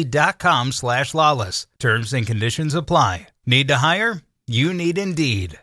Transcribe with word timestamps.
Indeed.com 0.00 0.72
slash 0.72 1.14
lawless. 1.14 1.66
Terms 1.78 2.12
and 2.14 2.26
conditions 2.26 2.74
apply. 2.74 3.28
Need 3.46 3.68
to 3.68 3.76
hire? 3.76 4.22
You 4.46 4.72
need 4.72 4.96
Indeed. 4.98 5.58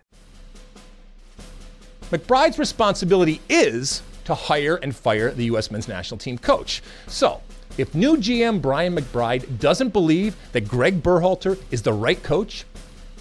McBride's 2.11 2.59
responsibility 2.59 3.41
is 3.49 4.01
to 4.25 4.35
hire 4.35 4.75
and 4.75 4.95
fire 4.95 5.31
the 5.31 5.45
U.S. 5.45 5.71
men's 5.71 5.87
national 5.87 6.19
team 6.19 6.37
coach. 6.37 6.81
So, 7.07 7.41
if 7.77 7.95
new 7.95 8.17
GM 8.17 8.61
Brian 8.61 8.95
McBride 8.95 9.59
doesn't 9.59 9.91
believe 9.93 10.35
that 10.51 10.67
Greg 10.67 11.01
Berhalter 11.01 11.57
is 11.71 11.81
the 11.81 11.93
right 11.93 12.21
coach, 12.21 12.65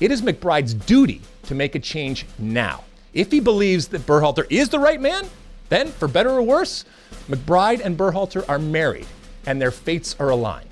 it 0.00 0.10
is 0.10 0.22
McBride's 0.22 0.74
duty 0.74 1.22
to 1.44 1.54
make 1.54 1.74
a 1.74 1.80
change 1.80 2.26
now. 2.38 2.84
If 3.14 3.30
he 3.30 3.40
believes 3.40 3.88
that 3.88 4.06
Berhalter 4.06 4.46
is 4.50 4.68
the 4.68 4.78
right 4.78 5.00
man, 5.00 5.26
then, 5.70 5.88
for 5.88 6.08
better 6.08 6.30
or 6.30 6.42
worse, 6.42 6.84
McBride 7.28 7.80
and 7.82 7.96
Berhalter 7.96 8.44
are 8.48 8.58
married 8.58 9.06
and 9.46 9.60
their 9.60 9.70
fates 9.70 10.14
are 10.20 10.30
aligned. 10.30 10.68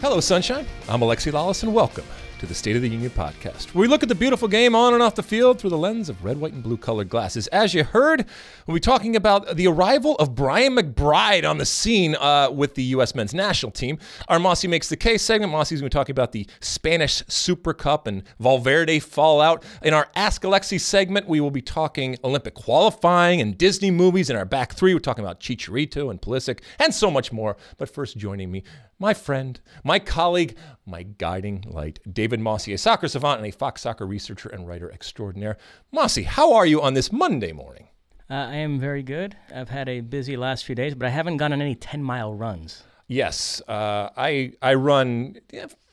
Hello, 0.00 0.20
Sunshine. 0.20 0.66
I'm 0.90 1.00
Alexi 1.00 1.32
Lawless, 1.32 1.62
and 1.62 1.72
welcome 1.74 2.04
to 2.38 2.44
the 2.44 2.54
State 2.54 2.76
of 2.76 2.82
the 2.82 2.88
Union 2.88 3.10
podcast, 3.10 3.74
where 3.74 3.80
we 3.80 3.88
look 3.88 4.02
at 4.02 4.10
the 4.10 4.14
beautiful 4.14 4.46
game 4.46 4.74
on 4.74 4.92
and 4.92 5.02
off 5.02 5.14
the 5.14 5.22
field 5.22 5.58
through 5.58 5.70
the 5.70 5.78
lens 5.78 6.10
of 6.10 6.22
red, 6.22 6.38
white, 6.38 6.52
and 6.52 6.62
blue 6.62 6.76
colored 6.76 7.08
glasses. 7.08 7.46
As 7.46 7.72
you 7.72 7.82
heard, 7.82 8.26
we'll 8.66 8.74
be 8.74 8.80
talking 8.80 9.16
about 9.16 9.56
the 9.56 9.66
arrival 9.66 10.14
of 10.16 10.34
Brian 10.34 10.76
McBride 10.76 11.48
on 11.48 11.56
the 11.56 11.64
scene 11.64 12.14
uh, 12.16 12.50
with 12.50 12.74
the 12.74 12.82
U.S. 12.82 13.14
men's 13.14 13.32
national 13.32 13.72
team. 13.72 13.98
Our 14.28 14.38
Mosse 14.38 14.66
Makes 14.66 14.90
the 14.90 14.98
Case 14.98 15.22
segment, 15.22 15.50
Mosse's 15.50 15.80
going 15.80 15.88
to 15.88 15.94
be 15.94 15.98
talking 15.98 16.12
about 16.12 16.32
the 16.32 16.46
Spanish 16.60 17.22
Super 17.26 17.72
Cup 17.72 18.06
and 18.06 18.22
Valverde 18.38 18.98
fallout. 18.98 19.64
In 19.82 19.94
our 19.94 20.08
Ask 20.14 20.42
Alexi 20.42 20.78
segment, 20.78 21.26
we 21.26 21.40
will 21.40 21.50
be 21.50 21.62
talking 21.62 22.18
Olympic 22.22 22.52
qualifying 22.52 23.40
and 23.40 23.56
Disney 23.56 23.90
movies. 23.90 24.28
In 24.28 24.36
our 24.36 24.44
back 24.44 24.74
three, 24.74 24.92
we're 24.92 25.00
talking 25.00 25.24
about 25.24 25.40
Chicharito 25.40 26.10
and 26.10 26.20
Pulisic 26.20 26.60
and 26.78 26.94
so 26.94 27.10
much 27.10 27.32
more. 27.32 27.56
But 27.78 27.88
first, 27.88 28.18
joining 28.18 28.50
me, 28.50 28.62
my 28.98 29.14
friend, 29.14 29.60
my 29.84 29.98
colleague, 29.98 30.56
my 30.86 31.02
guiding 31.02 31.64
light, 31.66 31.98
David 32.10 32.40
Mosse, 32.40 32.68
a 32.68 32.78
soccer 32.78 33.08
savant 33.08 33.38
and 33.40 33.46
a 33.46 33.52
Fox 33.52 33.82
soccer 33.82 34.06
researcher 34.06 34.48
and 34.48 34.66
writer 34.66 34.90
extraordinaire. 34.90 35.56
Mosse, 35.92 36.24
how 36.24 36.54
are 36.54 36.66
you 36.66 36.80
on 36.80 36.94
this 36.94 37.12
Monday 37.12 37.52
morning? 37.52 37.88
Uh, 38.28 38.34
I 38.34 38.56
am 38.56 38.80
very 38.80 39.02
good. 39.02 39.36
I've 39.54 39.68
had 39.68 39.88
a 39.88 40.00
busy 40.00 40.36
last 40.36 40.64
few 40.64 40.74
days, 40.74 40.94
but 40.94 41.06
I 41.06 41.10
haven't 41.10 41.36
gone 41.36 41.52
on 41.52 41.60
any 41.60 41.74
10 41.74 42.02
mile 42.02 42.34
runs. 42.34 42.82
Yes, 43.08 43.62
uh, 43.68 44.10
I 44.16 44.52
I 44.60 44.74
run 44.74 45.36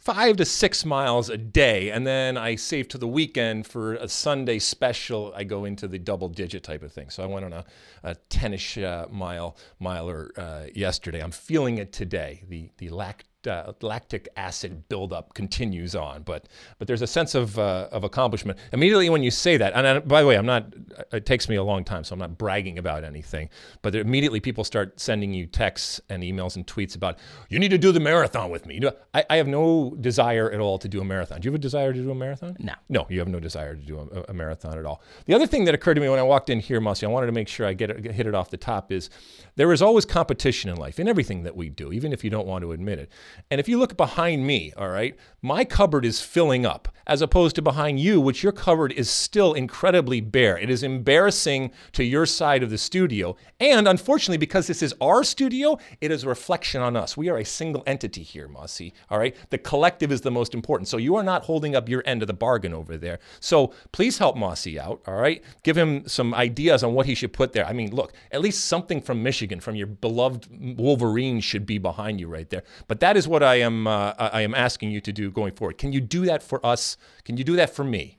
five 0.04 0.36
to 0.36 0.46
six 0.46 0.84
miles 0.84 1.30
a 1.30 1.38
day, 1.38 1.90
and 1.90 2.06
then 2.06 2.38
I 2.38 2.56
save 2.56 2.90
to 2.90 2.98
the 2.98 3.08
weekend 3.08 3.66
for 3.66 3.94
a 3.96 4.10
Sunday 4.10 4.60
special. 4.60 5.34
I 5.36 5.46
go 5.46 5.64
into 5.64 5.88
the 5.88 5.98
double 5.98 6.28
digit 6.28 6.64
type 6.64 6.84
of 6.84 6.92
thing. 6.92 7.10
So 7.10 7.24
I 7.24 7.26
went 7.26 7.46
on 7.46 7.54
a, 7.54 7.66
a 8.04 8.16
10ish 8.30 8.84
uh, 8.84 9.08
mile 9.10 9.56
miler 9.80 10.32
uh, 10.38 10.64
yesterday. 10.76 11.22
I'm 11.22 11.32
feeling 11.32 11.78
it 11.78 11.94
today. 11.94 12.44
The 12.50 12.70
the 12.78 12.90
lack 12.90 13.26
uh, 13.48 13.74
lactic 13.82 14.30
acid 14.38 14.88
buildup 14.90 15.34
continues 15.34 15.96
on. 15.96 16.24
But 16.24 16.48
but 16.80 16.88
there's 16.88 17.02
a 17.02 17.08
sense 17.08 17.36
of 17.36 17.58
uh, 17.60 17.88
of 17.92 18.04
accomplishment 18.04 18.60
immediately 18.72 19.10
when 19.10 19.24
you 19.24 19.32
say 19.32 19.58
that. 19.58 19.74
And 19.74 19.88
I, 19.88 20.00
by 20.00 20.22
the 20.22 20.28
way, 20.28 20.36
I'm 20.36 20.46
not. 20.46 20.74
It 21.12 21.26
takes 21.26 21.50
me 21.50 21.56
a 21.56 21.64
long 21.64 21.84
time, 21.84 22.04
so 22.04 22.14
I'm 22.14 22.20
not 22.20 22.38
bragging 22.38 22.78
about 22.78 23.04
anything. 23.04 23.50
But 23.82 23.96
immediately 23.96 24.40
people 24.40 24.64
start 24.64 25.00
sending 25.00 25.34
you 25.34 25.46
texts 25.46 26.02
and 26.10 26.24
emails 26.24 26.56
and 26.56 26.66
tweets 26.66 26.96
about 26.96 27.20
you 27.50 27.60
need 27.60 27.70
to 27.70 27.78
do 27.78 27.92
the 27.92 28.00
marathon 28.00 28.50
with 28.50 28.66
me. 28.66 28.76
You 28.76 28.82
know, 28.82 28.92
I, 29.14 29.26
I 29.30 29.36
have 29.38 29.48
no 29.48 29.96
desire 30.00 30.52
at 30.52 30.60
all 30.60 30.78
to 30.80 30.88
do 30.88 31.02
a 31.02 31.06
marathon. 31.06 31.42
Do 31.42 31.48
you 31.48 31.52
have 31.52 31.60
a 31.60 31.62
desire 31.62 31.94
to 31.94 32.02
do 32.02 32.12
a 32.12 32.16
marathon? 32.16 32.56
No. 32.60 32.74
No, 32.90 33.06
you 33.10 33.20
have 33.20 33.28
no 33.28 33.40
desire 33.40 33.76
to 33.76 33.82
do 33.82 34.00
a, 34.00 34.32
a 34.32 34.34
marathon 34.34 34.78
at 34.78 34.86
all. 34.86 35.02
The 35.26 35.34
other 35.34 35.48
thing 35.48 35.66
that 35.66 35.74
occurred 35.74 35.96
to 35.96 36.02
me 36.02 36.10
when 36.10 36.20
I 36.20 36.24
walked 36.24 36.50
in 36.50 36.60
here, 36.60 36.80
Mosse, 36.80 37.04
I 37.04 37.08
wanted 37.08 37.28
to 37.28 37.32
make 37.32 37.48
sure 37.48 37.66
I 37.66 37.74
get 37.74 37.90
it, 37.90 38.12
hit 38.12 38.28
it 38.28 38.36
off 38.36 38.50
the 38.50 38.58
top 38.58 38.92
is 38.92 39.10
there 39.56 39.72
is 39.72 39.82
always 39.82 40.06
competition 40.06 40.70
in 40.70 40.78
life 40.78 41.00
in 41.00 41.08
everything 41.08 41.44
that 41.44 41.56
we 41.56 41.70
do, 41.70 41.92
even 41.92 42.14
if 42.14 42.24
you 42.24 42.30
don't 42.30 42.48
want 42.48 42.64
to 42.64 42.72
admit 42.72 43.00
it. 43.00 43.12
And 43.50 43.60
if 43.60 43.68
you 43.68 43.78
look 43.78 43.98
behind 43.98 44.46
me, 44.46 44.74
all 44.78 44.90
right, 44.90 45.16
my 45.42 45.66
cupboard 45.66 46.06
is 46.06 46.22
filling 46.22 46.66
up 46.66 46.88
as 47.06 47.22
opposed 47.22 47.56
to 47.56 47.62
behind 47.62 48.00
you, 48.00 48.22
which 48.22 48.44
your 48.44 48.52
cupboard 48.52 48.92
is 48.94 49.10
still 49.10 49.54
incredibly 49.54 50.22
bare. 50.22 50.58
It 50.58 50.70
is 50.70 50.84
embarrassing 50.84 51.72
to 51.94 52.04
your 52.04 52.26
side 52.26 52.64
of 52.64 52.70
the 52.70 52.78
studio. 52.78 53.36
And 53.60 53.88
unfortunately, 53.88 54.38
because 54.38 54.68
this 54.68 54.82
is 54.82 54.96
our 55.02 55.24
studio, 55.24 55.78
it 56.00 56.12
is 56.12 56.24
a 56.24 56.30
reflection 56.30 56.82
on 56.82 56.96
us. 56.96 57.18
We 57.18 57.30
are 57.30 57.38
a 57.38 57.46
single 57.46 57.84
entity 57.86 58.24
here, 58.24 58.48
Mosse, 58.48 58.92
all 59.10 59.20
right? 59.20 59.36
The 59.50 59.58
collective 59.58 60.12
is 60.12 60.22
the 60.22 60.32
most 60.32 60.54
important. 60.54 60.88
So 60.88 60.98
you 60.98 61.16
are 61.16 61.24
not 61.24 61.44
holding 61.44 61.76
up 61.76 61.90
your 61.90 62.04
end 62.06 62.22
of 62.22 62.28
the 62.28 62.34
bargain 62.34 62.74
over 62.74 62.98
there. 62.98 63.20
So 63.40 63.74
please 63.92 64.18
help 64.18 64.38
Mosse 64.38 64.78
out, 64.78 65.02
all 65.06 65.16
right? 65.16 65.44
Give 65.64 65.78
him 65.78 66.08
some 66.08 66.34
ideas 66.34 66.84
on 66.84 66.94
what 66.94 67.06
he 67.06 67.16
should 67.16 67.34
put 67.34 67.54
there. 67.54 67.66
I 67.66 67.74
mean, 67.74 67.94
look, 67.94 68.14
at 68.32 68.42
least 68.42 68.66
something 68.66 69.02
from 69.02 69.22
Michigan, 69.22 69.60
from 69.60 69.76
your 69.76 69.88
beloved 69.88 70.48
Wolverines, 70.80 71.44
should 71.44 71.66
be 71.66 71.78
behind 71.78 72.20
you 72.20 72.28
right 72.28 72.50
there. 72.50 72.64
But 72.88 73.02
that 73.02 73.18
is 73.18 73.23
what 73.28 73.44
I 73.44 73.56
am, 73.56 73.88
uh, 73.88 74.14
I 74.18 74.42
am 74.42 74.56
asking 74.56 74.92
you 74.92 75.02
to 75.02 75.12
do 75.12 75.32
going 75.32 75.54
forward. 75.54 75.78
Can 75.78 75.94
you 75.94 76.02
do 76.02 76.26
that 76.26 76.44
for 76.44 76.66
us? 76.66 76.98
Can 77.24 77.38
you 77.38 77.44
do 77.44 77.56
that 77.56 77.74
for 77.76 77.84
me? 77.84 78.18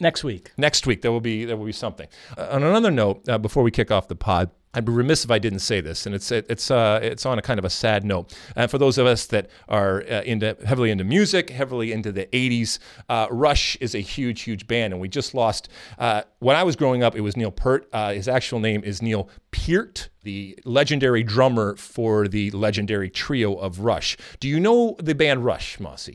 Next 0.00 0.24
week. 0.24 0.52
Next 0.56 0.86
week, 0.86 1.02
there 1.02 1.12
will 1.12 1.20
be 1.20 1.44
there 1.44 1.56
will 1.56 1.66
be 1.66 1.72
something. 1.72 2.08
Uh, 2.36 2.48
on 2.50 2.62
another 2.62 2.90
note, 2.90 3.28
uh, 3.28 3.38
before 3.38 3.62
we 3.62 3.70
kick 3.70 3.90
off 3.90 4.08
the 4.08 4.16
pod, 4.16 4.50
I'd 4.74 4.86
be 4.86 4.92
remiss 4.92 5.22
if 5.24 5.30
I 5.30 5.38
didn't 5.38 5.58
say 5.58 5.82
this, 5.82 6.06
and 6.06 6.14
it's 6.14 6.32
it's 6.32 6.70
uh, 6.70 6.98
it's 7.02 7.26
on 7.26 7.38
a 7.38 7.42
kind 7.42 7.58
of 7.58 7.64
a 7.64 7.70
sad 7.70 8.04
note. 8.04 8.34
And 8.56 8.70
for 8.70 8.78
those 8.78 8.96
of 8.96 9.06
us 9.06 9.26
that 9.26 9.50
are 9.68 10.02
uh, 10.10 10.22
into 10.22 10.56
heavily 10.64 10.90
into 10.90 11.04
music, 11.04 11.50
heavily 11.50 11.92
into 11.92 12.10
the 12.10 12.26
'80s, 12.26 12.78
uh, 13.10 13.26
Rush 13.30 13.76
is 13.80 13.94
a 13.94 13.98
huge, 13.98 14.42
huge 14.42 14.66
band, 14.66 14.94
and 14.94 15.00
we 15.00 15.08
just 15.08 15.34
lost. 15.34 15.68
Uh, 15.98 16.22
when 16.38 16.56
I 16.56 16.62
was 16.62 16.74
growing 16.74 17.02
up, 17.02 17.14
it 17.14 17.20
was 17.20 17.36
Neil 17.36 17.50
Peart. 17.50 17.86
Uh, 17.92 18.14
his 18.14 18.28
actual 18.28 18.60
name 18.60 18.82
is 18.82 19.02
Neil 19.02 19.28
Peart, 19.50 20.08
the 20.22 20.58
legendary 20.64 21.22
drummer 21.22 21.76
for 21.76 22.26
the 22.26 22.50
legendary 22.52 23.10
trio 23.10 23.54
of 23.54 23.80
Rush. 23.80 24.16
Do 24.40 24.48
you 24.48 24.58
know 24.58 24.96
the 24.98 25.14
band 25.14 25.44
Rush, 25.44 25.80
Mosse? 25.80 26.10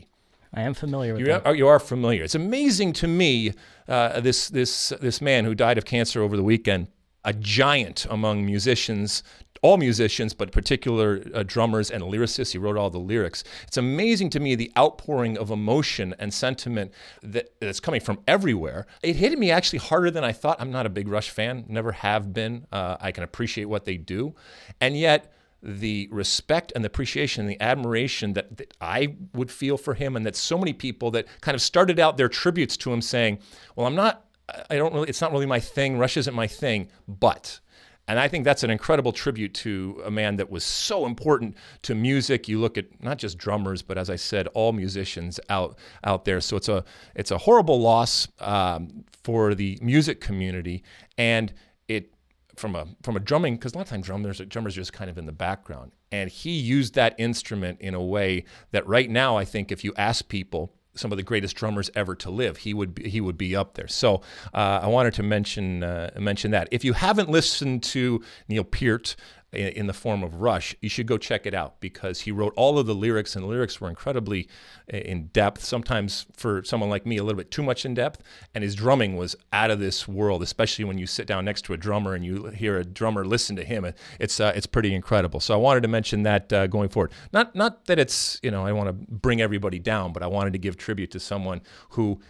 I 0.52 0.62
am 0.62 0.74
familiar 0.74 1.14
with 1.14 1.26
You 1.26 1.40
are, 1.44 1.54
you 1.54 1.68
are 1.68 1.78
familiar. 1.78 2.24
It's 2.24 2.34
amazing 2.34 2.94
to 2.94 3.06
me 3.06 3.52
uh, 3.86 4.20
this 4.20 4.48
this 4.48 4.92
this 5.00 5.20
man 5.20 5.44
who 5.44 5.54
died 5.54 5.78
of 5.78 5.84
cancer 5.84 6.22
over 6.22 6.36
the 6.36 6.42
weekend, 6.42 6.88
a 7.24 7.32
giant 7.32 8.06
among 8.10 8.46
musicians, 8.46 9.22
all 9.62 9.76
musicians, 9.76 10.34
but 10.34 10.52
particular 10.52 11.22
uh, 11.34 11.42
drummers 11.42 11.90
and 11.90 12.02
lyricists. 12.02 12.52
He 12.52 12.58
wrote 12.58 12.76
all 12.76 12.90
the 12.90 12.98
lyrics. 12.98 13.44
It's 13.66 13.76
amazing 13.76 14.30
to 14.30 14.40
me 14.40 14.54
the 14.54 14.70
outpouring 14.78 15.36
of 15.36 15.50
emotion 15.50 16.14
and 16.18 16.32
sentiment 16.32 16.92
that, 17.22 17.52
that's 17.60 17.80
coming 17.80 18.00
from 18.00 18.20
everywhere. 18.26 18.86
It 19.02 19.16
hit 19.16 19.36
me 19.38 19.50
actually 19.50 19.80
harder 19.80 20.10
than 20.10 20.24
I 20.24 20.32
thought. 20.32 20.60
I'm 20.60 20.70
not 20.70 20.86
a 20.86 20.90
big 20.90 21.08
Rush 21.08 21.30
fan, 21.30 21.64
never 21.68 21.92
have 21.92 22.32
been. 22.32 22.66
Uh, 22.70 22.96
I 23.00 23.12
can 23.12 23.24
appreciate 23.24 23.64
what 23.64 23.84
they 23.84 23.96
do, 23.96 24.34
and 24.80 24.96
yet 24.96 25.32
the 25.60 26.08
respect 26.12 26.70
and 26.76 26.84
the 26.84 26.86
appreciation 26.86 27.40
and 27.40 27.50
the 27.50 27.60
admiration 27.60 28.34
that, 28.34 28.56
that 28.58 28.74
I 28.80 29.16
would 29.34 29.50
feel 29.50 29.76
for 29.76 29.94
him, 29.94 30.14
and 30.14 30.24
that 30.24 30.36
so 30.36 30.56
many 30.56 30.72
people 30.72 31.10
that 31.12 31.26
kind 31.40 31.56
of 31.56 31.60
started 31.60 31.98
out 31.98 32.16
their 32.16 32.28
tributes 32.28 32.76
to 32.78 32.92
him 32.92 33.02
saying, 33.02 33.40
"Well, 33.74 33.86
I'm 33.86 33.96
not, 33.96 34.27
I 34.70 34.76
don't 34.76 34.92
really, 34.94 35.08
it's 35.08 35.20
not 35.20 35.32
really 35.32 35.46
my 35.46 35.60
thing. 35.60 35.98
Rush 35.98 36.16
isn't 36.16 36.34
my 36.34 36.46
thing, 36.46 36.88
but." 37.06 37.60
And 38.08 38.18
I 38.18 38.26
think 38.26 38.44
that's 38.44 38.62
an 38.62 38.70
incredible 38.70 39.12
tribute 39.12 39.52
to 39.56 40.00
a 40.02 40.10
man 40.10 40.36
that 40.36 40.48
was 40.48 40.64
so 40.64 41.04
important 41.04 41.54
to 41.82 41.94
music. 41.94 42.48
You 42.48 42.58
look 42.58 42.78
at 42.78 42.86
not 43.02 43.18
just 43.18 43.36
drummers, 43.36 43.82
but 43.82 43.98
as 43.98 44.08
I 44.08 44.16
said, 44.16 44.46
all 44.48 44.72
musicians 44.72 45.38
out 45.50 45.78
out 46.04 46.24
there. 46.24 46.40
So 46.40 46.56
it's 46.56 46.70
a 46.70 46.84
it's 47.14 47.30
a 47.30 47.36
horrible 47.36 47.80
loss 47.82 48.26
um, 48.40 49.04
for 49.22 49.54
the 49.54 49.78
music 49.82 50.22
community, 50.22 50.82
and 51.18 51.52
it 51.86 52.14
from 52.56 52.74
a 52.74 52.86
from 53.02 53.16
a 53.16 53.20
drumming 53.20 53.56
because 53.56 53.74
a 53.74 53.76
lot 53.76 53.82
of 53.82 53.90
times 53.90 54.06
drummers 54.06 54.40
drummers 54.48 54.74
are 54.74 54.80
just 54.80 54.94
kind 54.94 55.10
of 55.10 55.18
in 55.18 55.26
the 55.26 55.32
background 55.32 55.92
and 56.10 56.30
he 56.30 56.50
used 56.50 56.94
that 56.94 57.14
instrument 57.18 57.80
in 57.80 57.94
a 57.94 58.02
way 58.02 58.44
that 58.72 58.86
right 58.86 59.08
now 59.08 59.36
I 59.36 59.44
think 59.44 59.70
if 59.70 59.84
you 59.84 59.92
ask 59.96 60.28
people 60.28 60.72
some 60.98 61.12
of 61.12 61.16
the 61.16 61.22
greatest 61.22 61.56
drummers 61.56 61.90
ever 61.94 62.14
to 62.16 62.30
live. 62.30 62.58
He 62.58 62.74
would 62.74 62.94
be, 62.94 63.08
he 63.08 63.20
would 63.20 63.38
be 63.38 63.54
up 63.56 63.74
there. 63.74 63.88
So 63.88 64.22
uh, 64.52 64.80
I 64.82 64.88
wanted 64.88 65.14
to 65.14 65.22
mention 65.22 65.82
uh, 65.82 66.10
mention 66.18 66.50
that. 66.50 66.68
If 66.70 66.84
you 66.84 66.92
haven't 66.92 67.30
listened 67.30 67.82
to 67.84 68.22
Neil 68.48 68.64
Peart 68.64 69.16
in 69.52 69.86
the 69.86 69.94
form 69.94 70.22
of 70.22 70.42
Rush, 70.42 70.76
you 70.80 70.90
should 70.90 71.06
go 71.06 71.16
check 71.16 71.46
it 71.46 71.54
out 71.54 71.80
because 71.80 72.20
he 72.20 72.32
wrote 72.32 72.52
all 72.54 72.78
of 72.78 72.86
the 72.86 72.94
lyrics, 72.94 73.34
and 73.34 73.44
the 73.44 73.48
lyrics 73.48 73.80
were 73.80 73.88
incredibly 73.88 74.46
uh, 74.92 74.98
in 74.98 75.28
depth. 75.28 75.64
Sometimes 75.64 76.26
for 76.34 76.62
someone 76.64 76.90
like 76.90 77.06
me, 77.06 77.16
a 77.16 77.24
little 77.24 77.38
bit 77.38 77.50
too 77.50 77.62
much 77.62 77.86
in 77.86 77.94
depth. 77.94 78.22
And 78.54 78.62
his 78.62 78.74
drumming 78.74 79.16
was 79.16 79.36
out 79.52 79.70
of 79.70 79.80
this 79.80 80.06
world, 80.06 80.42
especially 80.42 80.84
when 80.84 80.98
you 80.98 81.06
sit 81.06 81.26
down 81.26 81.46
next 81.46 81.62
to 81.62 81.72
a 81.72 81.78
drummer 81.78 82.14
and 82.14 82.24
you 82.24 82.48
hear 82.48 82.76
a 82.76 82.84
drummer 82.84 83.24
listen 83.24 83.56
to 83.56 83.64
him. 83.64 83.90
It's 84.20 84.38
uh, 84.38 84.52
it's 84.54 84.66
pretty 84.66 84.94
incredible. 84.94 85.40
So 85.40 85.54
I 85.54 85.56
wanted 85.56 85.82
to 85.82 85.88
mention 85.88 86.24
that 86.24 86.52
uh, 86.52 86.66
going 86.66 86.90
forward. 86.90 87.12
Not 87.32 87.54
not 87.54 87.86
that 87.86 87.98
it's 87.98 88.38
you 88.42 88.50
know 88.50 88.66
I 88.66 88.72
want 88.72 88.88
to 88.88 88.92
bring 88.92 89.40
everybody 89.40 89.78
down, 89.78 90.12
but 90.12 90.22
I 90.22 90.26
wanted 90.26 90.52
to 90.52 90.58
give 90.58 90.76
tribute 90.76 91.10
to 91.12 91.20
someone 91.20 91.62
who 91.90 92.20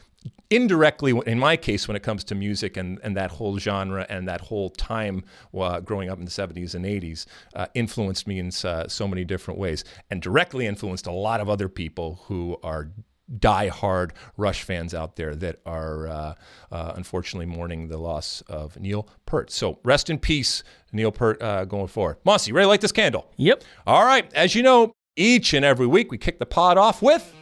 indirectly, 0.51 1.19
in 1.27 1.39
my 1.39 1.57
case, 1.57 1.89
when 1.89 1.97
it 1.97 2.03
comes 2.03 2.25
to 2.25 2.35
music 2.35 2.77
and, 2.77 2.99
and 3.03 3.17
that 3.17 3.31
whole 3.31 3.59
genre 3.59 4.07
and 4.09 4.29
that 4.29 4.41
whole 4.41 4.71
time 4.71 5.25
uh, 5.59 5.81
growing 5.81 6.09
up 6.09 6.19
in 6.19 6.25
the 6.25 6.31
70s 6.31 6.75
and 6.75 6.85
80s, 6.85 7.27
uh, 7.55 7.67
influenced 7.75 8.27
me 8.27 8.39
in 8.39 8.51
uh, 8.65 8.89
so 8.89 9.07
many 9.09 9.25
different 9.25 9.59
ways 9.59 9.85
and 10.11 10.23
directly 10.23 10.67
influenced 10.67 11.07
a 11.07 11.13
lot 11.13 11.41
of 11.41 11.49
other 11.49 11.69
people 11.69 12.21
who 12.27 12.57
are 12.63 12.91
die-hard 13.39 14.15
Rush 14.37 14.63
fans 14.63 14.95
out 14.95 15.17
there 15.17 15.35
that 15.37 15.61
are 15.67 16.09
uh, 16.09 16.35
uh, 16.73 16.93
unfortunately 16.97 17.47
mourning 17.47 17.89
the 17.89 17.99
loss 17.99 18.43
of 18.49 18.79
Neil 18.81 19.09
Peart. 19.27 19.51
So 19.51 19.79
rest 19.85 20.09
in 20.11 20.19
peace, 20.19 20.63
Neil 20.93 21.13
Peart, 21.13 21.43
uh, 21.43 21.65
going 21.65 21.89
forward. 21.89 22.17
Mosse, 22.25 22.51
ready 22.51 22.65
to 22.65 22.69
light 22.69 22.81
this 22.81 22.93
candle? 22.93 23.31
Yep. 23.37 23.65
All 23.87 24.05
right. 24.05 24.33
As 24.35 24.55
you 24.55 24.63
know, 24.63 24.93
each 25.17 25.53
and 25.53 25.65
every 25.65 25.87
week 25.87 26.11
we 26.11 26.19
kick 26.19 26.39
the 26.39 26.47
pod 26.47 26.79
off 26.79 27.03
with 27.03 27.35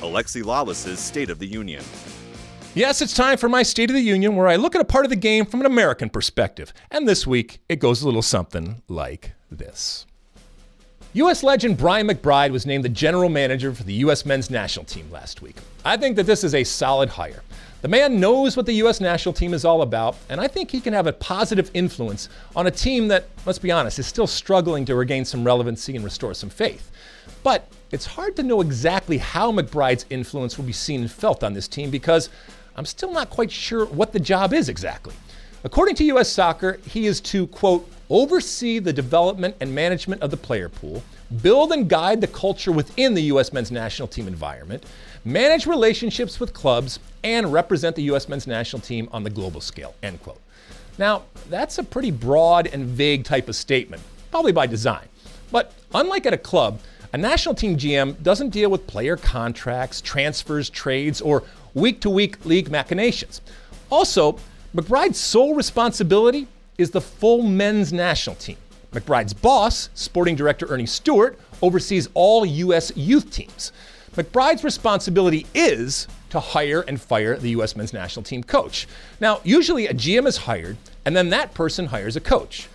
Alexi 0.00 0.44
Lawless's 0.44 0.98
State 0.98 1.30
of 1.30 1.38
the 1.38 1.46
Union. 1.46 1.84
Yes, 2.80 3.02
it's 3.02 3.12
time 3.12 3.36
for 3.36 3.50
my 3.50 3.62
State 3.62 3.90
of 3.90 3.94
the 3.94 4.00
Union 4.00 4.36
where 4.36 4.48
I 4.48 4.56
look 4.56 4.74
at 4.74 4.80
a 4.80 4.86
part 4.86 5.04
of 5.04 5.10
the 5.10 5.16
game 5.16 5.44
from 5.44 5.60
an 5.60 5.66
American 5.66 6.08
perspective. 6.08 6.72
And 6.90 7.06
this 7.06 7.26
week, 7.26 7.60
it 7.68 7.78
goes 7.78 8.00
a 8.00 8.06
little 8.06 8.22
something 8.22 8.80
like 8.88 9.32
this. 9.50 10.06
U.S. 11.12 11.42
legend 11.42 11.76
Brian 11.76 12.08
McBride 12.08 12.52
was 12.52 12.64
named 12.64 12.82
the 12.82 12.88
general 12.88 13.28
manager 13.28 13.74
for 13.74 13.82
the 13.82 13.92
U.S. 13.92 14.24
men's 14.24 14.48
national 14.48 14.86
team 14.86 15.10
last 15.10 15.42
week. 15.42 15.56
I 15.84 15.98
think 15.98 16.16
that 16.16 16.24
this 16.24 16.42
is 16.42 16.54
a 16.54 16.64
solid 16.64 17.10
hire. 17.10 17.42
The 17.82 17.88
man 17.88 18.18
knows 18.18 18.56
what 18.56 18.64
the 18.64 18.72
U.S. 18.72 18.98
national 18.98 19.34
team 19.34 19.52
is 19.52 19.66
all 19.66 19.82
about, 19.82 20.16
and 20.30 20.40
I 20.40 20.48
think 20.48 20.70
he 20.70 20.80
can 20.80 20.94
have 20.94 21.06
a 21.06 21.12
positive 21.12 21.70
influence 21.74 22.30
on 22.56 22.66
a 22.66 22.70
team 22.70 23.08
that, 23.08 23.26
let's 23.44 23.58
be 23.58 23.70
honest, 23.70 23.98
is 23.98 24.06
still 24.06 24.26
struggling 24.26 24.86
to 24.86 24.94
regain 24.94 25.26
some 25.26 25.44
relevancy 25.44 25.96
and 25.96 26.04
restore 26.04 26.32
some 26.32 26.48
faith. 26.48 26.90
But 27.42 27.70
it's 27.90 28.06
hard 28.06 28.36
to 28.36 28.42
know 28.42 28.62
exactly 28.62 29.18
how 29.18 29.52
McBride's 29.52 30.06
influence 30.08 30.56
will 30.56 30.64
be 30.64 30.72
seen 30.72 31.02
and 31.02 31.10
felt 31.10 31.44
on 31.44 31.52
this 31.52 31.68
team 31.68 31.90
because 31.90 32.30
I'm 32.76 32.86
still 32.86 33.12
not 33.12 33.30
quite 33.30 33.50
sure 33.50 33.86
what 33.86 34.12
the 34.12 34.20
job 34.20 34.52
is 34.52 34.68
exactly. 34.68 35.14
According 35.64 35.94
to 35.96 36.04
US 36.04 36.28
Soccer, 36.28 36.80
he 36.86 37.06
is 37.06 37.20
to, 37.22 37.46
quote, 37.48 37.88
oversee 38.08 38.78
the 38.78 38.92
development 38.92 39.54
and 39.60 39.74
management 39.74 40.22
of 40.22 40.30
the 40.30 40.36
player 40.36 40.68
pool, 40.68 41.02
build 41.42 41.72
and 41.72 41.88
guide 41.88 42.20
the 42.20 42.26
culture 42.26 42.72
within 42.72 43.14
the 43.14 43.22
U.S. 43.24 43.52
men's 43.52 43.70
national 43.70 44.08
team 44.08 44.26
environment, 44.26 44.84
manage 45.24 45.66
relationships 45.66 46.40
with 46.40 46.52
clubs, 46.52 46.98
and 47.22 47.52
represent 47.52 47.94
the 47.94 48.02
U.S. 48.04 48.28
men's 48.28 48.46
national 48.46 48.80
team 48.80 49.08
on 49.12 49.22
the 49.22 49.30
global 49.30 49.60
scale, 49.60 49.94
end 50.02 50.22
quote. 50.22 50.40
Now, 50.98 51.22
that's 51.48 51.78
a 51.78 51.84
pretty 51.84 52.10
broad 52.10 52.66
and 52.66 52.84
vague 52.84 53.24
type 53.24 53.48
of 53.48 53.54
statement, 53.54 54.02
probably 54.30 54.52
by 54.52 54.66
design. 54.66 55.06
But 55.52 55.72
unlike 55.94 56.26
at 56.26 56.32
a 56.32 56.38
club, 56.38 56.80
a 57.12 57.18
national 57.18 57.54
team 57.54 57.76
GM 57.76 58.22
doesn't 58.22 58.50
deal 58.50 58.70
with 58.70 58.86
player 58.86 59.16
contracts, 59.16 60.00
transfers, 60.00 60.70
trades, 60.70 61.20
or 61.20 61.42
week 61.74 62.00
to 62.00 62.10
week 62.10 62.44
league 62.44 62.70
machinations. 62.70 63.40
Also, 63.90 64.38
McBride's 64.74 65.18
sole 65.18 65.54
responsibility 65.54 66.46
is 66.78 66.90
the 66.90 67.00
full 67.00 67.42
men's 67.42 67.92
national 67.92 68.36
team. 68.36 68.56
McBride's 68.92 69.34
boss, 69.34 69.90
sporting 69.94 70.34
director 70.34 70.66
Ernie 70.66 70.86
Stewart, 70.86 71.38
oversees 71.62 72.08
all 72.14 72.44
U.S. 72.44 72.92
youth 72.96 73.30
teams. 73.30 73.72
McBride's 74.16 74.64
responsibility 74.64 75.46
is 75.54 76.08
to 76.30 76.40
hire 76.40 76.80
and 76.82 77.00
fire 77.00 77.36
the 77.36 77.50
U.S. 77.50 77.76
men's 77.76 77.92
national 77.92 78.24
team 78.24 78.42
coach. 78.42 78.88
Now, 79.20 79.40
usually 79.44 79.86
a 79.86 79.94
GM 79.94 80.26
is 80.26 80.38
hired, 80.38 80.76
and 81.04 81.14
then 81.16 81.30
that 81.30 81.54
person 81.54 81.86
hires 81.86 82.16
a 82.16 82.20
coach. 82.20 82.68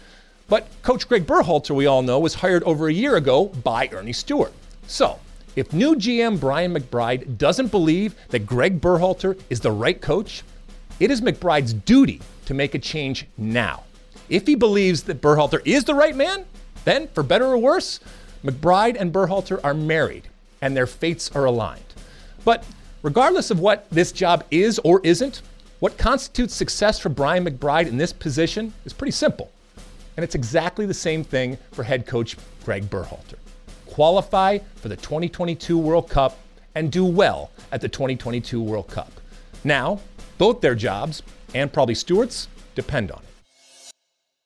But 0.47 0.67
Coach 0.83 1.07
Greg 1.09 1.25
Berhalter, 1.25 1.75
we 1.75 1.87
all 1.87 2.03
know, 2.03 2.19
was 2.19 2.35
hired 2.35 2.63
over 2.63 2.87
a 2.87 2.93
year 2.93 3.15
ago 3.15 3.45
by 3.45 3.89
Ernie 3.91 4.13
Stewart. 4.13 4.53
So, 4.87 5.19
if 5.55 5.71
new 5.71 5.95
GM 5.95 6.39
Brian 6.39 6.73
McBride 6.73 7.37
doesn't 7.37 7.71
believe 7.71 8.15
that 8.29 8.45
Greg 8.45 8.81
Berhalter 8.81 9.39
is 9.49 9.61
the 9.61 9.71
right 9.71 10.01
coach, 10.01 10.43
it 10.99 11.09
is 11.09 11.21
McBride's 11.21 11.73
duty 11.73 12.21
to 12.45 12.53
make 12.53 12.75
a 12.75 12.79
change 12.79 13.25
now. 13.37 13.83
If 14.27 14.47
he 14.47 14.55
believes 14.55 15.03
that 15.03 15.21
Berhalter 15.21 15.61
is 15.65 15.85
the 15.85 15.95
right 15.95 16.15
man, 16.15 16.45
then, 16.83 17.07
for 17.09 17.23
better 17.23 17.45
or 17.45 17.57
worse, 17.57 17.99
McBride 18.43 18.97
and 18.99 19.13
Berhalter 19.13 19.59
are 19.63 19.73
married 19.73 20.27
and 20.61 20.75
their 20.75 20.87
fates 20.87 21.31
are 21.31 21.45
aligned. 21.45 21.81
But 22.43 22.65
regardless 23.01 23.49
of 23.49 23.59
what 23.59 23.89
this 23.89 24.11
job 24.11 24.43
is 24.51 24.79
or 24.79 24.99
isn't, 25.03 25.41
what 25.79 25.97
constitutes 25.97 26.53
success 26.53 26.99
for 26.99 27.09
Brian 27.09 27.45
McBride 27.45 27.87
in 27.87 27.97
this 27.97 28.11
position 28.13 28.73
is 28.85 28.93
pretty 28.93 29.11
simple. 29.11 29.51
And 30.17 30.23
it's 30.23 30.35
exactly 30.35 30.85
the 30.85 30.93
same 30.93 31.23
thing 31.23 31.57
for 31.71 31.83
head 31.83 32.05
coach 32.05 32.37
Greg 32.63 32.89
Berhalter. 32.89 33.35
Qualify 33.95 34.57
for 34.75 34.89
the 34.89 34.97
2022 34.97 35.77
World 35.77 36.09
Cup 36.09 36.37
and 36.75 36.91
do 36.91 37.05
well 37.05 37.49
at 37.71 37.79
the 37.79 37.87
2022 37.87 38.61
World 38.61 38.89
Cup. 38.89 39.09
Now, 39.63 40.01
both 40.37 40.59
their 40.59 40.75
jobs, 40.75 41.23
and 41.53 41.71
probably 41.71 41.95
Stewart's, 41.95 42.49
depend 42.75 43.09
on 43.09 43.19
it. 43.19 43.93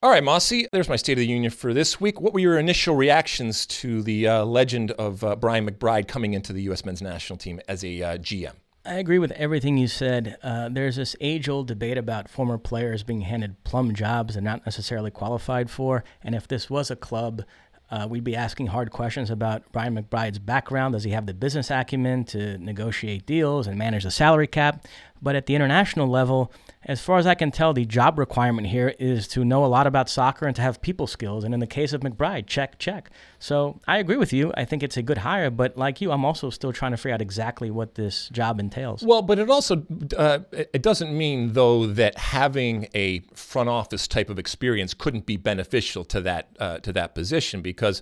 All 0.04 0.12
right, 0.12 0.24
Mosse, 0.24 0.68
there's 0.72 0.88
my 0.88 0.98
State 0.98 1.14
of 1.14 1.18
the 1.18 1.26
Union 1.26 1.50
for 1.50 1.74
this 1.74 2.00
week. 2.00 2.22
What 2.22 2.32
were 2.32 2.40
your 2.40 2.60
initial 2.60 2.96
reactions 2.96 3.66
to 3.66 4.04
the 4.04 4.28
uh, 4.28 4.46
legend 4.46 4.92
of 4.92 5.24
uh, 5.24 5.36
Brian 5.36 5.68
McBride 5.68 6.08
coming 6.08 6.36
into 6.36 6.54
the 6.54 6.62
U.S. 6.64 6.86
men's 6.86 7.02
national 7.02 7.38
team 7.38 7.60
as 7.68 7.84
a 7.84 8.04
uh, 8.04 8.18
GM? 8.20 8.54
I 8.86 8.94
agree 8.94 9.20
with 9.20 9.32
everything 9.32 9.78
you 9.78 9.88
said. 9.88 10.38
Uh, 10.42 10.70
there's 10.70 10.96
this 10.96 11.16
age 11.20 11.50
old 11.50 11.68
debate 11.68 11.98
about 11.98 12.30
former 12.30 12.58
players 12.58 13.04
being 13.04 13.22
handed 13.22 13.64
plum 13.64 13.94
jobs 13.94 14.36
they're 14.36 14.42
not 14.42 14.66
necessarily 14.66 15.12
qualified 15.12 15.70
for. 15.70 16.04
And 16.24 16.34
if 16.34 16.48
this 16.48 16.70
was 16.70 16.90
a 16.90 16.96
club, 16.96 17.44
uh, 17.92 18.08
we'd 18.10 18.24
be 18.24 18.36
asking 18.36 18.68
hard 18.68 18.92
questions 18.92 19.30
about 19.30 19.64
Brian 19.72 19.96
McBride's 19.96 20.40
background. 20.40 20.94
Does 20.94 21.04
he 21.04 21.12
have 21.12 21.26
the 21.26 21.34
business 21.34 21.72
acumen 21.72 22.24
to 22.26 22.58
negotiate 22.60 23.26
deals 23.26 23.68
and 23.68 23.78
manage 23.78 24.04
the 24.04 24.12
salary 24.12 24.48
cap? 24.48 24.86
But 25.22 25.36
at 25.36 25.48
the 25.48 25.56
international 25.56 26.08
level, 26.08 26.52
as 26.90 27.00
far 27.00 27.20
as 27.20 27.28
I 27.28 27.36
can 27.36 27.52
tell, 27.52 27.72
the 27.72 27.86
job 27.86 28.18
requirement 28.18 28.66
here 28.66 28.96
is 28.98 29.28
to 29.30 29.46
know 29.46 29.64
a 29.64 29.68
lot 29.68 29.86
about 29.86 30.10
soccer 30.10 30.48
and 30.48 30.56
to 30.56 30.64
have 30.64 30.82
people 30.82 31.06
skills. 31.06 31.44
And 31.44 31.54
in 31.54 31.60
the 31.60 31.68
case 31.68 31.94
of 31.94 32.02
McBride, 32.02 32.48
check, 32.48 32.80
check. 32.80 33.12
So 33.38 33.80
I 33.88 34.00
agree 34.00 34.18
with 34.18 34.34
you. 34.34 34.52
I 34.58 34.66
think 34.66 34.82
it's 34.82 34.98
a 34.98 35.04
good 35.04 35.20
hire. 35.20 35.52
But 35.52 35.78
like 35.78 36.02
you, 36.02 36.12
I'm 36.12 36.26
also 36.26 36.50
still 36.50 36.74
trying 36.74 36.90
to 36.90 36.98
figure 36.98 37.14
out 37.14 37.22
exactly 37.22 37.70
what 37.70 37.94
this 37.94 38.28
job 38.30 38.60
entails. 38.60 39.04
Well, 39.04 39.22
but 39.22 39.38
it 39.38 39.52
also 39.52 39.86
uh, 40.18 40.40
it 40.52 40.82
doesn't 40.82 41.16
mean 41.16 41.54
though 41.54 41.86
that 41.86 42.18
having 42.18 42.88
a 42.96 43.20
front 43.36 43.70
office 43.70 44.08
type 44.08 44.32
of 44.32 44.40
experience 44.40 44.96
couldn't 44.96 45.28
be 45.28 45.38
beneficial 45.38 46.04
to 46.06 46.22
that 46.22 46.50
uh, 46.60 46.80
to 46.80 46.92
that 46.94 47.14
position 47.14 47.62
because 47.62 48.02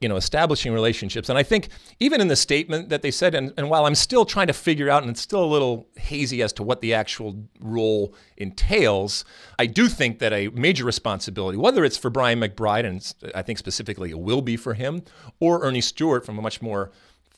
you 0.00 0.08
know, 0.08 0.16
establishing 0.16 0.72
relationships. 0.72 1.28
And 1.28 1.38
I 1.38 1.42
think 1.42 1.68
even 2.00 2.20
in 2.20 2.28
the 2.28 2.36
statement 2.36 2.88
that 2.88 3.02
they 3.02 3.10
said, 3.10 3.34
and, 3.34 3.52
and, 3.56 3.68
while 3.68 3.86
I'm 3.86 3.94
still 3.94 4.24
trying 4.24 4.46
to 4.46 4.52
figure 4.52 4.88
out, 4.88 5.02
and 5.02 5.10
it's 5.10 5.20
still 5.20 5.44
a 5.44 5.46
little 5.46 5.86
hazy 5.96 6.42
as 6.42 6.52
to 6.54 6.62
what 6.62 6.80
the 6.80 6.94
actual 6.94 7.44
role 7.60 8.14
entails, 8.36 9.24
I 9.58 9.66
do 9.66 9.88
think 9.88 10.18
that 10.20 10.32
a 10.32 10.48
major 10.48 10.84
responsibility, 10.84 11.58
whether 11.58 11.84
it's 11.84 11.96
for 11.96 12.10
Brian 12.10 12.40
McBride, 12.40 12.86
and 12.86 13.32
I 13.34 13.42
think 13.42 13.58
specifically 13.58 14.10
it 14.10 14.18
will 14.18 14.42
be 14.42 14.56
for 14.56 14.74
him, 14.74 15.02
or 15.40 15.62
Ernie 15.62 15.80
Stewart 15.80 16.24
from 16.24 16.38
a 16.38 16.42
much 16.42 16.62
more 16.62 16.90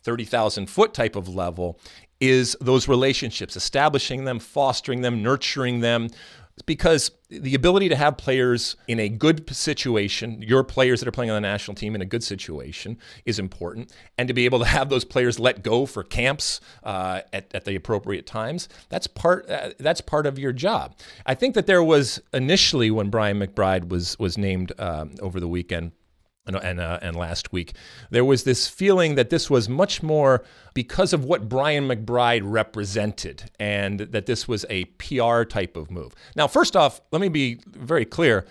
30,000 0.03 0.67
foot 0.67 0.95
type 0.95 1.17
of 1.17 1.29
level, 1.29 1.81
is 2.21 2.57
those 2.61 2.89
relationships, 2.89 3.57
establishing 3.57 4.25
them, 4.25 4.39
fostering 4.39 5.03
them, 5.03 5.23
nurturing 5.23 5.81
them, 5.81 6.09
because 6.65 7.11
the 7.29 7.55
ability 7.55 7.89
to 7.89 7.97
have 7.97 8.17
players 8.17 8.77
in 8.87 9.01
a 9.01 9.09
good 9.09 9.55
situation, 9.55 10.43
your 10.43 10.63
players 10.63 11.01
that 11.01 11.09
are 11.09 11.13
playing 11.13 11.31
on 11.31 11.37
the 11.37 11.41
national 11.41 11.75
team 11.75 11.95
in 11.95 12.01
a 12.01 12.05
good 12.05 12.23
situation, 12.23 12.99
is 13.25 13.39
important. 13.39 13.93
And 14.17 14.29
to 14.29 14.35
be 14.35 14.45
able 14.45 14.61
to 14.61 14.65
have 14.65 14.91
those 14.91 15.05
players 15.05 15.41
let 15.41 15.63
go 15.63 15.87
for 15.87 16.05
camps 16.05 16.61
uh, 16.85 17.23
at, 17.33 17.51
at, 17.53 17.65
the 17.65 17.75
appropriate 17.75 18.27
times, 18.27 18.69
that's 18.89 19.09
part 19.09 19.51
uh, 19.51 19.71
that's 19.79 20.01
part 20.01 20.27
of 20.27 20.39
your 20.39 20.53
job. 20.53 20.95
I 21.25 21.35
think 21.35 21.55
that 21.57 21.67
there 21.67 21.83
was 21.83 22.21
initially 22.33 22.91
when 22.93 23.11
Brian 23.11 23.41
McBride 23.41 23.89
was 23.89 24.17
was 24.19 24.39
named 24.39 24.73
um, 24.79 25.15
over 25.21 25.41
the 25.41 25.49
weekend 25.49 25.93
and 26.47 26.57
and, 26.57 26.81
uh, 26.81 26.99
and, 27.03 27.17
last 27.17 27.53
week, 27.53 27.75
there 28.11 28.25
was 28.25 28.45
this 28.45 28.69
feeling 28.69 29.15
that 29.17 29.31
this 29.31 29.51
was 29.51 29.69
much 29.69 30.03
more 30.03 30.45
because 30.75 31.13
of 31.13 31.25
what 31.25 31.49
Brian 31.49 31.89
McBride 31.89 32.43
represented, 32.45 33.51
and 33.59 34.01
that 34.01 34.27
this 34.27 34.47
was 34.47 34.65
a 34.71 34.85
PR 34.85 35.43
type 35.43 35.77
of 35.77 35.91
move. 35.91 36.15
Now, 36.35 36.47
first 36.47 36.77
off, 36.77 37.01
let 37.11 37.21
me 37.21 37.29
be 37.29 37.61
very 37.67 38.05
clear. 38.05 38.47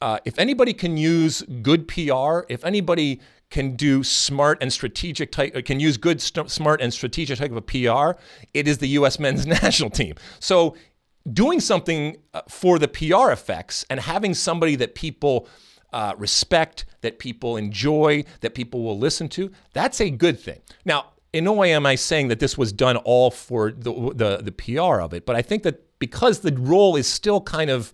Uh, 0.00 0.18
if 0.24 0.38
anybody 0.38 0.72
can 0.72 0.96
use 0.96 1.42
good 1.62 1.88
PR, 1.88 2.40
if 2.48 2.64
anybody 2.64 3.20
can 3.50 3.76
do 3.76 4.02
smart 4.02 4.58
and 4.60 4.72
strategic 4.72 5.30
type, 5.30 5.64
can 5.64 5.78
use 5.80 5.96
good, 5.96 6.20
st- 6.20 6.50
smart 6.50 6.80
and 6.80 6.92
strategic 6.92 7.38
type 7.38 7.52
of 7.52 7.56
a 7.56 7.62
PR, 7.62 8.18
it 8.52 8.66
is 8.66 8.78
the 8.78 8.88
U.S. 8.88 9.18
men's 9.20 9.46
national 9.62 9.90
team. 9.90 10.14
So 10.40 10.76
doing 11.32 11.60
something 11.60 12.16
uh, 12.34 12.42
for 12.48 12.78
the 12.78 12.88
PR 12.88 13.30
effects 13.30 13.84
and 13.88 14.00
having 14.00 14.34
somebody 14.34 14.76
that 14.76 14.94
people 14.94 15.48
uh, 15.94 16.14
respect, 16.18 16.84
that 17.02 17.18
people 17.18 17.56
enjoy, 17.56 18.24
that 18.40 18.54
people 18.54 18.82
will 18.82 18.98
listen 18.98 19.28
to, 19.28 19.50
that's 19.72 20.00
a 20.00 20.10
good 20.10 20.38
thing. 20.38 20.60
Now, 20.84 21.12
in 21.32 21.44
no 21.44 21.52
way 21.52 21.72
am 21.72 21.86
I 21.86 21.94
saying 21.94 22.28
that 22.28 22.40
this 22.40 22.58
was 22.58 22.72
done 22.72 22.96
all 22.98 23.30
for 23.30 23.70
the, 23.70 23.92
the, 24.14 24.38
the 24.42 24.52
PR 24.52 25.00
of 25.00 25.14
it, 25.14 25.24
but 25.24 25.36
I 25.36 25.42
think 25.42 25.62
that 25.62 25.98
because 25.98 26.40
the 26.40 26.52
role 26.52 26.96
is 26.96 27.06
still 27.06 27.40
kind 27.40 27.70
of 27.70 27.92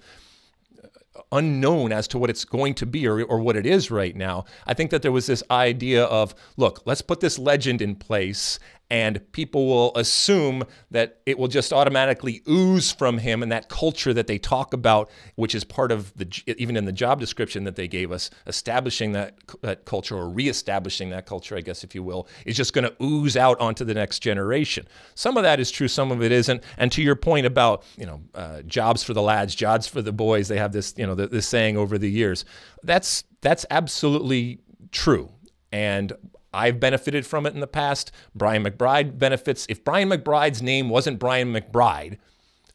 unknown 1.33 1.93
as 1.93 2.09
to 2.09 2.19
what 2.19 2.31
it's 2.31 2.45
going 2.45 2.75
to 2.75 2.87
be 2.87 3.07
or, 3.07 3.23
or 3.25 3.39
what 3.39 3.55
it 3.55 3.67
is 3.67 3.91
right 3.91 4.17
now. 4.17 4.45
I 4.67 4.75
think 4.75 4.91
that 4.91 5.03
there 5.03 5.13
was 5.13 5.27
this 5.27 5.43
idea 5.51 6.05
of, 6.05 6.35
look, 6.57 6.83
let's 6.87 7.03
put 7.03 7.21
this 7.21 7.39
legend 7.39 7.81
in 7.81 7.95
place 7.95 8.59
and 8.91 9.21
people 9.33 9.67
will 9.67 9.93
assume 9.97 10.65
that 10.91 11.21
it 11.25 11.39
will 11.39 11.49
just 11.49 11.73
automatically 11.73 12.43
ooze 12.49 12.91
from 12.91 13.19
him 13.19 13.43
and 13.43 13.53
that 13.53 13.69
culture 13.69 14.13
that 14.13 14.27
they 14.27 14.39
talk 14.39 14.75
about 14.75 15.09
which 15.37 15.55
is 15.55 15.65
part 15.65 15.93
of 15.93 16.13
the 16.17 16.27
even 16.59 16.77
in 16.77 16.85
the 16.85 16.93
job 16.93 17.21
description 17.21 17.65
that 17.65 17.77
they 17.77 17.87
gave 17.87 18.11
us 18.11 18.31
establishing 18.47 19.13
that 19.13 19.35
that 19.63 19.85
culture 19.85 20.17
or 20.17 20.29
reestablishing 20.29 21.11
that 21.11 21.27
culture 21.27 21.57
I 21.57 21.61
guess 21.61 21.85
if 21.85 21.95
you 21.95 22.03
will 22.03 22.27
is 22.45 22.57
just 22.57 22.73
going 22.73 22.85
to 22.85 22.95
ooze 23.03 23.37
out 23.37 23.61
onto 23.61 23.85
the 23.85 23.95
next 23.95 24.21
generation. 24.21 24.87
Some 25.15 25.37
of 25.37 25.43
that 25.45 25.61
is 25.61 25.71
true 25.71 25.89
some 25.89 26.11
of 26.11 26.23
it 26.23 26.33
isn't. 26.33 26.63
And 26.77 26.91
to 26.93 27.03
your 27.03 27.17
point 27.17 27.47
about 27.47 27.85
you 27.97 28.07
know 28.07 28.21
uh, 28.35 28.63
jobs 28.63 29.03
for 29.03 29.15
the 29.15 29.23
lads 29.23 29.55
jobs 29.55 29.87
for 29.87 30.03
the 30.03 30.13
boys 30.13 30.49
they 30.49 30.59
have 30.59 30.73
this 30.73 30.95
you 30.97 31.07
know 31.07 31.15
this 31.15 31.47
saying 31.47 31.77
over 31.77 31.99
the 31.99 32.11
years. 32.11 32.45
That's 32.83 33.25
that's 33.41 33.65
absolutely 33.71 34.61
true. 34.91 35.31
And 35.73 36.13
I've 36.53 36.81
benefited 36.81 37.27
from 37.27 37.47
it 37.47 37.55
in 37.55 37.61
the 37.61 37.67
past. 37.67 38.13
Brian 38.35 38.65
McBride 38.65 39.19
benefits. 39.19 39.67
If 39.69 39.85
Brian 39.85 40.09
McBride's 40.09 40.63
name 40.63 40.89
wasn't 40.89 41.19
Brian 41.19 41.53
McBride, 41.53 42.19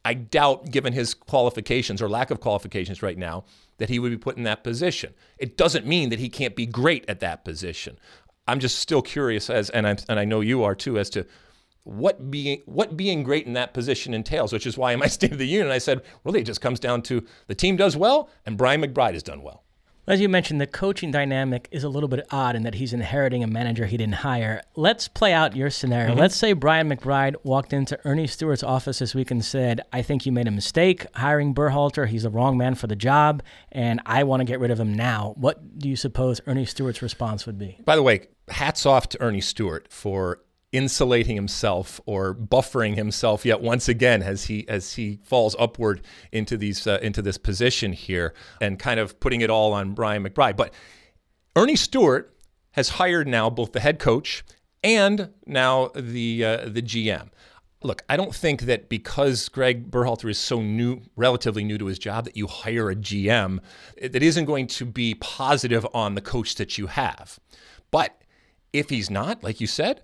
I 0.06 0.14
doubt, 0.14 0.72
given 0.72 0.94
his 0.94 1.14
qualifications 1.14 2.02
or 2.02 2.08
lack 2.08 2.32
of 2.32 2.40
qualifications 2.40 3.02
right 3.02 3.18
now, 3.18 3.44
that 3.78 3.90
he 3.90 4.00
would 4.00 4.12
be 4.12 4.18
put 4.18 4.38
in 4.38 4.44
that 4.44 4.64
position. 4.64 5.14
It 5.38 5.58
doesn't 5.58 5.86
mean 5.86 6.10
that 6.10 6.20
he 6.20 6.30
can't 6.30 6.56
be 6.56 6.66
great 6.66 7.06
at 7.10 7.20
that 7.20 7.44
position. 7.44 7.98
I'm 8.48 8.60
just 8.60 8.80
still 8.80 9.02
curious, 9.02 9.50
as 9.50 9.70
and 9.72 9.88
I 9.88 9.98
and 10.08 10.20
I 10.20 10.26
know 10.26 10.42
you 10.42 10.64
are 10.64 10.76
too, 10.76 11.00
as 11.00 11.10
to 11.12 11.26
what 11.84 12.30
being 12.32 12.62
what 12.66 12.96
being 12.96 13.24
great 13.24 13.48
in 13.48 13.54
that 13.54 13.74
position 13.74 14.14
entails. 14.14 14.54
Which 14.54 14.68
is 14.68 14.78
why 14.78 14.94
in 14.94 15.00
my 15.00 15.08
State 15.16 15.32
of 15.32 15.40
the 15.40 15.48
Union 15.48 15.72
I 15.72 15.80
said, 15.80 16.04
really, 16.24 16.42
it 16.42 16.46
just 16.46 16.62
comes 16.62 16.80
down 16.80 17.02
to 17.04 17.26
the 17.48 17.56
team 17.56 17.76
does 17.76 17.98
well 17.98 18.30
and 18.46 18.58
Brian 18.58 18.82
McBride 18.82 19.14
has 19.14 19.24
done 19.24 19.42
well. 19.42 19.65
As 20.08 20.22
you 20.22 20.30
mentioned, 20.30 20.62
the 20.62 20.68
coaching 20.68 21.10
dynamic 21.10 21.68
is 21.72 21.84
a 21.84 21.90
little 21.90 22.08
bit 22.08 22.28
odd 22.30 22.56
in 22.56 22.62
that 22.62 22.76
he's 22.76 22.94
inheriting 22.94 23.44
a 23.44 23.48
manager 23.48 23.88
he 23.88 23.98
didn't 23.98 24.16
hire. 24.16 24.62
Let's 24.76 25.08
play 25.08 25.34
out 25.34 25.56
your 25.56 25.72
scenario. 25.72 26.12
Mm-hmm. 26.12 26.20
Let's 26.20 26.36
say 26.36 26.54
Brian 26.54 26.88
McBride 26.88 27.36
walked 27.44 27.74
into 27.74 28.00
Ernie 28.06 28.28
Stewart's 28.28 28.62
office 28.62 29.00
this 29.00 29.16
week 29.16 29.32
and 29.32 29.44
said, 29.44 29.82
I 29.92 30.04
think 30.04 30.28
you 30.28 30.32
made 30.32 30.48
a 30.48 30.52
mistake 30.52 31.08
hiring 31.16 31.56
Berhalter. 31.56 32.08
He's 32.08 32.22
the 32.22 32.30
wrong 32.30 32.56
man 32.56 32.76
for 32.76 32.86
the 32.86 32.96
job, 32.96 33.42
and 33.72 34.00
I 34.06 34.26
want 34.26 34.42
to 34.42 34.46
get 34.46 34.60
rid 34.60 34.70
of 34.70 34.80
him 34.80 34.94
now. 34.94 35.34
What 35.38 35.80
do 35.80 35.90
you 35.90 35.96
suppose 35.96 36.40
Ernie 36.46 36.66
Stewart's 36.66 37.02
response 37.02 37.48
would 37.48 37.58
be? 37.58 37.80
By 37.84 37.96
the 37.96 38.04
way, 38.04 38.28
hats 38.50 38.86
off 38.86 39.10
to 39.10 39.22
Ernie 39.22 39.42
Stewart 39.42 39.88
for 39.92 40.40
insulating 40.76 41.36
himself 41.36 42.02
or 42.06 42.36
buffering 42.36 42.96
himself 42.96 43.46
yet 43.46 43.62
once 43.62 43.88
again 43.88 44.22
as 44.22 44.46
he 44.46 44.68
as 44.68 44.94
he 44.94 45.20
falls 45.24 45.56
upward 45.58 46.02
into 46.32 46.58
these 46.58 46.86
uh, 46.86 47.00
into 47.02 47.22
this 47.22 47.38
position 47.38 47.94
here 47.94 48.34
and 48.60 48.78
kind 48.78 49.00
of 49.00 49.20
putting 49.20 49.42
it 49.42 49.50
all 49.50 49.72
on 49.72 49.94
Brian 49.94 50.24
McBride. 50.24 50.58
But 50.58 50.74
Ernie 51.56 51.78
Stewart 51.78 52.36
has 52.72 52.90
hired 52.90 53.28
now 53.28 53.50
both 53.50 53.72
the 53.72 53.80
head 53.80 54.00
coach 54.00 54.44
and 54.84 55.30
now 55.46 55.92
the 55.96 56.44
uh, 56.44 56.70
the 56.70 56.82
GM. 56.82 57.30
Look, 57.82 58.04
I 58.10 58.18
don't 58.18 58.34
think 58.34 58.64
that 58.64 58.90
because 58.90 59.48
Greg 59.48 59.92
Berhalter 59.92 60.30
is 60.30 60.40
so 60.40 60.60
new, 60.60 61.02
relatively 61.16 61.64
new 61.64 61.78
to 61.78 61.86
his 61.86 62.00
job, 62.00 62.26
that 62.26 62.36
you 62.36 62.48
hire 62.48 62.90
a 62.90 62.96
GM 62.96 63.60
that 64.02 64.24
isn't 64.24 64.46
going 64.46 64.68
to 64.68 64.86
be 64.86 65.14
positive 65.16 65.86
on 65.94 66.16
the 66.16 66.22
coach 66.22 66.56
that 66.56 66.78
you 66.80 66.88
have. 66.88 67.40
But 67.92 68.20
if 68.74 68.90
he's 68.90 69.10
not, 69.10 69.44
like 69.44 69.62
you 69.62 69.68
said, 69.68 70.02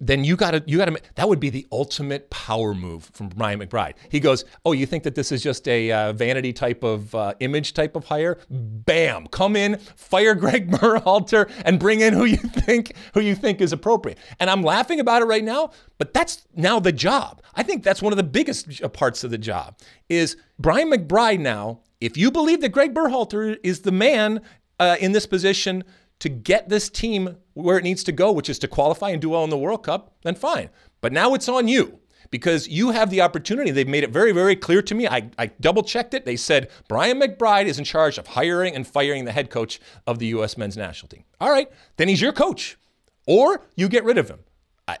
then 0.00 0.24
you 0.24 0.34
got 0.34 0.52
to 0.52 0.62
you 0.66 0.78
got 0.78 0.86
to 0.86 0.98
that 1.16 1.28
would 1.28 1.40
be 1.40 1.50
the 1.50 1.66
ultimate 1.70 2.30
power 2.30 2.74
move 2.74 3.04
from 3.12 3.28
Brian 3.28 3.60
McBride. 3.60 3.94
He 4.08 4.18
goes, 4.18 4.44
"Oh, 4.64 4.72
you 4.72 4.86
think 4.86 5.04
that 5.04 5.14
this 5.14 5.30
is 5.30 5.42
just 5.42 5.68
a 5.68 5.92
uh, 5.92 6.12
vanity 6.14 6.52
type 6.52 6.82
of 6.82 7.14
uh, 7.14 7.34
image 7.40 7.74
type 7.74 7.94
of 7.94 8.06
hire? 8.06 8.38
Bam, 8.48 9.26
come 9.26 9.56
in, 9.56 9.76
fire 9.76 10.34
Greg 10.36 10.70
Berhalter, 10.70 11.50
and 11.64 11.78
bring 11.78 12.00
in 12.00 12.14
who 12.14 12.24
you 12.24 12.38
think 12.38 12.94
who 13.12 13.20
you 13.20 13.34
think 13.34 13.60
is 13.60 13.72
appropriate." 13.72 14.18
And 14.40 14.48
I'm 14.48 14.62
laughing 14.62 15.00
about 15.00 15.20
it 15.20 15.26
right 15.26 15.44
now, 15.44 15.70
but 15.98 16.14
that's 16.14 16.46
now 16.56 16.80
the 16.80 16.92
job. 16.92 17.42
I 17.54 17.62
think 17.62 17.84
that's 17.84 18.00
one 18.00 18.12
of 18.12 18.16
the 18.16 18.22
biggest 18.22 18.80
parts 18.94 19.22
of 19.22 19.30
the 19.30 19.38
job 19.38 19.78
is 20.08 20.36
Brian 20.58 20.90
McBride 20.90 21.40
now. 21.40 21.80
If 22.00 22.16
you 22.16 22.30
believe 22.30 22.62
that 22.62 22.70
Greg 22.70 22.94
Berhalter 22.94 23.58
is 23.62 23.82
the 23.82 23.92
man 23.92 24.40
uh, 24.78 24.96
in 24.98 25.12
this 25.12 25.26
position 25.26 25.84
to 26.20 26.28
get 26.28 26.68
this 26.68 26.88
team 26.88 27.36
where 27.54 27.76
it 27.76 27.84
needs 27.84 28.04
to 28.04 28.12
go, 28.12 28.30
which 28.30 28.48
is 28.48 28.58
to 28.60 28.68
qualify 28.68 29.10
and 29.10 29.20
do 29.20 29.30
well 29.30 29.44
in 29.44 29.50
the 29.50 29.58
World 29.58 29.82
Cup, 29.82 30.14
then 30.22 30.34
fine. 30.34 30.70
But 31.00 31.12
now 31.12 31.34
it's 31.34 31.48
on 31.48 31.66
you 31.66 31.98
because 32.30 32.68
you 32.68 32.90
have 32.90 33.10
the 33.10 33.20
opportunity. 33.20 33.70
They've 33.70 33.88
made 33.88 34.04
it 34.04 34.10
very, 34.10 34.32
very 34.32 34.56
clear 34.56 34.82
to 34.82 34.94
me. 34.94 35.08
I, 35.08 35.30
I 35.38 35.46
double 35.60 35.82
checked 35.82 36.14
it. 36.14 36.24
They 36.24 36.36
said 36.36 36.70
Brian 36.88 37.20
McBride 37.20 37.66
is 37.66 37.78
in 37.78 37.84
charge 37.84 38.18
of 38.18 38.28
hiring 38.28 38.74
and 38.76 38.86
firing 38.86 39.24
the 39.24 39.32
head 39.32 39.50
coach 39.50 39.80
of 40.06 40.18
the 40.18 40.26
U.S. 40.26 40.56
men's 40.56 40.76
national 40.76 41.08
team. 41.08 41.24
All 41.40 41.50
right, 41.50 41.68
then 41.96 42.08
he's 42.08 42.20
your 42.20 42.32
coach, 42.32 42.78
or 43.26 43.66
you 43.74 43.88
get 43.88 44.04
rid 44.04 44.18
of 44.18 44.28
him. 44.28 44.40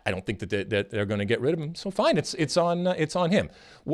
I, 0.06 0.10
don't 0.10 0.24
think 0.24 0.38
that 0.40 0.50
they're, 0.50 0.64
that 0.64 0.90
they're 0.90 1.06
going 1.06 1.20
to 1.20 1.24
get 1.24 1.40
rid 1.40 1.54
of 1.54 1.60
him. 1.60 1.74
So 1.74 1.90
fine, 1.90 2.16
it's 2.16 2.34
it's 2.34 2.56
on 2.56 2.86
uh, 2.86 2.94
it's 2.96 3.16
on 3.16 3.30
him. 3.30 3.50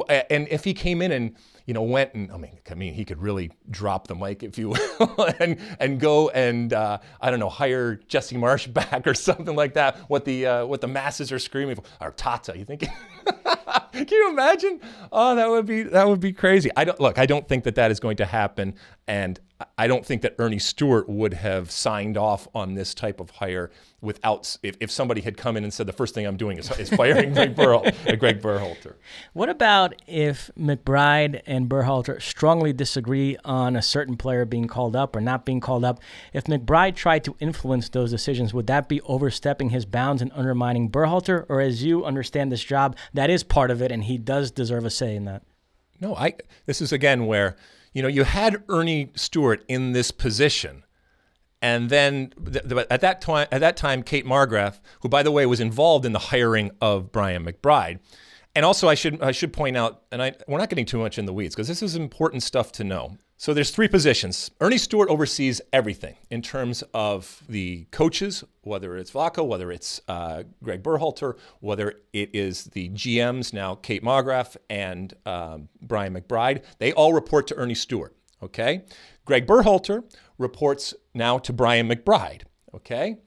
And 0.09 0.49
if 0.51 0.65
he 0.65 0.75
came 0.75 1.03
in 1.03 1.13
and 1.13 1.37
you 1.67 1.75
know, 1.75 1.83
went 1.83 2.15
and 2.15 2.31
I 2.33 2.37
mean, 2.37 2.59
I 2.71 2.75
mean, 2.75 2.95
he 2.95 3.05
could 3.05 3.21
really 3.21 3.51
drop 3.71 4.07
the 4.07 4.15
mic, 4.15 4.43
if 4.45 4.57
you 4.57 4.69
will, 5.01 5.29
and 5.41 5.59
and 5.81 5.99
go 6.01 6.31
and 6.31 6.73
uh, 6.73 6.99
I 7.21 7.31
don't 7.31 7.41
know, 7.41 7.49
hire 7.49 7.97
Jesse 8.09 8.37
Marsch 8.37 8.73
back 8.73 9.07
or 9.07 9.15
something 9.15 9.57
like 9.57 9.75
that. 9.75 9.99
What 10.09 10.25
the 10.25 10.47
uh, 10.47 10.67
what 10.67 10.81
the 10.81 10.89
masses 10.89 11.33
are 11.33 11.39
screaming 11.39 11.77
for, 11.77 11.83
or 12.01 12.13
Tata. 12.13 12.57
You 12.57 12.65
think? 12.65 12.87
Can 13.93 14.07
you 14.11 14.31
imagine? 14.31 14.81
Oh, 15.11 15.35
that 15.35 15.49
would 15.49 15.67
be 15.67 15.83
that 15.85 16.07
would 16.07 16.21
be 16.21 16.33
crazy. 16.33 16.71
I 16.77 16.85
don't 16.85 17.01
look. 17.01 17.19
I 17.19 17.27
don't 17.27 17.49
think 17.49 17.65
that 17.65 17.75
that 17.77 17.91
is 17.91 18.01
going 18.01 18.19
to 18.19 18.27
happen, 18.27 18.75
and 19.07 19.41
I 19.79 19.87
don't 19.87 20.05
think 20.05 20.23
that 20.23 20.35
Ernie 20.39 20.59
Stewart 20.59 21.09
would 21.09 21.33
have 21.33 21.71
signed 21.71 22.19
off 22.19 22.47
on 22.55 22.75
this 22.75 22.95
type 22.95 23.21
of 23.21 23.31
hire 23.31 23.71
without 24.03 24.57
if, 24.63 24.77
if 24.81 24.91
somebody 24.91 25.23
had 25.23 25.39
come 25.39 25.57
in 25.57 25.65
and 25.65 25.73
said 25.73 25.87
the 25.87 25.93
first 25.93 26.15
thing 26.15 26.27
I'm 26.27 26.37
doing 26.37 26.59
is, 26.59 26.71
is 26.79 26.91
firing 26.91 27.33
Greg, 27.33 27.57
Berhal, 27.57 27.87
uh, 27.87 28.15
Greg 28.17 28.43
Berhalter. 28.43 28.95
What 29.33 29.49
about 29.49 29.95
if 30.07 30.51
McBride 30.59 31.41
and 31.47 31.69
Berhalter 31.69 32.21
strongly 32.21 32.75
disagree 32.75 33.39
on 33.45 33.77
a 33.77 33.83
certain 33.83 34.17
player 34.17 34.45
being 34.45 34.69
called 34.69 34.95
up 34.95 35.17
or 35.17 35.23
not 35.23 35.47
being 35.47 35.61
called 35.61 35.85
up? 35.85 36.01
If 36.35 36.45
McBride 36.45 36.95
tried 36.95 37.25
to 37.25 37.35
influence 37.41 37.89
those 37.89 38.11
decisions, 38.11 38.53
would 38.53 38.67
that 38.67 38.89
be 38.89 39.01
overstepping 39.03 39.71
his 39.71 39.87
bounds 39.87 40.21
and 40.21 40.31
undermining 40.35 40.91
Berhalter? 40.91 41.47
Or 41.49 41.63
as 41.63 41.83
you 41.83 42.05
understand 42.05 42.53
this 42.53 42.63
job, 42.63 42.97
that 43.19 43.31
is 43.31 43.43
part 43.43 43.71
of 43.71 43.83
it, 43.83 43.91
and 43.93 44.05
he 44.05 44.19
does 44.19 44.51
deserve 44.51 44.85
a 44.85 44.91
say 44.91 45.17
in 45.17 45.25
that. 45.25 45.43
No, 46.01 46.15
I. 46.15 46.35
This 46.67 46.81
is 46.81 46.93
again 46.93 47.27
where 47.27 47.57
you 47.97 48.03
know, 48.03 48.09
you 48.09 48.25
had 48.25 48.63
Ernie 48.69 49.11
Stewart 49.15 49.65
in 49.69 49.93
this 49.93 50.11
position. 50.11 50.85
And 51.63 51.89
then 51.89 52.31
at 52.91 53.01
that 53.01 53.23
time, 53.23 53.49
at 53.51 53.63
that 53.63 53.79
time, 53.79 54.03
Kate 54.03 54.27
Markgraf, 54.27 54.81
who 55.01 55.09
by 55.09 55.23
the 55.23 55.31
way 55.31 55.47
was 55.47 55.61
involved 55.61 56.05
in 56.05 56.13
the 56.13 56.19
hiring 56.19 56.73
of 56.83 57.11
Brian 57.11 57.47
McBride, 57.47 58.01
and 58.55 58.67
also 58.67 58.87
I 58.87 58.95
should 58.95 59.23
I 59.23 59.33
should 59.33 59.55
point 59.55 59.79
out, 59.79 60.03
and 60.13 60.23
I, 60.23 60.35
we're 60.47 60.59
not 60.59 60.69
getting 60.69 60.85
too 60.85 60.99
much 60.99 61.17
in 61.17 61.25
the 61.25 61.33
weeds 61.33 61.55
because 61.55 61.69
this 61.69 61.83
is 61.83 61.97
important 61.97 62.43
stuff 62.43 62.71
to 62.73 62.85
know. 62.85 63.17
So 63.39 63.53
there's 63.53 63.71
three 63.71 63.89
positions. 63.89 64.51
Ernie 64.63 64.79
Stewart 64.79 65.11
oversees 65.11 65.61
everything 65.71 66.17
in 66.31 66.41
terms 66.41 66.83
of 66.95 67.43
the 67.49 67.87
coaches, 67.91 68.45
whether 68.63 68.97
it's 68.97 69.11
Vlatko, 69.11 69.47
whether 69.47 69.71
it's 69.71 70.01
uh, 70.09 70.45
Greg 70.63 70.83
Berhalter, 70.83 71.37
whether 71.61 72.01
it 72.15 72.31
is 72.33 72.65
the 72.65 72.89
GMs, 72.91 73.53
now 73.53 73.75
Kate 73.75 74.03
Markgraf 74.03 74.57
and 74.71 75.13
um, 75.27 75.69
Brian 75.83 76.15
McBride. 76.15 76.63
They 76.79 76.93
all 76.95 77.13
report 77.13 77.47
to 77.49 77.55
Ernie 77.57 77.75
Stewart, 77.75 78.17
okay? 78.43 78.85
Greg 79.27 79.47
Berhalter 79.47 80.05
reports 80.39 80.95
now 81.13 81.37
to 81.37 81.53
Brian 81.53 81.91
McBride, 81.91 82.43
okay? 82.73 83.19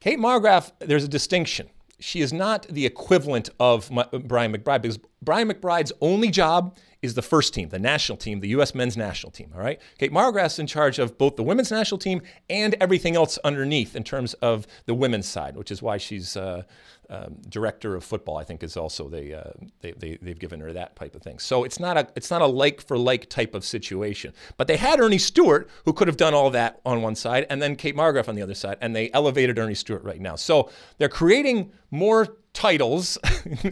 Kate 0.00 0.18
Markgraf, 0.18 0.72
there's 0.78 1.04
a 1.04 1.08
distinction. 1.08 1.68
She 2.00 2.22
is 2.22 2.32
not 2.32 2.66
the 2.68 2.86
equivalent 2.86 3.50
of 3.60 3.90
Brian 4.24 4.52
McBride 4.56 4.80
because 4.80 4.98
Brian 5.20 5.48
McBride's 5.48 5.92
only 6.00 6.30
job 6.30 6.76
is 7.02 7.14
the 7.14 7.22
first 7.22 7.52
team, 7.52 7.68
the 7.68 7.78
national 7.78 8.16
team, 8.16 8.40
the 8.40 8.48
U.S. 8.48 8.74
men's 8.74 8.96
national 8.96 9.32
team. 9.32 9.50
All 9.54 9.60
right. 9.60 9.80
Kate 9.98 10.12
Markgraf's 10.12 10.58
in 10.60 10.68
charge 10.68 11.00
of 11.00 11.18
both 11.18 11.36
the 11.36 11.42
women's 11.42 11.70
national 11.70 11.98
team 11.98 12.22
and 12.48 12.74
everything 12.80 13.16
else 13.16 13.38
underneath 13.44 13.96
in 13.96 14.04
terms 14.04 14.34
of 14.34 14.66
the 14.86 14.94
women's 14.94 15.26
side, 15.26 15.56
which 15.56 15.72
is 15.72 15.82
why 15.82 15.98
she's 15.98 16.36
uh, 16.36 16.62
um, 17.10 17.36
director 17.48 17.94
of 17.96 18.04
football. 18.04 18.38
I 18.38 18.44
think 18.44 18.62
is 18.62 18.76
also 18.76 19.08
they, 19.08 19.34
uh, 19.34 19.50
they 19.80 19.92
they 19.92 20.18
they've 20.22 20.38
given 20.38 20.60
her 20.60 20.72
that 20.72 20.96
type 20.96 21.14
of 21.14 21.22
thing. 21.22 21.40
So 21.40 21.64
it's 21.64 21.80
not 21.80 21.98
a 21.98 22.08
it's 22.14 22.30
not 22.30 22.40
a 22.40 22.46
like 22.46 22.80
for 22.80 22.96
like 22.96 23.28
type 23.28 23.54
of 23.54 23.64
situation. 23.64 24.32
But 24.56 24.68
they 24.68 24.76
had 24.76 25.00
Ernie 25.00 25.18
Stewart 25.18 25.68
who 25.84 25.92
could 25.92 26.08
have 26.08 26.16
done 26.16 26.32
all 26.32 26.50
that 26.50 26.80
on 26.86 27.02
one 27.02 27.16
side, 27.16 27.46
and 27.50 27.60
then 27.60 27.76
Kate 27.76 27.96
Markgraf 27.96 28.28
on 28.28 28.34
the 28.34 28.42
other 28.42 28.54
side, 28.54 28.78
and 28.80 28.94
they 28.94 29.10
elevated 29.12 29.58
Ernie 29.58 29.74
Stewart 29.74 30.04
right 30.04 30.20
now. 30.20 30.36
So 30.36 30.70
they're 30.98 31.08
creating 31.08 31.72
more 31.90 32.36
titles. 32.52 33.18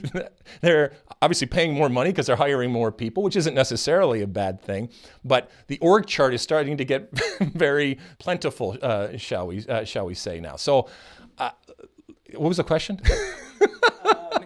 they're 0.60 0.92
obviously 1.22 1.46
paying 1.46 1.74
more 1.74 1.88
money 1.88 2.10
because 2.10 2.26
they're 2.26 2.36
hiring 2.36 2.70
more 2.70 2.90
people, 2.90 3.22
which 3.22 3.36
isn't 3.36 3.54
necessarily 3.54 4.22
a 4.22 4.26
bad 4.26 4.60
thing. 4.60 4.88
But 5.24 5.50
the 5.66 5.78
org 5.78 6.06
chart 6.06 6.34
is 6.34 6.42
starting 6.42 6.76
to 6.76 6.84
get 6.84 7.10
very 7.40 7.98
plentiful, 8.18 8.76
uh, 8.82 9.16
shall 9.16 9.46
we 9.46 9.66
uh, 9.66 9.84
shall 9.84 10.06
we 10.06 10.14
say 10.14 10.40
now? 10.40 10.56
So, 10.56 10.88
uh, 11.38 11.50
what 12.34 12.48
was 12.48 12.56
the 12.56 12.64
question? 12.64 13.00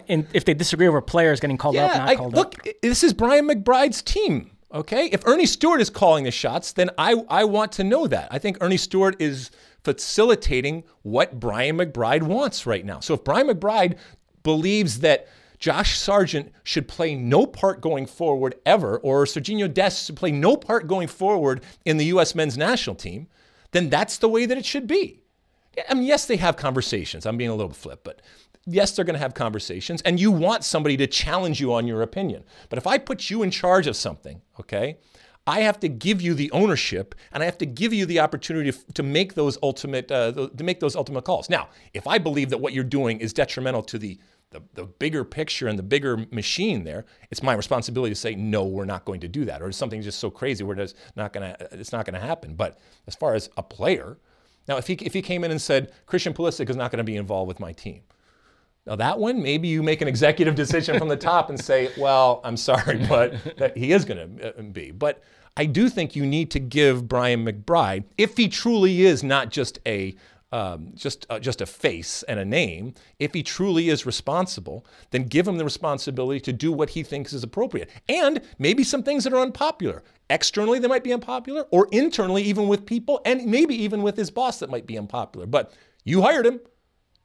And 0.07 0.27
if 0.33 0.45
they 0.45 0.53
disagree 0.53 0.87
over 0.87 1.01
players 1.01 1.39
getting 1.39 1.57
called 1.57 1.77
up, 1.77 1.95
not 1.95 2.07
I, 2.07 2.15
called 2.15 2.35
look, 2.35 2.59
up. 2.59 2.65
Look, 2.65 2.81
this 2.81 3.03
is 3.03 3.13
Brian 3.13 3.47
McBride's 3.47 4.01
team. 4.01 4.51
Okay, 4.73 5.07
if 5.07 5.25
Ernie 5.25 5.45
Stewart 5.45 5.79
is 5.79 5.89
calling 5.89 6.25
the 6.25 6.31
shots, 6.31 6.73
then 6.73 6.89
I 6.97 7.23
I 7.29 7.45
want 7.45 7.71
to 7.73 7.83
know 7.83 8.07
that. 8.07 8.27
I 8.29 8.39
think 8.39 8.57
Ernie 8.61 8.77
Stewart 8.77 9.15
is 9.21 9.51
facilitating 9.83 10.83
what 11.03 11.39
Brian 11.39 11.77
McBride 11.77 12.23
wants 12.23 12.65
right 12.65 12.83
now. 12.83 12.99
So 12.99 13.13
if 13.13 13.23
Brian 13.23 13.47
McBride 13.47 13.97
believes 14.45 14.99
that 14.99 15.27
Josh 15.59 15.97
Sargent 15.97 16.53
should 16.63 16.87
play 16.87 17.15
no 17.15 17.45
part 17.45 17.81
going 17.81 18.05
forward 18.05 18.55
ever, 18.65 18.97
or 18.99 19.25
Sergiño 19.25 19.73
Dest 19.73 20.05
should 20.05 20.15
play 20.15 20.31
no 20.31 20.55
part 20.55 20.87
going 20.87 21.07
forward 21.07 21.63
in 21.83 21.97
the 21.97 22.05
U.S. 22.05 22.35
men's 22.35 22.57
national 22.57 22.95
team, 22.95 23.27
then 23.71 23.89
that's 23.89 24.19
the 24.19 24.29
way 24.29 24.45
that 24.45 24.57
it 24.57 24.65
should 24.65 24.87
be. 24.87 25.21
I 25.89 25.93
mean, 25.93 26.03
yes, 26.03 26.25
they 26.25 26.37
have 26.37 26.55
conversations. 26.55 27.25
I'm 27.25 27.35
being 27.35 27.49
a 27.49 27.55
little 27.55 27.73
flip, 27.73 28.01
but 28.03 28.21
yes, 28.65 28.95
they're 28.95 29.03
going 29.03 29.15
to 29.15 29.19
have 29.19 29.33
conversations, 29.33 30.01
and 30.03 30.19
you 30.19 30.31
want 30.31 30.63
somebody 30.63 30.95
to 30.97 31.07
challenge 31.07 31.59
you 31.59 31.73
on 31.73 31.87
your 31.87 32.01
opinion. 32.01 32.43
But 32.69 32.77
if 32.77 32.87
I 32.87 32.97
put 32.97 33.29
you 33.29 33.43
in 33.43 33.51
charge 33.51 33.87
of 33.87 33.95
something, 33.95 34.41
okay, 34.59 34.97
I 35.47 35.61
have 35.61 35.79
to 35.81 35.89
give 35.89 36.21
you 36.21 36.33
the 36.33 36.49
ownership, 36.51 37.13
and 37.31 37.43
I 37.43 37.45
have 37.45 37.57
to 37.59 37.67
give 37.67 37.93
you 37.93 38.05
the 38.05 38.19
opportunity 38.19 38.71
to, 38.93 39.03
make 39.03 39.35
those 39.35 39.59
ultimate 39.61 40.11
uh, 40.11 40.31
to 40.31 40.63
make 40.63 40.79
those 40.79 40.95
ultimate 40.95 41.23
calls. 41.23 41.49
Now, 41.49 41.69
if 41.93 42.07
I 42.07 42.17
believe 42.17 42.49
that 42.49 42.57
what 42.57 42.73
you're 42.73 42.83
doing 42.83 43.19
is 43.19 43.31
detrimental 43.31 43.83
to 43.83 43.99
the 43.99 44.19
the, 44.51 44.61
the 44.73 44.85
bigger 44.85 45.23
picture 45.23 45.67
and 45.67 45.77
the 45.77 45.83
bigger 45.83 46.25
machine 46.31 46.83
there, 46.83 47.05
it's 47.31 47.43
my 47.43 47.53
responsibility 47.53 48.11
to 48.11 48.19
say 48.19 48.35
no, 48.35 48.63
we're 48.65 48.85
not 48.85 49.05
going 49.05 49.19
to 49.21 49.27
do 49.27 49.45
that, 49.45 49.61
or 49.61 49.71
something 49.71 50.01
just 50.01 50.19
so 50.19 50.29
crazy 50.29 50.63
where 50.63 50.79
it's 50.79 50.93
not 51.15 51.33
gonna 51.33 51.55
it's 51.71 51.91
not 51.91 52.05
gonna 52.05 52.19
happen. 52.19 52.55
But 52.55 52.79
as 53.07 53.15
far 53.15 53.33
as 53.33 53.49
a 53.57 53.63
player, 53.63 54.17
now 54.67 54.77
if 54.77 54.87
he 54.87 54.93
if 54.93 55.13
he 55.13 55.21
came 55.21 55.43
in 55.43 55.51
and 55.51 55.61
said 55.61 55.91
Christian 56.05 56.33
Pulisic 56.33 56.69
is 56.69 56.75
not 56.75 56.91
going 56.91 56.99
to 56.99 57.03
be 57.03 57.17
involved 57.17 57.47
with 57.47 57.59
my 57.59 57.73
team, 57.73 58.01
now 58.85 58.95
that 58.95 59.19
one 59.19 59.41
maybe 59.41 59.67
you 59.67 59.81
make 59.81 60.01
an 60.01 60.07
executive 60.07 60.55
decision 60.55 60.97
from 60.99 61.07
the 61.07 61.17
top 61.17 61.49
and 61.49 61.59
say, 61.59 61.91
well, 61.97 62.41
I'm 62.43 62.57
sorry, 62.57 63.05
but 63.09 63.35
he 63.75 63.91
is 63.91 64.05
going 64.05 64.37
to 64.37 64.59
uh, 64.59 64.61
be. 64.61 64.91
But 64.91 65.23
I 65.57 65.65
do 65.65 65.89
think 65.89 66.15
you 66.15 66.25
need 66.25 66.51
to 66.51 66.59
give 66.59 67.07
Brian 67.07 67.45
McBride, 67.45 68.03
if 68.17 68.37
he 68.37 68.47
truly 68.49 69.05
is 69.05 69.23
not 69.23 69.49
just 69.49 69.79
a 69.85 70.15
um, 70.55 70.93
just 70.95 71.25
uh, 71.29 71.37
just 71.37 71.59
a 71.59 71.65
face 71.65 72.23
and 72.23 72.39
a 72.39 72.45
name, 72.45 72.93
if 73.19 73.33
he 73.33 73.43
truly 73.43 73.89
is 73.89 74.05
responsible, 74.05 74.85
then 75.11 75.25
give 75.25 75.45
him 75.45 75.57
the 75.57 75.65
responsibility 75.65 76.39
to 76.39 76.53
do 76.53 76.71
what 76.71 76.91
he 76.91 77.03
thinks 77.03 77.33
is 77.33 77.43
appropriate. 77.43 77.89
And 78.07 78.39
maybe 78.57 78.85
some 78.85 79.03
things 79.03 79.25
that 79.25 79.33
are 79.33 79.41
unpopular. 79.41 80.01
Externally, 80.29 80.79
they 80.79 80.87
might 80.87 81.03
be 81.03 81.11
unpopular, 81.11 81.65
or 81.71 81.89
internally, 81.91 82.41
even 82.43 82.69
with 82.69 82.85
people, 82.85 83.21
and 83.25 83.45
maybe 83.45 83.75
even 83.75 84.01
with 84.01 84.15
his 84.15 84.31
boss, 84.31 84.59
that 84.59 84.69
might 84.69 84.87
be 84.87 84.97
unpopular. 84.97 85.45
But 85.45 85.73
you 86.05 86.21
hired 86.21 86.45
him, 86.45 86.61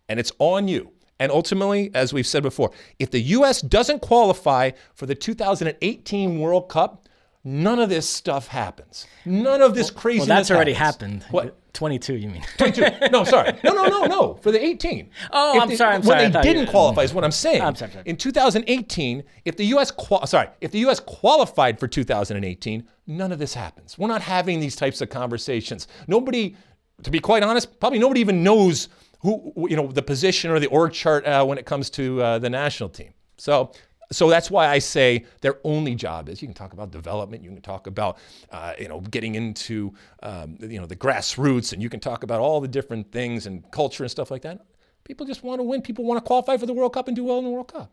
and 0.08 0.18
it's 0.18 0.32
on 0.40 0.66
you. 0.66 0.90
And 1.20 1.30
ultimately, 1.30 1.92
as 1.94 2.12
we've 2.12 2.26
said 2.26 2.42
before, 2.42 2.72
if 2.98 3.12
the 3.12 3.20
U.S. 3.20 3.62
doesn't 3.62 4.00
qualify 4.00 4.72
for 4.94 5.06
the 5.06 5.14
2018 5.14 6.40
World 6.40 6.68
Cup, 6.68 7.08
none 7.44 7.78
of 7.78 7.90
this 7.90 8.08
stuff 8.08 8.48
happens. 8.48 9.06
None 9.24 9.62
of 9.62 9.76
this 9.76 9.88
craziness. 9.88 10.28
Well, 10.28 10.36
that's 10.36 10.50
already 10.50 10.72
happens. 10.72 11.22
happened. 11.22 11.32
What? 11.32 11.59
22, 11.72 12.16
you 12.16 12.28
mean? 12.28 12.42
22. 12.58 13.08
No, 13.10 13.24
sorry. 13.24 13.52
No, 13.62 13.72
no, 13.72 13.84
no, 13.86 14.04
no. 14.06 14.34
For 14.42 14.50
the 14.50 14.62
18. 14.64 15.10
Oh, 15.30 15.56
If 15.56 15.62
I'm 15.62 15.68
the- 15.68 15.76
sorry, 15.76 15.94
I'm 15.94 16.02
when 16.02 16.32
sorry. 16.32 16.44
They 16.44 16.52
didn't 16.54 16.68
qualify 16.70 17.02
is 17.02 17.14
what 17.14 17.24
I'm 17.24 17.30
saying. 17.30 17.62
I'm 17.62 17.74
sorry, 17.74 17.92
sorry. 17.92 18.04
In 18.06 18.16
2018, 18.16 19.22
if 19.44 19.56
the 19.56 19.64
U.S. 19.66 19.90
Qual- 19.90 20.26
sorry, 20.26 20.48
if 20.60 20.70
the 20.72 20.78
U.S. 20.80 21.00
qualified 21.00 21.78
for 21.78 21.86
2018, 21.88 22.86
none 23.06 23.32
of 23.32 23.38
this 23.38 23.54
happens. 23.54 23.96
We're 23.98 24.08
not 24.08 24.22
having 24.22 24.60
these 24.60 24.76
types 24.76 25.00
of 25.00 25.10
conversations. 25.10 25.86
Nobody, 26.08 26.56
to 27.02 27.10
be 27.10 27.20
quite 27.20 27.42
honest, 27.42 27.78
probably 27.80 27.98
nobody 27.98 28.20
even 28.20 28.42
knows 28.42 28.88
who 29.20 29.52
you 29.68 29.76
know 29.76 29.86
the 29.86 30.02
position 30.02 30.50
or 30.50 30.58
the 30.58 30.66
org 30.68 30.92
chart 30.92 31.26
uh, 31.26 31.44
when 31.44 31.58
it 31.58 31.66
comes 31.66 31.90
to 31.90 32.22
uh, 32.22 32.38
the 32.38 32.50
national 32.50 32.88
team. 32.88 33.12
So. 33.36 33.72
So 34.12 34.28
that's 34.28 34.50
why 34.50 34.66
I 34.66 34.80
say 34.80 35.24
their 35.40 35.58
only 35.62 35.94
job 35.94 36.28
is 36.28 36.42
you 36.42 36.48
can 36.48 36.54
talk 36.54 36.72
about 36.72 36.90
development, 36.90 37.44
you 37.44 37.50
can 37.50 37.60
talk 37.62 37.86
about 37.86 38.18
uh, 38.50 38.72
you 38.78 38.88
know 38.88 39.00
getting 39.00 39.36
into 39.36 39.94
um, 40.22 40.58
you 40.60 40.80
know 40.80 40.86
the 40.86 40.96
grassroots, 40.96 41.72
and 41.72 41.80
you 41.80 41.88
can 41.88 42.00
talk 42.00 42.24
about 42.24 42.40
all 42.40 42.60
the 42.60 42.68
different 42.68 43.12
things 43.12 43.46
and 43.46 43.70
culture 43.70 44.02
and 44.02 44.10
stuff 44.10 44.30
like 44.30 44.42
that. 44.42 44.64
People 45.04 45.26
just 45.26 45.44
want 45.44 45.60
to 45.60 45.62
win. 45.62 45.80
People 45.80 46.04
want 46.04 46.18
to 46.18 46.26
qualify 46.26 46.56
for 46.56 46.66
the 46.66 46.74
World 46.74 46.92
Cup 46.92 47.06
and 47.06 47.16
do 47.16 47.24
well 47.24 47.38
in 47.38 47.44
the 47.44 47.50
World 47.50 47.72
Cup. 47.72 47.92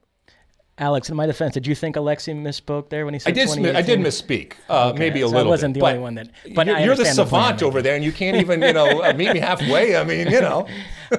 Alex, 0.80 1.10
in 1.10 1.16
my 1.16 1.26
defense, 1.26 1.54
did 1.54 1.66
you 1.66 1.74
think 1.74 1.96
Alexi 1.96 2.36
misspoke 2.36 2.90
there 2.90 3.06
when 3.06 3.14
he 3.14 3.20
said 3.20 3.32
I 3.38 3.56
did. 3.56 3.76
I 3.76 3.82
did 3.82 4.00
misspeak. 4.00 4.54
Uh, 4.70 4.94
maybe 4.96 5.22
a 5.22 5.30
so 5.30 5.38
I 5.38 5.44
wasn't 5.44 5.74
bit, 5.74 5.80
the 5.80 5.86
only 5.88 6.00
one 6.00 6.16
that- 6.16 6.30
but 6.54 6.68
you're, 6.68 6.78
you're 6.78 6.86
the 6.96 7.02
understand 7.02 7.18
the 7.18 7.26
savant 7.26 7.64
over 7.64 7.82
there, 7.82 7.96
and 7.96 8.04
you 8.04 8.12
can't 8.12 8.38
even 8.38 8.62
you 8.62 8.74
know 8.74 9.02
meet 9.16 9.34
me 9.34 9.40
halfway. 9.40 9.96
I 9.96 10.04
mean, 10.04 10.32
you 10.32 10.42
know. 10.42 10.68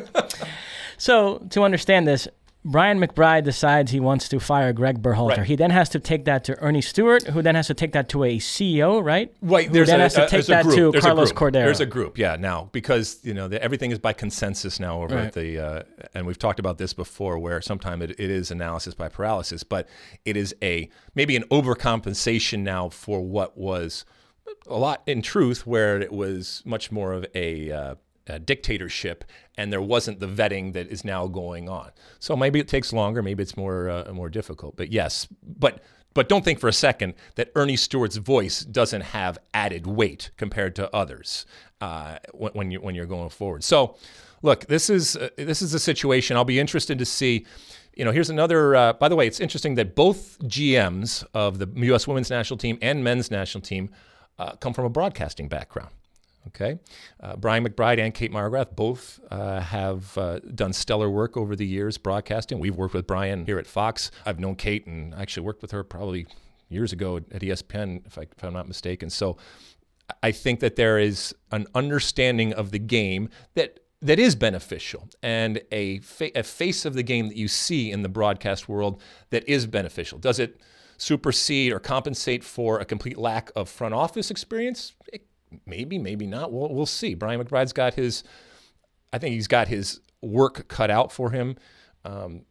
So 0.99 1.47
to 1.51 1.63
understand 1.63 2.09
this, 2.09 2.27
Brian 2.69 3.01
McBride 3.01 3.45
decides 3.45 3.91
he 3.93 3.99
wants 3.99 4.29
to 4.29 4.39
fire 4.39 4.75
Greg 4.75 5.01
Berhalter. 5.03 5.39
Right. 5.39 5.47
He 5.47 5.57
then 5.57 5.71
has 5.71 5.89
to 5.91 5.99
take 5.99 6.27
that 6.27 6.45
to 6.45 6.59
Ernie 6.59 6.83
Stewart, 6.83 7.27
who 7.29 7.41
then 7.41 7.55
has 7.55 7.67
to 7.69 7.75
take 7.75 7.93
that 7.93 8.11
to 8.11 8.25
a 8.25 8.37
CEO, 8.39 9.03
right? 9.03 9.33
Right. 9.41 9.69
Who 9.69 9.87
then 9.87 10.01
a, 10.01 10.03
has 10.03 10.15
to 10.15 10.25
uh, 10.25 10.29
take 10.29 10.45
a 10.45 10.49
that 10.49 10.65
to 10.67 10.93
There's 10.93 11.03
Carlos. 11.03 11.33
Cordeiro. 11.33 11.53
There's 11.65 11.81
a 11.81 11.87
group, 11.87 12.19
yeah. 12.19 12.37
Now, 12.37 12.69
because 12.73 13.21
you 13.23 13.33
know 13.33 13.49
the, 13.49 13.63
everything 13.63 13.91
is 13.91 13.99
by 13.99 14.13
consensus 14.13 14.79
now 14.79 15.03
over 15.03 15.17
Right. 15.17 15.27
at 15.29 15.33
the, 15.33 15.59
uh, 15.59 15.83
and 16.13 16.27
we've 16.27 16.39
talked 16.39 16.61
about 16.61 16.77
this 16.77 16.93
before, 16.93 17.39
where 17.39 17.63
sometimes 17.63 18.05
it, 18.05 18.11
it 18.11 18.31
is 18.31 18.51
analysis 18.51 18.93
by 18.93 19.09
paralysis, 19.09 19.63
but 19.63 19.89
it 20.27 20.37
is 20.37 20.55
a 20.63 20.91
maybe 21.15 21.37
an 21.37 21.45
overcompensation 21.45 22.59
now 22.61 22.91
for 22.91 23.23
what 23.23 23.57
was 23.57 24.05
a 24.67 24.77
lot 24.77 25.03
in 25.07 25.23
truth, 25.23 25.67
where 25.67 25.99
it 26.01 26.13
was 26.13 26.63
much 26.67 26.93
more 26.93 27.15
of 27.15 27.25
a. 27.35 27.73
Uh, 27.73 27.95
a 28.29 28.39
dictatorship, 28.39 29.25
and 29.57 29.73
there 29.73 29.83
wasn't 29.83 30.21
the 30.21 30.27
vetting 30.29 30.73
that 30.73 30.89
is 30.89 31.05
now 31.05 31.27
going 31.27 31.69
on. 31.69 31.91
So 32.19 32.37
maybe 32.37 32.61
it 32.61 32.69
takes 32.69 32.93
longer, 32.93 33.23
maybe 33.23 33.43
it's 33.43 33.57
more 33.57 33.89
uh, 33.89 34.13
more 34.13 34.29
difficult. 34.29 34.77
But 34.77 34.93
yes, 34.93 35.29
but 35.43 35.83
but 36.15 36.29
don't 36.29 36.45
think 36.45 36.59
for 36.59 36.69
a 36.69 36.73
second 36.73 37.15
that 37.37 37.53
Ernie 37.55 37.77
Stewart's 37.77 38.17
voice 38.17 38.63
doesn't 38.63 39.03
have 39.03 39.39
added 39.55 39.87
weight 39.87 40.31
compared 40.37 40.75
to 40.77 40.95
others 40.95 41.47
uh, 41.81 42.19
when, 42.33 42.53
when 42.53 42.71
you 42.71 42.81
when 42.81 42.95
you're 42.95 43.07
going 43.07 43.31
forward. 43.31 43.63
So, 43.63 43.97
look, 44.43 44.67
this 44.67 44.91
is 44.91 45.17
uh, 45.17 45.29
this 45.37 45.63
is 45.63 45.75
a 45.75 45.79
situation. 45.79 46.37
I'll 46.37 46.45
be 46.45 46.59
interested 46.59 46.99
to 46.99 47.05
see. 47.05 47.47
You 47.95 48.05
know, 48.05 48.13
here's 48.13 48.31
another. 48.31 48.75
Uh, 48.75 48.93
by 48.95 49.09
the 49.09 49.17
way, 49.17 49.27
it's 49.27 49.41
interesting 49.41 49.75
that 49.77 49.95
both 49.95 50.39
GMs 50.41 51.25
of 51.35 51.59
the 51.59 51.69
U.S. 51.87 52.07
Women's 52.07 52.31
National 52.31 52.57
Team 52.59 52.79
and 52.81 53.03
Men's 53.05 53.31
National 53.31 53.63
Team 53.63 53.91
uh, 54.39 54.53
come 54.57 54.73
from 54.73 54.85
a 54.85 54.91
broadcasting 54.91 55.49
background. 55.49 55.91
Okay. 56.47 56.79
Uh, 57.21 57.37
Brian 57.37 57.67
McBride 57.67 57.99
and 57.99 58.15
Kate 58.15 58.33
Markgraf 58.33 58.75
both 58.75 59.21
uh, 59.31 59.61
have 59.61 60.17
uh, 60.17 60.39
done 60.39 60.73
stellar 60.73 61.11
work 61.11 61.37
over 61.37 61.55
the 61.55 61.67
years 61.67 61.99
broadcasting. 61.99 62.59
We've 62.59 62.77
worked 62.77 62.95
with 62.95 63.07
Brian 63.07 63.45
here 63.45 63.59
at 63.59 63.67
Fox. 63.67 64.11
I've 64.25 64.41
known 64.41 64.57
Kate 64.57 64.87
and 64.87 65.15
actually 65.15 65.45
worked 65.45 65.61
with 65.61 65.73
her 65.73 65.85
probably 65.85 66.27
years 66.71 66.93
ago 66.93 67.17
at 67.17 67.43
ESPN, 67.43 68.07
if, 68.07 68.19
I, 68.19 68.23
if 68.23 68.43
I'm 68.43 68.55
not 68.55 68.67
mistaken. 68.67 69.11
So 69.11 69.37
I 70.23 70.33
think 70.33 70.61
that 70.61 70.77
there 70.77 70.99
is 70.99 71.35
an 71.53 71.67
understanding 71.75 72.53
of 72.55 72.71
the 72.71 72.79
game 72.79 73.29
that 73.55 73.81
that 74.01 74.21
is 74.21 74.37
beneficial 74.37 75.09
and 75.25 75.61
a, 75.73 75.99
fa- 75.99 76.39
a 76.39 76.45
face 76.45 76.85
of 76.85 76.95
the 76.95 77.03
game 77.03 77.27
that 77.29 77.37
you 77.37 77.49
see 77.49 77.91
in 77.91 78.03
the 78.03 78.09
broadcast 78.09 78.69
world 78.69 79.03
that 79.31 79.49
is 79.49 79.67
beneficial. 79.67 80.19
Does 80.19 80.39
it 80.39 80.61
supersede 80.99 81.73
or 81.73 81.81
compensate 81.81 82.45
for 82.45 82.79
a 82.79 82.85
complete 82.85 83.19
lack 83.19 83.51
of 83.57 83.69
front 83.69 83.95
office 83.95 84.31
experience? 84.31 84.95
It, 85.13 85.27
maybe, 85.67 85.99
maybe 85.99 86.27
not. 86.27 86.53
We'll, 86.53 86.75
we'll 86.75 86.87
see. 86.87 87.15
Brian 87.15 87.43
McBride's 87.43 87.73
got 87.73 87.95
his, 87.95 88.25
I 89.13 89.19
think 89.19 89.35
he's 89.35 89.49
got 89.49 89.69
his 89.69 90.01
work 90.23 90.69
cut 90.69 90.91
out 90.91 91.13
for 91.13 91.31
him. 91.31 91.57
Um, 92.05 92.43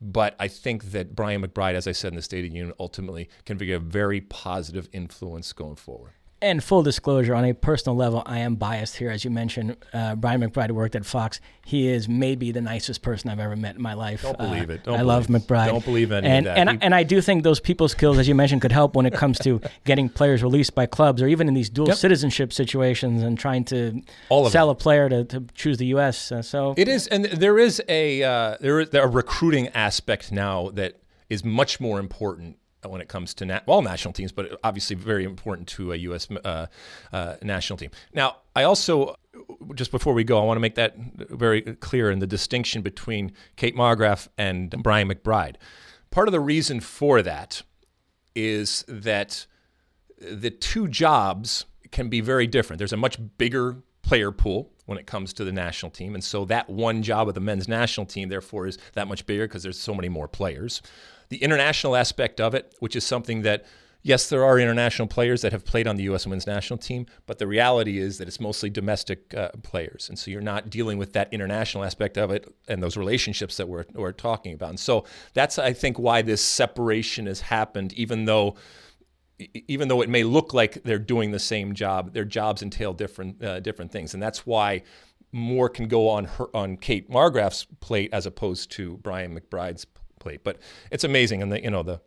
but 0.00 0.36
I 0.38 0.48
think 0.48 0.92
that 0.92 1.16
Brian 1.16 1.42
McBride, 1.42 1.74
as 1.74 1.86
I 1.88 1.92
said 1.92 2.12
in 2.12 2.16
the 2.16 2.22
State 2.22 2.44
of 2.44 2.50
the 2.50 2.56
Union, 2.56 2.74
ultimately 2.78 3.28
can 3.44 3.58
be 3.58 3.72
a 3.72 3.80
very 3.80 4.20
positive 4.20 4.88
influence 4.92 5.52
going 5.52 5.76
forward. 5.76 6.12
And 6.40 6.62
full 6.62 6.84
disclosure, 6.84 7.34
on 7.34 7.44
a 7.44 7.52
personal 7.52 7.96
level, 7.96 8.22
I 8.24 8.38
am 8.38 8.54
biased 8.54 8.96
here. 8.96 9.10
As 9.10 9.24
you 9.24 9.30
mentioned, 9.30 9.76
uh, 9.92 10.14
Brian 10.14 10.40
McBride 10.40 10.70
worked 10.70 10.94
at 10.94 11.04
Fox. 11.04 11.40
He 11.66 11.88
is 11.88 12.08
maybe 12.08 12.52
the 12.52 12.60
nicest 12.60 13.02
person 13.02 13.28
I've 13.28 13.40
ever 13.40 13.56
met 13.56 13.74
in 13.74 13.82
my 13.82 13.94
life. 13.94 14.22
Don't 14.22 14.38
believe 14.38 14.70
Uh, 14.70 14.74
it. 14.74 14.84
Don't 14.84 15.00
I 15.00 15.02
love 15.02 15.26
believe 15.26 15.42
it. 15.42 15.48
McBride. 15.48 15.66
Don't 15.66 15.84
believe 15.84 16.12
any 16.12 16.28
and, 16.28 16.46
of 16.46 16.54
that. 16.54 16.58
And, 16.60 16.70
He- 16.70 16.78
and 16.86 16.94
I 16.94 17.02
do 17.02 17.20
think 17.20 17.42
those 17.42 17.58
people 17.58 17.88
skills, 17.88 18.18
as 18.18 18.28
you 18.28 18.36
mentioned, 18.36 18.62
could 18.62 18.70
help 18.70 18.94
when 18.94 19.04
it 19.04 19.14
comes 19.14 19.40
to 19.40 19.60
getting 19.84 20.08
players 20.08 20.44
released 20.44 20.76
by 20.76 20.86
clubs 20.86 21.20
or 21.22 21.26
even 21.26 21.48
in 21.48 21.54
these 21.54 21.68
dual 21.70 21.88
Yep. 21.88 21.96
citizenship 21.96 22.52
situations 22.52 23.24
and 23.24 23.36
trying 23.36 23.64
to 23.64 24.00
sell 24.50 24.70
a 24.70 24.76
player 24.76 25.08
to, 25.08 25.24
to 25.24 25.44
choose 25.54 25.78
the 25.78 25.86
U.S. 25.86 26.30
Uh, 26.30 26.40
so 26.42 26.72
It 26.76 26.86
is, 26.86 27.08
and 27.08 27.24
there 27.24 27.58
is 27.58 27.82
a 27.88 28.22
uh, 28.22 28.56
there 28.60 28.78
is 28.78 28.94
a 28.94 29.08
recruiting 29.08 29.68
aspect 29.70 30.30
now 30.30 30.70
that 30.74 31.00
is 31.28 31.44
much 31.44 31.80
more 31.80 31.98
important 31.98 32.57
when 32.86 33.00
it 33.00 33.08
comes 33.08 33.34
to 33.34 33.62
all 33.66 33.82
national 33.82 34.12
teams, 34.12 34.32
but 34.32 34.58
obviously 34.62 34.96
very 34.96 35.24
important 35.24 35.68
to 35.68 35.92
a 35.92 35.96
U.S. 35.96 36.28
Uh, 36.30 36.66
uh, 37.12 37.34
national 37.42 37.76
team. 37.76 37.90
Now, 38.14 38.36
I 38.54 38.64
also 38.64 39.16
just 39.74 39.90
before 39.90 40.14
we 40.14 40.24
go, 40.24 40.40
I 40.40 40.44
want 40.44 40.56
to 40.56 40.60
make 40.60 40.74
that 40.76 40.96
very 40.96 41.62
clear 41.62 42.10
in 42.10 42.18
the 42.18 42.26
distinction 42.26 42.82
between 42.82 43.32
Kate 43.56 43.76
Markgraf 43.76 44.28
and 44.36 44.70
Brian 44.82 45.08
McBride. 45.08 45.56
Part 46.10 46.28
of 46.28 46.32
the 46.32 46.40
reason 46.40 46.80
for 46.80 47.22
that 47.22 47.62
is 48.34 48.84
that 48.88 49.46
the 50.20 50.50
two 50.50 50.88
jobs 50.88 51.66
can 51.90 52.08
be 52.08 52.20
very 52.20 52.46
different. 52.46 52.78
There's 52.78 52.92
a 52.92 52.96
much 52.96 53.18
bigger 53.38 53.76
player 54.02 54.32
pool 54.32 54.72
when 54.86 54.98
it 54.98 55.06
comes 55.06 55.32
to 55.34 55.44
the 55.44 55.52
national 55.52 55.90
team. 55.90 56.14
And 56.14 56.24
so 56.24 56.44
that 56.46 56.68
one 56.70 57.02
job 57.02 57.28
of 57.28 57.34
the 57.34 57.40
men's 57.40 57.68
national 57.68 58.06
team, 58.06 58.28
therefore, 58.28 58.66
is 58.66 58.78
that 58.94 59.06
much 59.06 59.26
bigger 59.26 59.46
because 59.46 59.62
there's 59.62 59.78
so 59.78 59.94
many 59.94 60.08
more 60.08 60.28
players. 60.28 60.80
The 61.28 61.42
international 61.42 61.96
aspect 61.96 62.40
of 62.40 62.54
it, 62.54 62.74
which 62.80 62.96
is 62.96 63.04
something 63.04 63.42
that, 63.42 63.66
yes, 64.02 64.28
there 64.28 64.44
are 64.44 64.58
international 64.58 65.08
players 65.08 65.42
that 65.42 65.52
have 65.52 65.64
played 65.64 65.86
on 65.86 65.96
the 65.96 66.04
U.S. 66.04 66.24
women's 66.26 66.46
national 66.46 66.78
team, 66.78 67.06
but 67.26 67.38
the 67.38 67.46
reality 67.46 67.98
is 67.98 68.18
that 68.18 68.28
it's 68.28 68.40
mostly 68.40 68.70
domestic 68.70 69.34
uh, 69.34 69.50
players. 69.62 70.08
And 70.08 70.18
so 70.18 70.30
you're 70.30 70.40
not 70.40 70.70
dealing 70.70 70.96
with 70.96 71.12
that 71.12 71.32
international 71.32 71.84
aspect 71.84 72.16
of 72.16 72.30
it 72.30 72.52
and 72.66 72.82
those 72.82 72.96
relationships 72.96 73.56
that 73.58 73.68
we're, 73.68 73.84
we're 73.94 74.12
talking 74.12 74.54
about. 74.54 74.70
And 74.70 74.80
so 74.80 75.04
that's, 75.34 75.58
I 75.58 75.72
think, 75.72 75.98
why 75.98 76.22
this 76.22 76.42
separation 76.42 77.26
has 77.26 77.42
happened, 77.42 77.92
even 77.94 78.24
though 78.24 78.56
even 79.68 79.88
though 79.88 80.02
it 80.02 80.08
may 80.08 80.24
look 80.24 80.52
like 80.52 80.82
they're 80.82 80.98
doing 80.98 81.30
the 81.30 81.38
same 81.38 81.74
job, 81.74 82.12
their 82.12 82.24
jobs 82.24 82.62
entail 82.62 82.92
different 82.92 83.42
uh, 83.42 83.60
different 83.60 83.92
things, 83.92 84.14
and 84.14 84.22
that's 84.22 84.44
why 84.44 84.82
more 85.32 85.68
can 85.68 85.88
go 85.88 86.08
on 86.08 86.24
her 86.24 86.56
on 86.56 86.76
Kate 86.76 87.10
Markgraf's 87.10 87.66
plate 87.80 88.10
as 88.12 88.26
opposed 88.26 88.70
to 88.72 88.96
Brian 88.98 89.38
McBride's 89.38 89.84
But 90.36 90.58
it's 90.90 91.04
amazing, 91.04 91.42
and 91.42 91.50
the 91.50 91.62
you 91.62 91.70
know 91.70 91.82
the 91.82 92.00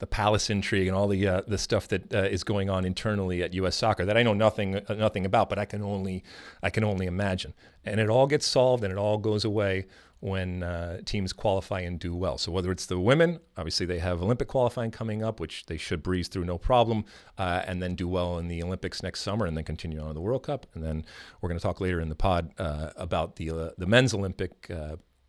the 0.00 0.06
palace 0.06 0.50
intrigue 0.50 0.88
and 0.88 0.96
all 0.96 1.06
the 1.06 1.26
uh, 1.28 1.42
the 1.46 1.58
stuff 1.58 1.86
that 1.88 2.12
uh, 2.12 2.22
is 2.22 2.42
going 2.42 2.68
on 2.68 2.84
internally 2.84 3.42
at 3.42 3.54
U.S. 3.54 3.76
Soccer 3.76 4.04
that 4.04 4.16
I 4.16 4.22
know 4.22 4.34
nothing 4.34 4.76
uh, 4.76 4.94
nothing 4.94 5.24
about, 5.24 5.48
but 5.48 5.58
I 5.58 5.66
can 5.66 5.82
only 5.82 6.24
I 6.62 6.70
can 6.70 6.82
only 6.82 7.06
imagine. 7.06 7.54
And 7.84 8.00
it 8.00 8.08
all 8.08 8.26
gets 8.26 8.46
solved 8.46 8.82
and 8.82 8.92
it 8.92 8.98
all 8.98 9.18
goes 9.18 9.44
away 9.44 9.86
when 10.20 10.62
uh, 10.62 11.00
teams 11.04 11.32
qualify 11.32 11.80
and 11.80 11.98
do 11.98 12.14
well. 12.14 12.36
So 12.36 12.52
whether 12.52 12.70
it's 12.70 12.84
the 12.86 13.00
women, 13.00 13.40
obviously 13.56 13.86
they 13.86 14.00
have 14.00 14.22
Olympic 14.22 14.48
qualifying 14.48 14.90
coming 14.90 15.22
up, 15.22 15.40
which 15.40 15.64
they 15.66 15.78
should 15.78 16.02
breeze 16.02 16.28
through 16.28 16.44
no 16.44 16.58
problem, 16.58 17.06
uh, 17.38 17.62
and 17.66 17.82
then 17.82 17.94
do 17.94 18.06
well 18.06 18.38
in 18.38 18.48
the 18.48 18.62
Olympics 18.62 19.02
next 19.02 19.20
summer, 19.20 19.46
and 19.46 19.56
then 19.56 19.64
continue 19.64 19.98
on 19.98 20.08
to 20.08 20.14
the 20.14 20.20
World 20.20 20.42
Cup. 20.42 20.66
And 20.74 20.84
then 20.84 21.04
we're 21.40 21.48
going 21.48 21.58
to 21.58 21.62
talk 21.62 21.80
later 21.80 22.00
in 22.00 22.10
the 22.10 22.14
pod 22.14 22.52
uh, 22.58 22.90
about 22.96 23.36
the 23.36 23.74
the 23.76 23.86
men's 23.86 24.14
Olympic 24.14 24.70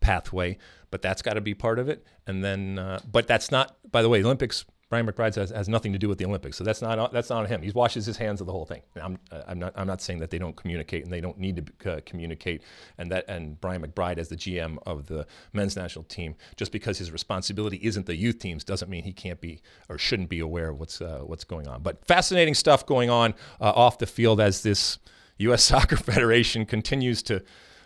pathway, 0.02 0.58
but 0.90 1.02
that's 1.02 1.22
got 1.22 1.34
to 1.34 1.42
be 1.42 1.54
part 1.54 1.80
of 1.80 1.88
it. 1.88 2.06
And 2.28 2.44
then, 2.44 2.78
uh, 2.78 3.00
but 3.10 3.28
that's 3.28 3.52
not. 3.52 3.78
By 3.90 4.02
the 4.02 4.10
way, 4.10 4.24
Olympics. 4.24 4.66
Brian 4.90 5.08
McBride 5.08 5.36
has, 5.36 5.52
has 5.52 5.70
nothing 5.70 5.94
to 5.94 5.98
do 5.98 6.10
with 6.10 6.18
the 6.18 6.26
Olympics, 6.26 6.58
so 6.58 6.66
that's 6.66 6.82
not 6.82 7.14
that's 7.14 7.30
not 7.30 7.40
on 7.40 7.46
him. 7.46 7.62
He 7.62 7.72
washes 7.72 8.06
his 8.06 8.18
hands 8.18 8.42
of 8.42 8.46
the 8.46 8.52
whole 8.52 8.66
thing. 8.66 8.82
I'm 9.02 9.18
uh, 9.32 9.44
I'm 9.48 9.58
not 9.58 9.72
I'm 9.78 9.88
not 9.88 10.02
saying 10.02 10.20
that 10.20 10.32
they 10.32 10.38
don't 10.38 10.54
communicate 10.58 11.06
and 11.06 11.14
they 11.14 11.22
don't 11.22 11.38
need 11.38 11.72
to 11.82 11.94
uh, 11.94 12.00
communicate, 12.06 12.62
and 12.98 13.10
that 13.10 13.24
and 13.30 13.60
Brian 13.62 13.82
McBride 13.82 14.18
as 14.18 14.28
the 14.28 14.36
GM 14.36 14.80
of 14.86 15.08
the 15.08 15.26
men's 15.54 15.78
national 15.78 16.04
team, 16.04 16.36
just 16.58 16.74
because 16.74 16.98
his 16.98 17.10
responsibility 17.10 17.80
isn't 17.82 18.06
the 18.06 18.18
youth 18.18 18.40
teams, 18.40 18.66
doesn't 18.66 18.90
mean 18.90 19.06
he 19.06 19.14
can't 19.14 19.40
be 19.40 19.62
or 19.88 19.98
shouldn't 19.98 20.28
be 20.28 20.42
aware 20.42 20.68
of 20.68 20.78
what's 20.78 21.00
uh, 21.00 21.22
what's 21.24 21.46
going 21.46 21.70
on. 21.70 21.84
But 21.84 22.06
fascinating 22.06 22.54
stuff 22.54 22.86
going 22.86 23.10
on 23.10 23.34
uh, 23.62 23.72
off 23.74 23.98
the 23.98 24.08
field 24.08 24.42
as 24.42 24.62
this 24.62 25.00
U.S. 25.38 25.64
Soccer 25.72 25.96
Federation 25.96 26.66
continues 26.66 27.24
to 27.24 27.42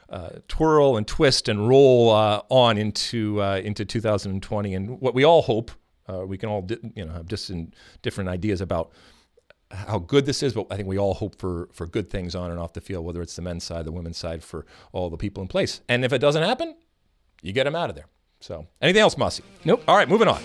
uh, 0.10 0.30
twirl 0.48 0.98
and 0.98 1.08
twist 1.08 1.50
and 1.50 1.68
roll 1.68 2.12
uh, 2.12 2.42
on 2.50 2.78
into 2.78 3.42
uh, 3.42 3.58
into 3.64 3.86
2020, 3.86 4.74
and 4.74 5.02
what 5.02 5.14
we 5.14 5.24
all 5.24 5.42
hope 5.42 5.72
uh, 6.08 6.26
we 6.26 6.38
can 6.38 6.50
all 6.50 6.62
di- 6.62 6.78
you 6.96 7.06
know 7.06 7.14
have 7.14 7.28
just 7.28 7.52
different 8.02 8.30
ideas 8.30 8.62
about 8.62 8.92
how 9.72 9.98
good 9.98 10.26
this 10.26 10.44
is, 10.44 10.54
but 10.54 10.68
I 10.70 10.76
think 10.76 10.88
we 10.88 11.00
all 11.00 11.14
hope 11.14 11.40
for 11.40 11.70
for 11.74 11.88
good 11.88 12.10
things 12.10 12.36
on 12.36 12.52
and 12.52 12.60
off 12.60 12.74
the 12.74 12.82
field, 12.82 13.06
whether 13.06 13.22
it's 13.22 13.36
the 13.36 13.42
men's 13.42 13.64
side, 13.64 13.86
the 13.86 13.92
women's 13.92 14.18
side, 14.18 14.44
for 14.44 14.66
all 14.92 15.10
the 15.10 15.18
people 15.18 15.42
in 15.42 15.48
place. 15.48 15.82
And 15.90 16.06
if 16.06 16.14
it 16.14 16.20
doesn't 16.20 16.44
happen, 16.44 16.76
you 17.42 17.52
get 17.54 17.64
them 17.64 17.76
out 17.76 17.90
of 17.90 17.96
there. 17.96 18.08
So, 18.40 18.68
anything 18.82 19.02
else, 19.02 19.18
Mosse? 19.18 19.42
Nope. 19.64 19.84
All 19.88 19.96
right, 19.98 20.08
moving 20.08 20.28
on. 20.28 20.42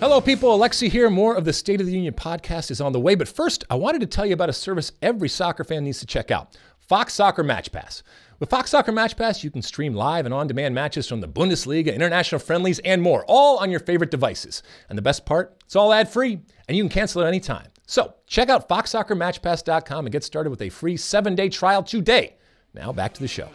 Hello, 0.00 0.20
people. 0.20 0.58
Alexi 0.58 0.90
here. 0.90 1.08
More 1.08 1.36
of 1.36 1.44
the 1.44 1.52
State 1.52 1.80
of 1.80 1.86
the 1.86 1.92
Union 1.92 2.12
podcast 2.12 2.72
is 2.72 2.80
on 2.80 2.92
the 2.92 2.98
way. 2.98 3.14
But 3.14 3.28
first, 3.28 3.64
I 3.70 3.76
wanted 3.76 4.00
to 4.00 4.06
tell 4.08 4.26
you 4.26 4.34
about 4.34 4.48
a 4.48 4.52
service 4.52 4.90
every 5.00 5.28
soccer 5.28 5.62
fan 5.62 5.84
needs 5.84 6.00
to 6.00 6.06
check 6.06 6.32
out 6.32 6.56
Fox 6.88 7.14
Soccer 7.14 7.42
Match 7.42 7.72
Pass. 7.72 8.02
With 8.38 8.50
Fox 8.50 8.70
Soccer 8.70 8.92
Match 8.92 9.16
Pass, 9.16 9.44
you 9.44 9.50
can 9.50 9.62
stream 9.62 9.94
live 9.94 10.24
and 10.24 10.34
on 10.34 10.46
demand 10.46 10.74
matches 10.74 11.06
from 11.08 11.20
the 11.20 11.28
Bundesliga, 11.28 11.94
international 11.94 12.40
friendlies, 12.40 12.80
and 12.80 13.00
more, 13.00 13.24
all 13.28 13.58
on 13.58 13.70
your 13.70 13.80
favorite 13.80 14.10
devices. 14.10 14.62
And 14.88 14.98
the 14.98 15.02
best 15.02 15.24
part, 15.24 15.56
it's 15.64 15.76
all 15.76 15.92
ad 15.92 16.08
free, 16.08 16.40
and 16.66 16.76
you 16.76 16.82
can 16.82 16.90
cancel 16.90 17.22
at 17.22 17.28
any 17.28 17.40
time. 17.40 17.68
So 17.86 18.14
check 18.26 18.48
out 18.48 18.68
FoxSoccerMatchPass.com 18.68 20.06
and 20.06 20.12
get 20.12 20.24
started 20.24 20.50
with 20.50 20.62
a 20.62 20.70
free 20.70 20.96
seven 20.96 21.34
day 21.34 21.48
trial 21.48 21.82
today. 21.82 22.36
Now 22.74 22.92
back 22.92 23.14
to 23.14 23.20
the 23.20 23.28
show. 23.28 23.48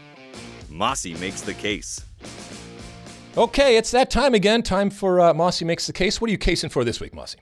Mosse 0.69 1.05
makes 1.19 1.41
the 1.41 1.53
case. 1.53 2.05
Okay, 3.37 3.77
it's 3.77 3.91
that 3.91 4.09
time 4.09 4.33
again. 4.33 4.63
Time 4.63 4.89
for 4.89 5.19
uh, 5.19 5.33
Mosse 5.33 5.61
Makes 5.61 5.85
the 5.85 5.93
Case. 5.93 6.19
What 6.19 6.27
are 6.29 6.31
you 6.31 6.39
casing 6.39 6.71
for 6.71 6.83
this 6.83 6.99
week, 6.99 7.13
Mosse? 7.13 7.35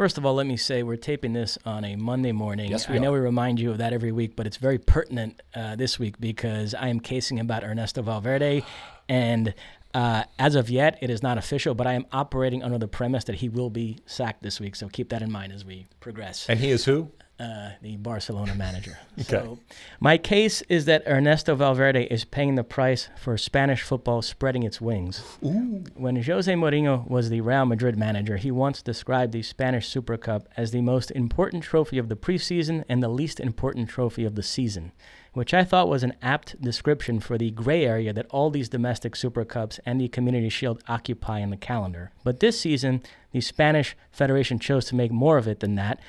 First 0.00 0.16
of 0.16 0.24
all, 0.24 0.32
let 0.32 0.46
me 0.46 0.56
say 0.56 0.82
we're 0.82 0.96
taping 0.96 1.34
this 1.34 1.58
on 1.66 1.84
a 1.84 1.94
Monday 1.94 2.32
morning. 2.32 2.70
Yes, 2.70 2.88
we 2.88 2.94
I 2.94 2.98
know 3.00 3.10
are. 3.10 3.18
we 3.18 3.20
remind 3.20 3.60
you 3.60 3.70
of 3.70 3.76
that 3.76 3.92
every 3.92 4.12
week, 4.12 4.34
but 4.34 4.46
it's 4.46 4.56
very 4.56 4.78
pertinent 4.78 5.42
uh, 5.54 5.76
this 5.76 5.98
week 5.98 6.18
because 6.18 6.72
I 6.72 6.88
am 6.88 7.00
casing 7.00 7.38
about 7.38 7.64
Ernesto 7.64 8.00
Valverde. 8.00 8.64
And 9.10 9.52
uh, 9.92 10.24
as 10.38 10.54
of 10.54 10.70
yet, 10.70 10.96
it 11.02 11.10
is 11.10 11.22
not 11.22 11.36
official, 11.36 11.74
but 11.74 11.86
I 11.86 11.92
am 11.92 12.06
operating 12.12 12.62
under 12.62 12.78
the 12.78 12.88
premise 12.88 13.24
that 13.24 13.34
he 13.34 13.50
will 13.50 13.68
be 13.68 13.98
sacked 14.06 14.42
this 14.42 14.58
week. 14.58 14.74
So 14.74 14.88
keep 14.88 15.10
that 15.10 15.20
in 15.20 15.30
mind 15.30 15.52
as 15.52 15.66
we 15.66 15.86
progress. 16.00 16.46
And 16.48 16.58
he 16.58 16.70
is 16.70 16.86
who? 16.86 17.10
Uh, 17.40 17.70
the 17.80 17.96
Barcelona 17.96 18.54
manager. 18.54 18.98
So, 19.30 19.58
my 20.00 20.16
case 20.16 20.62
is 20.62 20.86
that 20.86 21.06
Ernesto 21.06 21.54
Valverde 21.54 22.04
is 22.04 22.24
paying 22.24 22.54
the 22.54 22.64
price 22.64 23.08
for 23.20 23.36
Spanish 23.36 23.82
football 23.82 24.22
spreading 24.22 24.62
its 24.62 24.80
wings. 24.80 25.22
When 25.40 26.22
Jose 26.22 26.52
Mourinho 26.52 27.06
was 27.06 27.28
the 27.28 27.42
Real 27.42 27.66
Madrid 27.66 27.98
manager, 27.98 28.38
he 28.38 28.50
once 28.50 28.82
described 28.82 29.32
the 29.32 29.42
Spanish 29.42 29.88
Super 29.88 30.16
Cup 30.16 30.48
as 30.56 30.70
the 30.70 30.80
most 30.80 31.10
important 31.12 31.62
trophy 31.62 31.98
of 31.98 32.08
the 32.08 32.16
preseason 32.16 32.82
and 32.88 33.02
the 33.02 33.08
least 33.08 33.38
important 33.38 33.88
trophy 33.88 34.24
of 34.24 34.34
the 34.34 34.42
season, 34.42 34.90
which 35.34 35.54
I 35.54 35.64
thought 35.64 35.88
was 35.88 36.02
an 36.02 36.14
apt 36.22 36.60
description 36.60 37.20
for 37.20 37.38
the 37.38 37.50
gray 37.50 37.84
area 37.84 38.12
that 38.12 38.26
all 38.30 38.50
these 38.50 38.70
domestic 38.70 39.14
Super 39.14 39.44
Cups 39.44 39.78
and 39.84 40.00
the 40.00 40.08
Community 40.08 40.48
Shield 40.48 40.82
occupy 40.88 41.38
in 41.40 41.50
the 41.50 41.56
calendar. 41.56 42.10
But 42.24 42.40
this 42.40 42.58
season, 42.58 43.02
the 43.32 43.42
Spanish 43.42 43.96
Federation 44.10 44.58
chose 44.58 44.86
to 44.86 44.96
make 44.96 45.12
more 45.12 45.36
of 45.38 45.46
it 45.46 45.60
than 45.60 45.76
that. 45.76 46.00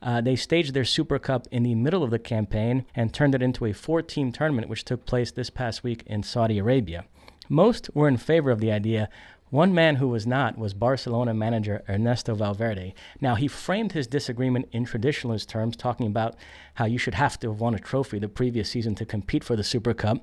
Uh, 0.00 0.20
they 0.20 0.36
staged 0.36 0.74
their 0.74 0.84
Super 0.84 1.18
Cup 1.18 1.48
in 1.50 1.62
the 1.64 1.74
middle 1.74 2.02
of 2.02 2.10
the 2.10 2.18
campaign 2.18 2.84
and 2.94 3.12
turned 3.12 3.34
it 3.34 3.42
into 3.42 3.66
a 3.66 3.72
four 3.72 4.02
team 4.02 4.30
tournament, 4.32 4.68
which 4.68 4.84
took 4.84 5.06
place 5.06 5.30
this 5.30 5.50
past 5.50 5.82
week 5.82 6.02
in 6.06 6.22
Saudi 6.22 6.58
Arabia. 6.58 7.04
Most 7.48 7.90
were 7.94 8.08
in 8.08 8.16
favor 8.16 8.50
of 8.50 8.60
the 8.60 8.70
idea. 8.70 9.08
One 9.50 9.72
man 9.72 9.96
who 9.96 10.08
was 10.08 10.26
not 10.26 10.58
was 10.58 10.74
Barcelona 10.74 11.32
manager 11.32 11.82
Ernesto 11.88 12.34
Valverde. 12.34 12.94
Now, 13.18 13.34
he 13.34 13.48
framed 13.48 13.92
his 13.92 14.06
disagreement 14.06 14.68
in 14.72 14.84
traditionalist 14.84 15.46
terms, 15.46 15.74
talking 15.74 16.06
about 16.06 16.36
how 16.74 16.84
you 16.84 16.98
should 16.98 17.14
have 17.14 17.40
to 17.40 17.50
have 17.50 17.58
won 17.58 17.74
a 17.74 17.78
trophy 17.78 18.18
the 18.18 18.28
previous 18.28 18.68
season 18.68 18.94
to 18.96 19.06
compete 19.06 19.42
for 19.42 19.56
the 19.56 19.64
Super 19.64 19.94
Cup. 19.94 20.18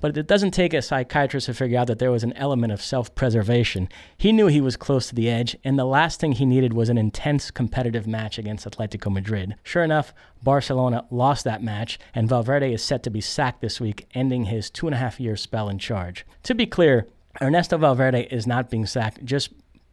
But 0.00 0.16
it 0.16 0.28
doesn't 0.28 0.52
take 0.52 0.72
a 0.72 0.80
psychiatrist 0.80 1.46
to 1.46 1.54
figure 1.54 1.76
out 1.76 1.88
that 1.88 1.98
there 1.98 2.12
was 2.12 2.22
an 2.22 2.32
element 2.34 2.72
of 2.72 2.80
self 2.80 3.12
preservation. 3.16 3.88
He 4.16 4.30
knew 4.30 4.46
he 4.46 4.60
was 4.60 4.76
close 4.76 5.08
to 5.08 5.14
the 5.16 5.28
edge, 5.28 5.56
and 5.64 5.76
the 5.76 5.84
last 5.84 6.20
thing 6.20 6.32
he 6.32 6.46
needed 6.46 6.72
was 6.72 6.88
an 6.88 6.98
intense 6.98 7.50
competitive 7.50 8.06
match 8.06 8.38
against 8.38 8.64
Atletico 8.64 9.12
Madrid. 9.12 9.56
Sure 9.64 9.82
enough, 9.82 10.14
Barcelona 10.44 11.04
lost 11.10 11.42
that 11.44 11.64
match, 11.64 11.98
and 12.14 12.28
Valverde 12.28 12.72
is 12.72 12.82
set 12.82 13.02
to 13.02 13.10
be 13.10 13.20
sacked 13.20 13.60
this 13.60 13.80
week, 13.80 14.06
ending 14.14 14.44
his 14.44 14.70
two 14.70 14.86
and 14.86 14.94
a 14.94 14.98
half 14.98 15.18
year 15.18 15.34
spell 15.34 15.68
in 15.68 15.80
charge. 15.80 16.24
To 16.44 16.54
be 16.54 16.64
clear, 16.64 17.08
Ernesto 17.40 17.78
Valverde 17.78 18.26
is 18.30 18.46
not 18.46 18.70
being 18.70 18.86
sacked 18.86 19.24
just 19.24 19.52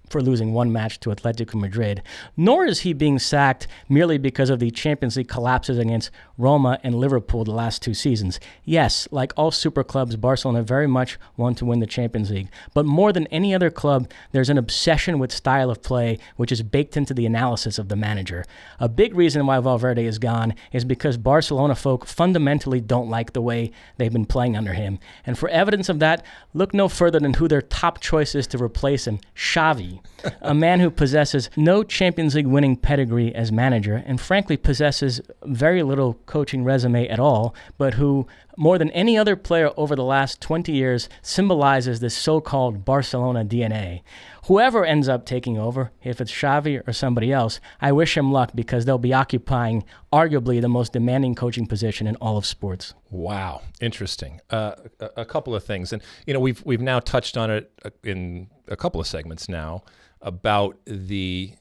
for 0.09 0.21
losing 0.21 0.53
one 0.53 0.71
match 0.71 0.99
to 1.01 1.09
Atletico 1.09 1.55
Madrid. 1.55 2.01
Nor 2.37 2.65
is 2.65 2.81
he 2.81 2.93
being 2.93 3.19
sacked 3.19 3.67
merely 3.89 4.17
because 4.17 4.49
of 4.49 4.59
the 4.59 4.71
Champions 4.71 5.17
League 5.17 5.27
collapses 5.27 5.77
against 5.77 6.11
Roma 6.37 6.79
and 6.83 6.95
Liverpool 6.95 7.43
the 7.43 7.51
last 7.51 7.81
two 7.81 7.93
seasons. 7.93 8.39
Yes, 8.63 9.07
like 9.11 9.33
all 9.37 9.51
super 9.51 9.83
clubs, 9.83 10.15
Barcelona 10.15 10.63
very 10.63 10.87
much 10.87 11.17
want 11.37 11.57
to 11.57 11.65
win 11.65 11.79
the 11.79 11.87
Champions 11.87 12.31
League. 12.31 12.49
But 12.73 12.85
more 12.85 13.13
than 13.13 13.27
any 13.27 13.53
other 13.53 13.69
club, 13.69 14.09
there's 14.31 14.49
an 14.49 14.57
obsession 14.57 15.19
with 15.19 15.31
style 15.31 15.69
of 15.69 15.81
play, 15.81 16.17
which 16.35 16.51
is 16.51 16.61
baked 16.61 16.97
into 16.97 17.13
the 17.13 17.25
analysis 17.25 17.79
of 17.79 17.89
the 17.89 17.95
manager. 17.95 18.45
A 18.79 18.89
big 18.89 19.15
reason 19.15 19.45
why 19.45 19.59
Valverde 19.59 20.05
is 20.05 20.19
gone 20.19 20.55
is 20.71 20.85
because 20.85 21.17
Barcelona 21.17 21.75
folk 21.75 22.05
fundamentally 22.05 22.81
don't 22.81 23.09
like 23.09 23.33
the 23.33 23.41
way 23.41 23.71
they've 23.97 24.13
been 24.13 24.25
playing 24.25 24.55
under 24.57 24.73
him. 24.73 24.99
And 25.25 25.37
for 25.37 25.49
evidence 25.49 25.89
of 25.89 25.99
that, 25.99 26.25
look 26.53 26.73
no 26.73 26.87
further 26.87 27.19
than 27.19 27.35
who 27.35 27.47
their 27.47 27.61
top 27.61 27.99
choice 28.01 28.35
is 28.35 28.47
to 28.47 28.61
replace 28.61 29.07
him 29.07 29.19
Xavi, 29.35 29.94
a 30.41 30.53
man 30.53 30.79
who 30.79 30.89
possesses 30.89 31.49
no 31.55 31.83
Champions 31.83 32.35
League 32.35 32.47
winning 32.47 32.75
pedigree 32.75 33.33
as 33.33 33.51
manager 33.51 34.03
and 34.05 34.19
frankly 34.19 34.57
possesses 34.57 35.21
very 35.43 35.83
little 35.83 36.15
coaching 36.25 36.63
resume 36.63 37.07
at 37.07 37.19
all, 37.19 37.55
but 37.77 37.95
who, 37.95 38.27
more 38.57 38.77
than 38.77 38.89
any 38.91 39.17
other 39.17 39.35
player 39.35 39.71
over 39.77 39.95
the 39.95 40.03
last 40.03 40.41
20 40.41 40.71
years, 40.71 41.09
symbolizes 41.21 41.99
this 41.99 42.15
so 42.15 42.41
called 42.41 42.85
Barcelona 42.85 43.43
DNA. 43.43 44.01
Whoever 44.45 44.85
ends 44.85 45.09
up 45.09 45.25
taking 45.25 45.57
over, 45.57 45.91
if 46.03 46.21
it's 46.21 46.31
Xavi 46.31 46.87
or 46.87 46.93
somebody 46.93 47.31
else, 47.31 47.59
I 47.81 47.91
wish 47.91 48.15
him 48.15 48.31
luck 48.31 48.51
because 48.53 48.85
they'll 48.85 48.99
be 48.99 49.11
occupying 49.11 49.83
arguably 50.13 50.61
the 50.61 50.69
most 50.69 50.93
demanding 50.93 51.33
coaching 51.33 51.65
position 51.65 52.05
in 52.05 52.15
all 52.17 52.37
of 52.37 52.45
sports. 52.45 52.93
Wow, 53.09 53.63
interesting. 53.81 54.41
Uh, 54.51 54.75
a, 54.99 55.09
a, 55.17 55.25
couple 55.25 55.55
of 55.55 55.63
things, 55.63 55.91
and 55.91 56.01
you 56.27 56.33
know 56.35 56.39
we've 56.39 56.63
we've 56.63 56.81
now 56.81 56.99
touched 56.99 57.37
on 57.37 57.49
it 57.49 57.71
uh, 57.83 57.89
in 58.03 58.51
a 58.67 58.75
couple 58.75 59.01
of 59.01 59.07
segments 59.07 59.49
now 59.49 59.83
about 60.21 60.77
the 60.85 61.53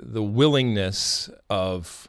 the 0.00 0.22
willingness 0.22 1.30
of 1.48 2.08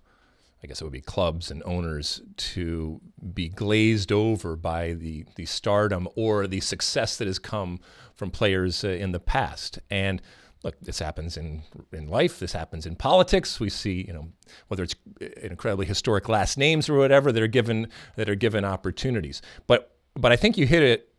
I 0.65 0.67
guess 0.67 0.82
it 0.82 0.84
would 0.84 0.93
be 0.93 1.01
clubs 1.01 1.51
and 1.51 1.62
owners 1.63 2.23
to 2.38 2.99
be 3.36 3.49
glazed 3.49 4.12
over 4.12 4.56
by 4.56 4.93
the 4.93 5.23
the 5.36 5.45
stardom 5.45 6.08
or 6.15 6.47
the 6.47 6.60
success 6.60 7.17
that 7.17 7.28
has 7.28 7.38
come 7.38 7.80
from 8.15 8.32
players 8.32 8.84
uh, 8.84 8.88
in 8.88 9.12
the 9.12 9.19
past. 9.19 9.78
And 9.91 10.23
look, 10.63 10.80
this 10.82 10.97
happens 10.97 11.38
in 11.38 11.62
in 11.93 12.08
life. 12.08 12.39
This 12.39 12.54
happens 12.54 12.88
in 12.88 12.95
politics. 12.95 13.60
We 13.60 13.69
see, 13.69 14.06
you 14.08 14.13
know, 14.13 14.30
whether 14.67 14.82
it's 14.82 14.95
incredibly 15.43 15.86
historic 15.86 16.28
last 16.28 16.58
names 16.58 16.89
or 16.89 16.97
whatever 16.97 17.32
that 17.32 17.43
are 17.43 17.47
given 17.47 17.88
that 18.15 18.28
are 18.28 18.34
given 18.34 18.65
opportunities. 18.65 19.43
But 19.67 19.95
but 20.15 20.32
I 20.32 20.36
think 20.36 20.58
you 20.58 20.65
hit 20.65 20.82
it 20.82 21.13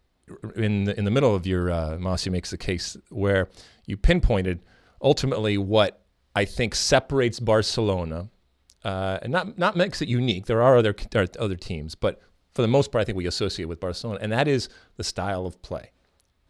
in 0.56 0.86
the, 0.86 0.98
in 0.98 1.04
the 1.04 1.12
middle 1.12 1.36
of 1.36 1.46
your 1.46 1.70
uh, 1.70 1.98
Mosse 2.00 2.26
makes 2.26 2.50
the 2.50 2.58
case 2.58 2.96
where 3.10 3.48
you 3.84 3.96
pinpointed 3.96 4.64
ultimately 5.00 5.56
what 5.56 6.02
I 6.34 6.46
think 6.46 6.74
separates 6.74 7.38
Barcelona 7.38 8.28
uh, 8.86 9.18
and 9.22 9.32
not 9.32 9.58
not 9.58 9.76
makes 9.76 10.00
it 10.00 10.08
unique. 10.08 10.46
There 10.46 10.62
are 10.62 10.76
other 10.76 10.94
there 11.10 11.22
are 11.24 11.28
other 11.40 11.56
teams, 11.56 11.94
but 11.94 12.20
for 12.54 12.62
the 12.62 12.68
most 12.68 12.92
part, 12.92 13.02
I 13.02 13.04
think 13.04 13.18
we 13.18 13.26
associate 13.26 13.66
with 13.66 13.80
Barcelona, 13.80 14.20
and 14.22 14.30
that 14.32 14.46
is 14.46 14.68
the 14.96 15.04
style 15.04 15.44
of 15.44 15.60
play 15.60 15.90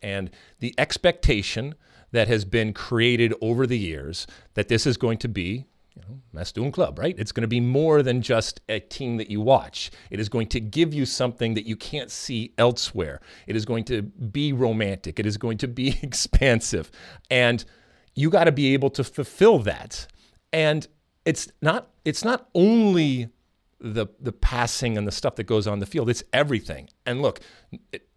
and 0.03 0.31
the 0.61 0.75
expectation 0.79 1.75
that 2.12 2.29
has 2.29 2.44
been 2.44 2.72
created 2.72 3.33
over 3.40 3.66
the 3.66 3.79
years 3.79 4.27
that 4.55 4.68
this 4.68 4.87
is 4.87 4.96
going 4.96 5.18
to 5.18 5.29
be 5.29 5.66
you 5.94 6.03
know, 6.03 6.20
Més 6.35 6.53
que 6.53 6.62
un 6.62 6.70
club, 6.70 6.99
right? 6.99 7.18
It's 7.18 7.33
going 7.33 7.42
to 7.42 7.49
be 7.49 7.61
more 7.61 8.03
than 8.03 8.20
just 8.20 8.61
a 8.68 8.81
team 8.81 9.16
that 9.16 9.31
you 9.31 9.40
watch. 9.40 9.90
It 10.11 10.20
is 10.20 10.29
going 10.29 10.49
to 10.49 10.61
give 10.61 10.92
you 10.92 11.07
something 11.07 11.55
that 11.55 11.64
you 11.64 11.75
can't 11.75 12.11
see 12.11 12.53
elsewhere. 12.59 13.22
It 13.46 13.57
is 13.57 13.64
going 13.64 13.85
to 13.85 14.03
be 14.03 14.53
romantic. 14.53 15.18
It 15.18 15.25
is 15.25 15.38
going 15.38 15.57
to 15.59 15.68
be 15.68 15.99
expansive. 16.03 16.90
And 17.31 17.64
you 18.14 18.29
got 18.29 18.44
to 18.44 18.53
be 18.53 18.75
able 18.75 18.90
to 18.90 19.03
fulfill 19.03 19.59
that. 19.61 20.07
And 20.53 20.87
it's 21.26 21.48
not 21.60 21.90
it's 22.04 22.24
not 22.24 22.48
only 22.54 23.28
the 23.80 24.06
the 24.20 24.32
passing 24.32 24.96
and 24.96 25.06
the 25.06 25.12
stuff 25.12 25.36
that 25.36 25.44
goes 25.44 25.66
on 25.66 25.80
the 25.80 25.86
field. 25.86 26.08
It's 26.08 26.24
everything. 26.32 26.88
And 27.04 27.20
look, 27.20 27.40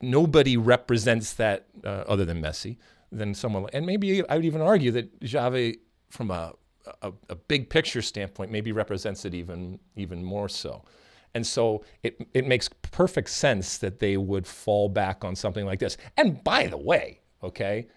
nobody 0.01 0.55
represents 0.55 1.33
that 1.33 1.67
uh, 1.83 2.05
other 2.07 2.23
than 2.23 2.41
Messi 2.41 2.77
than 3.11 3.33
someone. 3.33 3.65
And 3.73 3.85
maybe 3.85 4.27
I 4.29 4.35
would 4.35 4.45
even 4.45 4.61
argue 4.61 4.91
that 4.91 5.19
Xavi, 5.21 5.79
from 6.09 6.31
a, 6.31 6.53
a, 7.01 7.11
a 7.29 7.35
big 7.35 7.69
picture 7.69 8.01
standpoint, 8.01 8.51
maybe 8.51 8.71
represents 8.71 9.25
it 9.25 9.33
even 9.33 9.79
even 9.95 10.23
more 10.23 10.47
so. 10.47 10.85
And 11.33 11.45
so 11.45 11.83
it 12.03 12.27
it 12.33 12.47
makes 12.47 12.69
perfect 12.91 13.29
sense 13.29 13.79
that 13.79 13.99
they 13.99 14.17
would 14.17 14.47
fall 14.47 14.87
back 14.87 15.25
on 15.25 15.35
something 15.35 15.65
like 15.65 15.79
this. 15.79 15.97
And 16.15 16.43
by 16.43 16.67
the 16.67 16.77
way, 16.77 17.19
okay, 17.43 17.87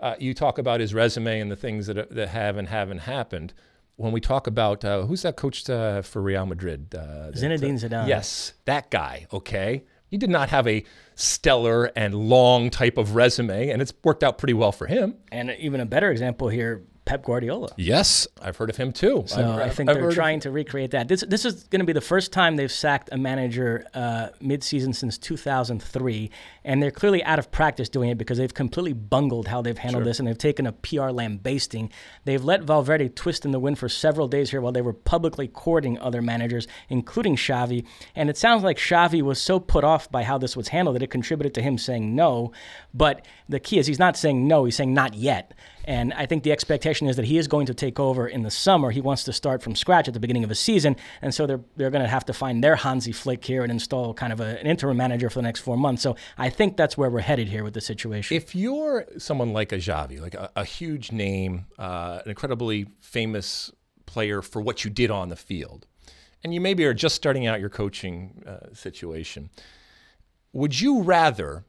uh, 0.00 0.14
you 0.18 0.32
talk 0.32 0.58
about 0.58 0.80
his 0.80 0.94
resume 0.94 1.40
and 1.40 1.50
the 1.50 1.56
things 1.56 1.86
that 1.88 2.10
that 2.10 2.28
have 2.28 2.56
and 2.56 2.68
haven't 2.68 2.98
happened 2.98 3.52
when 4.00 4.12
we 4.12 4.20
talk 4.20 4.46
about 4.46 4.82
uh, 4.82 5.02
who's 5.02 5.22
that 5.22 5.36
coach 5.36 5.68
uh, 5.68 6.00
for 6.00 6.22
Real 6.22 6.46
Madrid? 6.46 6.94
Uh, 6.94 7.30
Zinedine 7.32 7.74
Zidane. 7.74 8.08
Yes, 8.08 8.54
that 8.64 8.90
guy. 8.90 9.26
Okay, 9.30 9.84
he 10.06 10.16
did 10.16 10.30
not 10.30 10.48
have 10.48 10.66
a 10.66 10.84
stellar 11.14 11.92
and 11.94 12.14
long 12.14 12.70
type 12.70 12.96
of 12.96 13.14
resume, 13.14 13.68
and 13.68 13.82
it's 13.82 13.92
worked 14.02 14.24
out 14.24 14.38
pretty 14.38 14.54
well 14.54 14.72
for 14.72 14.86
him. 14.86 15.16
And 15.30 15.50
even 15.58 15.80
a 15.80 15.86
better 15.86 16.10
example 16.10 16.48
here, 16.48 16.82
Pep 17.10 17.24
Guardiola. 17.24 17.72
Yes, 17.76 18.28
I've 18.40 18.56
heard 18.56 18.70
of 18.70 18.76
him 18.76 18.92
too. 18.92 19.24
So 19.26 19.40
I've, 19.40 19.58
i 19.58 19.68
think 19.68 19.90
I've 19.90 19.96
they're 19.96 20.12
trying 20.12 20.38
to 20.40 20.52
recreate 20.52 20.92
that. 20.92 21.08
This 21.08 21.24
this 21.26 21.44
is 21.44 21.64
going 21.64 21.80
to 21.80 21.84
be 21.84 21.92
the 21.92 22.00
first 22.00 22.32
time 22.32 22.54
they've 22.54 22.70
sacked 22.70 23.08
a 23.10 23.16
manager 23.16 23.84
uh, 23.94 24.28
mid-season 24.40 24.92
since 24.92 25.18
2003, 25.18 26.30
and 26.64 26.80
they're 26.80 26.92
clearly 26.92 27.24
out 27.24 27.40
of 27.40 27.50
practice 27.50 27.88
doing 27.88 28.10
it 28.10 28.16
because 28.16 28.38
they've 28.38 28.54
completely 28.54 28.92
bungled 28.92 29.48
how 29.48 29.60
they've 29.60 29.76
handled 29.76 30.02
sure. 30.02 30.08
this, 30.08 30.20
and 30.20 30.28
they've 30.28 30.38
taken 30.38 30.68
a 30.68 30.72
PR 30.72 31.10
lambasting. 31.10 31.90
They've 32.26 32.44
let 32.44 32.62
Valverde 32.62 33.08
twist 33.08 33.44
in 33.44 33.50
the 33.50 33.58
wind 33.58 33.80
for 33.80 33.88
several 33.88 34.28
days 34.28 34.52
here 34.52 34.60
while 34.60 34.70
they 34.70 34.80
were 34.80 34.92
publicly 34.92 35.48
courting 35.48 35.98
other 35.98 36.22
managers, 36.22 36.68
including 36.88 37.34
Xavi. 37.34 37.84
And 38.14 38.30
it 38.30 38.36
sounds 38.36 38.62
like 38.62 38.78
Xavi 38.78 39.20
was 39.20 39.42
so 39.42 39.58
put 39.58 39.82
off 39.82 40.08
by 40.12 40.22
how 40.22 40.38
this 40.38 40.56
was 40.56 40.68
handled 40.68 40.94
that 40.94 41.02
it 41.02 41.10
contributed 41.10 41.54
to 41.54 41.62
him 41.62 41.76
saying 41.76 42.14
no. 42.14 42.52
But 42.94 43.26
the 43.48 43.58
key 43.58 43.80
is 43.80 43.88
he's 43.88 43.98
not 43.98 44.16
saying 44.16 44.46
no; 44.46 44.64
he's 44.64 44.76
saying 44.76 44.94
not 44.94 45.14
yet. 45.14 45.54
And 45.90 46.14
I 46.14 46.24
think 46.24 46.44
the 46.44 46.52
expectation 46.52 47.08
is 47.08 47.16
that 47.16 47.24
he 47.24 47.36
is 47.36 47.48
going 47.48 47.66
to 47.66 47.74
take 47.74 47.98
over 47.98 48.28
in 48.28 48.44
the 48.44 48.50
summer. 48.50 48.92
He 48.92 49.00
wants 49.00 49.24
to 49.24 49.32
start 49.32 49.60
from 49.60 49.74
scratch 49.74 50.06
at 50.06 50.14
the 50.14 50.20
beginning 50.20 50.44
of 50.44 50.50
a 50.52 50.54
season. 50.54 50.94
And 51.20 51.34
so 51.34 51.48
they're, 51.48 51.60
they're 51.74 51.90
going 51.90 52.04
to 52.04 52.08
have 52.08 52.24
to 52.26 52.32
find 52.32 52.62
their 52.62 52.76
Hansi 52.76 53.10
Flick 53.10 53.44
here 53.44 53.64
and 53.64 53.72
install 53.72 54.14
kind 54.14 54.32
of 54.32 54.38
a, 54.38 54.60
an 54.60 54.68
interim 54.68 54.96
manager 54.98 55.28
for 55.28 55.40
the 55.40 55.42
next 55.42 55.62
four 55.62 55.76
months. 55.76 56.00
So 56.00 56.14
I 56.38 56.48
think 56.48 56.76
that's 56.76 56.96
where 56.96 57.10
we're 57.10 57.18
headed 57.22 57.48
here 57.48 57.64
with 57.64 57.74
the 57.74 57.80
situation. 57.80 58.36
If 58.36 58.54
you're 58.54 59.04
someone 59.18 59.52
like 59.52 59.72
a 59.72 59.78
Xavi, 59.78 60.20
like 60.20 60.34
a, 60.34 60.52
a 60.54 60.64
huge 60.64 61.10
name, 61.10 61.66
uh, 61.76 62.20
an 62.24 62.30
incredibly 62.30 62.86
famous 63.00 63.72
player 64.06 64.42
for 64.42 64.62
what 64.62 64.84
you 64.84 64.92
did 64.92 65.10
on 65.10 65.28
the 65.28 65.34
field, 65.34 65.88
and 66.44 66.54
you 66.54 66.60
maybe 66.60 66.84
are 66.84 66.94
just 66.94 67.16
starting 67.16 67.48
out 67.48 67.58
your 67.58 67.68
coaching 67.68 68.44
uh, 68.46 68.72
situation, 68.72 69.50
would 70.52 70.80
you 70.80 71.02
rather 71.02 71.64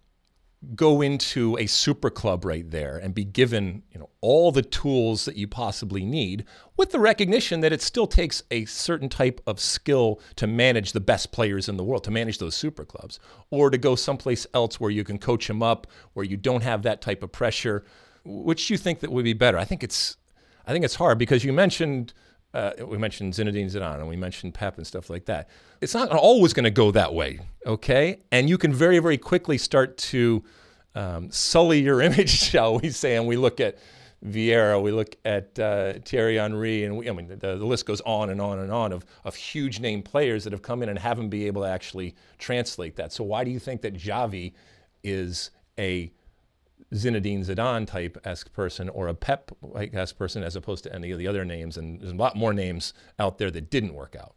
go 0.76 1.02
into 1.02 1.58
a 1.58 1.66
super 1.66 2.10
club 2.12 2.46
right 2.46 2.70
there 2.70 2.98
and 2.98 3.16
be 3.16 3.24
given 3.24 3.82
you 3.92 4.00
know 4.00 4.10
all 4.22 4.52
the 4.52 4.62
tools 4.62 5.26
that 5.26 5.36
you 5.36 5.48
possibly 5.48 6.06
need 6.06 6.46
with 6.78 6.92
the 6.92 7.00
recognition 7.00 7.62
that 7.62 7.74
it 7.74 7.82
still 7.82 8.06
takes 8.06 8.44
a 8.52 8.66
certain 8.66 9.10
type 9.10 9.42
of 9.48 9.60
skill 9.60 10.20
to 10.36 10.46
manage 10.46 10.92
the 10.92 11.00
best 11.00 11.32
players 11.32 11.68
in 11.68 11.78
the 11.78 11.84
world 11.84 12.04
to 12.04 12.12
manage 12.12 12.38
those 12.38 12.56
super 12.56 12.86
clubs 12.86 13.20
or 13.50 13.72
to 13.72 13.78
go 13.78 13.96
someplace 13.96 14.46
else 14.54 14.80
where 14.80 14.92
you 14.92 15.04
can 15.04 15.18
coach 15.18 15.48
them 15.48 15.64
up 15.64 15.88
where 16.14 16.26
you 16.26 16.38
don't 16.38 16.62
have 16.62 16.84
that 16.84 17.02
type 17.02 17.24
of 17.24 17.32
pressure 17.32 17.84
which 18.24 18.70
you 18.70 18.78
think 18.78 19.00
that 19.00 19.12
would 19.12 19.26
be 19.26 19.34
better. 19.34 19.58
I 19.58 19.66
think 19.66 19.84
it's 19.84 20.18
i 20.68 20.72
think 20.72 20.86
it's 20.86 20.96
hard 20.96 21.18
because 21.18 21.44
you 21.44 21.52
mentioned 21.52 22.14
uh, 22.54 22.72
we 22.86 22.98
mentioned 22.98 23.34
Zinedine 23.34 23.68
Zidane 23.68 24.00
and 24.00 24.08
we 24.08 24.16
mentioned 24.16 24.54
Pep 24.54 24.78
and 24.78 24.86
stuff 24.86 25.10
like 25.10 25.26
that. 25.26 25.50
It's 25.80 25.94
not 25.94 26.10
always 26.12 26.54
going 26.54 26.66
to 26.66 26.72
go 26.72 26.92
that 26.92 27.14
way, 27.14 27.40
okay? 27.66 28.20
And 28.32 28.50
you 28.50 28.58
can 28.58 28.74
very, 28.74 29.00
very 29.00 29.18
quickly 29.18 29.58
start 29.58 29.98
to 29.98 30.44
um, 30.96 31.32
sully 31.32 31.82
your 31.82 32.02
image, 32.08 32.30
shall 32.30 32.80
we 32.80 32.90
say? 32.90 33.16
And 33.16 33.28
we 33.28 33.38
look 33.38 33.60
at 33.60 33.78
Vieira, 34.26 34.82
we 34.82 34.92
look 34.92 35.16
at 35.26 35.58
uh, 35.58 35.94
Thierry 36.06 36.36
Henry, 36.38 36.84
and 36.84 36.98
we, 36.98 37.10
I 37.10 37.14
mean, 37.14 37.28
the, 37.28 37.36
the, 37.36 37.66
list 37.66 37.88
goes 37.88 38.02
on 38.02 38.30
and 38.30 38.40
on 38.40 38.60
and 38.60 38.72
on 38.72 38.92
of, 38.92 39.04
of 39.24 39.34
huge 39.36 39.80
name 39.80 40.04
players 40.04 40.44
that 40.44 40.54
have 40.54 40.62
come 40.62 40.84
in 40.84 40.90
and 40.90 41.00
haven't 41.00 41.30
been 41.30 41.48
able 41.48 41.64
to 41.64 41.68
actually 41.68 42.16
translate 42.38 42.96
that. 42.98 43.12
So 43.12 43.24
why 43.24 43.44
do 43.44 43.50
you 43.50 43.58
think 43.58 43.82
that 43.82 43.96
Xavi 43.96 44.54
is 45.04 45.50
a 45.80 46.12
Zinedine 46.94 47.46
Zidane 47.46 47.88
type 47.88 48.18
esque 48.26 48.52
person 48.54 48.90
or 48.90 49.08
a 49.08 49.14
Pep 49.14 49.52
esque 49.94 50.18
person 50.18 50.44
as 50.44 50.56
opposed 50.56 50.84
to 50.84 50.94
any 50.94 51.12
of 51.12 51.18
the 51.18 51.28
other 51.28 51.46
names. 51.46 51.78
And 51.78 52.02
there's 52.02 52.12
a 52.12 52.16
lot 52.16 52.36
more 52.36 52.54
names 52.54 52.94
out 53.18 53.38
there 53.38 53.52
that 53.52 53.70
didn't 53.70 53.94
work 53.94 54.16
out. 54.20 54.36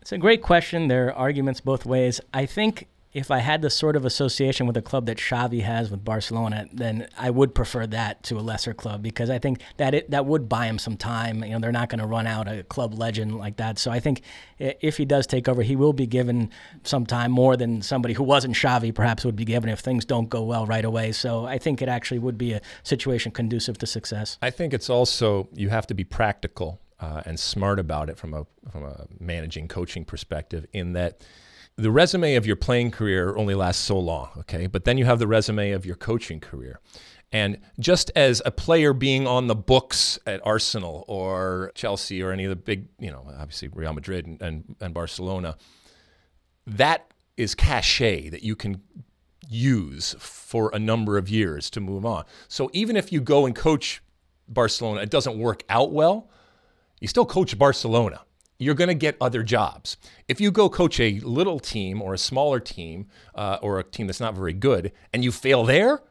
It's 0.00 0.12
a 0.12 0.18
great 0.18 0.42
question. 0.42 0.88
There 0.88 1.08
are 1.08 1.14
arguments 1.14 1.60
both 1.60 1.84
ways. 1.84 2.20
I 2.32 2.46
think 2.46 2.88
if 3.12 3.30
I 3.30 3.38
had 3.38 3.60
the 3.60 3.70
sort 3.70 3.96
of 3.96 4.04
association 4.04 4.66
with 4.66 4.76
a 4.76 4.82
club 4.82 5.06
that 5.06 5.18
Xavi 5.18 5.62
has 5.62 5.90
with 5.90 6.04
Barcelona, 6.04 6.66
then 6.72 7.08
I 7.18 7.30
would 7.30 7.54
prefer 7.54 7.86
that 7.88 8.22
to 8.24 8.38
a 8.38 8.40
lesser 8.40 8.72
club 8.72 9.02
because 9.02 9.30
I 9.30 9.38
think 9.38 9.62
that 9.78 9.94
it 9.94 10.10
that 10.12 10.26
would 10.26 10.48
buy 10.48 10.66
him 10.66 10.78
some 10.78 10.96
time. 10.96 11.42
You 11.42 11.50
know, 11.50 11.58
they're 11.58 11.72
not 11.72 11.88
going 11.88 11.98
to 11.98 12.06
run 12.06 12.28
out 12.28 12.46
a 12.46 12.62
club 12.62 12.94
legend 12.94 13.36
like 13.36 13.56
that. 13.56 13.78
So 13.78 13.90
I 13.90 13.98
think 13.98 14.22
if 14.58 14.96
he 14.96 15.04
does 15.04 15.26
take 15.26 15.48
over, 15.48 15.62
he 15.62 15.74
will 15.74 15.92
be 15.92 16.06
given 16.06 16.50
some 16.84 17.04
time 17.04 17.32
more 17.32 17.56
than 17.56 17.82
somebody 17.82 18.14
who 18.14 18.22
wasn't 18.22 18.54
Xavi 18.54 18.94
perhaps 18.94 19.24
would 19.24 19.36
be 19.36 19.44
given 19.44 19.70
if 19.70 19.80
things 19.80 20.04
don't 20.04 20.28
go 20.28 20.44
well 20.44 20.66
right 20.66 20.84
away. 20.84 21.10
So 21.10 21.46
I 21.46 21.58
think 21.58 21.82
it 21.82 21.88
actually 21.88 22.20
would 22.20 22.38
be 22.38 22.52
a 22.52 22.60
situation 22.84 23.32
conducive 23.32 23.76
to 23.78 23.86
success. 23.86 24.38
I 24.40 24.50
think 24.50 24.72
it's 24.72 24.88
also 24.88 25.48
you 25.52 25.70
have 25.70 25.86
to 25.88 25.94
be 25.94 26.04
practical 26.04 26.80
uh, 27.00 27.22
and 27.24 27.40
smart 27.40 27.80
about 27.80 28.08
it 28.08 28.18
from 28.18 28.34
a 28.34 28.46
from 28.70 28.84
a 28.84 29.06
managing 29.18 29.66
coaching 29.66 30.04
perspective 30.04 30.66
in 30.72 30.92
that 30.92 31.22
the 31.80 31.90
resume 31.90 32.34
of 32.34 32.46
your 32.46 32.56
playing 32.56 32.90
career 32.90 33.34
only 33.36 33.54
lasts 33.54 33.82
so 33.82 33.98
long, 33.98 34.30
okay? 34.38 34.66
But 34.66 34.84
then 34.84 34.98
you 34.98 35.06
have 35.06 35.18
the 35.18 35.26
resume 35.26 35.70
of 35.72 35.86
your 35.86 35.96
coaching 35.96 36.40
career. 36.40 36.80
And 37.32 37.58
just 37.78 38.10
as 38.16 38.42
a 38.44 38.50
player 38.50 38.92
being 38.92 39.26
on 39.26 39.46
the 39.46 39.54
books 39.54 40.18
at 40.26 40.44
Arsenal 40.44 41.04
or 41.06 41.72
Chelsea 41.74 42.22
or 42.22 42.32
any 42.32 42.44
of 42.44 42.50
the 42.50 42.56
big, 42.56 42.88
you 42.98 43.10
know, 43.10 43.24
obviously 43.38 43.68
Real 43.68 43.92
Madrid 43.92 44.26
and, 44.26 44.42
and, 44.42 44.76
and 44.80 44.92
Barcelona, 44.92 45.56
that 46.66 47.12
is 47.36 47.54
cachet 47.54 48.28
that 48.30 48.42
you 48.42 48.56
can 48.56 48.82
use 49.48 50.14
for 50.18 50.70
a 50.74 50.78
number 50.78 51.16
of 51.16 51.28
years 51.28 51.70
to 51.70 51.80
move 51.80 52.04
on. 52.04 52.24
So 52.48 52.68
even 52.72 52.96
if 52.96 53.12
you 53.12 53.20
go 53.20 53.46
and 53.46 53.54
coach 53.54 54.02
Barcelona, 54.48 55.00
it 55.02 55.10
doesn't 55.10 55.38
work 55.38 55.62
out 55.68 55.92
well, 55.92 56.28
you 57.00 57.08
still 57.08 57.24
coach 57.24 57.56
Barcelona 57.56 58.20
you're 58.60 58.74
going 58.74 58.88
to 58.88 58.94
get 58.94 59.16
other 59.20 59.42
jobs. 59.42 59.96
If 60.28 60.40
you 60.40 60.50
go 60.50 60.68
coach 60.68 61.00
a 61.00 61.18
little 61.20 61.58
team 61.58 62.02
or 62.02 62.12
a 62.12 62.18
smaller 62.18 62.60
team 62.60 63.06
uh, 63.34 63.58
or 63.62 63.80
a 63.80 63.82
team 63.82 64.06
that's 64.06 64.20
not 64.20 64.34
very 64.34 64.52
good 64.52 64.92
and 65.12 65.24
you 65.24 65.32
fail 65.32 65.64
there, 65.64 66.02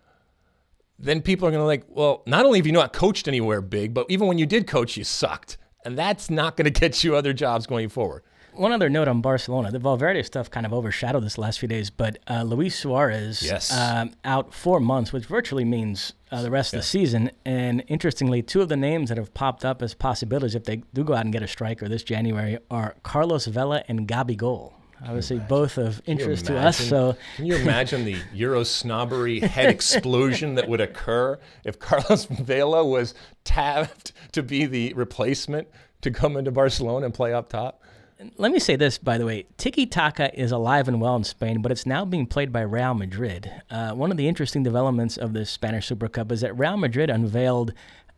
then 0.98 1.22
people 1.22 1.48
are 1.48 1.52
going 1.52 1.62
to 1.62 1.66
like, 1.66 1.86
well, 1.88 2.24
not 2.26 2.46
only 2.46 2.58
have 2.58 2.66
you 2.66 2.74
not 2.74 2.92
coached 2.92 3.28
anywhere 3.28 3.62
big, 3.62 3.94
but 3.94 4.08
even 4.10 4.28
when 4.28 4.40
you 4.40 4.48
did 4.48 4.66
coach, 4.66 4.98
you 4.98 5.04
sucked. 5.04 5.58
And 5.86 5.98
that's 5.98 6.32
not 6.32 6.58
going 6.58 6.66
to 6.74 6.78
get 6.78 7.04
you 7.04 7.16
other 7.16 7.34
jobs 7.34 7.68
going 7.68 7.88
forward. 7.88 8.24
One 8.54 8.72
other 8.72 8.90
note 8.90 9.08
on 9.08 9.22
Barcelona: 9.22 9.72
the 9.72 9.80
Valverde 9.80 10.24
stuff 10.24 10.50
kind 10.50 10.66
of 10.66 10.74
overshadowed 10.74 11.24
this 11.24 11.38
last 11.38 11.60
few 11.60 11.68
days, 11.68 11.90
but 11.90 12.20
uh, 12.30 12.44
Luis 12.44 12.78
Suarez 12.78 13.42
yes. 13.42 13.72
um, 13.76 14.12
out 14.26 14.54
four 14.54 14.80
months, 14.80 15.14
which 15.14 15.26
virtually 15.26 15.66
means 15.66 16.14
uh, 16.32 16.42
the 16.42 16.52
rest 16.52 16.74
yeah. 16.74 16.80
of 16.80 16.84
the 16.84 16.88
season. 16.88 17.32
And 17.46 17.84
interestingly, 17.88 18.42
two 18.42 18.62
of 18.62 18.70
the 18.70 18.78
names 18.78 19.10
that 19.10 19.18
have 19.18 19.34
popped 19.34 19.64
up 19.64 19.82
as 19.82 19.94
possibilities 19.94 20.56
if 20.56 20.66
they 20.66 20.84
do 20.94 21.04
go 21.04 21.14
out 21.14 21.26
and 21.26 21.34
get 21.34 21.44
a 21.44 21.48
striker 21.48 21.88
this 21.88 22.04
January 22.04 22.58
are 22.70 22.96
Carlos 23.04 23.46
Vela 23.46 23.84
and 23.88 24.08
Gabigol 24.08 24.74
obviously 25.06 25.40
both 25.40 25.78
of 25.78 26.02
interest 26.06 26.46
to 26.48 26.58
us. 26.58 26.78
So 26.78 27.16
can 27.36 27.46
you 27.46 27.56
imagine 27.56 28.06
the 28.06 28.18
Euro 28.34 28.64
snobbery 28.64 29.40
head 29.40 29.70
explosion 29.70 30.56
that 30.56 30.68
would 30.68 30.82
occur 30.82 31.40
if 31.64 31.80
Carlos 31.80 32.26
Vela 32.26 32.86
was 32.86 33.14
tapped 33.44 34.12
to 34.34 34.44
be 34.44 34.66
the 34.66 34.94
replacement 34.94 35.68
to 36.02 36.12
come 36.12 36.38
into 36.38 36.52
Barcelona 36.52 37.06
and 37.06 37.14
play 37.14 37.34
up 37.34 37.50
top? 37.50 37.82
Let 38.36 38.52
me 38.52 38.60
say 38.60 38.76
this, 38.76 38.98
by 38.98 39.18
the 39.18 39.26
way. 39.26 39.46
Tiki 39.56 39.86
Taka 39.86 40.38
is 40.38 40.52
alive 40.52 40.90
and 40.90 41.00
well 41.00 41.16
in 41.16 41.24
Spain, 41.24 41.62
but 41.62 41.72
it's 41.72 41.86
now 41.86 42.04
being 42.04 42.26
played 42.26 42.52
by 42.52 42.60
Real 42.60 42.94
Madrid. 42.94 43.50
Uh, 43.70 43.94
one 43.94 44.12
of 44.12 44.18
the 44.18 44.28
interesting 44.28 44.62
developments 44.62 45.16
of 45.16 45.32
the 45.32 45.46
Spanish 45.46 45.88
Super 45.88 46.10
Cup 46.10 46.30
is 46.34 46.42
that 46.42 46.58
Real 46.60 46.76
Madrid 46.76 47.10
unveiled 47.10 47.72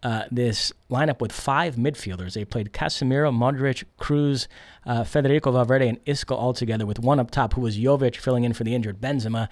uh, 0.03 0.23
this 0.31 0.71
lineup 0.89 1.21
with 1.21 1.31
five 1.31 1.75
midfielders. 1.75 2.33
They 2.33 2.43
played 2.43 2.73
Casemiro, 2.73 3.31
Modric, 3.31 3.83
Kroos, 3.99 4.47
uh, 4.85 5.03
Federico 5.03 5.51
Valverde, 5.51 5.87
and 5.87 5.99
Isco 6.05 6.35
all 6.35 6.53
together, 6.53 6.85
with 6.85 6.99
one 6.99 7.19
up 7.19 7.29
top 7.29 7.53
who 7.53 7.61
was 7.61 7.77
Jovic 7.77 8.15
filling 8.15 8.43
in 8.43 8.53
for 8.53 8.63
the 8.63 8.73
injured 8.73 8.99
Benzema. 8.99 9.47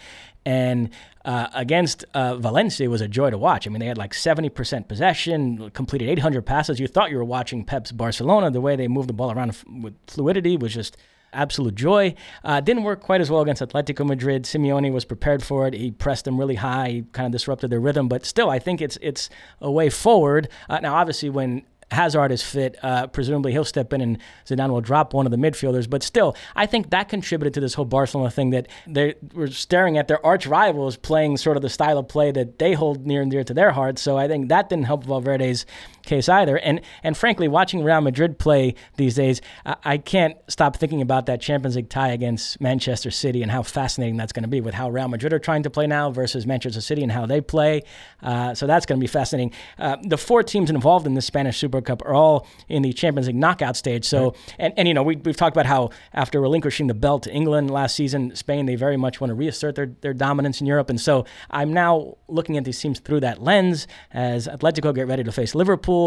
And 0.46 0.90
uh, 1.24 1.48
against 1.54 2.04
uh, 2.14 2.38
Valencia, 2.38 2.90
was 2.90 3.02
a 3.02 3.08
joy 3.08 3.30
to 3.30 3.38
watch. 3.38 3.68
I 3.68 3.70
mean, 3.70 3.80
they 3.80 3.86
had 3.86 3.98
like 3.98 4.14
70% 4.14 4.88
possession, 4.88 5.70
completed 5.72 6.10
800 6.10 6.46
passes. 6.46 6.80
You 6.80 6.88
thought 6.88 7.12
you 7.12 7.18
were 7.18 7.24
watching 7.24 7.64
Pep's 7.64 7.92
Barcelona. 7.92 8.50
The 8.50 8.62
way 8.62 8.76
they 8.76 8.88
moved 8.88 9.10
the 9.10 9.14
ball 9.14 9.32
around 9.32 9.56
with 9.82 9.96
fluidity 10.08 10.58
was 10.58 10.74
just 10.74 10.98
absolute 11.34 11.76
joy. 11.76 12.16
Uh, 12.44 12.60
didn't 12.60 12.84
work 12.84 13.02
quite 13.02 13.22
as 13.22 13.30
well 13.30 13.42
against 13.42 13.62
Atletico 13.62 14.06
Madrid. 14.06 14.44
Simeone 14.44 14.92
was 14.92 15.06
prepared 15.06 15.44
for 15.44 15.68
it. 15.68 15.74
He 15.74 15.92
pressed 15.92 16.26
them 16.26 16.40
really 16.40 16.56
high. 16.56 16.90
He 16.90 17.02
kind 17.12 17.26
of 17.26 17.32
disrupted 17.32 17.70
their 17.70 17.80
rhythm, 17.80 18.08
but 18.08 18.26
still, 18.26 18.50
I 18.50 18.60
think 18.60 18.82
it's 18.82 18.98
it's 19.02 19.30
a 19.62 19.72
way 19.72 19.90
forward. 19.90 20.50
Uh, 20.70 20.80
now, 20.80 20.96
obviously, 20.96 21.30
when 21.30 21.64
Hazard 21.92 22.32
is 22.32 22.44
fit, 22.44 22.78
uh, 22.84 23.08
presumably 23.08 23.52
he'll 23.52 23.66
step 23.66 23.94
in 23.94 24.02
and 24.02 24.18
Zidane 24.46 24.70
will 24.70 24.82
drop 24.82 25.14
one 25.14 25.26
of 25.26 25.32
the 25.32 25.38
midfielders. 25.38 25.90
But 25.90 26.04
still, 26.04 26.36
I 26.56 26.66
think 26.66 26.92
that 26.92 27.10
contributed 27.10 27.54
to 27.56 27.60
this 27.60 27.74
whole 27.74 27.86
Barcelona 27.86 28.30
thing 28.30 28.52
that 28.52 28.68
they 28.88 29.16
were 29.34 29.48
staring 29.48 29.98
at 29.98 30.08
their 30.08 30.24
arch 30.26 30.46
rivals 30.46 30.98
playing 30.98 31.38
sort 31.38 31.58
of 31.58 31.64
the 31.64 31.70
style 31.70 31.98
of 31.98 32.08
play 32.08 32.32
that 32.32 32.60
they 32.60 32.74
hold 32.74 33.06
near 33.06 33.22
and 33.22 33.32
dear 33.32 33.44
to 33.44 33.54
their 33.54 33.72
hearts. 33.72 34.02
So 34.02 34.18
I 34.18 34.28
think 34.28 34.50
that 34.50 34.70
didn't 34.70 34.86
help 34.86 35.06
Valverde's 35.06 35.66
case 36.10 36.28
either. 36.28 36.58
And 36.58 36.82
and 37.04 37.16
frankly, 37.16 37.48
watching 37.48 37.84
Real 37.84 38.02
Madrid 38.02 38.38
play 38.40 38.76
these 38.98 39.16
days, 39.16 39.42
I, 39.66 39.76
I 39.84 39.98
can't 39.98 40.36
stop 40.48 40.76
thinking 40.76 41.02
about 41.02 41.28
that 41.28 41.40
Champions 41.40 41.76
League 41.76 41.90
tie 41.90 42.10
against 42.10 42.60
Manchester 42.60 43.12
City 43.12 43.42
and 43.42 43.52
how 43.52 43.64
fascinating 43.64 44.18
that's 44.18 44.34
going 44.34 44.44
to 44.44 44.50
be 44.50 44.62
with 44.62 44.74
how 44.74 44.90
Real 44.90 45.08
Madrid 45.08 45.32
are 45.34 45.40
trying 45.40 45.64
to 45.64 45.70
play 45.70 45.88
now 45.88 46.12
versus 46.12 46.46
Manchester 46.46 46.82
City 46.82 47.04
and 47.04 47.12
how 47.12 47.26
they 47.26 47.42
play. 47.42 47.84
Uh, 48.22 48.54
so 48.54 48.68
that's 48.68 48.86
going 48.86 49.00
to 49.00 49.04
be 49.04 49.08
fascinating. 49.08 49.54
Uh, 49.78 49.98
the 50.04 50.18
four 50.18 50.44
teams 50.44 50.70
involved 50.70 51.06
in 51.06 51.14
the 51.14 51.22
Spanish 51.22 51.58
Super 51.58 51.82
Cup 51.82 52.02
are 52.04 52.14
all 52.14 52.48
in 52.68 52.82
the 52.82 52.94
Champions 52.94 53.28
League 53.28 53.36
knockout 53.36 53.76
stage. 53.78 54.06
So, 54.06 54.20
right. 54.24 54.56
and, 54.60 54.74
and 54.78 54.88
you 54.88 54.94
know, 54.94 55.04
we, 55.04 55.16
we've 55.16 55.38
talked 55.38 55.56
about 55.56 55.68
how 55.68 55.92
after 56.14 56.42
relinquishing 56.42 56.88
the 56.88 56.94
belt 56.94 57.24
to 57.24 57.32
England 57.32 57.72
last 57.72 57.96
season, 57.96 58.36
Spain, 58.36 58.66
they 58.66 58.76
very 58.76 58.98
much 58.98 59.22
want 59.22 59.30
to 59.30 59.36
reassert 59.36 59.76
their, 59.76 59.92
their 60.02 60.14
dominance 60.14 60.62
in 60.62 60.68
Europe. 60.68 60.90
And 60.90 61.00
so 61.00 61.26
I'm 61.50 61.72
now 61.74 62.18
looking 62.28 62.58
at 62.58 62.64
these 62.66 62.80
teams 62.80 63.00
through 63.00 63.22
that 63.22 63.42
lens 63.42 63.88
as 64.12 64.48
Atletico 64.48 64.94
get 64.94 65.08
ready 65.08 65.24
to 65.24 65.32
face 65.32 65.54
Liverpool. 65.54 65.99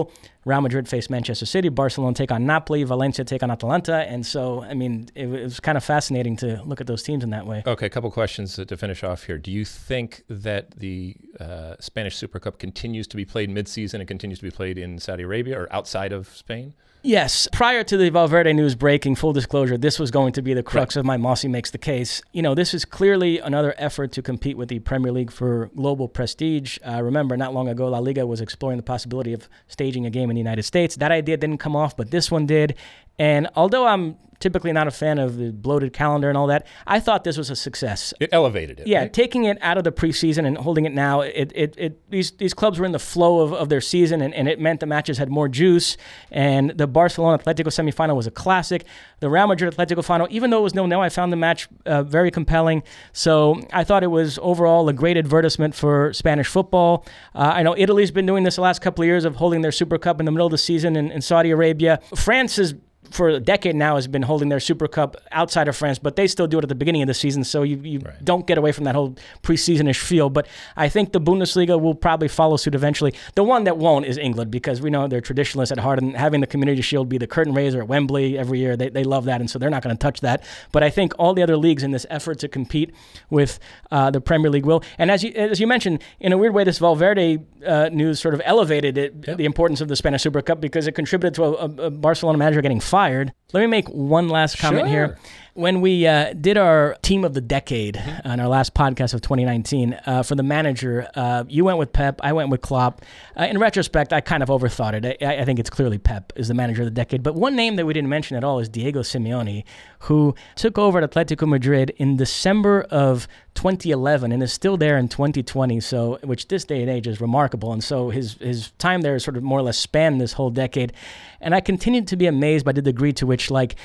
Real 0.44 0.60
Madrid 0.60 0.88
face 0.88 1.08
Manchester 1.08 1.46
City, 1.46 1.68
Barcelona 1.68 2.14
take 2.14 2.32
on 2.32 2.46
Napoli, 2.46 2.82
Valencia 2.82 3.24
take 3.24 3.42
on 3.42 3.50
Atalanta, 3.50 3.98
and 4.12 4.26
so 4.26 4.62
I 4.62 4.74
mean 4.74 5.08
it, 5.14 5.26
it 5.26 5.42
was 5.44 5.60
kind 5.60 5.76
of 5.78 5.84
fascinating 5.84 6.36
to 6.38 6.60
look 6.64 6.80
at 6.80 6.86
those 6.86 7.02
teams 7.02 7.22
in 7.22 7.30
that 7.30 7.46
way. 7.46 7.62
Okay, 7.66 7.86
a 7.86 7.90
couple 7.90 8.10
questions 8.10 8.56
to 8.56 8.76
finish 8.76 9.04
off 9.04 9.24
here. 9.24 9.38
Do 9.38 9.50
you 9.52 9.64
think 9.64 10.24
that 10.28 10.72
the 10.72 11.16
uh, 11.38 11.76
Spanish 11.80 12.16
Super 12.16 12.40
Cup 12.40 12.58
continues 12.58 13.06
to 13.08 13.16
be 13.16 13.24
played 13.24 13.50
mid-season 13.50 14.00
and 14.00 14.08
continues 14.08 14.38
to 14.40 14.44
be 14.44 14.50
played 14.50 14.78
in 14.78 14.98
Saudi 14.98 15.22
Arabia 15.22 15.60
or 15.60 15.72
outside 15.72 16.12
of 16.12 16.28
Spain? 16.28 16.74
Yes. 17.04 17.48
Prior 17.52 17.82
to 17.82 17.96
the 17.96 18.10
Valverde 18.10 18.52
news 18.52 18.76
breaking, 18.76 19.16
full 19.16 19.32
disclosure, 19.32 19.76
this 19.76 19.98
was 19.98 20.12
going 20.12 20.32
to 20.34 20.42
be 20.42 20.54
the 20.54 20.62
crux 20.62 20.94
right. 20.94 21.00
of 21.00 21.06
my 21.06 21.16
Mosse 21.16 21.44
Makes 21.44 21.72
the 21.72 21.78
Case. 21.78 22.22
You 22.30 22.42
know, 22.42 22.54
this 22.54 22.74
is 22.74 22.84
clearly 22.84 23.40
another 23.40 23.74
effort 23.76 24.12
to 24.12 24.22
compete 24.22 24.56
with 24.56 24.68
the 24.68 24.78
Premier 24.78 25.10
League 25.10 25.32
for 25.32 25.68
global 25.74 26.06
prestige. 26.06 26.78
Uh, 26.86 27.02
remember, 27.02 27.36
not 27.36 27.52
long 27.52 27.68
ago, 27.68 27.88
La 27.88 27.98
Liga 27.98 28.24
was 28.24 28.40
exploring 28.40 28.76
the 28.76 28.84
possibility 28.84 29.32
of 29.32 29.48
staging 29.66 30.06
a 30.06 30.10
game 30.10 30.30
in 30.30 30.34
the 30.34 30.40
United 30.40 30.62
States. 30.62 30.94
That 30.94 31.10
idea 31.10 31.36
didn't 31.36 31.58
come 31.58 31.74
off, 31.74 31.96
but 31.96 32.12
this 32.12 32.30
one 32.30 32.46
did. 32.46 32.76
And 33.18 33.48
although 33.56 33.86
I'm 33.86 34.16
typically 34.42 34.72
not 34.72 34.88
a 34.88 34.90
fan 34.90 35.18
of 35.18 35.36
the 35.36 35.52
bloated 35.52 35.92
calendar 35.92 36.28
and 36.28 36.36
all 36.36 36.48
that. 36.48 36.66
I 36.86 37.00
thought 37.00 37.22
this 37.24 37.38
was 37.38 37.48
a 37.48 37.56
success. 37.56 38.12
It 38.20 38.28
elevated 38.32 38.80
it. 38.80 38.86
Yeah, 38.88 39.02
right? 39.02 39.12
taking 39.12 39.44
it 39.44 39.56
out 39.60 39.78
of 39.78 39.84
the 39.84 39.92
preseason 39.92 40.44
and 40.44 40.58
holding 40.58 40.84
it 40.84 40.92
now, 40.92 41.20
it, 41.20 41.52
it, 41.54 41.74
it 41.78 42.10
these 42.10 42.32
these 42.32 42.52
clubs 42.52 42.78
were 42.78 42.84
in 42.84 42.92
the 42.92 42.98
flow 42.98 43.40
of, 43.40 43.52
of 43.52 43.68
their 43.68 43.80
season 43.80 44.20
and, 44.20 44.34
and 44.34 44.48
it 44.48 44.58
meant 44.60 44.80
the 44.80 44.86
matches 44.86 45.16
had 45.16 45.30
more 45.30 45.48
juice. 45.48 45.96
And 46.30 46.70
the 46.70 46.86
Barcelona 46.88 47.38
Atletico 47.38 47.68
semifinal 47.68 48.16
was 48.16 48.26
a 48.26 48.30
classic. 48.30 48.84
The 49.20 49.30
Real 49.30 49.46
Madrid 49.46 49.72
Atletico 49.74 50.04
final, 50.04 50.26
even 50.30 50.50
though 50.50 50.58
it 50.58 50.62
was 50.62 50.74
no 50.74 50.86
no, 50.86 51.00
I 51.00 51.08
found 51.08 51.32
the 51.32 51.36
match 51.36 51.68
uh, 51.86 52.02
very 52.02 52.32
compelling. 52.32 52.82
So 53.12 53.60
I 53.72 53.84
thought 53.84 54.02
it 54.02 54.08
was 54.08 54.38
overall 54.42 54.88
a 54.88 54.92
great 54.92 55.16
advertisement 55.16 55.76
for 55.76 56.12
Spanish 56.12 56.48
football. 56.48 57.06
Uh, 57.34 57.52
I 57.54 57.62
know 57.62 57.76
Italy's 57.78 58.10
been 58.10 58.26
doing 58.26 58.42
this 58.42 58.56
the 58.56 58.62
last 58.62 58.80
couple 58.82 59.02
of 59.02 59.06
years 59.06 59.24
of 59.24 59.36
holding 59.36 59.62
their 59.62 59.72
Super 59.72 59.98
Cup 59.98 60.18
in 60.18 60.26
the 60.26 60.32
middle 60.32 60.46
of 60.46 60.50
the 60.50 60.58
season 60.58 60.96
in, 60.96 61.12
in 61.12 61.22
Saudi 61.22 61.50
Arabia. 61.50 62.00
France 62.16 62.58
is 62.58 62.74
for 63.12 63.28
a 63.28 63.40
decade 63.40 63.76
now 63.76 63.96
has 63.96 64.08
been 64.08 64.22
holding 64.22 64.48
their 64.48 64.60
Super 64.60 64.88
Cup 64.88 65.16
outside 65.30 65.68
of 65.68 65.76
France, 65.76 65.98
but 65.98 66.16
they 66.16 66.26
still 66.26 66.46
do 66.46 66.58
it 66.58 66.64
at 66.64 66.68
the 66.68 66.74
beginning 66.74 67.02
of 67.02 67.06
the 67.06 67.14
season, 67.14 67.44
so 67.44 67.62
you, 67.62 67.76
you 67.76 67.98
right. 68.00 68.24
don't 68.24 68.46
get 68.46 68.58
away 68.58 68.72
from 68.72 68.84
that 68.84 68.94
whole 68.94 69.14
preseasonish 69.42 69.98
feel. 69.98 70.30
But 70.30 70.48
I 70.76 70.88
think 70.88 71.12
the 71.12 71.20
Bundesliga 71.20 71.80
will 71.80 71.94
probably 71.94 72.28
follow 72.28 72.56
suit 72.56 72.74
eventually. 72.74 73.14
The 73.34 73.44
one 73.44 73.64
that 73.64 73.76
won't 73.76 74.06
is 74.06 74.16
England 74.16 74.50
because 74.50 74.80
we 74.80 74.90
know 74.90 75.06
they're 75.06 75.20
traditionalists 75.20 75.72
at 75.72 75.78
heart, 75.78 75.98
and 75.98 76.16
having 76.16 76.40
the 76.40 76.46
Community 76.46 76.82
Shield 76.82 77.08
be 77.08 77.18
the 77.18 77.26
curtain 77.26 77.54
raiser 77.54 77.82
at 77.82 77.88
Wembley 77.88 78.38
every 78.38 78.58
year, 78.58 78.76
they, 78.76 78.88
they 78.88 79.04
love 79.04 79.24
that, 79.26 79.40
and 79.40 79.50
so 79.50 79.58
they're 79.58 79.70
not 79.70 79.82
going 79.82 79.94
to 79.94 80.00
touch 80.00 80.20
that. 80.20 80.42
But 80.72 80.82
I 80.82 80.90
think 80.90 81.12
all 81.18 81.34
the 81.34 81.42
other 81.42 81.56
leagues 81.56 81.82
in 81.82 81.90
this 81.90 82.06
effort 82.08 82.38
to 82.40 82.48
compete 82.48 82.94
with 83.30 83.58
uh, 83.90 84.10
the 84.10 84.20
Premier 84.20 84.50
League 84.50 84.66
will. 84.66 84.82
And 84.98 85.10
as 85.10 85.22
you 85.22 85.32
as 85.32 85.60
you 85.60 85.66
mentioned, 85.66 86.02
in 86.18 86.32
a 86.32 86.38
weird 86.38 86.54
way, 86.54 86.64
this 86.64 86.78
Valverde 86.78 87.38
uh, 87.66 87.90
news 87.92 88.20
sort 88.20 88.34
of 88.34 88.40
elevated 88.44 88.96
it, 88.96 89.14
yep. 89.26 89.36
the 89.36 89.44
importance 89.44 89.80
of 89.80 89.88
the 89.88 89.96
Spanish 89.96 90.22
Super 90.22 90.42
Cup 90.42 90.60
because 90.60 90.86
it 90.86 90.92
contributed 90.92 91.34
to 91.34 91.44
a, 91.44 91.86
a 91.86 91.90
Barcelona 91.90 92.38
manager 92.38 92.62
getting 92.62 92.80
fired 92.80 93.01
fired 93.02 93.32
let 93.52 93.60
me 93.60 93.66
make 93.66 93.88
one 93.88 94.28
last 94.28 94.58
comment 94.58 94.86
sure. 94.86 94.88
here. 94.88 95.18
When 95.54 95.82
we 95.82 96.06
uh, 96.06 96.32
did 96.32 96.56
our 96.56 96.96
team 97.02 97.24
of 97.24 97.34
the 97.34 97.42
decade 97.42 98.02
on 98.24 98.40
our 98.40 98.48
last 98.48 98.72
podcast 98.72 99.12
of 99.12 99.20
2019 99.20 100.00
uh, 100.06 100.22
for 100.22 100.34
the 100.34 100.42
manager, 100.42 101.06
uh, 101.14 101.44
you 101.46 101.62
went 101.62 101.76
with 101.76 101.92
Pep, 101.92 102.20
I 102.22 102.32
went 102.32 102.48
with 102.48 102.62
Klopp. 102.62 103.02
Uh, 103.38 103.44
in 103.44 103.58
retrospect, 103.58 104.14
I 104.14 104.22
kind 104.22 104.42
of 104.42 104.48
overthought 104.48 104.94
it. 104.94 105.22
I, 105.22 105.40
I, 105.40 105.44
think 105.44 105.58
it's 105.58 105.68
clearly 105.68 105.98
Pep 105.98 106.32
is 106.36 106.48
the 106.48 106.54
manager 106.54 106.80
of 106.80 106.86
the 106.86 106.90
decade. 106.90 107.22
But 107.22 107.34
one 107.34 107.54
name 107.54 107.76
that 107.76 107.84
we 107.84 107.92
didn't 107.92 108.08
mention 108.08 108.38
at 108.38 108.44
all 108.44 108.60
is 108.60 108.70
Diego 108.70 109.00
Simeone, 109.00 109.64
who 109.98 110.34
took 110.56 110.78
over 110.78 111.02
at 111.02 111.10
Atletico 111.10 111.46
Madrid 111.46 111.90
in 111.98 112.16
December 112.16 112.86
of 112.90 113.28
2011 113.54 114.32
and 114.32 114.42
is 114.42 114.54
still 114.54 114.78
there 114.78 114.96
in 114.96 115.08
2020. 115.08 115.80
So, 115.80 116.18
which 116.24 116.48
this 116.48 116.64
day 116.64 116.80
and 116.80 116.88
age 116.88 117.06
is 117.06 117.20
remarkable. 117.20 117.74
And 117.74 117.84
so 117.84 118.08
his 118.08 118.34
his 118.34 118.70
time 118.78 119.02
there 119.02 119.14
is 119.14 119.22
sort 119.22 119.36
of 119.36 119.42
more 119.42 119.58
or 119.58 119.62
less 119.62 119.78
spanned 119.78 120.18
this 120.18 120.32
whole 120.32 120.50
decade. 120.50 120.94
And 121.42 121.54
I 121.54 121.60
continued 121.60 122.06
to 122.08 122.16
be 122.16 122.26
amazed 122.26 122.64
by 122.64 122.72
the 122.72 122.80
degree 122.80 123.12
to 123.14 123.26
which 123.26 123.41
like 123.50 123.76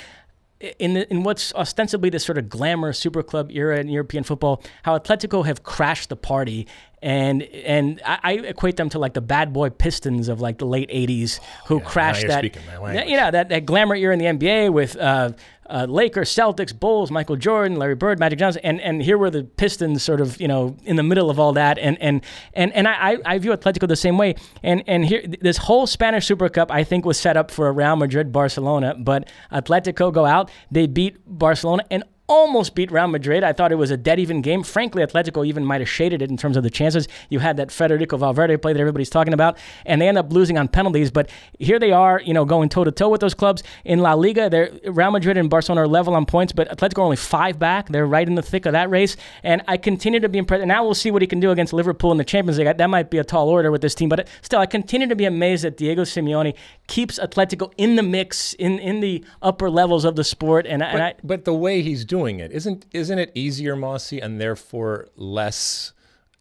in 0.79 0.95
the, 0.95 1.11
in 1.11 1.23
what's 1.23 1.53
ostensibly 1.53 2.09
this 2.09 2.25
sort 2.25 2.37
of 2.37 2.49
glamour 2.49 2.93
super 2.93 3.21
club 3.21 3.51
era 3.51 3.79
in 3.79 3.89
European 3.89 4.23
football, 4.23 4.63
how 4.83 4.97
Atletico 4.97 5.45
have 5.45 5.63
crashed 5.63 6.09
the 6.09 6.15
party 6.15 6.67
and 7.01 7.43
and 7.43 8.01
I, 8.03 8.19
I, 8.23 8.33
equate 8.33 8.75
them 8.75 8.89
to 8.89 8.99
like 8.99 9.13
the 9.13 9.21
bad 9.21 9.53
boy 9.53 9.69
Pistons 9.69 10.29
of 10.29 10.41
like 10.41 10.57
the 10.57 10.65
late 10.65 10.89
'80s 10.89 11.39
who 11.67 11.77
yeah, 11.77 11.83
crashed 11.85 12.27
that 12.27 12.43
you 12.43 13.17
know 13.17 13.29
that, 13.29 13.49
that 13.49 13.65
glamour 13.65 13.95
era 13.95 14.13
in 14.13 14.19
the 14.19 14.25
NBA 14.25 14.73
with 14.73 14.97
uh, 14.97 15.31
uh, 15.69 15.85
Lakers, 15.87 16.29
Celtics, 16.29 16.77
Bulls, 16.77 17.11
Michael 17.11 17.35
Jordan, 17.35 17.77
Larry 17.77 17.93
Bird, 17.93 18.19
Magic 18.19 18.39
Johnson, 18.39 18.61
and 18.63 18.81
and 18.81 19.03
here 19.03 19.17
were 19.17 19.29
the 19.29 19.43
Pistons 19.43 20.01
sort 20.01 20.21
of 20.21 20.39
you 20.41 20.47
know 20.47 20.75
in 20.85 20.95
the 20.95 21.03
middle 21.03 21.29
of 21.29 21.39
all 21.39 21.53
that, 21.53 21.77
and 21.77 22.01
and 22.01 22.23
and 22.53 22.73
and 22.73 22.87
I 22.87 23.17
I 23.25 23.37
view 23.37 23.51
Atletico 23.51 23.87
the 23.87 23.95
same 23.95 24.17
way, 24.17 24.35
and 24.63 24.83
and 24.87 25.05
here 25.05 25.23
this 25.41 25.57
whole 25.57 25.85
Spanish 25.85 26.25
Super 26.25 26.49
Cup 26.49 26.71
I 26.71 26.83
think 26.83 27.05
was 27.05 27.19
set 27.19 27.37
up 27.37 27.51
for 27.51 27.71
Real 27.71 27.95
Madrid, 27.95 28.31
Barcelona, 28.31 28.95
but 28.97 29.29
Atletico 29.51 30.11
go 30.11 30.25
out, 30.25 30.49
they 30.71 30.87
beat 30.87 31.17
Barcelona, 31.27 31.83
and 31.91 32.03
almost 32.27 32.75
beat 32.75 32.91
Real 32.91 33.07
Madrid. 33.07 33.43
I 33.43 33.53
thought 33.53 33.71
it 33.71 33.75
was 33.75 33.89
a 33.89 33.97
dead 33.97 34.19
even 34.19 34.41
game. 34.41 34.63
Frankly, 34.63 35.01
Atletico 35.01 35.45
even 35.45 35.63
might 35.63 35.81
have 35.81 35.89
shaded 35.89 36.21
it 36.21 36.29
in 36.29 36.37
terms 36.37 36.57
of 36.57 36.63
the 36.63 36.69
chances. 36.69 37.07
You 37.29 37.39
had 37.39 37.57
that 37.57 37.71
Federico 37.71 38.17
Valverde 38.17 38.57
play 38.57 38.73
that 38.73 38.79
everybody's 38.79 39.09
talking 39.09 39.33
about, 39.33 39.57
and 39.85 40.01
they 40.01 40.07
end 40.07 40.17
up 40.17 40.31
losing 40.31 40.57
on 40.57 40.67
penalties. 40.67 41.09
But 41.09 41.29
here 41.57 41.79
they 41.79 41.91
are, 41.91 42.21
you 42.21 42.33
know, 42.33 42.43
going 42.45 42.69
toe 42.69 42.83
to 42.83 42.91
toe 42.91 43.09
with 43.09 43.21
those 43.21 43.33
clubs 43.33 43.63
in 43.85 43.99
La 43.99 44.13
Liga. 44.13 44.49
They're, 44.49 44.71
Real 44.85 45.11
Madrid 45.11 45.37
and 45.37 45.49
Barcelona 45.49 45.81
are 45.81 45.87
level 45.87 46.15
on 46.15 46.25
points, 46.25 46.51
but 46.51 46.69
Atletico 46.69 46.99
are 46.99 47.03
only 47.03 47.15
five 47.15 47.57
back. 47.57 47.87
They're 47.89 48.05
right 48.05 48.27
in 48.27 48.35
the 48.35 48.41
thick 48.41 48.65
of 48.65 48.73
that 48.73 48.89
race, 48.89 49.15
and 49.43 49.61
I 49.67 49.77
continue 49.77 50.19
to 50.19 50.29
be 50.29 50.37
impressed. 50.37 50.61
And 50.61 50.69
now 50.69 50.83
we'll 50.83 50.95
see 50.95 51.11
what 51.11 51.21
he 51.21 51.27
can 51.27 51.39
do 51.39 51.51
against 51.51 51.71
Liverpool 51.71 52.11
in 52.11 52.17
the 52.17 52.25
Champions 52.25 52.57
League. 52.57 52.77
That 52.77 52.89
might 52.89 53.09
be 53.09 53.19
a 53.19 53.23
tall 53.23 53.47
order 53.47 53.71
with 53.71 53.81
this 53.81 53.95
team, 53.95 54.09
but 54.09 54.27
still, 54.41 54.59
I 54.59 54.65
continue 54.65 55.07
to 55.07 55.15
be 55.15 55.25
amazed 55.25 55.63
that 55.63 55.77
Diego 55.77 56.03
Simeone 56.03 56.55
keeps 56.87 57.19
Atletico 57.19 57.71
in 57.77 57.95
the 57.95 58.03
mix, 58.03 58.53
in 58.53 58.79
in 58.79 58.99
the 58.99 59.23
upper 59.41 59.69
levels 59.69 60.03
of 60.03 60.17
the 60.17 60.23
sport. 60.23 60.65
And, 60.67 60.81
but, 60.81 60.89
and 60.89 61.03
I, 61.03 61.13
but 61.23 61.45
the 61.45 61.53
way 61.53 61.81
he's 61.81 62.03
doing 62.03 62.16
it 62.25 62.51
isn't 62.51 62.85
isn't 62.91 63.19
it 63.19 63.31
easier, 63.35 63.75
Mosse, 63.75 64.13
and 64.13 64.39
therefore 64.41 65.09
less 65.15 65.93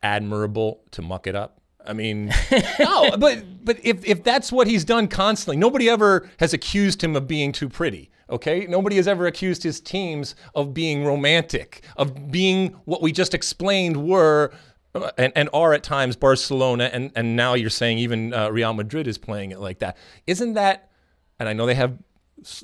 admirable 0.02 0.82
to 0.92 1.02
muck 1.02 1.26
it 1.26 1.34
up? 1.34 1.60
I 1.86 1.92
mean, 1.92 2.32
no, 2.78 3.16
but 3.16 3.64
but 3.64 3.78
if 3.84 4.04
if 4.04 4.22
that's 4.24 4.50
what 4.50 4.66
he's 4.66 4.84
done 4.84 5.08
constantly, 5.08 5.56
nobody 5.56 5.88
ever 5.88 6.28
has 6.38 6.52
accused 6.52 7.02
him 7.02 7.16
of 7.16 7.26
being 7.26 7.52
too 7.52 7.68
pretty. 7.68 8.10
Okay, 8.28 8.66
nobody 8.68 8.96
has 8.96 9.06
ever 9.06 9.26
accused 9.26 9.62
his 9.62 9.80
teams 9.80 10.34
of 10.54 10.74
being 10.74 11.04
romantic, 11.04 11.84
of 11.96 12.30
being 12.30 12.70
what 12.84 13.00
we 13.00 13.12
just 13.12 13.34
explained 13.34 14.08
were 14.08 14.52
uh, 14.96 15.10
and, 15.16 15.32
and 15.36 15.48
are 15.52 15.72
at 15.72 15.84
times 15.84 16.16
Barcelona, 16.16 16.90
and 16.92 17.12
and 17.14 17.36
now 17.36 17.54
you're 17.54 17.70
saying 17.70 17.98
even 17.98 18.34
uh, 18.34 18.50
Real 18.50 18.72
Madrid 18.72 19.06
is 19.06 19.16
playing 19.16 19.52
it 19.52 19.60
like 19.60 19.78
that. 19.78 19.96
Isn't 20.26 20.54
that? 20.54 20.90
And 21.38 21.48
I 21.48 21.52
know 21.52 21.66
they 21.66 21.74
have 21.74 21.98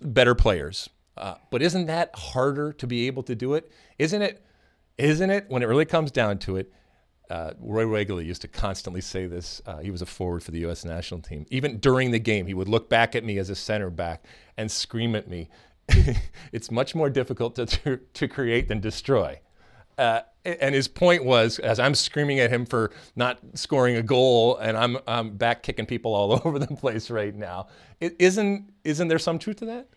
better 0.03 0.35
players, 0.35 0.89
uh, 1.17 1.35
but 1.51 1.63
isn't 1.63 1.87
that 1.87 2.11
harder 2.15 2.73
to 2.75 2.87
be 2.87 3.07
able 3.07 3.23
to 3.25 3.35
do 3.35 3.55
it? 3.55 3.71
Isn't 3.99 4.23
it? 4.23 4.45
Isn't 4.99 5.31
it? 5.31 5.47
When 5.49 5.63
it 5.63 5.67
really 5.67 5.85
comes 5.85 6.11
down 6.11 6.39
to 6.39 6.57
it, 6.57 6.73
uh, 7.31 7.53
Roy 7.61 7.85
Wegerle 7.85 8.25
used 8.25 8.43
to 8.43 8.49
constantly 8.49 9.01
say 9.01 9.27
this. 9.27 9.63
Uh, 9.65 9.79
he 9.79 9.91
was 9.91 10.03
a 10.03 10.07
forward 10.07 10.43
for 10.43 10.51
the 10.51 10.61
U.S. 10.61 10.85
national 10.85 11.21
team. 11.21 11.47
Even 11.51 11.79
during 11.79 12.11
the 12.11 12.19
game, 12.19 12.47
he 12.47 12.55
would 12.55 12.69
look 12.69 12.91
back 12.91 13.15
at 13.15 13.25
me 13.25 13.39
as 13.39 13.49
a 13.49 13.55
center 13.55 13.91
back 13.91 14.25
and 14.57 14.71
scream 14.71 15.15
at 15.15 15.29
me. 15.29 15.49
it's 16.53 16.71
much 16.71 16.95
more 16.95 17.09
difficult 17.09 17.55
to, 17.57 17.67
to, 17.67 17.97
to 18.13 18.29
create 18.29 18.69
than 18.69 18.81
destroy. 18.81 19.41
Uh, 19.97 20.21
and 20.45 20.75
his 20.75 20.89
point 20.89 21.25
was, 21.25 21.59
as 21.59 21.79
I'm 21.79 21.95
screaming 21.95 22.41
at 22.41 22.51
him 22.51 22.67
for 22.67 22.91
not 23.15 23.39
scoring 23.55 23.97
a 23.97 24.03
goal, 24.03 24.57
and 24.57 24.77
I'm, 24.77 24.99
I'm 25.07 25.37
back 25.37 25.63
kicking 25.63 25.87
people 25.87 26.15
all 26.15 26.33
over 26.45 26.59
the 26.59 26.67
place 26.67 27.11
right 27.11 27.35
now. 27.35 27.69
Isn't 28.01 28.73
isn't 28.85 29.09
there 29.09 29.19
some 29.19 29.39
truth 29.39 29.57
to 29.57 29.67
that? 29.67 29.89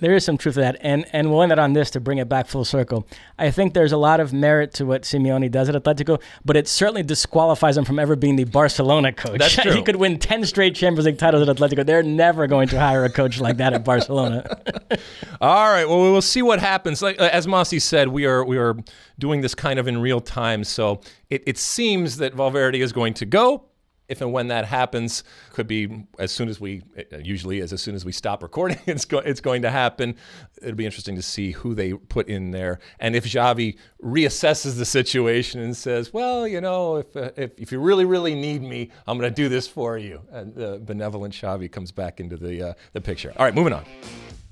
There 0.00 0.14
is 0.14 0.24
some 0.24 0.38
truth 0.38 0.54
to 0.54 0.60
that, 0.60 0.78
and 0.80 1.04
and 1.12 1.30
we'll 1.30 1.42
end 1.42 1.52
it 1.52 1.58
on 1.58 1.72
this 1.72 1.90
to 1.92 2.00
bring 2.00 2.18
it 2.18 2.28
back 2.28 2.46
full 2.46 2.64
circle. 2.64 3.06
I 3.38 3.50
think 3.50 3.74
there's 3.74 3.92
a 3.92 3.96
lot 3.96 4.20
of 4.20 4.32
merit 4.32 4.74
to 4.74 4.86
what 4.86 5.02
Simeone 5.02 5.50
does 5.50 5.68
at 5.68 5.74
Atletico, 5.74 6.20
but 6.44 6.56
it 6.56 6.68
certainly 6.68 7.02
disqualifies 7.02 7.76
him 7.76 7.84
from 7.84 7.98
ever 7.98 8.16
being 8.16 8.36
the 8.36 8.44
Barcelona 8.44 9.12
coach. 9.12 9.38
That's 9.38 9.54
true. 9.62 9.72
he 9.72 9.82
could 9.82 9.96
win 9.96 10.18
ten 10.18 10.44
straight 10.44 10.74
Champions 10.74 11.06
League 11.06 11.18
titles 11.18 11.46
at 11.48 11.56
Atletico. 11.56 11.84
They're 11.84 12.02
never 12.02 12.46
going 12.46 12.68
to 12.68 12.78
hire 12.80 13.04
a 13.04 13.10
coach 13.10 13.40
like 13.40 13.58
that 13.58 13.72
at 13.72 13.84
Barcelona. 13.84 14.58
All 15.40 15.70
right, 15.70 15.88
well, 15.88 16.02
we 16.02 16.10
will 16.10 16.22
see 16.22 16.42
what 16.42 16.60
happens. 16.60 17.02
Like 17.02 17.20
uh, 17.20 17.28
as 17.32 17.46
Mosse 17.46 17.82
said, 17.82 18.08
we 18.08 18.24
are 18.26 18.44
we 18.44 18.56
are 18.58 18.76
doing 19.18 19.42
this 19.42 19.54
kind 19.54 19.78
of 19.78 19.86
in 19.86 19.98
real 19.98 20.20
time, 20.20 20.64
so 20.64 21.00
it, 21.28 21.42
it 21.46 21.58
seems 21.58 22.16
that 22.16 22.34
Valverde 22.34 22.80
is 22.80 22.92
going 22.92 23.14
to 23.14 23.26
go 23.26 23.69
if 24.10 24.20
and 24.20 24.32
when 24.32 24.48
that 24.48 24.64
happens, 24.64 25.24
could 25.52 25.66
be 25.66 26.04
as 26.18 26.32
soon 26.32 26.48
as 26.48 26.60
we, 26.60 26.82
usually 27.22 27.60
is 27.60 27.72
as 27.72 27.80
soon 27.80 27.94
as 27.94 28.04
we 28.04 28.12
stop 28.12 28.42
recording, 28.42 28.78
it's, 28.86 29.04
go, 29.04 29.18
it's 29.18 29.40
going 29.40 29.62
to 29.62 29.70
happen. 29.70 30.16
It'll 30.60 30.74
be 30.74 30.84
interesting 30.84 31.16
to 31.16 31.22
see 31.22 31.52
who 31.52 31.74
they 31.74 31.94
put 31.94 32.28
in 32.28 32.50
there. 32.50 32.80
And 32.98 33.14
if 33.14 33.24
Xavi 33.24 33.78
reassesses 34.02 34.76
the 34.76 34.84
situation 34.84 35.60
and 35.60 35.76
says, 35.76 36.12
well, 36.12 36.46
you 36.46 36.60
know, 36.60 36.96
if, 36.96 37.16
uh, 37.16 37.30
if, 37.36 37.52
if, 37.56 37.72
you 37.72 37.80
really, 37.80 38.04
really 38.04 38.34
need 38.34 38.62
me, 38.62 38.90
I'm 39.06 39.16
going 39.18 39.30
to 39.30 39.34
do 39.34 39.48
this 39.48 39.68
for 39.68 39.96
you. 39.96 40.20
And 40.30 40.54
the 40.54 40.74
uh, 40.74 40.78
benevolent 40.78 41.34
Xavi 41.34 41.70
comes 41.70 41.92
back 41.92 42.20
into 42.20 42.36
the, 42.36 42.70
uh, 42.70 42.74
the 42.92 43.00
picture. 43.00 43.32
All 43.36 43.44
right, 43.44 43.54
moving 43.54 43.72
on. 43.72 43.84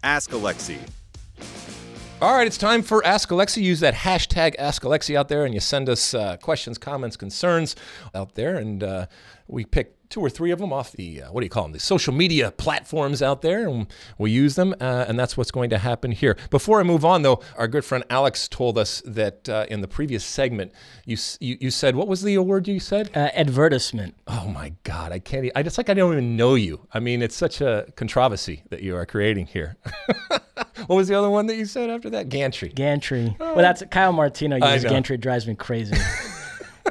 Ask 0.03 0.31
Alexi. 0.31 0.79
All 2.21 2.35
right, 2.35 2.49
it's 2.49 2.59
time 2.59 2.83
for 2.83 3.05
Ask 3.07 3.29
Alexi. 3.29 3.63
Use 3.63 3.79
that 3.79 3.95
hashtag 3.95 4.57
Ask 4.59 4.83
Alexi 4.83 5.15
out 5.15 5.29
there, 5.29 5.45
and 5.45 5.55
you 5.55 5.61
send 5.61 5.89
us 5.89 6.15
uh, 6.15 6.37
questions, 6.39 6.77
comments, 6.77 7.17
concerns 7.17 7.77
out 8.13 8.35
there, 8.35 8.57
and 8.57 8.83
uh, 8.83 9.07
we 9.47 9.65
pick 9.65 9.95
two 10.09 10.21
or 10.21 10.29
three 10.29 10.51
of 10.51 10.59
them 10.59 10.73
off 10.73 10.91
the 10.91 11.23
uh, 11.23 11.31
what 11.31 11.43
do 11.43 11.45
you 11.45 11.51
call 11.51 11.63
them 11.63 11.73
the 11.73 11.79
social 11.79 12.13
media 12.13 12.51
platforms 12.51 13.21
out 13.21 13.43
there 13.43 13.69
and 13.69 13.87
we 14.17 14.31
use 14.31 14.55
them 14.55 14.75
uh, 14.81 15.05
and 15.07 15.19
that's 15.19 15.37
what's 15.37 15.51
going 15.51 15.69
to 15.69 15.77
happen 15.77 16.13
here. 16.13 16.35
Before 16.49 16.81
i 16.81 16.83
move 16.83 17.05
on 17.05 17.21
though 17.21 17.41
our 17.59 17.69
good 17.69 17.85
friend 17.85 18.03
alex 18.09 18.49
told 18.49 18.79
us 18.79 19.03
that 19.05 19.47
uh, 19.51 19.67
in 19.69 19.83
the 19.83 19.87
previous 19.87 20.25
segment 20.25 20.73
you, 21.05 21.19
you, 21.41 21.59
you 21.61 21.71
said 21.71 21.95
what 21.95 22.09
was 22.09 22.23
the 22.23 22.39
word 22.39 22.67
you 22.67 22.81
said? 22.81 23.11
Uh, 23.15 23.29
advertisement. 23.35 24.15
Oh 24.27 24.49
my 24.49 24.73
god 24.83 25.13
i 25.13 25.19
can't 25.19 25.53
i 25.55 25.63
just 25.63 25.77
like 25.77 25.91
i 25.91 25.95
don't 25.95 26.13
even 26.13 26.37
know 26.37 26.55
you. 26.55 26.87
I 26.91 27.01
mean 27.01 27.21
it's 27.21 27.37
such 27.37 27.61
a 27.61 27.87
controversy 27.95 28.63
that 28.71 28.83
you 28.83 28.97
are 28.97 29.05
creating 29.05 29.47
here 29.49 29.77
what 30.87 30.97
was 30.97 31.09
the 31.09 31.15
other 31.15 31.31
one 31.31 31.47
that 31.47 31.57
you 31.57 31.65
said 31.65 31.91
after 31.91 32.11
that 32.11 32.29
gantry 32.29 32.69
gantry 32.69 33.37
well 33.39 33.57
that's 33.57 33.83
kyle 33.91 34.13
martino 34.13 34.57
uses 34.57 34.85
gantry 34.85 35.17
drives 35.17 35.47
me 35.47 35.55
crazy 35.55 35.97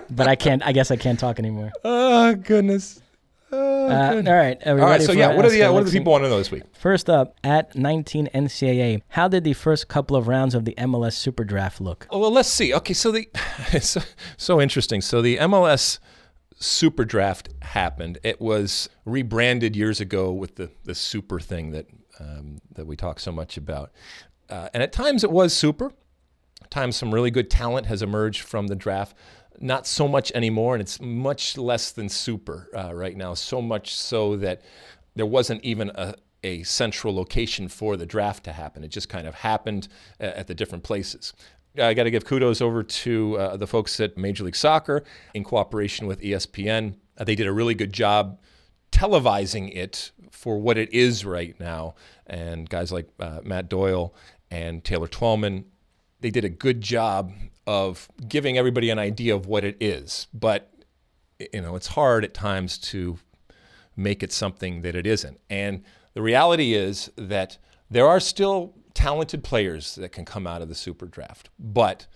but 0.10 0.28
I 0.28 0.36
can't. 0.36 0.66
I 0.66 0.72
guess 0.72 0.92
I 0.92 0.96
can't 0.96 1.20
talk 1.20 1.40
anymore. 1.40 1.72
Oh 1.84 2.36
goodness. 2.36 3.02
Oh, 3.50 3.88
uh, 3.88 4.22
all 4.28 4.34
right. 4.34 4.58
all 4.68 4.76
right. 4.76 5.02
So 5.02 5.14
yeah, 5.14 5.34
what 5.34 5.46
are 5.46 5.50
the 5.50 5.64
uh, 5.64 5.72
what 5.72 5.80
do 5.80 5.86
the 5.86 5.98
people 5.98 6.12
want 6.12 6.26
to 6.26 6.30
know 6.30 6.38
this 6.38 6.52
week? 6.52 6.64
First 6.78 7.10
up, 7.10 7.38
at 7.46 7.76
19 7.76 8.30
NCAA, 8.34 9.02
how 9.08 9.30
did 9.30 9.46
the 9.46 9.54
first 9.54 9.88
couple 9.88 10.18
of 10.18 10.28
rounds 10.28 10.54
of 10.54 10.66
the 10.66 10.74
MLS 10.78 11.14
Super 11.14 11.46
Draft 11.46 11.80
look? 11.80 12.08
Oh, 12.10 12.20
well, 12.20 12.32
let's 12.32 12.50
see. 12.50 12.74
Okay, 12.74 12.94
so 12.94 13.12
the 13.12 13.30
it's 13.72 13.90
so, 13.90 14.02
so 14.36 14.60
interesting. 14.60 15.00
So 15.00 15.22
the 15.22 15.38
MLS 15.38 16.00
Super 16.56 17.06
Draft 17.06 17.50
happened. 17.62 18.18
It 18.22 18.42
was 18.42 18.90
rebranded 19.06 19.76
years 19.78 20.02
ago 20.02 20.32
with 20.32 20.56
the 20.56 20.70
the 20.84 20.96
Super 20.96 21.40
thing 21.40 21.72
that 21.72 21.88
um, 22.20 22.60
that 22.74 22.86
we 22.86 22.96
talk 22.96 23.20
so 23.20 23.32
much 23.32 23.58
about, 23.58 23.92
uh, 24.50 24.70
and 24.74 24.84
at 24.84 24.92
times 24.92 25.24
it 25.24 25.32
was 25.32 25.54
super. 25.54 25.92
At 26.62 26.72
times 26.72 26.96
some 26.96 27.14
really 27.14 27.32
good 27.32 27.50
talent 27.50 27.88
has 27.88 28.02
emerged 28.02 28.42
from 28.42 28.68
the 28.68 28.76
draft 28.76 29.16
not 29.60 29.88
so 29.88 30.08
much 30.08 30.32
anymore, 30.34 30.76
and 30.76 30.82
it's 30.82 31.02
much 31.02 31.58
less 31.58 31.92
than 31.92 32.10
super 32.10 32.70
uh, 32.76 32.94
right 32.94 33.16
now. 33.16 33.34
So 33.34 33.62
much 33.62 33.96
so 33.96 34.36
that 34.38 34.62
there 35.16 35.26
wasn't 35.26 35.64
even 35.64 35.92
a, 35.96 36.16
a 36.44 36.64
central 36.64 37.16
location 37.16 37.68
for 37.68 37.98
the 37.98 38.06
draft 38.06 38.44
to 38.46 38.54
happen. 38.54 38.84
It 38.84 38.90
just 38.90 39.10
kind 39.10 39.28
of 39.28 39.36
happened 39.36 39.88
uh, 40.20 40.26
at 40.26 40.48
the 40.48 40.56
different 40.56 40.84
places. 40.84 41.34
I 41.78 41.94
got 41.94 42.04
to 42.04 42.12
give 42.12 42.26
kudos 42.26 42.62
over 42.62 42.82
to 42.82 43.38
uh, 43.38 43.58
the 43.58 43.68
folks 43.68 44.00
at 44.00 44.18
Major 44.18 44.44
League 44.44 44.56
Soccer 44.56 45.04
in 45.34 45.44
cooperation 45.44 46.08
with 46.08 46.22
ESPN. 46.22 46.96
Uh, 47.18 47.24
they 47.24 47.36
did 47.36 47.48
a 47.48 47.54
really 47.54 47.76
good 47.76 47.94
job 47.94 48.40
televising 48.92 49.76
it 49.76 50.12
for 50.38 50.60
what 50.60 50.78
it 50.78 50.94
is 50.94 51.26
right 51.26 51.60
now. 51.60 51.96
And 52.28 52.70
guys 52.70 52.92
like 52.92 53.10
uh, 53.20 53.40
Matt 53.44 53.70
Doyle 53.70 54.14
and 54.52 54.84
Taylor 54.84 55.08
Twellman, 55.08 55.66
they 56.22 56.30
did 56.30 56.46
a 56.46 56.50
good 56.50 56.82
job 56.82 57.32
of 57.66 58.08
giving 58.28 58.58
everybody 58.58 58.90
an 58.92 59.00
idea 59.00 59.36
of 59.36 59.48
what 59.48 59.64
it 59.64 59.78
is. 59.80 60.28
But 60.34 60.72
you 61.40 61.62
know, 61.62 61.76
it's 61.76 61.88
hard 61.88 62.24
at 62.24 62.34
times 62.34 62.78
to 62.78 63.18
make 63.96 64.22
it 64.22 64.32
something 64.32 64.84
that 64.84 64.96
it 64.96 65.08
isn't. 65.08 65.40
And 65.50 65.84
the 66.14 66.22
reality 66.22 66.74
is 66.74 67.12
that 67.16 67.58
there 67.90 68.08
are 68.08 68.20
still 68.20 68.76
talented 68.94 69.44
players 69.44 69.96
that 69.96 70.12
can 70.12 70.26
come 70.26 70.48
out 70.48 70.62
of 70.62 70.70
the 70.70 70.76
super 70.76 71.08
draft. 71.08 71.50
But 71.60 72.08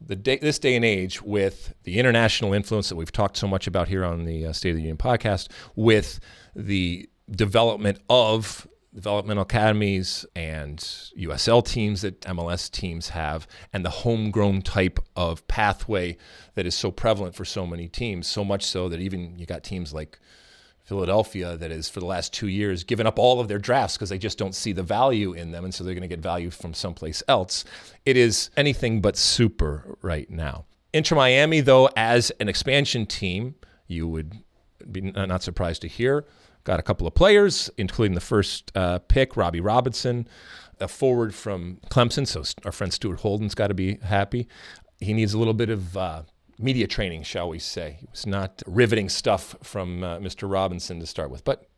the 0.00 0.16
day, 0.16 0.38
this 0.40 0.58
day 0.58 0.76
and 0.76 0.84
age, 0.84 1.22
with 1.22 1.74
the 1.84 1.98
international 1.98 2.52
influence 2.52 2.88
that 2.88 2.96
we've 2.96 3.12
talked 3.12 3.36
so 3.36 3.46
much 3.46 3.66
about 3.66 3.88
here 3.88 4.04
on 4.04 4.24
the 4.24 4.46
uh, 4.46 4.52
State 4.52 4.70
of 4.70 4.76
the 4.76 4.82
Union 4.82 4.96
podcast, 4.96 5.48
with 5.76 6.20
the 6.54 7.08
development 7.30 7.98
of 8.08 8.66
developmental 8.94 9.42
academies 9.42 10.24
and 10.36 10.78
USL 10.78 11.66
teams 11.66 12.02
that 12.02 12.20
MLS 12.22 12.70
teams 12.70 13.08
have, 13.10 13.46
and 13.72 13.84
the 13.84 13.90
homegrown 13.90 14.62
type 14.62 15.00
of 15.16 15.46
pathway 15.48 16.16
that 16.54 16.64
is 16.64 16.74
so 16.74 16.90
prevalent 16.90 17.34
for 17.34 17.44
so 17.44 17.66
many 17.66 17.88
teams, 17.88 18.26
so 18.26 18.44
much 18.44 18.64
so 18.64 18.88
that 18.88 19.00
even 19.00 19.36
you 19.36 19.46
got 19.46 19.64
teams 19.64 19.92
like 19.92 20.18
Philadelphia 20.84 21.56
that 21.56 21.72
is 21.72 21.88
for 21.88 21.98
the 21.98 22.06
last 22.06 22.32
two 22.32 22.46
years 22.46 22.84
given 22.84 23.06
up 23.06 23.18
all 23.18 23.40
of 23.40 23.48
their 23.48 23.58
drafts 23.58 23.96
because 23.96 24.10
they 24.10 24.18
just 24.18 24.36
don't 24.36 24.54
see 24.54 24.72
the 24.72 24.82
value 24.82 25.32
in 25.32 25.50
them, 25.50 25.64
and 25.64 25.74
so 25.74 25.82
they're 25.82 25.94
going 25.94 26.02
to 26.02 26.08
get 26.08 26.20
value 26.20 26.50
from 26.50 26.72
someplace 26.72 27.22
else. 27.26 27.64
It 28.06 28.16
is 28.16 28.50
anything 28.56 29.00
but 29.00 29.16
super 29.16 29.96
right 30.02 30.30
now. 30.30 30.66
Inter 30.92 31.16
Miami, 31.16 31.60
though, 31.60 31.88
as 31.96 32.30
an 32.38 32.48
expansion 32.48 33.06
team, 33.06 33.56
you 33.88 34.06
would 34.06 34.44
be 34.92 35.00
not 35.00 35.42
surprised 35.42 35.82
to 35.82 35.88
hear, 35.88 36.24
got 36.64 36.80
a 36.80 36.82
couple 36.82 37.06
of 37.06 37.14
players, 37.14 37.70
including 37.76 38.14
the 38.14 38.20
first 38.20 38.72
uh, 38.74 38.98
pick, 38.98 39.36
Robbie 39.36 39.60
Robinson, 39.60 40.26
a 40.80 40.88
forward 40.88 41.34
from 41.34 41.78
Clemson. 41.90 42.26
So 42.26 42.42
our 42.64 42.72
friend 42.72 42.92
Stuart 42.92 43.20
Holden's 43.20 43.54
got 43.54 43.68
to 43.68 43.74
be 43.74 43.96
happy. 43.96 44.48
He 45.00 45.12
needs 45.12 45.34
a 45.34 45.38
little 45.38 45.54
bit 45.54 45.70
of 45.70 45.96
uh, 45.96 46.22
media 46.58 46.86
training, 46.86 47.22
shall 47.22 47.48
we 47.48 47.58
say. 47.58 47.98
It 48.02 48.10
was 48.10 48.26
not 48.26 48.62
riveting 48.66 49.08
stuff 49.08 49.56
from 49.62 50.02
uh, 50.02 50.18
Mr. 50.18 50.50
Robinson 50.50 51.00
to 51.00 51.06
start 51.06 51.30
with, 51.30 51.44
but 51.44 51.68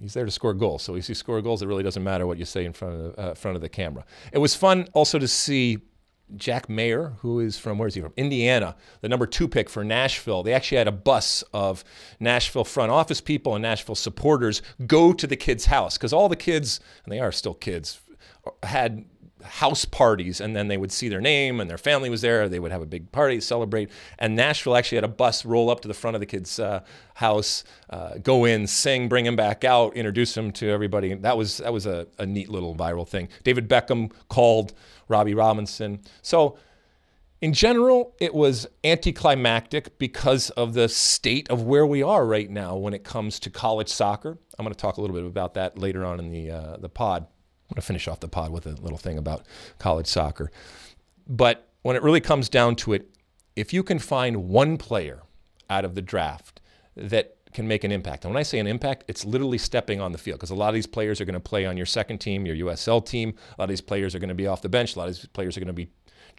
he's 0.00 0.14
there 0.14 0.24
to 0.24 0.30
score 0.30 0.54
goals. 0.54 0.82
So 0.82 0.94
if 0.96 1.08
you 1.08 1.14
score 1.14 1.40
goals, 1.42 1.62
it 1.62 1.66
really 1.66 1.82
doesn't 1.82 2.02
matter 2.02 2.26
what 2.26 2.38
you 2.38 2.44
say 2.44 2.64
in 2.64 2.72
front 2.72 2.94
of 2.94 3.16
the, 3.16 3.20
uh, 3.20 3.34
front 3.34 3.56
of 3.56 3.62
the 3.62 3.68
camera. 3.68 4.04
It 4.32 4.38
was 4.38 4.54
fun 4.54 4.88
also 4.94 5.18
to 5.18 5.28
see 5.28 5.78
Jack 6.36 6.68
Maher, 6.68 7.14
who 7.20 7.40
is 7.40 7.58
from, 7.58 7.78
where 7.78 7.88
is 7.88 7.94
he 7.94 8.00
from? 8.00 8.12
Indiana, 8.16 8.76
the 9.00 9.08
number 9.08 9.26
two 9.26 9.48
pick 9.48 9.68
for 9.68 9.84
Nashville. 9.84 10.42
They 10.42 10.52
actually 10.52 10.78
had 10.78 10.88
a 10.88 10.92
bus 10.92 11.42
of 11.52 11.84
Nashville 12.18 12.64
front 12.64 12.90
office 12.90 13.20
people 13.20 13.54
and 13.54 13.62
Nashville 13.62 13.94
supporters 13.94 14.62
go 14.86 15.12
to 15.12 15.26
the 15.26 15.36
kid's 15.36 15.66
house 15.66 15.96
because 15.96 16.12
all 16.12 16.28
the 16.28 16.36
kids, 16.36 16.80
and 17.04 17.12
they 17.12 17.20
are 17.20 17.32
still 17.32 17.54
kids, 17.54 18.00
had 18.62 19.04
house 19.42 19.84
parties 19.84 20.40
and 20.40 20.54
then 20.54 20.68
they 20.68 20.76
would 20.76 20.92
see 20.92 21.08
their 21.08 21.20
name 21.20 21.60
and 21.60 21.70
their 21.70 21.78
family 21.78 22.10
was 22.10 22.20
there 22.20 22.48
they 22.48 22.58
would 22.58 22.72
have 22.72 22.82
a 22.82 22.86
big 22.86 23.10
party 23.12 23.40
celebrate 23.40 23.90
and 24.18 24.36
nashville 24.36 24.76
actually 24.76 24.96
had 24.96 25.04
a 25.04 25.08
bus 25.08 25.44
roll 25.44 25.70
up 25.70 25.80
to 25.80 25.88
the 25.88 25.94
front 25.94 26.14
of 26.14 26.20
the 26.20 26.26
kid's 26.26 26.58
uh, 26.58 26.80
house 27.14 27.64
uh, 27.90 28.14
go 28.22 28.44
in 28.44 28.66
sing 28.66 29.08
bring 29.08 29.26
him 29.26 29.36
back 29.36 29.64
out 29.64 29.94
introduce 29.96 30.36
him 30.36 30.50
to 30.50 30.68
everybody 30.68 31.14
that 31.14 31.36
was 31.36 31.58
that 31.58 31.72
was 31.72 31.86
a, 31.86 32.06
a 32.18 32.26
neat 32.26 32.48
little 32.48 32.74
viral 32.74 33.06
thing 33.06 33.28
david 33.42 33.68
beckham 33.68 34.12
called 34.28 34.72
robbie 35.10 35.34
robinson 35.34 36.00
so 36.22 36.56
in 37.40 37.54
general, 37.54 38.14
it 38.20 38.34
was 38.34 38.66
anticlimactic 38.84 39.98
because 39.98 40.50
of 40.50 40.74
the 40.74 40.88
state 40.88 41.48
of 41.48 41.62
where 41.62 41.86
we 41.86 42.02
are 42.02 42.26
right 42.26 42.50
now 42.50 42.76
when 42.76 42.92
it 42.92 43.02
comes 43.02 43.40
to 43.40 43.50
college 43.50 43.88
soccer. 43.88 44.36
I'm 44.58 44.64
going 44.64 44.74
to 44.74 44.78
talk 44.78 44.98
a 44.98 45.00
little 45.00 45.16
bit 45.16 45.24
about 45.24 45.54
that 45.54 45.78
later 45.78 46.04
on 46.04 46.18
in 46.18 46.30
the 46.30 46.50
uh, 46.50 46.76
the 46.76 46.90
pod. 46.90 47.22
I'm 47.22 47.74
going 47.76 47.80
to 47.80 47.86
finish 47.86 48.08
off 48.08 48.20
the 48.20 48.28
pod 48.28 48.50
with 48.50 48.66
a 48.66 48.72
little 48.82 48.98
thing 48.98 49.16
about 49.16 49.46
college 49.78 50.06
soccer. 50.06 50.50
But 51.26 51.66
when 51.82 51.96
it 51.96 52.02
really 52.02 52.20
comes 52.20 52.50
down 52.50 52.76
to 52.76 52.92
it, 52.92 53.08
if 53.56 53.72
you 53.72 53.82
can 53.82 53.98
find 53.98 54.48
one 54.48 54.76
player 54.76 55.22
out 55.70 55.86
of 55.86 55.94
the 55.94 56.02
draft 56.02 56.60
that 56.94 57.36
can 57.52 57.66
make 57.66 57.84
an 57.84 57.92
impact. 57.92 58.24
And 58.24 58.32
when 58.32 58.40
I 58.40 58.42
say 58.42 58.58
an 58.58 58.66
impact, 58.66 59.04
it's 59.08 59.24
literally 59.24 59.58
stepping 59.58 60.00
on 60.00 60.12
the 60.12 60.18
field 60.18 60.38
because 60.38 60.50
a 60.50 60.54
lot 60.54 60.68
of 60.68 60.74
these 60.74 60.86
players 60.86 61.20
are 61.20 61.24
going 61.24 61.34
to 61.34 61.40
play 61.40 61.66
on 61.66 61.76
your 61.76 61.86
second 61.86 62.18
team, 62.18 62.46
your 62.46 62.56
USL 62.56 63.04
team. 63.04 63.30
A 63.30 63.60
lot 63.60 63.64
of 63.64 63.68
these 63.68 63.80
players 63.80 64.14
are 64.14 64.18
going 64.18 64.28
to 64.28 64.34
be 64.34 64.46
off 64.46 64.62
the 64.62 64.68
bench. 64.68 64.96
A 64.96 64.98
lot 64.98 65.08
of 65.08 65.14
these 65.14 65.26
players 65.26 65.56
are 65.56 65.60
going 65.60 65.68
to 65.68 65.72
be 65.72 65.90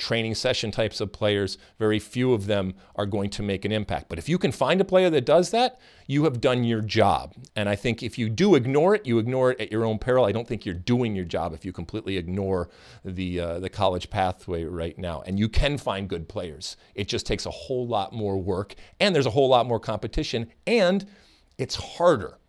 training 0.02 0.34
session 0.34 0.72
types 0.72 1.00
of 1.00 1.12
players, 1.12 1.60
very 1.78 2.00
few 2.00 2.34
of 2.34 2.48
them 2.48 2.74
are 2.96 3.06
going 3.06 3.30
to 3.30 3.44
make 3.44 3.64
an 3.64 3.72
impact. 3.72 4.10
But 4.10 4.18
if 4.18 4.28
you 4.28 4.40
can 4.40 4.52
find 4.52 4.82
a 4.82 4.84
player 4.84 5.12
that 5.12 5.26
does 5.26 5.52
that, 5.52 5.80
you 6.08 6.24
have 6.24 6.42
done 6.42 6.64
your 6.64 6.82
job. 6.82 7.36
And 7.56 7.70
I 7.70 7.76
think 7.76 8.02
if 8.02 8.18
you 8.18 8.28
do 8.28 8.56
ignore 8.56 8.96
it, 8.96 9.06
you 9.06 9.20
ignore 9.20 9.52
it 9.52 9.62
at 9.62 9.72
your 9.72 9.86
own 9.86 10.00
peril. 10.00 10.26
I 10.26 10.32
don't 10.32 10.48
think 10.48 10.66
you're 10.66 10.74
doing 10.74 11.16
your 11.16 11.26
job 11.26 11.54
if 11.54 11.64
you 11.64 11.72
completely 11.72 12.18
ignore 12.18 12.70
the 13.06 13.40
uh, 13.40 13.60
the 13.60 13.70
college 13.70 14.10
pathway 14.10 14.64
right 14.66 14.98
now. 14.98 15.22
And 15.26 15.38
you 15.38 15.48
can 15.48 15.78
find 15.78 16.10
good 16.10 16.28
players. 16.28 16.78
It 16.96 17.08
just 17.08 17.28
takes 17.28 17.46
a 17.46 17.52
whole 17.52 17.88
lot 17.88 18.12
more 18.12 18.38
work, 18.42 18.74
and 19.00 19.14
there's 19.14 19.28
a 19.28 19.32
whole 19.32 19.50
lot 19.50 19.68
more 19.68 19.80
competition, 19.80 20.52
and 20.66 21.06
it's 21.60 21.76
harder 21.76 22.40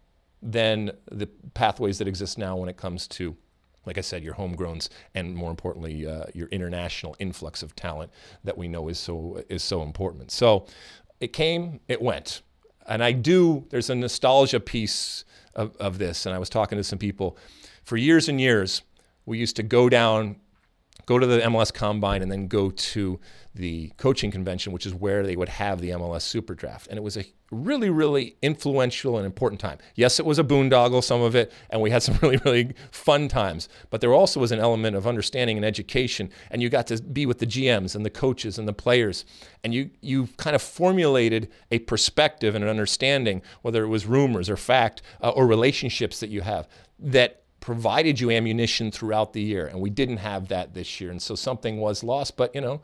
than 0.41 0.91
the 1.11 1.29
pathways 1.53 1.99
that 1.99 2.09
exist 2.09 2.39
now 2.39 2.57
when 2.57 2.69
it 2.69 2.77
comes 2.77 3.07
to 3.07 3.37
like 3.85 3.99
I 3.99 4.01
said, 4.01 4.22
your 4.22 4.35
homegrowns, 4.35 4.89
and 5.14 5.35
more 5.35 5.51
importantly, 5.51 6.07
uh, 6.07 6.24
your 6.35 6.49
international 6.49 7.16
influx 7.18 7.62
of 7.62 7.74
talent 7.74 8.12
that 8.45 8.57
we 8.57 8.68
know 8.68 8.89
is 8.89 8.99
so 8.99 9.43
is 9.49 9.62
so 9.62 9.83
important. 9.83 10.30
So 10.30 10.66
it 11.20 11.33
came, 11.33 11.80
it 11.89 12.01
went, 12.01 12.43
and 12.87 13.03
I 13.03 13.12
do. 13.12 13.66
There's 13.70 13.91
a 13.91 13.95
nostalgia 13.95 14.61
piece 14.61 15.24
of, 15.55 15.76
of 15.76 15.99
this, 15.99 16.26
and 16.26 16.35
I 16.35 16.39
was 16.39 16.49
talking 16.49 16.78
to 16.78 16.85
some 16.85 16.99
people. 16.99 17.37
For 17.85 17.97
years 17.97 18.28
and 18.28 18.41
years, 18.41 18.83
we 19.26 19.39
used 19.39 19.57
to 19.57 19.62
go 19.62 19.89
down, 19.89 20.37
go 21.07 21.18
to 21.18 21.26
the 21.26 21.41
MLS 21.41 21.72
Combine, 21.72 22.22
and 22.22 22.30
then 22.30 22.47
go 22.47 22.70
to 22.70 23.20
the 23.55 23.93
coaching 23.99 24.31
convention, 24.31 24.73
which 24.73 24.87
is 24.87 24.95
where 24.95 25.23
they 25.23 25.37
would 25.37 25.49
have 25.49 25.81
the 25.81 25.91
MLS 25.91 26.23
Super 26.23 26.55
Draft. 26.55 26.87
And 26.87 26.97
it 26.97 27.03
was 27.03 27.19
a 27.19 27.25
really, 27.51 27.91
really 27.91 28.37
influential 28.41 29.19
and 29.19 29.27
important 29.27 29.61
time. 29.61 29.77
Yes, 29.95 30.19
it 30.19 30.25
was 30.25 30.39
a 30.39 30.45
boondoggle, 30.45 31.05
some 31.05 31.21
of 31.21 31.37
it, 31.37 31.53
and 31.69 31.83
we 31.83 31.91
had 31.91 32.03
some 32.03 32.19
really, 32.23 32.39
really 32.45 32.75
fun 32.91 33.29
times. 33.29 33.69
But 33.91 34.01
there 34.01 34.15
also 34.15 34.41
was 34.41 34.53
an 34.53 34.59
element 34.59 34.97
of 34.97 35.07
understanding 35.07 35.59
and 35.59 35.67
education, 35.67 36.31
and 36.51 36.63
you 36.63 36.71
got 36.71 36.87
to 36.87 37.03
be 37.03 37.27
with 37.27 37.41
the 37.41 37.47
GMs 37.47 37.95
and 37.95 38.07
the 38.07 38.11
coaches 38.11 38.59
and 38.59 38.67
the 38.67 38.73
players, 38.73 39.27
and 39.63 39.75
you 39.75 39.91
you 40.01 40.29
kind 40.39 40.57
of 40.57 40.63
formulated 40.63 41.51
a 41.71 41.81
perspective 41.81 42.55
and 42.55 42.65
an 42.65 42.71
understanding, 42.71 43.43
whether 43.61 43.85
it 43.85 43.89
was 43.89 44.07
rumors 44.07 44.49
or 44.49 44.57
fact 44.57 45.03
uh, 45.21 45.29
or 45.31 45.47
relationships 45.47 46.21
that 46.21 46.31
you 46.31 46.41
have 46.41 46.67
that 46.99 47.43
provided 47.61 48.19
you 48.19 48.31
ammunition 48.31 48.91
throughout 48.91 49.35
the 49.35 49.43
year. 49.43 49.67
And 49.67 49.81
we 49.81 49.91
didn't 49.91 50.17
have 50.17 50.49
that 50.49 50.73
this 50.73 51.01
year, 51.03 51.11
and 51.11 51.21
so 51.21 51.35
something 51.35 51.77
was 51.79 52.03
lost. 52.03 52.39
But 52.39 52.55
you 52.55 52.63
know 52.63 52.81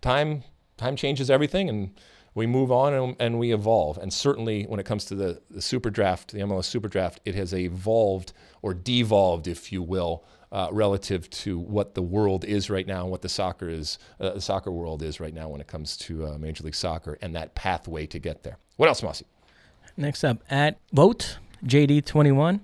time 0.00 0.44
time 0.76 0.96
changes 0.96 1.30
everything 1.30 1.68
and 1.68 1.90
we 2.34 2.46
move 2.46 2.70
on 2.70 2.94
and, 2.94 3.16
and, 3.18 3.38
we 3.38 3.52
evolve. 3.52 3.98
And 3.98 4.12
certainly 4.12 4.64
when 4.64 4.78
it 4.78 4.86
comes 4.86 5.04
to 5.06 5.14
the, 5.14 5.42
the 5.50 5.60
super 5.60 5.90
draft, 5.90 6.32
the 6.32 6.38
MLS 6.40 6.64
super 6.64 6.88
draft, 6.88 7.20
it 7.24 7.34
has 7.34 7.52
evolved 7.52 8.32
or 8.62 8.72
devolved, 8.72 9.48
if 9.48 9.72
you 9.72 9.82
will, 9.82 10.24
uh, 10.52 10.68
relative 10.70 11.28
to 11.30 11.58
what 11.58 11.94
the 11.94 12.02
world 12.02 12.44
is 12.44 12.70
right 12.70 12.86
now 12.86 13.02
and 13.02 13.10
what 13.10 13.22
the 13.22 13.28
soccer 13.28 13.68
is, 13.68 13.98
uh, 14.20 14.30
the 14.30 14.40
soccer 14.40 14.70
world 14.70 15.02
is 15.02 15.20
right 15.20 15.34
now 15.34 15.48
when 15.48 15.60
it 15.60 15.66
comes 15.66 15.96
to 15.96 16.26
uh, 16.26 16.38
Major 16.38 16.64
League 16.64 16.74
Soccer 16.74 17.18
and 17.20 17.34
that 17.34 17.54
pathway 17.54 18.06
to 18.06 18.18
get 18.18 18.42
there. 18.42 18.58
What 18.76 18.88
else, 18.88 19.02
Mosse? 19.02 19.22
Next 19.96 20.24
up, 20.24 20.42
at 20.50 20.78
Vote 20.92 21.38
JD21. 21.64 22.60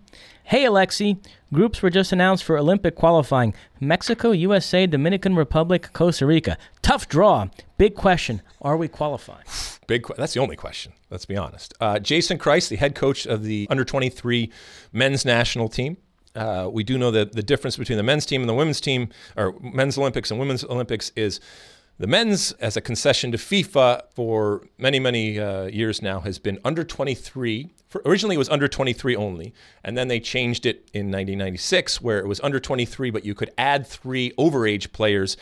Hey, 0.49 0.63
Alexi. 0.63 1.19
Groups 1.53 1.83
were 1.83 1.91
just 1.91 2.13
announced 2.13 2.45
for 2.45 2.57
Olympic 2.57 2.95
qualifying 2.95 3.53
Mexico, 3.81 4.31
USA, 4.31 4.87
Dominican 4.87 5.35
Republic, 5.35 5.93
Costa 5.93 6.25
Rica. 6.25 6.57
Tough 6.83 7.09
draw. 7.09 7.49
Big 7.79 7.97
question. 7.97 8.43
Are 8.63 8.77
we 8.77 8.87
qualifying? 8.87 9.43
Big. 9.89 10.07
That's 10.17 10.35
the 10.35 10.41
only 10.41 10.55
question. 10.55 10.93
Let's 11.11 11.25
be 11.27 11.37
honest. 11.37 11.75
Uh, 11.81 11.99
Jason 11.99 12.39
Kreis, 12.39 12.69
the 12.69 12.77
head 12.77 12.95
coach 12.95 13.27
of 13.27 13.43
the 13.43 13.67
under 13.71 13.85
23 13.85 14.53
men's 14.93 15.25
national 15.25 15.69
team. 15.69 15.97
Uh, 16.37 16.69
we 16.73 16.85
do 16.85 16.97
know 16.97 17.11
that 17.11 17.33
the 17.33 17.43
difference 17.43 17.77
between 17.77 17.97
the 17.97 18.05
men's 18.05 18.25
team 18.25 18.41
and 18.41 18.49
the 18.49 18.55
women's 18.55 18.81
team, 18.81 19.09
or 19.37 19.53
men's 19.61 19.99
Olympics 19.99 20.31
and 20.31 20.39
women's 20.39 20.63
Olympics, 20.63 21.11
is 21.17 21.41
the 21.99 22.07
men's, 22.07 22.53
as 22.61 22.77
a 22.77 22.81
concession 22.81 23.33
to 23.33 23.39
FIFA 23.39 24.03
for 24.15 24.65
many, 24.79 25.01
many 25.01 25.41
uh, 25.41 25.65
years 25.65 26.03
now, 26.03 26.21
has 26.21 26.39
been 26.39 26.61
under 26.65 26.85
23. 26.85 27.73
For, 27.97 28.03
originally, 28.09 28.35
it 28.35 28.39
was 28.39 28.51
under 28.51 28.69
23 28.69 29.17
only, 29.17 29.55
and 29.83 29.97
then 29.97 30.09
they 30.09 30.21
changed 30.21 30.67
it 30.67 30.91
in 30.93 31.07
1996, 31.07 32.01
where 32.03 32.19
it 32.19 32.27
was 32.27 32.41
under 32.41 32.61
23, 32.61 33.11
but 33.11 33.25
you 33.25 33.35
could 33.35 33.51
add 33.57 33.87
three 33.87 34.33
overage 34.33 34.93
players 34.93 35.37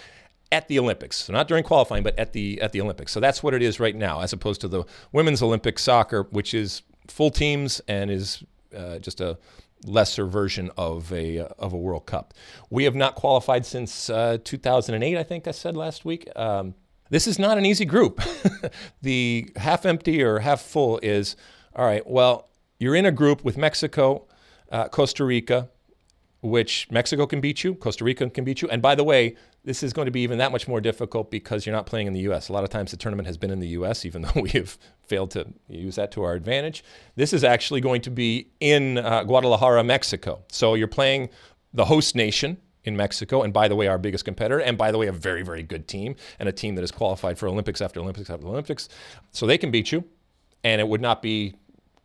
at 0.52 0.68
the 0.68 0.78
Olympics. 0.78 1.16
So 1.16 1.32
not 1.32 1.48
during 1.48 1.64
qualifying, 1.64 2.04
but 2.04 2.16
at 2.16 2.32
the 2.32 2.60
at 2.60 2.70
the 2.70 2.80
Olympics. 2.80 3.10
So 3.10 3.18
that's 3.18 3.42
what 3.42 3.54
it 3.54 3.62
is 3.62 3.80
right 3.80 3.96
now, 3.96 4.20
as 4.20 4.32
opposed 4.32 4.60
to 4.60 4.68
the 4.68 4.84
women's 5.10 5.42
Olympic 5.42 5.80
soccer, 5.80 6.28
which 6.30 6.54
is 6.54 6.82
full 7.08 7.30
teams 7.30 7.80
and 7.88 8.08
is 8.10 8.44
uh, 8.76 8.98
just 9.00 9.20
a 9.20 9.36
lesser 9.84 10.26
version 10.26 10.70
of 10.76 11.12
a 11.12 11.40
of 11.58 11.72
a 11.72 11.76
World 11.76 12.06
Cup. 12.06 12.34
We 12.70 12.84
have 12.84 12.94
not 12.94 13.16
qualified 13.16 13.66
since 13.66 14.08
uh, 14.08 14.38
2008, 14.44 15.18
I 15.18 15.22
think 15.24 15.48
I 15.48 15.50
said 15.50 15.76
last 15.76 16.04
week. 16.04 16.28
Um, 16.36 16.74
this 17.10 17.26
is 17.26 17.38
not 17.38 17.58
an 17.58 17.66
easy 17.66 17.84
group. 17.84 18.20
the 19.02 19.50
half 19.56 19.84
empty 19.84 20.22
or 20.22 20.38
half 20.38 20.60
full 20.60 21.00
is 21.02 21.34
all 21.74 21.84
right. 21.84 22.06
Well, 22.06 22.48
you're 22.78 22.94
in 22.94 23.06
a 23.06 23.12
group 23.12 23.44
with 23.44 23.56
Mexico, 23.56 24.26
uh, 24.70 24.88
Costa 24.88 25.24
Rica, 25.24 25.68
which 26.42 26.88
Mexico 26.90 27.26
can 27.26 27.40
beat 27.40 27.64
you, 27.64 27.74
Costa 27.74 28.04
Rica 28.04 28.28
can 28.28 28.44
beat 28.44 28.60
you. 28.60 28.68
And 28.68 28.82
by 28.82 28.94
the 28.94 29.04
way, 29.04 29.36
this 29.64 29.82
is 29.82 29.94
going 29.94 30.04
to 30.04 30.12
be 30.12 30.20
even 30.20 30.36
that 30.38 30.52
much 30.52 30.68
more 30.68 30.80
difficult 30.80 31.30
because 31.30 31.64
you're 31.64 31.74
not 31.74 31.86
playing 31.86 32.06
in 32.06 32.12
the 32.12 32.20
U.S. 32.20 32.50
A 32.50 32.52
lot 32.52 32.64
of 32.64 32.70
times 32.70 32.90
the 32.90 32.98
tournament 32.98 33.26
has 33.26 33.38
been 33.38 33.50
in 33.50 33.60
the 33.60 33.68
U.S., 33.68 34.04
even 34.04 34.22
though 34.34 34.40
we 34.42 34.50
have 34.50 34.76
failed 35.06 35.30
to 35.32 35.46
use 35.68 35.96
that 35.96 36.12
to 36.12 36.22
our 36.22 36.34
advantage. 36.34 36.84
This 37.16 37.32
is 37.32 37.44
actually 37.44 37.80
going 37.80 38.02
to 38.02 38.10
be 38.10 38.48
in 38.60 38.98
uh, 38.98 39.24
Guadalajara, 39.24 39.82
Mexico. 39.84 40.42
So 40.50 40.74
you're 40.74 40.86
playing 40.86 41.30
the 41.72 41.86
host 41.86 42.14
nation, 42.14 42.58
in 42.84 42.96
Mexico. 42.96 43.42
And 43.42 43.52
by 43.52 43.68
the 43.68 43.74
way, 43.74 43.86
our 43.88 43.98
biggest 43.98 44.24
competitor. 44.24 44.60
And 44.60 44.76
by 44.76 44.92
the 44.92 44.98
way, 44.98 45.06
a 45.06 45.12
very, 45.12 45.42
very 45.42 45.62
good 45.62 45.88
team 45.88 46.16
and 46.38 46.48
a 46.48 46.52
team 46.52 46.74
that 46.74 46.82
has 46.82 46.90
qualified 46.90 47.38
for 47.38 47.48
Olympics 47.48 47.80
after 47.80 48.00
Olympics 48.00 48.30
after 48.30 48.46
Olympics. 48.46 48.88
So 49.32 49.46
they 49.46 49.58
can 49.58 49.70
beat 49.70 49.90
you. 49.90 50.04
And 50.62 50.80
it 50.80 50.88
would 50.88 51.00
not 51.00 51.22
be 51.22 51.54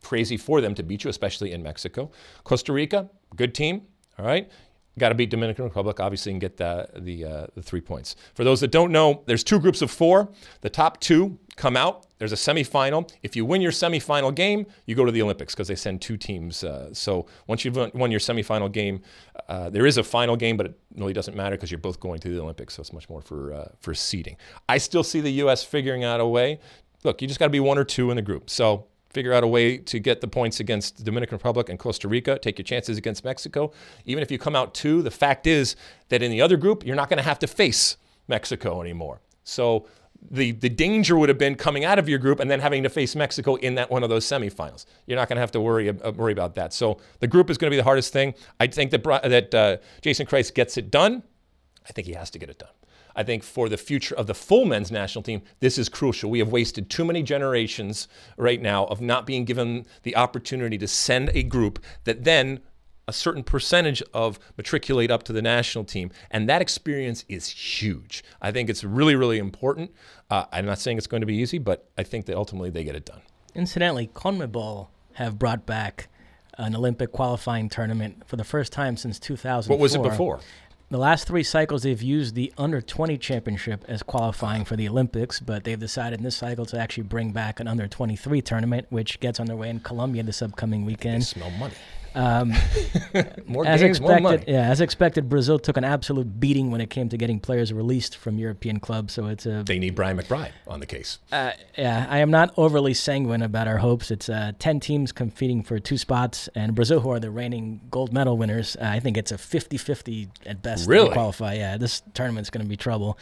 crazy 0.03 0.37
for 0.37 0.61
them 0.61 0.75
to 0.75 0.83
beat 0.83 1.03
you, 1.03 1.09
especially 1.09 1.51
in 1.51 1.63
Mexico. 1.63 2.11
Costa 2.43 2.73
Rica, 2.73 3.09
good 3.35 3.53
team. 3.53 3.83
All 4.17 4.25
right. 4.25 4.49
Got 4.97 5.09
to 5.09 5.15
beat 5.15 5.29
Dominican 5.29 5.63
Republic, 5.63 5.99
obviously, 6.01 6.33
and 6.33 6.41
get 6.41 6.57
the 6.57 6.87
the, 6.97 7.23
uh, 7.23 7.47
the 7.55 7.61
three 7.61 7.79
points. 7.79 8.17
For 8.33 8.43
those 8.43 8.59
that 8.59 8.71
don't 8.71 8.91
know, 8.91 9.23
there's 9.27 9.45
two 9.45 9.59
groups 9.59 9.81
of 9.81 9.89
four. 9.89 10.29
The 10.59 10.69
top 10.69 10.99
two 10.99 11.39
come 11.55 11.77
out. 11.77 12.07
There's 12.17 12.33
a 12.33 12.35
semifinal. 12.35 13.09
If 13.23 13.35
you 13.35 13.45
win 13.45 13.61
your 13.61 13.71
semifinal 13.71 14.35
game, 14.35 14.65
you 14.87 14.95
go 14.95 15.05
to 15.05 15.11
the 15.11 15.21
Olympics 15.21 15.55
because 15.55 15.69
they 15.69 15.75
send 15.75 16.01
two 16.01 16.17
teams. 16.17 16.65
Uh, 16.65 16.93
so 16.93 17.27
once 17.47 17.63
you've 17.63 17.77
won 17.93 18.11
your 18.11 18.19
semifinal 18.19 18.69
game, 18.69 19.01
uh, 19.47 19.69
there 19.69 19.85
is 19.85 19.97
a 19.97 20.03
final 20.03 20.35
game, 20.35 20.57
but 20.57 20.65
it 20.65 20.79
really 20.97 21.13
doesn't 21.13 21.35
matter 21.35 21.55
because 21.55 21.71
you're 21.71 21.79
both 21.79 21.99
going 22.01 22.19
to 22.19 22.29
the 22.29 22.41
Olympics. 22.41 22.73
So 22.73 22.81
it's 22.81 22.91
much 22.91 23.09
more 23.09 23.21
for 23.21 23.53
uh, 23.53 23.69
for 23.79 23.93
seeding. 23.93 24.35
I 24.67 24.79
still 24.79 25.03
see 25.03 25.21
the 25.21 25.31
U.S. 25.43 25.63
figuring 25.63 26.03
out 26.03 26.19
a 26.19 26.25
way. 26.25 26.59
Look, 27.05 27.21
you 27.21 27.27
just 27.29 27.39
got 27.39 27.45
to 27.45 27.51
be 27.51 27.61
one 27.61 27.77
or 27.77 27.85
two 27.85 28.09
in 28.09 28.17
the 28.17 28.21
group. 28.21 28.49
So 28.49 28.87
figure 29.09 29.33
out 29.33 29.43
a 29.43 29.47
way 29.47 29.77
to 29.77 29.99
get 29.99 30.21
the 30.21 30.27
points 30.27 30.59
against 30.59 30.97
the 30.97 31.03
Dominican 31.03 31.35
Republic 31.35 31.69
and 31.69 31.79
Costa 31.79 32.07
Rica, 32.07 32.37
take 32.37 32.57
your 32.57 32.63
chances 32.63 32.97
against 32.97 33.23
Mexico. 33.23 33.71
Even 34.05 34.21
if 34.21 34.31
you 34.31 34.37
come 34.37 34.55
out 34.55 34.73
two, 34.73 35.01
the 35.01 35.11
fact 35.11 35.47
is 35.47 35.75
that 36.09 36.21
in 36.21 36.31
the 36.31 36.41
other 36.41 36.57
group, 36.57 36.85
you're 36.85 36.95
not 36.95 37.09
going 37.09 37.17
to 37.17 37.23
have 37.23 37.39
to 37.39 37.47
face 37.47 37.97
Mexico 38.27 38.81
anymore. 38.81 39.21
So 39.43 39.87
the, 40.29 40.51
the 40.51 40.69
danger 40.69 41.17
would 41.17 41.29
have 41.29 41.37
been 41.37 41.55
coming 41.55 41.85
out 41.85 41.97
of 41.97 42.09
your 42.09 42.19
group 42.19 42.39
and 42.39 42.51
then 42.51 42.59
having 42.59 42.83
to 42.83 42.89
face 42.89 43.15
Mexico 43.15 43.55
in 43.55 43.75
that 43.75 43.89
one 43.89 44.03
of 44.03 44.09
those 44.09 44.25
semifinals. 44.25 44.85
You're 45.07 45.17
not 45.17 45.27
going 45.27 45.37
to 45.37 45.41
have 45.41 45.51
to 45.51 45.61
worry 45.61 45.89
uh, 45.89 46.11
worry 46.11 46.33
about 46.33 46.55
that. 46.55 46.73
So 46.73 46.99
the 47.19 47.27
group 47.27 47.49
is 47.49 47.57
going 47.57 47.69
to 47.69 47.73
be 47.73 47.77
the 47.77 47.83
hardest 47.83 48.13
thing. 48.13 48.33
I 48.59 48.67
think 48.67 48.91
that 48.91 49.03
that 49.03 49.55
uh, 49.55 49.77
Jason 50.01 50.25
Kreis 50.25 50.53
gets 50.53 50.77
it 50.77 50.91
done. 50.91 51.23
I 51.87 51.91
think 51.91 52.05
he 52.05 52.13
has 52.13 52.29
to 52.31 52.39
get 52.39 52.49
it 52.49 52.59
done. 52.59 52.69
I 53.15 53.23
think 53.23 53.43
for 53.43 53.69
the 53.69 53.77
future 53.77 54.15
of 54.15 54.27
the 54.27 54.33
full 54.33 54.65
men's 54.65 54.91
national 54.91 55.23
team, 55.23 55.41
this 55.59 55.77
is 55.77 55.89
crucial. 55.89 56.29
We 56.29 56.39
have 56.39 56.51
wasted 56.51 56.89
too 56.89 57.05
many 57.05 57.23
generations 57.23 58.07
right 58.37 58.61
now 58.61 58.85
of 58.85 59.01
not 59.01 59.25
being 59.25 59.45
given 59.45 59.85
the 60.03 60.15
opportunity 60.15 60.77
to 60.77 60.87
send 60.87 61.29
a 61.33 61.43
group 61.43 61.83
that 62.03 62.23
then 62.23 62.59
a 63.09 63.13
certain 63.13 63.43
percentage 63.43 64.03
of 64.13 64.39
matriculate 64.55 65.09
up 65.09 65.23
to 65.23 65.33
the 65.33 65.41
national 65.41 65.83
team. 65.83 66.11
And 66.29 66.47
that 66.47 66.61
experience 66.61 67.25
is 67.27 67.49
huge. 67.49 68.23
I 68.39 68.51
think 68.51 68.69
it's 68.69 68.83
really, 68.83 69.15
really 69.15 69.39
important. 69.39 69.91
Uh, 70.29 70.45
I'm 70.51 70.67
not 70.67 70.77
saying 70.77 70.99
it's 70.99 71.07
going 71.07 71.21
to 71.21 71.27
be 71.27 71.35
easy, 71.35 71.57
but 71.57 71.89
I 71.97 72.03
think 72.03 72.27
that 72.27 72.37
ultimately 72.37 72.69
they 72.69 72.83
get 72.83 72.95
it 72.95 73.05
done. 73.05 73.21
Incidentally, 73.55 74.11
CONMEBOL 74.13 74.89
have 75.13 75.39
brought 75.39 75.65
back 75.65 76.07
an 76.59 76.75
Olympic 76.75 77.11
qualifying 77.11 77.67
tournament 77.67 78.23
for 78.27 78.35
the 78.35 78.43
first 78.43 78.71
time 78.71 78.95
since 78.95 79.17
2004. 79.19 79.75
What 79.75 79.81
was 79.81 79.95
it 79.95 80.03
before? 80.03 80.39
The 80.91 80.97
last 80.97 81.27
three 81.27 81.43
cycles, 81.43 81.83
they've 81.83 82.01
used 82.01 82.33
the 82.33 82.51
under 82.57 82.81
20 82.81 83.15
championship 83.19 83.85
as 83.87 84.01
qualifying 84.01 84.65
for 84.65 84.75
the 84.75 84.89
Olympics, 84.89 85.39
but 85.39 85.63
they've 85.63 85.79
decided 85.79 86.17
in 86.17 86.23
this 86.23 86.35
cycle 86.35 86.65
to 86.65 86.79
actually 86.79 87.03
bring 87.03 87.31
back 87.31 87.59
an 87.59 87.67
under 87.67 87.87
23 87.87 88.41
tournament, 88.41 88.87
which 88.89 89.19
gets 89.19 89.39
underway 89.39 89.69
in 89.69 89.81
Colombia 89.81 90.23
this 90.23 90.41
upcoming 90.41 90.85
weekend. 90.85 91.21
They 91.21 91.25
smell 91.25 91.51
money. 91.51 91.75
Um, 92.15 92.49
more 93.45 93.65
as 93.65 93.81
games, 93.81 93.97
expected, 93.97 94.01
more 94.23 94.31
money. 94.31 94.43
yeah, 94.47 94.69
as 94.69 94.81
expected, 94.81 95.29
Brazil 95.29 95.59
took 95.59 95.77
an 95.77 95.83
absolute 95.83 96.39
beating 96.39 96.71
when 96.71 96.81
it 96.81 96.89
came 96.89 97.09
to 97.09 97.17
getting 97.17 97.39
players 97.39 97.71
released 97.73 98.15
from 98.17 98.37
European 98.37 98.79
clubs. 98.79 99.13
So 99.13 99.27
it's 99.27 99.45
a 99.45 99.63
They 99.63 99.79
need 99.79 99.95
Brian 99.95 100.17
McBride 100.17 100.51
on 100.67 100.79
the 100.79 100.85
case. 100.85 101.19
uh, 101.31 101.51
yeah, 101.77 102.05
I 102.09 102.19
am 102.19 102.31
not 102.31 102.53
overly 102.57 102.93
sanguine 102.93 103.41
about 103.41 103.67
our 103.67 103.77
hopes. 103.77 104.11
It's 104.11 104.29
uh, 104.29 104.53
10 104.59 104.79
teams 104.79 105.11
competing 105.11 105.63
for 105.63 105.79
two 105.79 105.97
spots, 105.97 106.49
and 106.55 106.75
Brazil, 106.75 106.99
who 106.99 107.11
are 107.11 107.19
the 107.19 107.31
reigning 107.31 107.81
gold 107.91 108.11
medal 108.13 108.37
winners, 108.37 108.75
uh, 108.81 108.85
I 108.85 108.99
think 108.99 109.17
it's 109.17 109.31
a 109.31 109.37
50 109.37 109.77
50 109.77 110.29
at 110.45 110.61
best 110.61 110.87
Really? 110.87 111.07
to 111.09 111.13
qualify. 111.13 111.53
Yeah, 111.55 111.77
this 111.77 112.01
tournament's 112.13 112.49
going 112.49 112.63
to 112.65 112.69
be 112.69 112.77
trouble. 112.77 113.17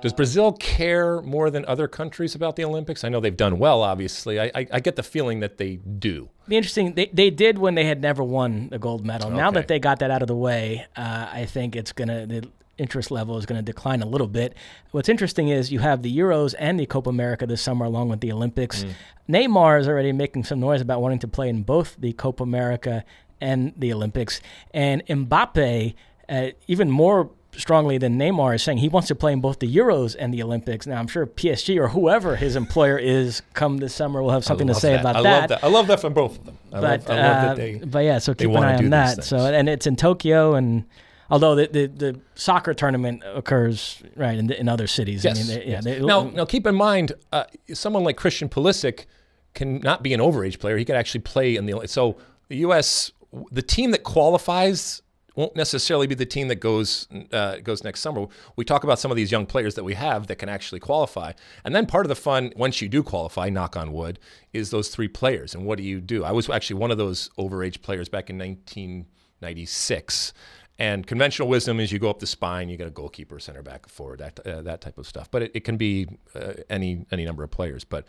Does 0.00 0.12
Brazil 0.12 0.52
care 0.52 1.20
more 1.22 1.50
than 1.50 1.64
other 1.66 1.88
countries 1.88 2.34
about 2.34 2.54
the 2.56 2.64
Olympics? 2.64 3.02
I 3.02 3.08
know 3.08 3.18
they've 3.18 3.36
done 3.36 3.58
well, 3.58 3.82
obviously. 3.82 4.38
I, 4.38 4.50
I, 4.54 4.66
I 4.74 4.80
get 4.80 4.94
the 4.94 5.02
feeling 5.02 5.40
that 5.40 5.58
they 5.58 5.76
do. 5.76 6.28
Be 6.46 6.56
interesting. 6.56 6.94
They, 6.94 7.06
they 7.06 7.30
did 7.30 7.58
when 7.58 7.74
they 7.74 7.84
had 7.84 8.00
never 8.00 8.22
won 8.22 8.68
a 8.70 8.78
gold 8.78 9.04
medal. 9.04 9.30
Now 9.30 9.50
that 9.50 9.66
they 9.66 9.80
got 9.80 9.98
that 9.98 10.10
out 10.10 10.22
of 10.22 10.28
the 10.28 10.36
way, 10.36 10.86
uh, 10.96 11.28
I 11.32 11.46
think 11.46 11.74
it's 11.76 11.92
going 11.92 12.08
to. 12.08 12.26
The, 12.26 12.48
interest 12.78 13.10
level 13.10 13.36
is 13.36 13.44
going 13.44 13.58
to 13.58 13.62
decline 13.62 14.02
a 14.02 14.06
little 14.06 14.28
bit. 14.28 14.54
What's 14.92 15.08
interesting 15.08 15.48
is 15.48 15.72
you 15.72 15.80
have 15.80 16.02
the 16.02 16.16
Euros 16.16 16.54
and 16.58 16.78
the 16.78 16.86
Copa 16.86 17.10
America 17.10 17.44
this 17.44 17.60
summer 17.60 17.84
along 17.84 18.08
with 18.08 18.20
the 18.20 18.30
Olympics. 18.30 18.84
Neymar 19.28 19.80
is 19.80 19.88
already 19.88 20.12
making 20.12 20.44
some 20.44 20.60
noise 20.60 20.80
about 20.80 21.02
wanting 21.02 21.18
to 21.18 21.26
play 21.26 21.48
in 21.48 21.64
both 21.64 21.96
the 21.98 22.12
Copa 22.12 22.44
America 22.44 23.04
and 23.40 23.72
the 23.76 23.92
Olympics. 23.92 24.40
And 24.72 25.04
Mbappe, 25.06 25.94
uh, 26.28 26.46
even 26.68 26.88
more 26.88 27.30
strongly 27.58 27.98
than 27.98 28.18
Neymar, 28.18 28.54
is 28.54 28.62
saying 28.62 28.78
he 28.78 28.88
wants 28.88 29.08
to 29.08 29.14
play 29.14 29.32
in 29.32 29.40
both 29.40 29.58
the 29.58 29.76
Euros 29.76 30.16
and 30.18 30.32
the 30.32 30.42
Olympics. 30.42 30.86
Now, 30.86 30.98
I'm 30.98 31.08
sure 31.08 31.26
PSG 31.26 31.78
or 31.78 31.88
whoever 31.88 32.36
his 32.36 32.56
employer 32.56 32.96
is 32.96 33.42
come 33.52 33.78
this 33.78 33.94
summer 33.94 34.22
will 34.22 34.30
have 34.30 34.44
something 34.44 34.68
to 34.68 34.74
say 34.74 34.92
that. 34.92 35.00
about 35.00 35.16
I 35.16 35.22
that 35.22 35.40
love 35.40 35.48
that. 35.48 35.64
I 35.64 35.68
love 35.68 35.86
that 35.88 36.00
from 36.00 36.14
both 36.14 36.38
of 36.38 36.46
them. 36.46 36.58
I, 36.72 36.80
but 36.80 37.08
love, 37.08 37.10
I 37.10 37.20
love 37.20 37.36
uh, 37.36 37.48
that 37.48 37.56
they. 37.56 37.74
but 37.78 37.98
yeah, 38.00 38.18
so 38.18 38.32
keep 38.32 38.50
an 38.50 38.56
eye 38.56 38.76
on 38.76 38.90
that. 38.90 39.24
So 39.24 39.38
and 39.38 39.68
it's 39.68 39.86
in 39.86 39.96
Tokyo, 39.96 40.54
and 40.54 40.84
although 41.30 41.54
the 41.54 41.66
the, 41.66 41.86
the 41.86 42.20
soccer 42.36 42.72
tournament 42.74 43.22
occurs 43.26 44.02
right 44.16 44.38
in, 44.38 44.46
the, 44.46 44.58
in 44.58 44.68
other 44.68 44.86
cities. 44.86 45.24
Yes. 45.24 45.36
I 45.36 45.38
mean, 45.38 45.48
they, 45.48 45.66
yeah. 45.66 45.70
yes. 45.72 45.84
They, 45.84 46.00
now, 46.00 46.24
now, 46.24 46.44
keep 46.44 46.66
in 46.66 46.76
mind, 46.76 47.12
uh, 47.32 47.44
someone 47.74 48.04
like 48.04 48.16
Christian 48.16 48.48
Pulisic 48.48 49.06
can 49.54 49.80
not 49.80 50.02
be 50.02 50.14
an 50.14 50.20
overage 50.20 50.60
player. 50.60 50.76
He 50.76 50.84
could 50.84 50.96
actually 50.96 51.20
play 51.20 51.56
in 51.56 51.66
the. 51.66 51.86
So 51.88 52.16
the 52.48 52.58
U.S. 52.58 53.10
the 53.50 53.62
team 53.62 53.90
that 53.90 54.04
qualifies 54.04 55.02
won't 55.38 55.54
necessarily 55.54 56.08
be 56.08 56.16
the 56.16 56.26
team 56.26 56.48
that 56.48 56.56
goes 56.56 57.06
uh, 57.32 57.58
goes 57.58 57.84
next 57.84 58.00
summer. 58.00 58.26
We 58.56 58.64
talk 58.64 58.82
about 58.82 58.98
some 58.98 59.12
of 59.12 59.16
these 59.16 59.30
young 59.30 59.46
players 59.46 59.76
that 59.76 59.84
we 59.84 59.94
have 59.94 60.26
that 60.26 60.36
can 60.36 60.48
actually 60.48 60.80
qualify, 60.80 61.32
and 61.64 61.74
then 61.76 61.86
part 61.86 62.04
of 62.04 62.08
the 62.08 62.16
fun 62.16 62.52
once 62.56 62.82
you 62.82 62.88
do 62.88 63.04
qualify, 63.04 63.48
knock 63.48 63.76
on 63.76 63.92
wood, 63.92 64.18
is 64.52 64.70
those 64.70 64.88
three 64.88 65.06
players. 65.06 65.54
And 65.54 65.64
what 65.64 65.78
do 65.78 65.84
you 65.84 66.00
do? 66.00 66.24
I 66.24 66.32
was 66.32 66.50
actually 66.50 66.80
one 66.80 66.90
of 66.90 66.98
those 66.98 67.30
overage 67.38 67.82
players 67.82 68.08
back 68.08 68.28
in 68.28 68.36
1996. 68.36 70.32
And 70.80 71.06
conventional 71.06 71.48
wisdom 71.48 71.78
is 71.78 71.92
you 71.92 72.00
go 72.00 72.10
up 72.10 72.18
the 72.18 72.26
spine, 72.26 72.68
you 72.68 72.76
get 72.76 72.88
a 72.88 72.90
goalkeeper, 72.90 73.38
center 73.38 73.62
back, 73.62 73.88
forward, 73.88 74.18
that 74.18 74.40
uh, 74.44 74.62
that 74.62 74.80
type 74.80 74.98
of 74.98 75.06
stuff. 75.06 75.30
But 75.30 75.42
it, 75.42 75.52
it 75.54 75.60
can 75.60 75.76
be 75.76 76.08
uh, 76.34 76.54
any 76.68 77.06
any 77.12 77.24
number 77.24 77.44
of 77.44 77.52
players. 77.52 77.84
But 77.84 78.06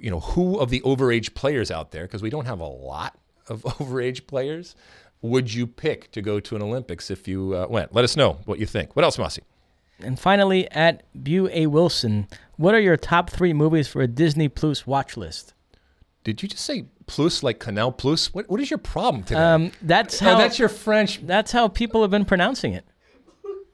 you 0.00 0.10
know, 0.10 0.20
who 0.20 0.58
of 0.58 0.70
the 0.70 0.80
overage 0.80 1.34
players 1.34 1.70
out 1.70 1.90
there? 1.90 2.04
Because 2.04 2.22
we 2.22 2.30
don't 2.30 2.46
have 2.46 2.60
a 2.60 2.66
lot 2.66 3.18
of 3.48 3.62
overage 3.78 4.26
players. 4.26 4.74
Would 5.22 5.54
you 5.54 5.66
pick 5.66 6.10
to 6.12 6.20
go 6.20 6.40
to 6.40 6.56
an 6.56 6.62
Olympics 6.62 7.10
if 7.10 7.26
you 7.28 7.54
uh, 7.56 7.66
went? 7.68 7.94
Let 7.94 8.04
us 8.04 8.16
know 8.16 8.38
what 8.44 8.58
you 8.58 8.66
think. 8.66 8.94
What 8.96 9.04
else, 9.04 9.18
Mosse? 9.18 9.38
and 10.00 10.18
finally, 10.18 10.68
at 10.72 11.04
Bu 11.14 11.48
A 11.52 11.66
Wilson, 11.68 12.26
what 12.56 12.74
are 12.74 12.80
your 12.80 12.96
top 12.96 13.30
three 13.30 13.52
movies 13.52 13.86
for 13.86 14.02
a 14.02 14.08
Disney 14.08 14.48
Plus 14.48 14.84
watch 14.86 15.16
list? 15.16 15.54
Did 16.24 16.42
you 16.42 16.48
just 16.48 16.64
say 16.64 16.86
plus 17.06 17.42
like 17.44 17.60
Canal 17.60 17.92
Plus? 17.92 18.34
What 18.34 18.48
what 18.50 18.60
is 18.60 18.68
your 18.70 18.78
problem 18.78 19.22
today? 19.22 19.38
Um, 19.40 19.70
that's 19.80 20.20
Oh, 20.20 20.24
how 20.24 20.38
that's 20.38 20.58
your 20.58 20.68
French. 20.68 21.20
that's 21.24 21.52
how 21.52 21.68
people 21.68 22.02
have 22.02 22.10
been 22.10 22.24
pronouncing 22.24 22.72
it. 22.72 22.84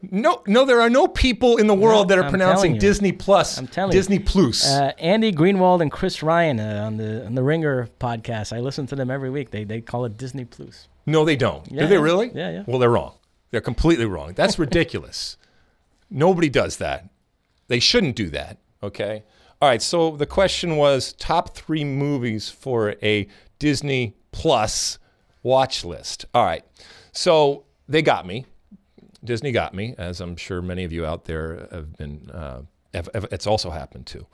No, 0.01 0.42
no, 0.46 0.64
there 0.64 0.80
are 0.80 0.90
no 0.90 1.09
people 1.09 1.57
in 1.57 1.66
the 1.66 1.74
world 1.74 2.09
that 2.11 2.18
are 2.18 2.24
I'm 2.24 2.30
pronouncing 2.30 2.74
you. 2.74 2.80
Disney 2.80 3.11
Plus. 3.12 3.59
I'm 3.59 3.66
telling 3.66 3.92
you. 3.92 3.99
Disney 3.99 4.18
Plus. 4.18 4.64
Uh, 4.66 4.92
Andy 4.99 5.32
Greenwald 5.32 5.80
and 5.80 5.90
Chris 5.90 6.22
Ryan 6.22 6.61
uh, 6.61 6.84
on 6.86 6.99
the 6.99 7.24
on 7.26 7.34
the 7.34 7.42
Ringer 7.42 7.88
podcast. 7.99 8.55
I 8.57 8.61
listen 8.61 8.86
to 8.88 8.96
them 8.96 9.11
every 9.11 9.30
week. 9.30 9.51
They 9.51 9.64
they 9.64 9.80
call 9.80 10.05
it 10.05 10.16
Disney 10.18 10.44
Plus. 10.44 10.88
No, 11.09 11.24
they 11.24 11.36
don't. 11.36 11.70
Yeah, 11.70 11.82
Do 11.82 11.88
they 11.88 11.98
really? 11.98 12.30
Yeah, 12.34 12.50
yeah. 12.50 12.64
Well, 12.66 12.78
they're 12.78 12.90
wrong. 12.90 13.14
They're 13.50 13.61
completely 13.61 14.04
wrong. 14.06 14.34
That's 14.34 14.59
ridiculous. 14.66 15.36
Nobody 16.11 16.48
does 16.48 16.76
that. 16.78 17.09
They 17.68 17.80
shouldn't 17.80 18.16
do 18.16 18.28
that. 18.30 18.59
Okay. 18.82 19.24
All 19.61 19.68
right. 19.68 19.82
So 19.82 20.16
the 20.16 20.26
question 20.26 20.76
was 20.76 21.12
top 21.14 21.54
three 21.56 21.84
movies 21.84 22.48
for 22.48 22.94
a 23.02 23.26
Disney 23.59 24.14
Plus 24.32 24.98
watch 25.42 25.84
list. 25.84 26.26
All 26.34 26.44
right. 26.44 26.64
So 27.12 27.64
they 27.88 28.02
got 28.02 28.26
me. 28.26 28.46
Disney 29.24 29.50
got 29.50 29.74
me, 29.74 29.94
as 29.98 30.20
I'm 30.20 30.36
sure 30.36 30.62
many 30.62 30.84
of 30.84 30.92
you 30.92 31.04
out 31.04 31.24
there 31.24 31.66
have 31.72 31.96
been. 31.96 32.30
Uh, 32.32 32.62
have, 32.94 33.09
have- 33.14 33.26
it's 33.32 33.46
also 33.46 33.70
happened 33.70 34.06
to. 34.06 34.26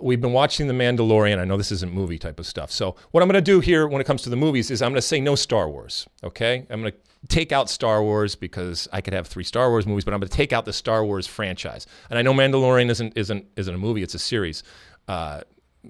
We've 0.00 0.20
been 0.20 0.32
watching 0.32 0.68
The 0.68 0.74
Mandalorian. 0.74 1.38
I 1.38 1.44
know 1.44 1.56
this 1.56 1.72
isn't 1.72 1.92
movie 1.92 2.18
type 2.18 2.38
of 2.38 2.46
stuff. 2.46 2.70
So 2.70 2.94
what 3.10 3.22
I'm 3.22 3.28
going 3.28 3.34
to 3.34 3.40
do 3.40 3.60
here 3.60 3.86
when 3.88 4.00
it 4.00 4.04
comes 4.04 4.22
to 4.22 4.30
the 4.30 4.36
movies 4.36 4.70
is 4.70 4.80
I'm 4.80 4.90
going 4.92 4.96
to 4.96 5.02
say 5.02 5.20
no 5.20 5.34
Star 5.34 5.68
Wars. 5.68 6.06
Okay, 6.22 6.66
I'm 6.70 6.80
going 6.80 6.92
to 6.92 6.98
take 7.26 7.50
out 7.50 7.68
Star 7.68 8.02
Wars 8.02 8.36
because 8.36 8.86
I 8.92 9.00
could 9.00 9.12
have 9.12 9.26
three 9.26 9.44
Star 9.44 9.70
Wars 9.70 9.86
movies, 9.86 10.04
but 10.04 10.14
I'm 10.14 10.20
going 10.20 10.28
to 10.28 10.36
take 10.36 10.52
out 10.52 10.64
the 10.64 10.72
Star 10.72 11.04
Wars 11.04 11.26
franchise. 11.26 11.86
And 12.10 12.18
I 12.18 12.22
know 12.22 12.32
Mandalorian 12.32 12.90
isn't 12.90 13.16
isn't 13.16 13.46
isn't 13.56 13.74
a 13.74 13.78
movie; 13.78 14.02
it's 14.02 14.14
a 14.14 14.18
series. 14.18 14.62
Uh, 15.08 15.40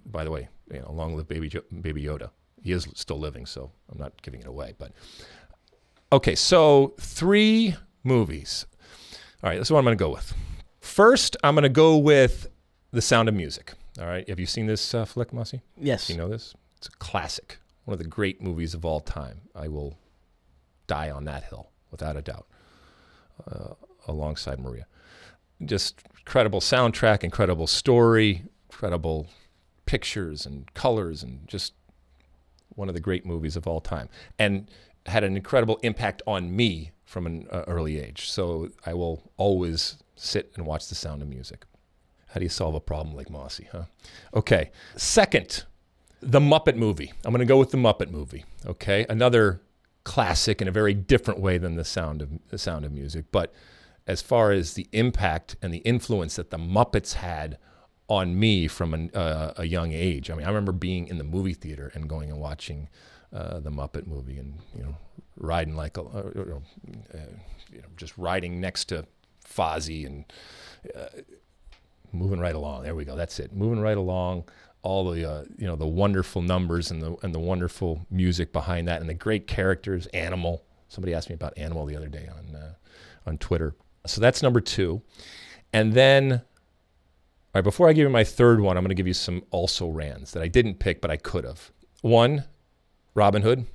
by 0.07 0.25
the 0.25 0.31
way, 0.31 0.49
you 0.73 0.81
know, 0.81 0.93
long 0.93 1.17
live 1.17 1.29
Baby 1.29 1.49
Jo- 1.49 1.65
Baby 1.81 2.05
Yoda. 2.05 2.31
He 2.63 2.73
is 2.73 2.89
still 2.95 3.19
living, 3.19 3.47
so 3.47 3.71
I'm 3.93 3.99
not 3.99 4.21
giving 4.23 4.41
it 4.41 4.47
away. 4.47 4.75
But 4.79 4.93
okay, 6.13 6.35
so 6.35 6.95
three 6.99 7.77
movies. 8.05 8.67
All 9.43 9.51
right, 9.51 9.59
this 9.59 9.69
is 9.69 9.71
what 9.71 9.79
I'm 9.79 9.85
going 9.85 9.97
to 9.97 10.03
go 10.05 10.11
with. 10.11 10.35
First, 10.81 11.37
I'm 11.45 11.55
going 11.55 11.63
to 11.63 11.69
go 11.69 11.97
with 11.97 12.49
The 12.91 13.03
Sound 13.03 13.29
of 13.29 13.35
Music. 13.35 13.75
All 13.99 14.07
right, 14.07 14.29
have 14.29 14.39
you 14.39 14.47
seen 14.47 14.67
this 14.67 14.95
uh, 14.95 15.05
flick, 15.05 15.33
Mosse? 15.33 15.55
Yes. 15.77 16.09
You 16.09 16.17
know 16.17 16.29
this? 16.29 16.55
It's 16.77 16.87
a 16.87 16.91
classic, 16.99 17.59
one 17.85 17.95
of 17.95 17.99
the 17.99 18.07
great 18.09 18.41
movies 18.41 18.73
of 18.75 18.85
all 18.85 19.01
time. 19.01 19.41
I 19.55 19.67
will 19.69 19.99
die 20.87 21.11
on 21.11 21.25
that 21.25 21.45
hill, 21.45 21.71
without 21.91 22.17
a 22.17 22.23
doubt. 22.23 22.47
uh, 23.51 23.75
alongside 24.07 24.59
Maria. 24.59 24.87
Just 25.65 26.03
incredible 26.19 26.61
soundtrack, 26.61 27.25
incredible 27.25 27.67
story, 27.67 28.45
incredible 28.71 29.29
pictures 29.87 30.47
and 30.47 30.73
colors, 30.75 31.23
and 31.23 31.47
just 31.49 31.73
one 32.75 32.89
of 32.89 32.95
the 32.95 33.01
great 33.01 33.27
movies 33.27 33.57
of 33.57 33.67
all 33.67 33.81
time. 33.81 34.09
And 34.39 34.71
had 35.07 35.25
an 35.25 35.37
incredible 35.37 35.79
impact 35.83 36.23
on 36.27 36.55
me 36.55 36.93
from 37.05 37.27
an 37.27 37.47
uh, 37.51 37.65
early 37.67 37.99
age. 37.99 38.31
So 38.31 38.69
I 38.85 38.95
will 38.95 39.31
always 39.37 39.97
sit 40.17 40.53
and 40.57 40.67
watch 40.67 40.89
The 40.89 40.95
Sound 40.95 41.23
of 41.23 41.29
Music. 41.29 41.65
How 42.29 42.39
do 42.39 42.45
you 42.45 42.51
solve 42.51 42.75
a 42.75 42.81
problem 42.81 43.17
like 43.17 43.31
Mosse, 43.31 43.61
huh? 43.73 43.85
Okay. 44.35 44.71
Second, 44.97 45.65
The 46.21 46.41
Muppet 46.41 46.77
Movie. 46.77 47.13
I'm 47.25 47.33
going 47.33 47.41
to 47.41 47.47
go 47.47 47.59
with 47.59 47.71
The 47.71 47.79
Muppet 47.79 48.11
Movie. 48.11 48.45
Okay. 48.67 49.07
Another 49.09 49.63
classic 50.05 50.63
in 50.63 50.69
a 50.69 50.73
very 50.73 50.95
different 50.95 51.41
way 51.41 51.59
than 51.59 51.77
The 51.77 51.85
Sound 51.85 52.23
of 52.23 52.31
The 52.51 52.59
Sound 52.59 52.85
of 52.85 52.93
Music, 52.93 53.27
but 53.33 53.53
as 54.07 54.23
far 54.23 54.53
as 54.53 54.75
the 54.75 54.89
impact 54.93 55.57
and 55.61 55.73
the 55.73 55.79
influence 55.79 56.37
that 56.37 56.51
the 56.51 56.57
Muppets 56.57 57.15
had 57.15 57.59
on 58.09 58.39
me 58.39 58.67
from 58.67 58.95
an, 58.95 59.11
uh, 59.15 59.53
a 59.57 59.67
young 59.67 59.93
age. 59.93 60.31
I 60.31 60.35
mean, 60.35 60.47
I 60.47 60.49
remember 60.49 60.73
being 60.73 61.09
in 61.09 61.19
the 61.19 61.25
movie 61.25 61.53
theater 61.53 61.93
and 61.95 62.09
going 62.09 62.31
and 62.31 62.41
watching 62.41 62.89
uh, 63.33 63.61
the 63.61 63.71
Muppet 63.71 64.07
movie, 64.07 64.39
and 64.39 64.55
you 64.75 64.83
know, 64.83 64.97
riding 65.37 65.77
like 65.77 65.99
a, 65.99 66.03
uh, 66.03 66.31
you, 66.35 66.45
know, 66.47 66.63
uh, 67.15 67.83
just 67.97 68.17
riding 68.17 68.61
next 68.61 68.87
to 68.87 69.05
Fozzie 69.47 70.07
and 70.07 70.25
uh, 70.97 71.09
moving 72.13 72.41
right 72.41 72.55
along. 72.55 72.83
There 72.83 72.95
we 72.95 73.05
go. 73.05 73.17
That's 73.17 73.39
it. 73.39 73.53
Moving 73.53 73.81
right 73.81 73.97
along. 73.97 74.45
All 74.83 75.11
the 75.11 75.29
uh, 75.29 75.45
you 75.57 75.67
know 75.67 75.77
the 75.77 75.87
wonderful 75.87 76.41
numbers 76.43 76.91
and 76.91 77.03
the 77.03 77.17
and 77.23 77.35
the 77.35 77.41
wonderful 77.41 78.07
music 78.11 78.53
behind 78.53 78.89
that, 78.89 79.01
and 79.01 79.09
the 79.09 79.15
great 79.15 79.47
characters. 79.47 80.07
Animal. 80.09 80.65
Somebody 80.89 81.15
asked 81.15 81.29
me 81.29 81.35
about 81.35 81.57
Animal 81.59 81.85
the 81.85 81.97
other 81.97 82.09
day 82.09 82.29
on 82.29 82.49
on 83.29 83.39
Twitter. 83.39 83.75
So 84.07 84.21
that's 84.21 84.43
number 84.43 84.61
two. 84.61 85.03
And 85.73 85.93
then, 85.93 86.33
all 86.33 86.41
right, 87.55 87.65
before 87.65 87.89
I 87.89 87.93
give 87.93 88.03
you 88.03 88.09
my 88.09 88.25
third 88.25 88.61
one, 88.61 88.77
I'm 88.77 88.83
going 88.83 88.89
to 88.89 88.95
give 88.95 89.07
you 89.07 89.15
some 89.15 89.45
also 89.51 89.89
rans 89.89 90.33
that 90.33 90.43
I 90.43 90.49
didn't 90.49 90.79
pick, 90.79 91.01
but 91.01 91.11
I 91.11 91.17
could 91.17 91.45
have. 91.45 91.71
One, 92.01 92.45
Robin 93.15 93.43
Hood, 93.43 93.67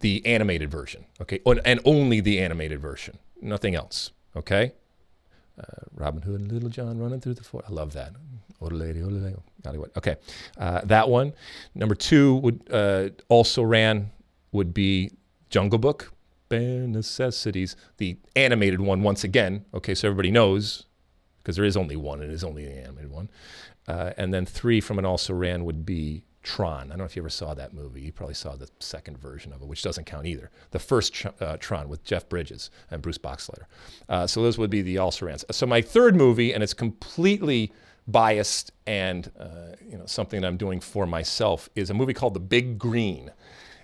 the 0.00 0.24
animated 0.26 0.70
version, 0.70 1.06
okay? 1.20 1.40
And 1.64 1.80
only 1.84 2.20
the 2.20 2.40
animated 2.40 2.80
version, 2.80 3.18
nothing 3.40 3.74
else, 3.74 4.10
okay? 4.34 4.72
Uh, 5.60 5.84
Robin 5.94 6.22
Hood 6.22 6.40
and 6.40 6.52
Little 6.52 6.70
John 6.70 6.98
running 6.98 7.20
through 7.20 7.34
the 7.34 7.44
forest. 7.44 7.70
I 7.70 7.74
love 7.74 7.92
that. 7.92 8.12
Old 8.62 8.72
lady, 8.72 9.02
old 9.02 9.12
lady, 9.12 9.36
Hollywood. 9.64 9.90
Okay, 9.96 10.16
uh, 10.58 10.80
that 10.84 11.08
one. 11.08 11.32
Number 11.74 11.94
two 11.94 12.36
would 12.36 12.62
uh, 12.70 13.10
also 13.28 13.62
ran 13.62 14.10
would 14.52 14.72
be 14.72 15.10
Jungle 15.50 15.78
Book 15.78 16.12
bare 16.50 16.86
necessities. 16.86 17.76
The 17.96 18.18
animated 18.36 18.80
one, 18.80 19.02
once 19.02 19.24
again, 19.24 19.64
okay, 19.72 19.94
so 19.94 20.08
everybody 20.08 20.30
knows, 20.30 20.84
because 21.38 21.56
there 21.56 21.64
is 21.64 21.76
only 21.76 21.96
one, 21.96 22.22
it 22.22 22.30
is 22.30 22.44
only 22.44 22.66
the 22.66 22.72
animated 22.72 23.10
one. 23.10 23.30
Uh, 23.88 24.12
and 24.18 24.34
then 24.34 24.44
three 24.44 24.80
from 24.80 24.98
an 24.98 25.06
also 25.06 25.32
ran 25.32 25.64
would 25.64 25.86
be 25.86 26.24
Tron. 26.42 26.86
I 26.86 26.88
don't 26.90 26.98
know 26.98 27.04
if 27.04 27.16
you 27.16 27.22
ever 27.22 27.30
saw 27.30 27.54
that 27.54 27.74
movie. 27.74 28.00
You 28.00 28.12
probably 28.12 28.34
saw 28.34 28.56
the 28.56 28.68
second 28.78 29.18
version 29.18 29.52
of 29.52 29.60
it, 29.60 29.68
which 29.68 29.82
doesn't 29.82 30.04
count 30.04 30.26
either. 30.26 30.50
The 30.70 30.78
first 30.78 31.26
uh, 31.40 31.56
Tron 31.58 31.88
with 31.88 32.02
Jeff 32.04 32.28
Bridges 32.28 32.70
and 32.90 33.02
Bruce 33.02 33.18
Boxleitner. 33.18 33.64
Uh, 34.08 34.26
so 34.26 34.42
those 34.42 34.56
would 34.56 34.70
be 34.70 34.82
the 34.82 34.98
rans. 35.22 35.44
So 35.50 35.66
my 35.66 35.82
third 35.82 36.16
movie, 36.16 36.54
and 36.54 36.62
it's 36.62 36.74
completely 36.74 37.72
biased 38.08 38.72
and 38.86 39.30
uh, 39.38 39.76
you 39.86 39.96
know 39.96 40.06
something 40.06 40.40
that 40.40 40.46
I'm 40.46 40.56
doing 40.56 40.80
for 40.80 41.06
myself, 41.06 41.68
is 41.74 41.90
a 41.90 41.94
movie 41.94 42.14
called 42.14 42.34
The 42.34 42.40
Big 42.40 42.78
Green. 42.78 43.30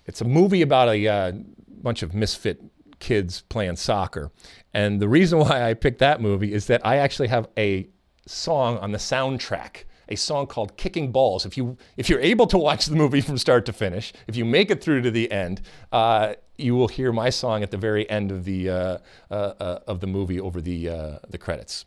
It's 0.07 0.21
a 0.21 0.25
movie 0.25 0.63
about 0.63 0.89
a 0.89 1.07
uh, 1.09 1.33
bunch 1.69 2.03
of 2.03 2.15
misfit 2.15 2.63
kids 2.99 3.43
playing 3.49 3.77
soccer. 3.77 4.31
And 4.73 5.01
the 5.01 5.09
reason 5.09 5.39
why 5.41 5.69
I 5.69 5.75
picked 5.75 5.99
that 5.99 6.21
movie 6.21 6.53
is 6.53 6.67
that 6.67 6.85
I 6.87 6.97
actually 6.97 7.29
have 7.29 7.49
a 7.59 7.89
song 8.27 8.79
on 8.79 8.93
the 8.93 8.99
soundtrack, 8.99 9.85
a 10.09 10.17
song 10.17 10.47
called 10.47 10.77
Kicking 10.77 11.13
Balls. 11.13 11.47
If 11.47 11.57
you 11.57 11.77
if 11.97 12.09
you're 12.09 12.21
able 12.21 12.47
to 12.49 12.59
watch 12.59 12.87
the 12.87 12.97
movie 12.97 13.21
from 13.21 13.39
start 13.39 13.67
to 13.67 13.73
finish, 13.73 14.13
if 14.27 14.37
you 14.37 14.45
make 14.45 14.71
it 14.71 14.83
through 14.83 15.03
to 15.03 15.11
the 15.11 15.31
end, 15.31 15.63
uh, 15.93 16.35
you 16.57 16.75
will 16.75 16.89
hear 16.89 17.13
my 17.13 17.31
song 17.31 17.63
at 17.63 17.71
the 17.71 17.77
very 17.77 18.09
end 18.09 18.31
of 18.31 18.45
the 18.45 18.71
uh, 18.71 18.99
uh, 19.31 19.79
of 19.87 20.01
the 20.01 20.07
movie 20.07 20.41
over 20.41 20.61
the 20.61 20.89
uh, 20.89 21.19
the 21.29 21.39
credits. 21.39 21.85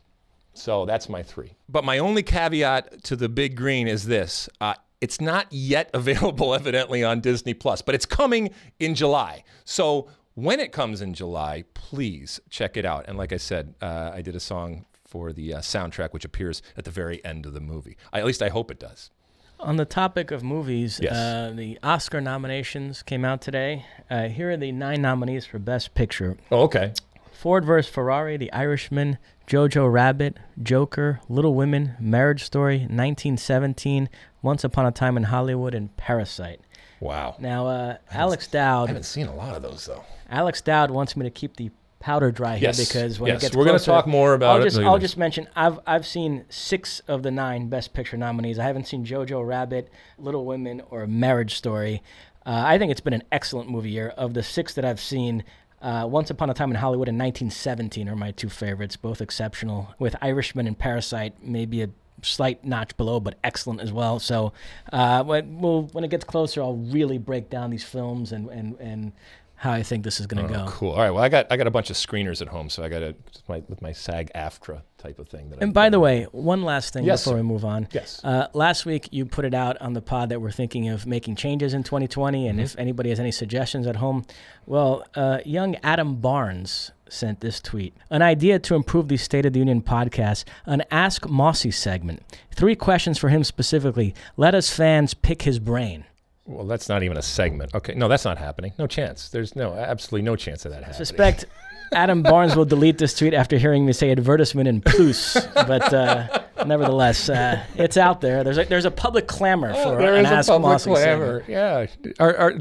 So 0.54 0.84
that's 0.84 1.08
my 1.08 1.22
three. 1.22 1.54
But 1.68 1.84
my 1.84 1.98
only 1.98 2.22
caveat 2.22 3.04
to 3.04 3.16
the 3.16 3.28
Big 3.28 3.56
Green 3.56 3.88
is 3.88 4.04
this: 4.04 4.48
uh, 4.60 4.74
it's 5.00 5.20
not 5.20 5.46
yet 5.50 5.90
available, 5.94 6.54
evidently, 6.54 7.02
on 7.04 7.20
Disney 7.20 7.54
Plus, 7.54 7.82
but 7.82 7.94
it's 7.94 8.06
coming 8.06 8.50
in 8.78 8.94
July. 8.94 9.44
So 9.64 10.08
when 10.34 10.60
it 10.60 10.72
comes 10.72 11.02
in 11.02 11.14
July, 11.14 11.64
please 11.74 12.40
check 12.50 12.76
it 12.76 12.84
out. 12.84 13.06
And 13.08 13.18
like 13.18 13.32
I 13.32 13.36
said, 13.36 13.74
uh, 13.80 14.10
I 14.14 14.22
did 14.22 14.34
a 14.36 14.40
song 14.40 14.86
for 15.10 15.32
the 15.32 15.52
uh, 15.52 15.58
soundtrack, 15.58 16.12
which 16.12 16.24
appears 16.24 16.62
at 16.76 16.84
the 16.84 16.90
very 16.90 17.22
end 17.24 17.44
of 17.44 17.52
the 17.52 17.60
movie. 17.60 17.96
I, 18.12 18.20
at 18.20 18.24
least 18.24 18.42
I 18.42 18.48
hope 18.48 18.70
it 18.70 18.78
does. 18.78 19.10
On 19.58 19.76
the 19.76 19.84
topic 19.84 20.30
of 20.30 20.42
movies, 20.42 21.00
yes. 21.02 21.12
uh, 21.12 21.52
the 21.54 21.78
Oscar 21.82 22.20
nominations 22.20 23.02
came 23.02 23.24
out 23.24 23.42
today. 23.42 23.84
Uh, 24.08 24.28
here 24.28 24.52
are 24.52 24.56
the 24.56 24.72
nine 24.72 25.02
nominees 25.02 25.44
for 25.44 25.58
Best 25.58 25.94
Picture. 25.94 26.38
Oh, 26.50 26.62
okay. 26.62 26.94
Ford 27.32 27.64
vs. 27.64 27.90
Ferrari, 27.90 28.36
The 28.36 28.52
Irishman, 28.52 29.18
Jojo 29.46 29.90
Rabbit, 29.90 30.36
Joker, 30.62 31.20
Little 31.28 31.54
Women, 31.54 31.96
Marriage 31.98 32.44
Story, 32.44 32.78
1917, 32.78 34.08
Once 34.42 34.62
Upon 34.62 34.86
a 34.86 34.92
Time 34.92 35.16
in 35.16 35.24
Hollywood, 35.24 35.74
and 35.74 35.94
Parasite. 35.96 36.60
Wow. 37.00 37.36
Now, 37.38 37.66
uh, 37.66 37.96
Alex 38.12 38.46
Dowd. 38.46 38.84
I 38.84 38.88
haven't 38.88 39.02
seen 39.04 39.26
a 39.26 39.34
lot 39.34 39.56
of 39.56 39.62
those 39.62 39.86
though. 39.86 40.04
Alex 40.30 40.60
Dowd 40.60 40.90
wants 40.90 41.16
me 41.16 41.24
to 41.24 41.30
keep 41.30 41.56
the 41.56 41.70
powder 42.00 42.32
dry 42.32 42.56
yes. 42.56 42.78
here 42.78 42.86
because 42.86 43.20
when 43.20 43.28
yes. 43.28 43.38
it 43.38 43.46
gets 43.46 43.56
we're 43.56 43.64
going 43.64 43.78
to 43.78 43.84
talk 43.84 44.06
more 44.06 44.34
about 44.34 44.56
I'll 44.56 44.62
it. 44.62 44.70
Just, 44.70 44.78
I'll 44.80 44.98
just 44.98 45.16
mention 45.16 45.46
I've 45.54 45.78
I've 45.86 46.06
seen 46.06 46.44
six 46.48 47.00
of 47.06 47.22
the 47.22 47.30
nine 47.30 47.68
Best 47.68 47.92
Picture 47.92 48.16
nominees. 48.16 48.58
I 48.58 48.64
haven't 48.64 48.88
seen 48.88 49.04
Jojo 49.04 49.46
Rabbit, 49.46 49.90
Little 50.18 50.44
Women, 50.44 50.82
or 50.90 51.06
Marriage 51.06 51.54
Story. 51.54 52.02
Uh, 52.44 52.62
I 52.66 52.78
think 52.78 52.90
it's 52.90 53.02
been 53.02 53.12
an 53.12 53.22
excellent 53.30 53.70
movie 53.70 53.90
year. 53.90 54.08
Of 54.16 54.34
the 54.34 54.42
six 54.42 54.74
that 54.74 54.84
I've 54.84 55.00
seen, 55.00 55.44
uh, 55.82 56.08
Once 56.10 56.30
Upon 56.30 56.48
a 56.48 56.54
Time 56.54 56.70
in 56.70 56.76
Hollywood 56.76 57.08
and 57.08 57.18
1917 57.18 58.08
are 58.08 58.16
my 58.16 58.30
two 58.30 58.48
favorites, 58.48 58.96
both 58.96 59.20
exceptional. 59.20 59.94
With 59.98 60.16
Irishman 60.22 60.66
and 60.66 60.78
Parasite, 60.78 61.34
maybe 61.42 61.82
a 61.82 61.90
slight 62.22 62.64
notch 62.64 62.96
below, 62.96 63.20
but 63.20 63.38
excellent 63.44 63.80
as 63.80 63.92
well. 63.92 64.18
So 64.18 64.52
uh, 64.92 65.22
when, 65.24 65.60
we'll, 65.60 65.82
when 65.92 66.04
it 66.04 66.08
gets 66.08 66.24
closer, 66.24 66.62
I'll 66.62 66.76
really 66.76 67.18
break 67.18 67.50
down 67.50 67.70
these 67.70 67.84
films 67.84 68.32
and, 68.32 68.48
and, 68.48 68.78
and 68.78 69.12
how 69.60 69.72
I 69.72 69.82
think 69.82 70.04
this 70.04 70.20
is 70.20 70.26
going 70.26 70.48
to 70.48 70.54
oh, 70.54 70.64
go. 70.64 70.72
Cool. 70.72 70.92
All 70.92 71.00
right. 71.00 71.10
Well, 71.10 71.22
I 71.22 71.28
got 71.28 71.46
I 71.50 71.58
got 71.58 71.66
a 71.66 71.70
bunch 71.70 71.90
of 71.90 71.96
screeners 71.96 72.40
at 72.40 72.48
home, 72.48 72.70
so 72.70 72.82
I 72.82 72.88
got 72.88 73.02
a 73.02 73.14
my, 73.46 73.62
with 73.68 73.82
my 73.82 73.92
SAG-AFTRA 73.92 74.80
type 74.96 75.18
of 75.18 75.28
thing. 75.28 75.50
That 75.50 75.60
and 75.60 75.72
I, 75.72 75.72
by 75.72 75.90
the 75.90 76.00
way, 76.00 76.24
one 76.32 76.62
last 76.62 76.94
thing 76.94 77.04
yes, 77.04 77.22
before 77.22 77.36
we 77.36 77.42
move 77.42 77.62
on. 77.62 77.86
Yes. 77.92 78.24
Uh, 78.24 78.48
last 78.54 78.86
week 78.86 79.10
you 79.12 79.26
put 79.26 79.44
it 79.44 79.52
out 79.52 79.76
on 79.82 79.92
the 79.92 80.00
pod 80.00 80.30
that 80.30 80.40
we're 80.40 80.50
thinking 80.50 80.88
of 80.88 81.06
making 81.06 81.36
changes 81.36 81.74
in 81.74 81.82
2020, 81.82 82.48
and 82.48 82.58
mm-hmm. 82.58 82.64
if 82.64 82.74
anybody 82.78 83.10
has 83.10 83.20
any 83.20 83.30
suggestions 83.30 83.86
at 83.86 83.96
home, 83.96 84.24
well, 84.64 85.04
uh, 85.14 85.40
young 85.44 85.76
Adam 85.82 86.16
Barnes 86.16 86.92
sent 87.10 87.40
this 87.40 87.60
tweet. 87.60 87.94
An 88.08 88.22
idea 88.22 88.58
to 88.60 88.74
improve 88.74 89.08
the 89.08 89.18
State 89.18 89.44
of 89.44 89.52
the 89.52 89.58
Union 89.58 89.82
podcast, 89.82 90.44
an 90.64 90.84
Ask 90.90 91.28
Mosse 91.28 91.76
segment. 91.76 92.22
Three 92.54 92.76
questions 92.76 93.18
for 93.18 93.28
him 93.28 93.44
specifically. 93.44 94.14
Let 94.38 94.54
us 94.54 94.70
fans 94.70 95.12
pick 95.12 95.42
his 95.42 95.58
brain. 95.58 96.06
Well, 96.50 96.66
that's 96.66 96.88
not 96.88 97.02
even 97.02 97.16
a 97.16 97.22
segment. 97.22 97.74
Okay, 97.74 97.94
no, 97.94 98.08
that's 98.08 98.24
not 98.24 98.38
happening. 98.38 98.72
No 98.78 98.86
chance. 98.86 99.28
There's 99.28 99.54
no, 99.54 99.72
absolutely 99.74 100.22
no 100.22 100.34
chance 100.34 100.64
of 100.64 100.72
that 100.72 100.78
happening. 100.78 100.98
Suspect 100.98 101.44
Adam 101.92 102.22
Barnes 102.22 102.56
will 102.56 102.64
delete 102.64 102.98
this 102.98 103.14
tweet 103.14 103.34
after 103.34 103.56
hearing 103.56 103.86
me 103.86 103.92
say 103.92 104.10
advertisement 104.10 104.68
in 104.68 104.80
plus, 104.80 105.34
but 105.54 105.92
uh, 105.94 106.42
nevertheless, 106.66 107.28
uh, 107.28 107.64
it's 107.76 107.96
out 107.96 108.20
there. 108.20 108.42
There's 108.42 108.58
a, 108.58 108.64
there's 108.64 108.84
a 108.84 108.90
public 108.90 109.28
clamor 109.28 109.72
oh, 109.74 109.82
for 109.82 109.98
there 109.98 110.16
an 110.16 110.26
is 110.26 110.30
Ask 110.32 110.48
a 110.48 110.52
public 110.52 110.72
Mosse 110.72 110.84
clamor. 110.84 111.44
segment. 111.44 111.48
Yeah, 111.48 112.14
our, 112.18 112.36
our, 112.38 112.52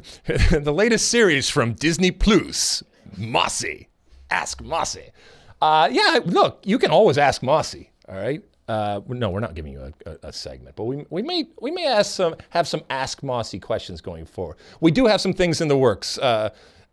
the 0.60 0.74
latest 0.74 1.10
series 1.10 1.50
from 1.50 1.74
Disney 1.74 2.12
Plus, 2.12 2.84
Mosse. 3.18 3.86
Ask 4.30 4.62
Mosse. 4.62 4.98
Uh, 5.62 5.90
yeah, 5.92 6.20
look, 6.26 6.62
you 6.64 6.78
can 6.78 6.92
always 6.92 7.18
ask 7.18 7.42
Mosse. 7.44 7.76
All 8.08 8.16
right. 8.16 8.44
Uh, 8.70 9.02
no, 9.08 9.32
we're 9.32 9.40
not 9.40 9.56
giving 9.56 9.74
you 9.74 9.82
a, 9.82 10.10
a, 10.10 10.18
a, 10.28 10.34
segment, 10.34 10.76
but 10.76 10.84
we, 10.84 11.04
we 11.10 11.24
may 11.24 11.48
we 11.60 11.72
may 11.72 11.88
ask 11.88 12.14
some 12.14 12.36
have 12.52 12.68
some 12.68 12.84
ask 12.92 13.24
Mosse 13.24 13.56
questions 13.60 14.00
going 14.00 14.28
forward. 14.28 14.58
We 14.80 14.92
do 14.92 15.08
have 15.08 15.20
some 15.20 15.34
things 15.34 15.60
in 15.60 15.68
the 15.68 15.76
works. 15.76 16.20
Uh, 16.20 16.52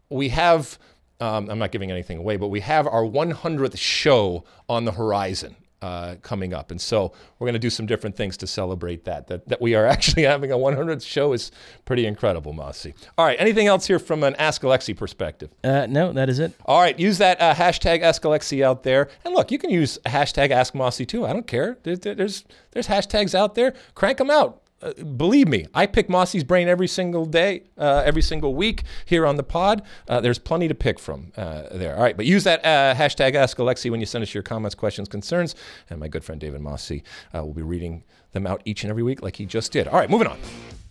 we 0.08 0.30
have 0.30 0.78
um, 1.20 1.50
I'm 1.50 1.58
not 1.58 1.72
giving 1.72 1.90
anything 1.90 2.16
away, 2.16 2.38
but 2.38 2.48
we 2.48 2.60
have 2.60 2.86
our 2.86 3.02
100th 3.02 3.76
show 3.76 4.44
on 4.70 4.86
the 4.86 4.92
horizon 4.92 5.54
uh, 5.82 6.16
coming 6.22 6.54
up. 6.54 6.70
And 6.70 6.80
so 6.80 7.12
we're 7.38 7.46
going 7.46 7.54
to 7.54 7.58
do 7.58 7.70
some 7.70 7.86
different 7.86 8.16
things 8.16 8.36
to 8.38 8.46
celebrate 8.46 9.04
that. 9.04 9.26
That, 9.28 9.48
that 9.48 9.60
we 9.60 9.74
are 9.74 9.86
actually 9.96 10.24
having 10.24 10.52
a 10.52 10.56
100th 10.56 11.06
show 11.06 11.32
is 11.32 11.50
pretty 11.84 12.06
incredible, 12.06 12.52
Mosse. 12.52 12.86
All 13.18 13.26
right, 13.26 13.36
anything 13.40 13.66
else 13.66 13.86
here 13.86 13.98
from 13.98 14.22
an 14.22 14.34
Ask 14.36 14.62
Alexi 14.62 14.96
perspective? 14.96 15.50
Uh, 15.62 15.86
no, 15.86 16.12
that 16.12 16.28
is 16.28 16.38
it. 16.38 16.52
All 16.64 16.80
right, 16.80 16.98
use 16.98 17.18
that 17.18 17.40
uh, 17.40 17.54
hashtag 17.54 18.02
Ask 18.02 18.22
Alexi 18.22 18.62
out 18.62 18.82
there. 18.82 19.08
And 19.24 19.34
look, 19.34 19.50
you 19.50 19.58
can 19.58 19.70
use 19.70 19.98
hashtag 20.06 20.50
Ask 20.50 20.74
Mosse 20.74 20.98
too. 21.06 21.26
I 21.26 21.32
don't 21.32 21.46
care. 21.46 21.78
There, 21.82 21.96
there, 21.96 22.14
there's, 22.14 22.44
there's 22.72 22.88
hashtags 22.88 23.34
out 23.34 23.54
there. 23.54 23.74
Crank 23.94 24.18
them 24.18 24.30
out. 24.30 24.62
Uh, 24.86 25.02
believe 25.02 25.48
me, 25.48 25.66
I 25.74 25.86
pick 25.86 26.08
Mosse's 26.08 26.44
brain 26.44 26.68
every 26.68 26.86
single 26.86 27.26
day, 27.26 27.64
uh, 27.76 28.02
every 28.04 28.22
single 28.22 28.54
week 28.54 28.84
here 29.04 29.26
on 29.26 29.36
the 29.36 29.42
pod. 29.42 29.82
Uh, 30.08 30.20
there's 30.20 30.38
plenty 30.38 30.68
to 30.68 30.74
pick 30.74 31.00
from 31.00 31.32
uh, 31.36 31.64
there. 31.72 31.96
All 31.96 32.02
right, 32.02 32.16
but 32.16 32.24
use 32.24 32.44
that 32.44 32.64
uh, 32.64 32.94
hashtag 32.94 33.34
Ask 33.34 33.56
Alexi 33.56 33.90
when 33.90 33.98
you 33.98 34.06
send 34.06 34.22
us 34.22 34.32
your 34.32 34.44
comments, 34.44 34.76
questions, 34.76 35.08
concerns, 35.08 35.56
and 35.90 35.98
my 35.98 36.06
good 36.06 36.22
friend 36.22 36.40
David 36.40 36.60
Mosse 36.60 36.92
will 37.32 37.52
be 37.52 37.62
reading 37.62 38.04
them 38.32 38.46
out 38.46 38.62
each 38.64 38.84
and 38.84 38.90
every 38.90 39.02
week 39.02 39.22
like 39.22 39.34
he 39.34 39.44
just 39.44 39.72
did. 39.72 39.88
All 39.88 39.98
right, 39.98 40.08
moving 40.08 40.28
on. 40.28 40.38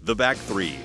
The 0.01 0.15
back 0.15 0.35
three. 0.35 0.75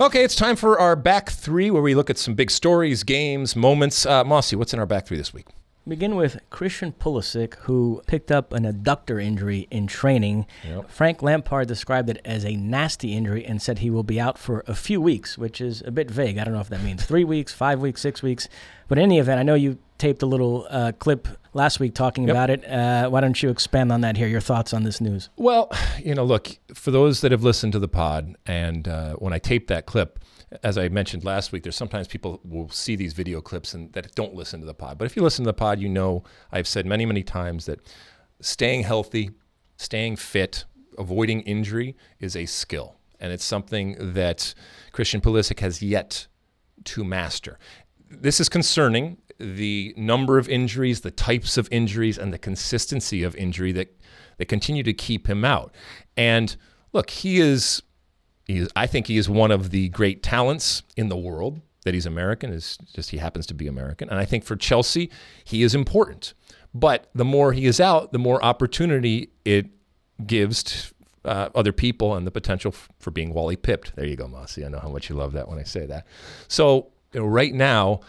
Okay, 0.00 0.24
it's 0.24 0.34
time 0.34 0.56
for 0.56 0.80
our 0.80 0.96
back 0.96 1.30
three 1.30 1.70
where 1.70 1.82
we 1.82 1.94
look 1.94 2.08
at 2.08 2.16
some 2.16 2.34
big 2.34 2.50
stories, 2.50 3.02
games, 3.02 3.54
moments. 3.54 4.06
Mosse, 4.06 4.54
what's 4.54 4.72
in 4.72 4.80
our 4.80 4.86
back 4.86 5.06
three 5.06 5.18
this 5.18 5.34
week? 5.34 5.46
Begin 5.86 6.14
with 6.14 6.38
Christian 6.50 6.92
Pulisic, 6.92 7.54
who 7.62 8.02
picked 8.06 8.30
up 8.30 8.52
an 8.52 8.62
adductor 8.62 9.20
injury 9.20 9.66
in 9.68 9.88
training. 9.88 10.46
Yep. 10.64 10.88
Frank 10.88 11.22
Lampard 11.22 11.66
described 11.66 12.08
it 12.08 12.20
as 12.24 12.44
a 12.44 12.54
nasty 12.54 13.16
injury 13.16 13.44
and 13.44 13.60
said 13.60 13.80
he 13.80 13.90
will 13.90 14.04
be 14.04 14.20
out 14.20 14.38
for 14.38 14.62
a 14.68 14.76
few 14.76 15.00
weeks, 15.00 15.36
which 15.36 15.60
is 15.60 15.82
a 15.84 15.90
bit 15.90 16.08
vague. 16.08 16.38
I 16.38 16.44
don't 16.44 16.54
know 16.54 16.60
if 16.60 16.68
that 16.68 16.84
means 16.84 17.04
three 17.04 17.24
weeks, 17.24 17.52
five 17.52 17.80
weeks, 17.80 18.00
six 18.00 18.22
weeks. 18.22 18.48
But 18.86 18.98
in 18.98 19.04
any 19.04 19.18
event, 19.18 19.40
I 19.40 19.42
know 19.42 19.54
you 19.54 19.78
taped 19.98 20.22
a 20.22 20.26
little 20.26 20.68
uh, 20.70 20.92
clip 20.98 21.26
last 21.52 21.80
week 21.80 21.94
talking 21.94 22.28
yep. 22.28 22.34
about 22.34 22.50
it. 22.50 22.64
Uh, 22.64 23.08
why 23.08 23.20
don't 23.20 23.42
you 23.42 23.50
expand 23.50 23.90
on 23.90 24.02
that 24.02 24.16
here? 24.16 24.28
Your 24.28 24.40
thoughts 24.40 24.72
on 24.72 24.84
this 24.84 25.00
news? 25.00 25.30
Well, 25.36 25.72
you 25.98 26.14
know, 26.14 26.24
look, 26.24 26.58
for 26.74 26.92
those 26.92 27.22
that 27.22 27.32
have 27.32 27.42
listened 27.42 27.72
to 27.72 27.80
the 27.80 27.88
pod, 27.88 28.36
and 28.46 28.86
uh, 28.86 29.14
when 29.14 29.32
I 29.32 29.38
taped 29.38 29.66
that 29.68 29.86
clip, 29.86 30.20
as 30.62 30.78
I 30.78 30.88
mentioned 30.88 31.24
last 31.24 31.52
week, 31.52 31.62
there's 31.62 31.76
sometimes 31.76 32.08
people 32.08 32.40
will 32.44 32.68
see 32.70 32.96
these 32.96 33.12
video 33.12 33.40
clips 33.40 33.74
and 33.74 33.92
that 33.92 34.14
don't 34.14 34.34
listen 34.34 34.60
to 34.60 34.66
the 34.66 34.74
pod. 34.74 34.98
But 34.98 35.06
if 35.06 35.16
you 35.16 35.22
listen 35.22 35.44
to 35.44 35.48
the 35.48 35.54
pod, 35.54 35.80
you 35.80 35.88
know 35.88 36.24
I've 36.50 36.68
said 36.68 36.86
many, 36.86 37.06
many 37.06 37.22
times 37.22 37.66
that 37.66 37.80
staying 38.40 38.82
healthy, 38.82 39.30
staying 39.76 40.16
fit, 40.16 40.64
avoiding 40.98 41.40
injury 41.42 41.96
is 42.20 42.36
a 42.36 42.46
skill. 42.46 42.96
And 43.20 43.32
it's 43.32 43.44
something 43.44 44.14
that 44.14 44.52
Christian 44.90 45.20
Pulisic 45.20 45.60
has 45.60 45.80
yet 45.80 46.26
to 46.84 47.04
master. 47.04 47.58
This 48.10 48.40
is 48.40 48.48
concerning 48.48 49.18
the 49.38 49.94
number 49.96 50.38
of 50.38 50.48
injuries, 50.48 51.00
the 51.00 51.10
types 51.10 51.56
of 51.56 51.68
injuries, 51.70 52.18
and 52.18 52.32
the 52.32 52.38
consistency 52.38 53.22
of 53.22 53.34
injury 53.36 53.72
that, 53.72 53.96
that 54.38 54.46
continue 54.46 54.82
to 54.82 54.92
keep 54.92 55.28
him 55.28 55.44
out. 55.44 55.74
And 56.16 56.56
look, 56.92 57.10
he 57.10 57.38
is 57.38 57.82
I 58.76 58.86
think 58.86 59.06
he 59.06 59.16
is 59.16 59.28
one 59.28 59.50
of 59.50 59.70
the 59.70 59.88
great 59.90 60.22
talents 60.22 60.82
in 60.96 61.08
the 61.08 61.16
world. 61.16 61.60
That 61.84 61.94
he's 61.94 62.06
American 62.06 62.52
is 62.52 62.78
just 62.94 63.10
he 63.10 63.18
happens 63.18 63.44
to 63.46 63.54
be 63.54 63.66
American, 63.66 64.08
and 64.08 64.18
I 64.18 64.24
think 64.24 64.44
for 64.44 64.54
Chelsea 64.54 65.10
he 65.44 65.64
is 65.64 65.74
important. 65.74 66.32
But 66.72 67.10
the 67.14 67.24
more 67.24 67.52
he 67.52 67.66
is 67.66 67.80
out, 67.80 68.12
the 68.12 68.18
more 68.18 68.42
opportunity 68.42 69.30
it 69.44 69.66
gives 70.24 70.62
to, 70.62 70.94
uh, 71.24 71.48
other 71.54 71.72
people 71.72 72.14
and 72.14 72.26
the 72.26 72.30
potential 72.30 72.70
f- 72.72 72.88
for 72.98 73.10
being 73.10 73.34
Wally 73.34 73.56
pipped. 73.56 73.94
There 73.96 74.06
you 74.06 74.16
go, 74.16 74.28
Mosse. 74.28 74.58
I 74.58 74.68
know 74.68 74.78
how 74.78 74.88
much 74.88 75.10
you 75.10 75.16
love 75.16 75.32
that 75.32 75.48
when 75.48 75.58
I 75.58 75.64
say 75.64 75.86
that. 75.86 76.06
So 76.48 76.92
you 77.12 77.20
know, 77.20 77.26
right 77.26 77.52
now, 77.52 78.00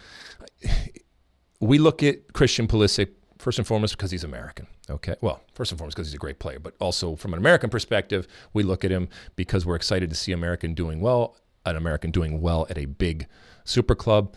we 1.59 1.77
look 1.79 2.03
at 2.03 2.33
Christian 2.33 2.67
Pulisic 2.67 3.09
first 3.43 3.59
and 3.59 3.67
foremost 3.67 3.97
because 3.97 4.09
he's 4.09 4.23
American. 4.23 4.67
Okay. 4.89 5.15
Well, 5.21 5.41
first 5.53 5.71
and 5.71 5.77
foremost 5.77 5.97
because 5.97 6.07
he's 6.07 6.15
a 6.15 6.19
great 6.19 6.39
player, 6.39 6.59
but 6.59 6.73
also 6.79 7.15
from 7.15 7.33
an 7.33 7.39
American 7.39 7.69
perspective, 7.69 8.27
we 8.53 8.63
look 8.63 8.83
at 8.85 8.91
him 8.91 9.09
because 9.35 9.65
we're 9.65 9.75
excited 9.75 10.09
to 10.09 10.15
see 10.15 10.31
American 10.31 10.73
doing 10.73 11.01
well, 11.01 11.35
an 11.65 11.75
American 11.75 12.09
doing 12.09 12.41
well 12.41 12.65
at 12.69 12.77
a 12.77 12.85
big 12.85 13.27
super 13.65 13.95
club. 13.95 14.33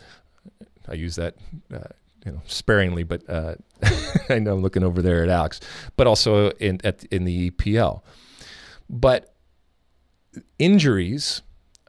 I 0.89 0.95
use 0.95 1.17
that. 1.17 1.37
Uh, 1.73 1.79
you 2.25 2.33
know, 2.33 2.43
sparingly, 2.47 3.05
but 3.05 3.23
uh, 3.31 3.55
I 4.29 4.41
know 4.41 4.55
I'm 4.55 4.61
looking 4.61 4.83
over 4.83 5.01
there 5.01 5.23
at 5.23 5.29
Alex, 5.29 5.61
but 5.97 6.09
also 6.09 6.51
in 6.51 6.81
at, 6.83 7.05
in 7.05 7.25
the 7.25 7.53
EPL. 7.53 8.03
But 8.91 9.33
injuries 10.59 11.43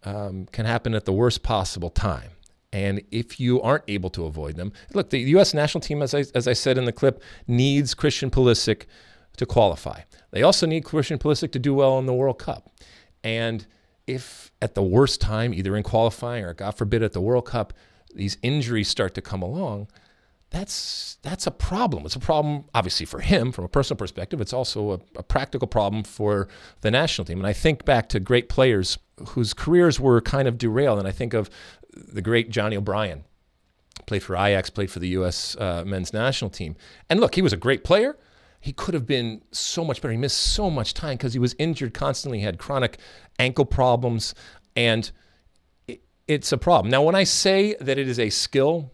um, 0.03 0.45
can 0.51 0.67
happen 0.67 0.93
at 0.93 1.05
the 1.05 1.11
worst 1.11 1.41
possible 1.41 1.89
time. 1.89 2.29
And 2.77 3.01
if 3.09 3.39
you 3.39 3.59
aren't 3.59 3.85
able 3.87 4.11
to 4.11 4.25
avoid 4.25 4.55
them, 4.55 4.71
look, 4.93 5.09
the 5.09 5.17
U.S. 5.31 5.51
national 5.51 5.81
team, 5.81 6.03
as 6.03 6.13
I, 6.13 6.25
as 6.35 6.47
I 6.47 6.53
said 6.53 6.77
in 6.77 6.85
the 6.85 6.91
clip, 6.91 7.23
needs 7.47 7.95
Christian 7.95 8.29
Pulisic 8.29 8.83
to 9.37 9.47
qualify. 9.47 10.01
They 10.29 10.43
also 10.43 10.67
need 10.67 10.83
Christian 10.83 11.17
Pulisic 11.17 11.51
to 11.53 11.59
do 11.59 11.73
well 11.73 11.97
in 11.97 12.05
the 12.05 12.13
World 12.13 12.37
Cup. 12.37 12.69
And 13.23 13.65
if 14.05 14.51
at 14.61 14.75
the 14.75 14.83
worst 14.83 15.19
time, 15.19 15.55
either 15.55 15.75
in 15.75 15.81
qualifying 15.81 16.43
or 16.43 16.53
God 16.53 16.77
forbid 16.77 17.01
at 17.01 17.13
the 17.13 17.19
World 17.19 17.47
Cup, 17.47 17.73
these 18.13 18.37
injuries 18.43 18.87
start 18.87 19.15
to 19.15 19.21
come 19.21 19.41
along, 19.41 19.87
that's 20.51 21.17
that's 21.23 21.47
a 21.47 21.51
problem. 21.51 22.05
It's 22.05 22.15
a 22.15 22.19
problem, 22.19 22.65
obviously, 22.75 23.07
for 23.07 23.21
him 23.21 23.51
from 23.51 23.65
a 23.65 23.67
personal 23.67 23.97
perspective. 23.97 24.39
It's 24.39 24.53
also 24.53 24.91
a, 24.91 24.99
a, 25.17 25.23
practical 25.23 25.67
problem 25.67 26.03
for 26.03 26.47
the 26.81 26.91
national 26.91 27.25
team. 27.25 27.39
And 27.39 27.47
I 27.47 27.53
think 27.53 27.83
back 27.85 28.07
to 28.09 28.19
great 28.19 28.47
players 28.47 28.97
whose 29.29 29.53
careers 29.53 29.99
were 29.99 30.21
kind 30.21 30.47
of 30.47 30.57
derailed. 30.57 30.99
And 30.99 31.07
I 31.07 31.11
think 31.11 31.33
of 31.33 31.49
the 31.97 32.21
great 32.21 32.49
Johnny 32.49 32.77
O'Brien, 32.77 33.23
played 34.05 34.23
for 34.23 34.35
Ajax, 34.35 34.69
played 34.69 34.91
for 34.91 34.99
the 34.99 35.09
U.S. 35.09 35.55
Uh, 35.57 35.83
men's 35.85 36.13
national 36.13 36.49
team. 36.49 36.75
And 37.09 37.19
look, 37.19 37.35
he 37.35 37.41
was 37.41 37.53
a 37.53 37.57
great 37.57 37.83
player. 37.83 38.17
He 38.59 38.73
could 38.73 38.93
have 38.93 39.05
been 39.05 39.41
so 39.51 39.83
much 39.83 40.01
better. 40.01 40.11
He 40.11 40.17
missed 40.17 40.39
so 40.39 40.69
much 40.69 40.93
time 40.93 41.17
because 41.17 41.33
he 41.33 41.39
was 41.39 41.55
injured 41.59 41.93
constantly, 41.93 42.39
he 42.39 42.45
had 42.45 42.57
chronic 42.57 42.97
ankle 43.39 43.65
problems, 43.65 44.33
and 44.75 45.11
it, 45.87 46.01
it's 46.27 46.51
a 46.51 46.57
problem. 46.57 46.89
Now, 46.91 47.03
when 47.03 47.15
I 47.15 47.23
say 47.23 47.75
that 47.79 47.97
it 47.97 48.07
is 48.07 48.19
a 48.19 48.29
skill, 48.29 48.91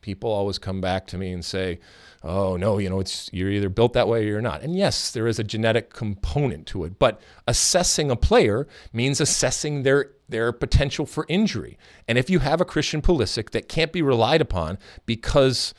people 0.00 0.30
always 0.30 0.58
come 0.58 0.80
back 0.80 1.06
to 1.08 1.18
me 1.18 1.32
and 1.32 1.44
say, 1.44 1.80
oh 2.22 2.56
no, 2.56 2.78
you 2.78 2.90
know, 2.90 3.00
it's 3.00 3.30
you're 3.32 3.50
either 3.50 3.68
built 3.68 3.92
that 3.94 4.08
way 4.08 4.20
or 4.20 4.28
you're 4.28 4.42
not. 4.42 4.62
And 4.62 4.76
yes, 4.76 5.10
there 5.10 5.26
is 5.26 5.38
a 5.38 5.44
genetic 5.44 5.92
component 5.92 6.66
to 6.68 6.84
it, 6.84 6.98
but 6.98 7.20
assessing 7.46 8.10
a 8.10 8.16
player 8.16 8.66
means 8.92 9.20
assessing 9.20 9.82
their 9.82 10.10
their 10.28 10.52
potential 10.52 11.06
for 11.06 11.24
injury. 11.28 11.78
And 12.06 12.18
if 12.18 12.28
you 12.28 12.40
have 12.40 12.60
a 12.60 12.64
Christian 12.64 13.02
Pulisic 13.02 13.50
that 13.50 13.68
can't 13.68 13.92
be 13.92 14.02
relied 14.02 14.40
upon 14.40 14.78
because 15.06 15.74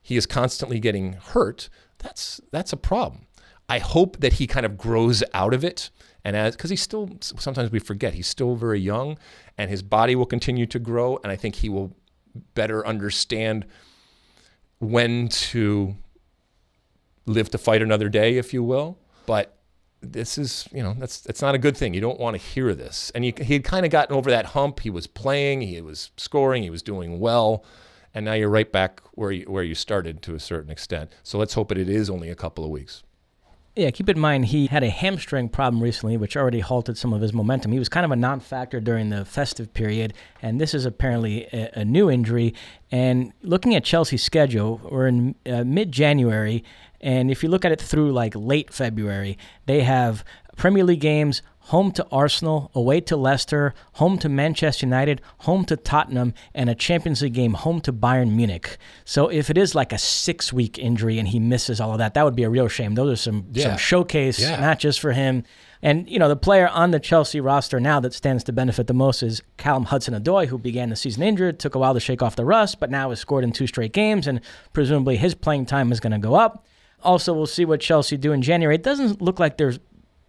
he 0.00 0.16
is 0.16 0.26
constantly 0.26 0.80
getting 0.80 1.14
hurt, 1.14 1.68
that's 1.98 2.40
that's 2.50 2.72
a 2.72 2.76
problem. 2.76 3.26
I 3.68 3.78
hope 3.78 4.20
that 4.20 4.34
he 4.34 4.46
kind 4.46 4.66
of 4.66 4.76
grows 4.76 5.22
out 5.32 5.54
of 5.54 5.64
it 5.64 5.90
and 6.24 6.36
as 6.36 6.56
because 6.56 6.70
he's 6.70 6.82
still 6.82 7.10
sometimes 7.20 7.70
we 7.70 7.78
forget 7.78 8.14
he's 8.14 8.26
still 8.26 8.56
very 8.56 8.80
young 8.80 9.18
and 9.56 9.70
his 9.70 9.82
body 9.82 10.14
will 10.16 10.26
continue 10.26 10.66
to 10.66 10.78
grow 10.78 11.18
and 11.22 11.32
I 11.32 11.36
think 11.36 11.56
he 11.56 11.68
will 11.68 11.96
better 12.54 12.86
understand 12.86 13.66
when 14.78 15.28
to 15.28 15.96
live 17.26 17.50
to 17.50 17.58
fight 17.58 17.82
another 17.82 18.08
day, 18.08 18.36
if 18.36 18.52
you 18.52 18.62
will. 18.62 18.98
But 19.26 19.56
this 20.02 20.36
is, 20.36 20.68
you 20.72 20.82
know, 20.82 20.94
that's 20.98 21.20
that's 21.20 21.40
not 21.40 21.54
a 21.54 21.58
good 21.58 21.76
thing. 21.76 21.94
You 21.94 22.00
don't 22.00 22.20
want 22.20 22.34
to 22.34 22.42
hear 22.42 22.74
this. 22.74 23.10
And 23.14 23.24
he 23.24 23.34
had 23.54 23.64
kind 23.64 23.86
of 23.86 23.92
gotten 23.92 24.14
over 24.14 24.30
that 24.30 24.46
hump. 24.46 24.80
He 24.80 24.90
was 24.90 25.06
playing, 25.06 25.62
he 25.62 25.80
was 25.80 26.10
scoring, 26.16 26.62
he 26.62 26.70
was 26.70 26.82
doing 26.82 27.20
well, 27.20 27.64
and 28.12 28.24
now 28.24 28.34
you're 28.34 28.48
right 28.48 28.70
back 28.70 29.00
where 29.12 29.30
you, 29.30 29.44
where 29.44 29.62
you 29.62 29.74
started 29.74 30.22
to 30.22 30.34
a 30.34 30.40
certain 30.40 30.70
extent. 30.70 31.10
So 31.22 31.38
let's 31.38 31.54
hope 31.54 31.68
that 31.68 31.78
it 31.78 31.88
is 31.88 32.10
only 32.10 32.28
a 32.28 32.34
couple 32.34 32.64
of 32.64 32.70
weeks. 32.70 33.04
Yeah, 33.74 33.90
keep 33.90 34.10
in 34.10 34.18
mind 34.18 34.46
he 34.46 34.66
had 34.66 34.82
a 34.82 34.90
hamstring 34.90 35.48
problem 35.48 35.82
recently, 35.82 36.18
which 36.18 36.36
already 36.36 36.60
halted 36.60 36.98
some 36.98 37.14
of 37.14 37.22
his 37.22 37.32
momentum. 37.32 37.72
He 37.72 37.78
was 37.78 37.88
kind 37.88 38.04
of 38.04 38.10
a 38.10 38.16
non 38.16 38.38
factor 38.40 38.80
during 38.80 39.08
the 39.08 39.24
festive 39.24 39.72
period, 39.72 40.12
and 40.42 40.60
this 40.60 40.74
is 40.74 40.84
apparently 40.84 41.44
a, 41.54 41.80
a 41.80 41.84
new 41.84 42.10
injury. 42.10 42.52
And 42.90 43.32
looking 43.40 43.74
at 43.74 43.82
Chelsea's 43.82 44.22
schedule, 44.22 44.78
we're 44.90 45.06
in 45.06 45.36
uh, 45.46 45.64
mid 45.64 45.90
January, 45.90 46.62
and 47.02 47.30
if 47.30 47.42
you 47.42 47.48
look 47.48 47.64
at 47.64 47.72
it 47.72 47.80
through 47.80 48.12
like 48.12 48.34
late 48.36 48.72
February, 48.72 49.36
they 49.66 49.80
have 49.80 50.24
Premier 50.56 50.84
League 50.84 51.00
games, 51.00 51.42
home 51.66 51.92
to 51.92 52.06
Arsenal, 52.10 52.70
away 52.74 53.00
to 53.00 53.16
Leicester, 53.16 53.72
home 53.94 54.18
to 54.18 54.28
Manchester 54.28 54.86
United, 54.86 55.20
home 55.38 55.64
to 55.64 55.76
Tottenham, 55.76 56.34
and 56.54 56.68
a 56.68 56.74
Champions 56.74 57.22
League 57.22 57.32
game 57.32 57.54
home 57.54 57.80
to 57.80 57.92
Bayern 57.92 58.32
Munich. 58.32 58.76
So 59.04 59.28
if 59.28 59.48
it 59.48 59.56
is 59.56 59.74
like 59.74 59.92
a 59.92 59.98
six 59.98 60.52
week 60.52 60.78
injury 60.78 61.18
and 61.18 61.28
he 61.28 61.38
misses 61.38 61.80
all 61.80 61.92
of 61.92 61.98
that, 61.98 62.14
that 62.14 62.24
would 62.24 62.36
be 62.36 62.42
a 62.42 62.50
real 62.50 62.68
shame. 62.68 62.94
Those 62.94 63.12
are 63.12 63.16
some, 63.16 63.46
yeah. 63.52 63.68
some 63.68 63.78
showcase 63.78 64.40
yeah. 64.40 64.60
matches 64.60 64.96
for 64.96 65.12
him. 65.12 65.44
And, 65.84 66.08
you 66.08 66.18
know, 66.18 66.28
the 66.28 66.36
player 66.36 66.68
on 66.68 66.92
the 66.92 67.00
Chelsea 67.00 67.40
roster 67.40 67.80
now 67.80 67.98
that 68.00 68.14
stands 68.14 68.44
to 68.44 68.52
benefit 68.52 68.86
the 68.86 68.94
most 68.94 69.22
is 69.22 69.42
Callum 69.56 69.86
Hudson 69.86 70.14
Odoi, 70.14 70.46
who 70.46 70.58
began 70.58 70.90
the 70.90 70.96
season 70.96 71.24
injured, 71.24 71.58
took 71.58 71.74
a 71.74 71.78
while 71.78 71.94
to 71.94 72.00
shake 72.00 72.22
off 72.22 72.36
the 72.36 72.44
rust, 72.44 72.78
but 72.78 72.90
now 72.90 73.10
has 73.10 73.18
scored 73.18 73.42
in 73.42 73.50
two 73.50 73.66
straight 73.66 73.92
games, 73.92 74.28
and 74.28 74.40
presumably 74.72 75.16
his 75.16 75.34
playing 75.34 75.66
time 75.66 75.90
is 75.90 75.98
going 75.98 76.12
to 76.12 76.18
go 76.18 76.34
up. 76.34 76.64
Also, 77.02 77.32
we'll 77.32 77.46
see 77.46 77.64
what 77.64 77.80
Chelsea 77.80 78.16
do 78.16 78.32
in 78.32 78.42
January. 78.42 78.76
It 78.76 78.82
doesn't 78.82 79.20
look 79.20 79.38
like 79.38 79.56
they're 79.56 79.74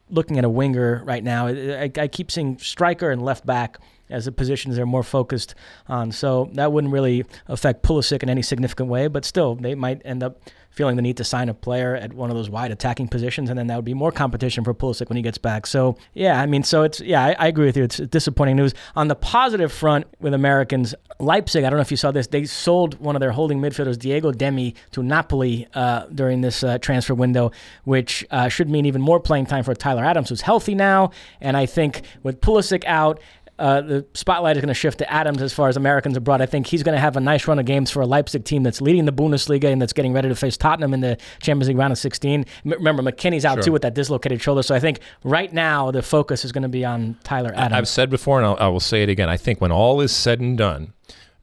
looking 0.10 0.38
at 0.38 0.46
a 0.46 0.50
winger 0.50 1.02
right 1.06 1.24
now. 1.24 1.48
I, 1.48 1.92
I 1.98 2.08
keep 2.08 2.32
seeing 2.32 2.58
striker 2.58 3.12
and 3.12 3.22
left 3.22 3.46
back 3.46 3.80
as 4.10 4.26
the 4.26 4.32
positions 4.32 4.76
they're 4.76 4.86
more 4.86 5.04
focused 5.04 5.56
on. 5.88 6.12
So 6.12 6.50
that 6.54 6.72
wouldn't 6.72 6.94
really 6.94 7.26
affect 7.48 7.84
Pulisic 7.84 8.24
in 8.24 8.30
any 8.30 8.42
significant 8.42 8.90
way, 8.90 9.08
but 9.08 9.26
still, 9.26 9.56
they 9.56 9.76
might 9.76 10.02
end 10.06 10.24
up 10.24 10.42
feeling 10.74 10.96
the 10.96 11.02
need 11.02 11.18
to 11.18 11.24
sign 11.24 11.50
a 11.50 11.54
player 11.54 11.96
at 11.96 12.14
one 12.14 12.32
of 12.32 12.36
those 12.36 12.50
wide 12.50 12.72
attacking 12.72 13.08
positions, 13.08 13.50
and 13.50 13.58
then 13.60 13.68
that 13.68 13.76
would 13.76 13.86
be 13.86 13.94
more 13.94 14.12
competition 14.12 14.64
for 14.64 14.74
Pulisic 14.74 15.08
when 15.08 15.18
he 15.18 15.22
gets 15.22 15.38
back. 15.38 15.68
So 15.68 15.96
yeah, 16.14 16.42
I 16.42 16.48
mean, 16.48 16.64
so 16.64 16.82
it's 16.82 17.00
yeah, 17.00 17.24
I, 17.24 17.36
I 17.38 17.48
agree 17.48 17.66
with 17.66 17.78
you. 17.78 17.84
It's 17.84 17.98
disappointing 17.98 18.56
news. 18.56 18.74
On 18.96 19.08
the 19.08 19.16
positive 19.16 19.72
front 19.72 20.08
with 20.20 20.34
Americans, 20.34 20.96
Leipzig, 21.20 21.64
I 21.64 21.70
don't 21.70 21.78
know 21.78 21.84
if 21.84 21.92
you 21.92 21.98
saw 21.98 22.12
this, 22.12 22.28
they 22.28 22.46
sold 22.46 23.00
one 23.00 23.16
of 23.16 23.20
their 23.20 23.32
holding 23.32 23.60
midfielders, 23.62 24.00
Diego 24.00 24.32
Demme, 24.32 24.74
to 24.92 25.04
Napoli 25.04 25.68
uh, 25.76 26.08
during 26.08 26.42
this 26.42 26.64
uh, 26.64 26.80
transfer 26.80 27.14
window, 27.14 27.52
which 27.84 28.26
uh, 28.32 28.50
should 28.50 28.70
mean 28.70 28.88
even 28.88 29.02
more 29.02 29.20
playing 29.20 29.46
time 29.46 29.64
for 29.64 29.76
Tyler 29.76 30.04
Adams, 30.04 30.30
who's 30.30 30.42
healthy 30.42 30.74
now. 30.74 31.12
And 31.40 31.56
I 31.56 31.68
think 31.68 32.02
with 32.24 32.42
Pulisic 32.42 32.84
out 32.86 33.20
uh, 33.60 33.82
the 33.82 34.06
spotlight 34.14 34.58
is 34.58 34.62
going 34.62 34.68
to 34.70 34.74
shift 34.74 34.98
to 34.98 35.12
Adams 35.12 35.42
as 35.42 35.54
far 35.54 35.70
as 35.70 35.78
Americans 35.78 36.18
abroad. 36.18 36.42
I 36.42 36.46
think 36.48 36.68
he's 36.68 36.82
going 36.84 36.96
to 36.96 37.00
have 37.02 37.16
a 37.16 37.20
nice 37.20 37.48
run 37.48 37.60
of 37.60 37.66
games 37.66 37.92
for 37.92 38.02
a 38.02 38.06
Leipzig 38.06 38.44
team 38.46 38.64
that's 38.64 38.82
leading 38.82 39.06
the 39.06 39.12
Bundesliga 39.14 39.66
and 39.72 39.82
that's 39.82 39.94
getting 39.94 40.12
ready 40.14 40.28
to 40.30 40.36
face 40.36 40.58
Tottenham 40.58 40.94
in 40.94 41.02
the 41.02 41.18
Champions 41.42 41.68
League 41.68 41.78
round 41.78 41.92
of 41.92 41.98
16. 42.00 42.46
M- 42.66 42.72
remember, 42.72 43.04
McKennie's 43.04 43.46
out 43.46 43.56
Sure. 43.58 43.64
too 43.64 43.72
with 43.72 43.84
that 43.84 43.94
dislocated 43.94 44.42
shoulder. 44.42 44.64
So 44.64 44.74
I 44.74 44.80
think 44.80 45.00
right 45.24 45.52
now 45.54 45.92
the 45.92 46.02
focus 46.02 46.44
is 46.44 46.52
going 46.52 46.64
to 46.64 46.70
be 46.70 46.84
on 46.84 47.18
Tyler 47.24 47.52
Adams. 47.56 47.74
I've 47.74 47.88
said 47.88 48.10
before, 48.10 48.40
and 48.40 48.48
I'll, 48.48 48.58
I 48.60 48.68
will 48.68 48.80
say 48.80 49.04
it 49.04 49.10
again. 49.10 49.30
I 49.30 49.38
think 49.38 49.62
when 49.62 49.72
all 49.72 50.02
is 50.02 50.12
said 50.12 50.40
and 50.40 50.58
done, 50.58 50.94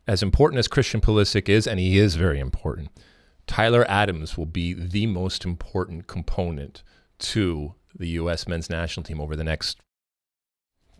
as 0.07 0.23
important 0.23 0.59
as 0.59 0.67
Christian 0.67 1.01
Pulisic 1.01 1.49
is, 1.49 1.67
and 1.67 1.79
he 1.79 1.99
is 1.99 2.17
very 2.17 2.41
important, 2.41 2.89
Tyler 3.47 3.85
Adams 3.89 4.37
will 4.37 4.47
be 4.47 4.73
the 4.75 5.07
most 5.07 5.45
important 5.45 6.07
component 6.09 6.83
to 7.21 7.75
the 7.97 8.09
U.S. 8.11 8.47
men's 8.49 8.69
national 8.71 9.05
team 9.05 9.21
over 9.21 9.35
the 9.37 9.45
next 9.45 9.79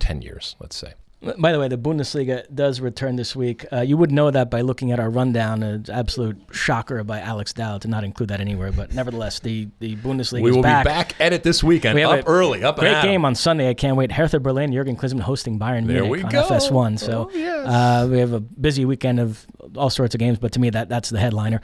10 0.01 0.21
years, 0.21 0.55
let's 0.59 0.75
say. 0.75 0.93
By 1.37 1.51
the 1.51 1.59
way, 1.59 1.67
the 1.67 1.77
Bundesliga 1.77 2.45
does 2.51 2.81
return 2.81 3.15
this 3.15 3.35
week. 3.35 3.63
Uh, 3.71 3.81
you 3.81 3.95
would 3.95 4.11
know 4.11 4.31
that 4.31 4.49
by 4.49 4.61
looking 4.61 4.91
at 4.91 4.99
our 4.99 5.07
rundown. 5.11 5.61
An 5.61 5.85
absolute 5.93 6.35
shocker 6.51 7.03
by 7.03 7.19
Alex 7.19 7.53
Dow 7.53 7.77
to 7.77 7.87
not 7.87 8.03
include 8.03 8.29
that 8.29 8.41
anywhere. 8.41 8.71
But 8.71 8.91
nevertheless, 8.95 9.39
the, 9.39 9.67
the 9.77 9.95
Bundesliga 9.97 10.41
we 10.41 10.49
is 10.49 10.55
will 10.55 10.63
back. 10.63 10.83
be 10.83 10.89
back 10.89 11.15
at 11.21 11.31
it 11.31 11.43
this 11.43 11.63
weekend, 11.63 11.93
We 11.93 12.01
up 12.01 12.23
early, 12.25 12.63
up 12.63 12.79
Great 12.79 13.03
game 13.03 13.23
on 13.23 13.35
Sunday. 13.35 13.69
I 13.69 13.75
can't 13.75 13.97
wait. 13.97 14.11
Hertha 14.13 14.39
Berlin, 14.39 14.73
Jurgen 14.73 14.95
Klinsmann 14.97 15.19
hosting 15.19 15.59
Bayern 15.59 15.85
There 15.85 16.01
Munich 16.01 16.09
we 16.11 16.23
on 16.23 16.31
go. 16.31 16.41
FS1. 16.49 16.97
So 16.97 17.29
Oh, 17.31 17.37
yes. 17.37 17.67
uh, 17.67 18.07
we 18.09 18.17
have 18.17 18.33
a 18.33 18.39
busy 18.39 18.85
weekend 18.85 19.19
of 19.19 19.45
all 19.75 19.91
sorts 19.91 20.15
of 20.15 20.19
games. 20.19 20.39
But 20.39 20.53
to 20.53 20.59
me, 20.59 20.71
that 20.71 20.89
that's 20.89 21.11
the 21.11 21.19
headliner. 21.19 21.61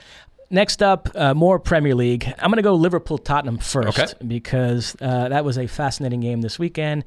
Next 0.49 0.81
up, 0.81 1.09
uh, 1.13 1.33
more 1.33 1.59
Premier 1.59 1.93
League. 1.93 2.25
I'm 2.39 2.49
going 2.49 2.55
to 2.55 2.61
go 2.61 2.73
Liverpool 2.75 3.17
Tottenham 3.17 3.57
first 3.57 3.99
Okay. 3.99 4.13
because 4.25 4.95
uh, 5.01 5.27
that 5.27 5.43
was 5.43 5.57
a 5.57 5.67
fascinating 5.67 6.21
game 6.21 6.39
this 6.39 6.57
weekend. 6.57 7.03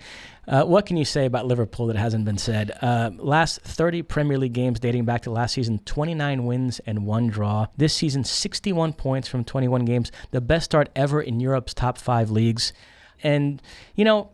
Uh, 0.47 0.65
what 0.65 0.85
can 0.85 0.99
you 0.99 1.07
say 1.07 1.25
about 1.25 1.47
Liverpool 1.47 1.87
that 1.87 1.97
hasn't 1.97 2.27
been 2.27 2.37
said? 2.37 2.71
Uh, 2.83 3.11
last 3.17 3.63
30 3.63 4.03
Premier 4.03 4.37
League 4.37 4.53
games 4.53 4.79
dating 4.79 5.07
back 5.07 5.23
to 5.23 5.31
last 5.31 5.55
season, 5.55 5.79
29 5.87 6.45
wins 6.45 6.81
and 6.81 7.07
one 7.07 7.29
draw. 7.29 7.67
This 7.79 7.95
season, 7.95 8.25
61 8.25 8.93
points 8.93 9.27
from 9.27 9.45
21 9.45 9.87
games, 9.87 10.13
the 10.33 10.43
best 10.43 10.67
start 10.67 10.91
ever 10.95 11.23
in 11.23 11.41
Europe's 11.41 11.73
top 11.73 11.97
five 11.97 12.31
leagues. 12.31 12.75
And, 13.23 13.63
you 13.95 14.05
know, 14.05 14.31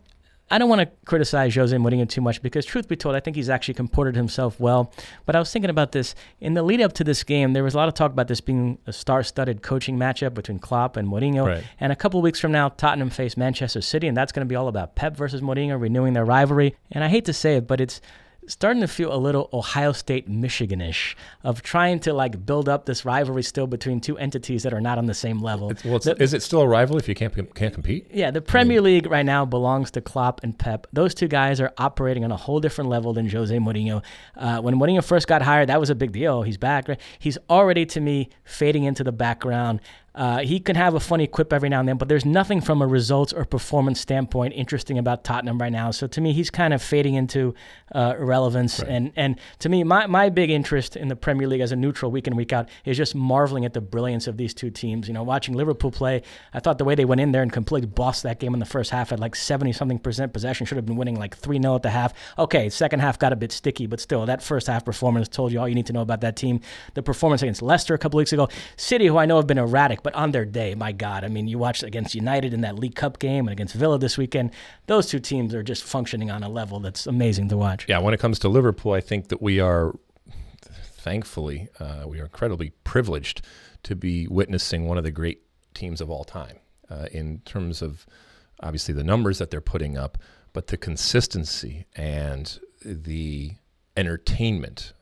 I 0.49 0.57
don't 0.57 0.69
want 0.69 0.81
to 0.81 0.89
criticize 1.05 1.53
Jose 1.55 1.75
Mourinho 1.75 2.07
too 2.07 2.21
much 2.21 2.41
because, 2.41 2.65
truth 2.65 2.87
be 2.87 2.95
told, 2.95 3.15
I 3.15 3.19
think 3.19 3.35
he's 3.35 3.49
actually 3.49 3.73
comported 3.73 4.15
himself 4.15 4.59
well. 4.59 4.93
But 5.25 5.35
I 5.35 5.39
was 5.39 5.51
thinking 5.51 5.69
about 5.69 5.91
this 5.91 6.15
in 6.39 6.53
the 6.53 6.63
lead 6.63 6.79
up 6.79 6.93
to 6.93 7.03
this 7.03 7.23
game. 7.23 7.53
There 7.53 7.63
was 7.63 7.73
a 7.73 7.77
lot 7.77 7.89
of 7.89 7.93
talk 7.93 8.11
about 8.11 8.29
this 8.29 8.39
being 8.39 8.77
a 8.87 8.93
star-studded 8.93 9.61
coaching 9.61 9.97
matchup 9.97 10.33
between 10.33 10.59
Klopp 10.59 10.95
and 10.95 11.07
Mourinho. 11.07 11.45
Right. 11.45 11.63
And 11.79 11.91
a 11.91 11.95
couple 11.95 12.19
of 12.19 12.23
weeks 12.23 12.39
from 12.39 12.53
now, 12.53 12.69
Tottenham 12.69 13.09
face 13.09 13.35
Manchester 13.35 13.81
City, 13.81 14.07
and 14.07 14.15
that's 14.15 14.31
going 14.31 14.45
to 14.45 14.49
be 14.49 14.55
all 14.55 14.69
about 14.69 14.95
Pep 14.95 15.17
versus 15.17 15.41
Mourinho 15.41 15.79
renewing 15.79 16.13
their 16.13 16.25
rivalry. 16.25 16.75
And 16.91 17.03
I 17.03 17.09
hate 17.09 17.25
to 17.25 17.33
say 17.33 17.57
it, 17.57 17.67
but 17.67 17.81
it's 17.81 17.99
starting 18.47 18.81
to 18.81 18.87
feel 18.87 19.13
a 19.13 19.17
little 19.17 19.49
Ohio 19.53 19.91
State 19.91 20.29
Michiganish 20.29 21.15
of 21.43 21.61
trying 21.61 21.99
to 22.01 22.13
like 22.13 22.45
build 22.45 22.67
up 22.69 22.85
this 22.85 23.05
rivalry 23.05 23.43
still 23.43 23.67
between 23.67 23.99
two 24.01 24.17
entities 24.17 24.63
that 24.63 24.73
are 24.73 24.81
not 24.81 24.97
on 24.97 25.05
the 25.05 25.13
same 25.13 25.39
level. 25.39 25.71
Well, 25.85 25.97
it's, 25.97 26.05
The- 26.05 26.21
is 26.21 26.33
it 26.33 26.41
still 26.41 26.61
a 26.61 26.67
rival 26.67 26.97
if 26.97 27.07
you 27.07 27.15
can't 27.15 27.33
can't 27.55 27.73
compete? 27.73 28.07
yeah, 28.13 28.31
the 28.31 28.41
Premier 28.41 28.81
League 28.81 29.07
right 29.09 29.25
now 29.25 29.45
belongs 29.45 29.91
to 29.91 30.01
Klopp 30.01 30.41
and 30.43 30.57
Pep. 30.57 30.87
Those 30.93 31.13
two 31.13 31.27
guys 31.27 31.59
are 31.61 31.73
operating 31.77 32.23
on 32.23 32.31
a 32.31 32.37
whole 32.37 32.59
different 32.59 32.89
level 32.89 33.13
than 33.13 33.29
Jose 33.29 33.55
Mourinho. 33.57 34.03
Uh, 34.35 34.61
when 34.61 34.75
Mourinho 34.75 35.03
first 35.03 35.27
got 35.27 35.41
hired, 35.41 35.69
that 35.69 35.79
was 35.79 35.89
a 35.89 35.95
big 35.95 36.11
deal. 36.11 36.41
He's 36.43 36.57
back. 36.57 36.87
Right? 36.87 36.99
He's 37.19 37.37
already, 37.49 37.85
to 37.87 37.99
me, 37.99 38.29
fading 38.43 38.83
into 38.85 39.03
the 39.03 39.11
background. 39.11 39.81
Uh, 40.17 40.39
he 40.39 40.59
can 40.59 40.75
have 40.75 40.95
a 40.95 40.99
funny 40.99 41.27
quip 41.27 41.53
every 41.53 41.69
now 41.69 41.79
and 41.79 41.87
then, 41.87 41.95
but 41.95 42.07
there's 42.07 42.25
nothing 42.25 42.59
from 42.59 42.81
a 42.81 42.87
results 42.87 43.31
or 43.31 43.45
performance 43.45 43.99
standpoint 43.99 44.51
interesting 44.55 44.97
about 44.97 45.23
Tottenham 45.23 45.59
right 45.59 45.71
now. 45.71 45.91
So 45.91 46.07
to 46.07 46.19
me, 46.19 46.33
he's 46.33 46.49
kind 46.49 46.73
of 46.73 46.81
fading 46.81 47.13
into 47.13 47.53
uh, 47.93 48.15
irrelevance. 48.17 48.79
And 48.79 49.11
and 49.15 49.39
to 49.59 49.69
me, 49.69 49.83
my, 49.83 50.07
my 50.07 50.29
big 50.29 50.49
interest 50.49 50.95
in 50.95 51.07
the 51.07 51.15
Premier 51.15 51.47
League 51.47 51.61
as 51.61 51.71
a 51.71 51.75
neutral 51.75 52.11
week 52.11 52.25
in 52.25 52.35
week 52.35 52.51
out 52.51 52.67
is 52.83 52.97
just 52.97 53.13
marveling 53.13 53.63
at 53.63 53.73
the 53.73 53.81
brilliance 53.81 54.25
of 54.25 54.37
these 54.37 54.55
two 54.55 54.71
teams. 54.71 55.07
You 55.07 55.13
know, 55.13 55.21
watching 55.21 55.53
Liverpool 55.53 55.91
play, 55.91 56.23
I 56.51 56.61
thought 56.61 56.79
the 56.79 56.85
way 56.85 56.95
they 56.95 57.05
went 57.05 57.21
in 57.21 57.31
there 57.31 57.43
and 57.43 57.53
completely 57.53 57.87
bossed 57.87 58.23
that 58.23 58.39
game 58.39 58.55
in 58.55 58.59
the 58.59 58.65
first 58.65 58.89
half 58.89 59.11
at 59.11 59.19
like 59.19 59.35
70 59.35 59.71
something 59.71 59.99
percent 59.99 60.33
possession, 60.33 60.65
should 60.65 60.77
have 60.77 60.85
been 60.87 60.97
winning 60.97 61.19
like 61.19 61.37
3 61.37 61.61
0 61.61 61.75
at 61.75 61.83
the 61.83 61.91
half. 61.91 62.13
Okay, 62.39 62.69
second 62.69 63.01
half 63.01 63.19
got 63.19 63.33
a 63.33 63.35
bit 63.35 63.51
sticky, 63.51 63.85
but 63.85 63.99
still, 63.99 64.25
that 64.25 64.41
first 64.41 64.65
half 64.65 64.83
performance 64.83 65.27
told 65.27 65.51
you 65.51 65.59
all 65.59 65.69
you 65.69 65.75
need 65.75 65.85
to 65.85 65.93
know 65.93 66.01
about 66.01 66.21
that 66.21 66.35
team. 66.35 66.59
The 66.95 67.03
performance 67.03 67.43
against 67.43 67.61
Leicester 67.61 67.93
a 67.93 67.99
couple 67.99 68.17
weeks 68.17 68.33
ago, 68.33 68.49
City, 68.77 69.05
who 69.05 69.17
I 69.17 69.27
know 69.27 69.35
have 69.35 69.45
been 69.45 69.59
erratic, 69.59 70.01
but 70.07 70.15
on 70.15 70.31
their 70.31 70.45
day, 70.45 70.73
my 70.73 70.93
God. 70.93 71.25
I 71.25 71.27
mean, 71.27 71.49
you 71.49 71.59
watched 71.59 71.83
against 71.83 72.15
United 72.15 72.53
in 72.53 72.61
that 72.61 72.79
League 72.79 72.95
Cup 72.95 73.19
game 73.19 73.45
and 73.45 73.51
against 73.51 73.75
Villa 73.75 73.99
this 73.99 74.17
weekend. 74.17 74.51
Those 74.85 75.07
two 75.07 75.19
teams 75.19 75.53
are 75.53 75.61
just 75.61 75.83
functioning 75.83 76.31
on 76.31 76.43
a 76.43 76.47
level 76.47 76.79
that's 76.79 77.07
amazing 77.07 77.49
to 77.49 77.57
watch. 77.57 77.85
Yeah, 77.89 77.99
when 77.99 78.13
it 78.13 78.21
comes 78.21 78.39
to 78.39 78.47
Liverpool, 78.47 78.93
I 78.93 79.01
think 79.01 79.27
that 79.27 79.41
we 79.41 79.59
are, 79.59 79.93
thankfully, 80.61 81.67
uh, 81.81 82.03
we 82.07 82.21
are 82.21 82.23
incredibly 82.23 82.69
privileged 82.85 83.41
to 83.83 83.97
be 83.97 84.29
witnessing 84.29 84.87
one 84.87 84.97
of 84.97 85.03
the 85.03 85.11
great 85.11 85.41
teams 85.73 85.99
of 85.99 86.09
all 86.09 86.23
time 86.23 86.59
uh, 86.89 87.07
in 87.11 87.39
terms 87.39 87.81
of 87.81 88.05
obviously 88.61 88.93
the 88.93 89.03
numbers 89.03 89.39
that 89.39 89.51
they're 89.51 89.59
putting 89.59 89.97
up, 89.97 90.17
but 90.53 90.67
the 90.67 90.77
consistency 90.77 91.85
and 91.97 92.61
the 92.81 93.55
entertainment. 93.97 94.93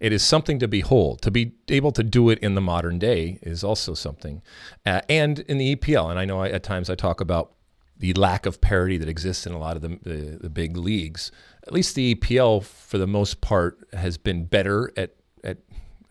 It 0.00 0.12
is 0.12 0.22
something 0.22 0.58
to 0.58 0.66
behold. 0.66 1.20
To 1.22 1.30
be 1.30 1.52
able 1.68 1.92
to 1.92 2.02
do 2.02 2.30
it 2.30 2.38
in 2.40 2.54
the 2.54 2.60
modern 2.60 2.98
day 2.98 3.38
is 3.42 3.62
also 3.62 3.94
something. 3.94 4.42
Uh, 4.84 5.02
and 5.08 5.40
in 5.40 5.58
the 5.58 5.76
EPL, 5.76 6.10
and 6.10 6.18
I 6.18 6.24
know 6.24 6.40
I, 6.40 6.48
at 6.48 6.62
times 6.62 6.88
I 6.88 6.94
talk 6.94 7.20
about 7.20 7.52
the 7.98 8.14
lack 8.14 8.46
of 8.46 8.62
parity 8.62 8.96
that 8.96 9.08
exists 9.10 9.46
in 9.46 9.52
a 9.52 9.58
lot 9.58 9.76
of 9.76 9.82
the, 9.82 9.98
the, 10.02 10.38
the 10.40 10.50
big 10.50 10.76
leagues. 10.76 11.30
At 11.66 11.74
least 11.74 11.94
the 11.94 12.14
EPL, 12.14 12.64
for 12.64 12.96
the 12.96 13.06
most 13.06 13.42
part, 13.42 13.78
has 13.92 14.16
been 14.16 14.46
better 14.46 14.90
at 14.96 15.14
at 15.44 15.58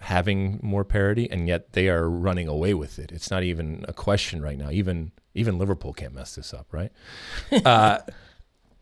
having 0.01 0.59
more 0.61 0.85
parity, 0.85 1.29
and 1.29 1.47
yet 1.47 1.73
they 1.73 1.89
are 1.89 2.09
running 2.09 2.47
away 2.47 2.73
with 2.73 2.99
it. 2.99 3.11
It's 3.11 3.29
not 3.29 3.43
even 3.43 3.83
a 3.87 3.93
question 3.93 4.41
right 4.41 4.57
now. 4.57 4.69
Even 4.71 5.11
even 5.33 5.57
Liverpool 5.57 5.93
can't 5.93 6.13
mess 6.13 6.35
this 6.35 6.53
up, 6.53 6.67
right? 6.71 6.91
uh, 7.65 7.99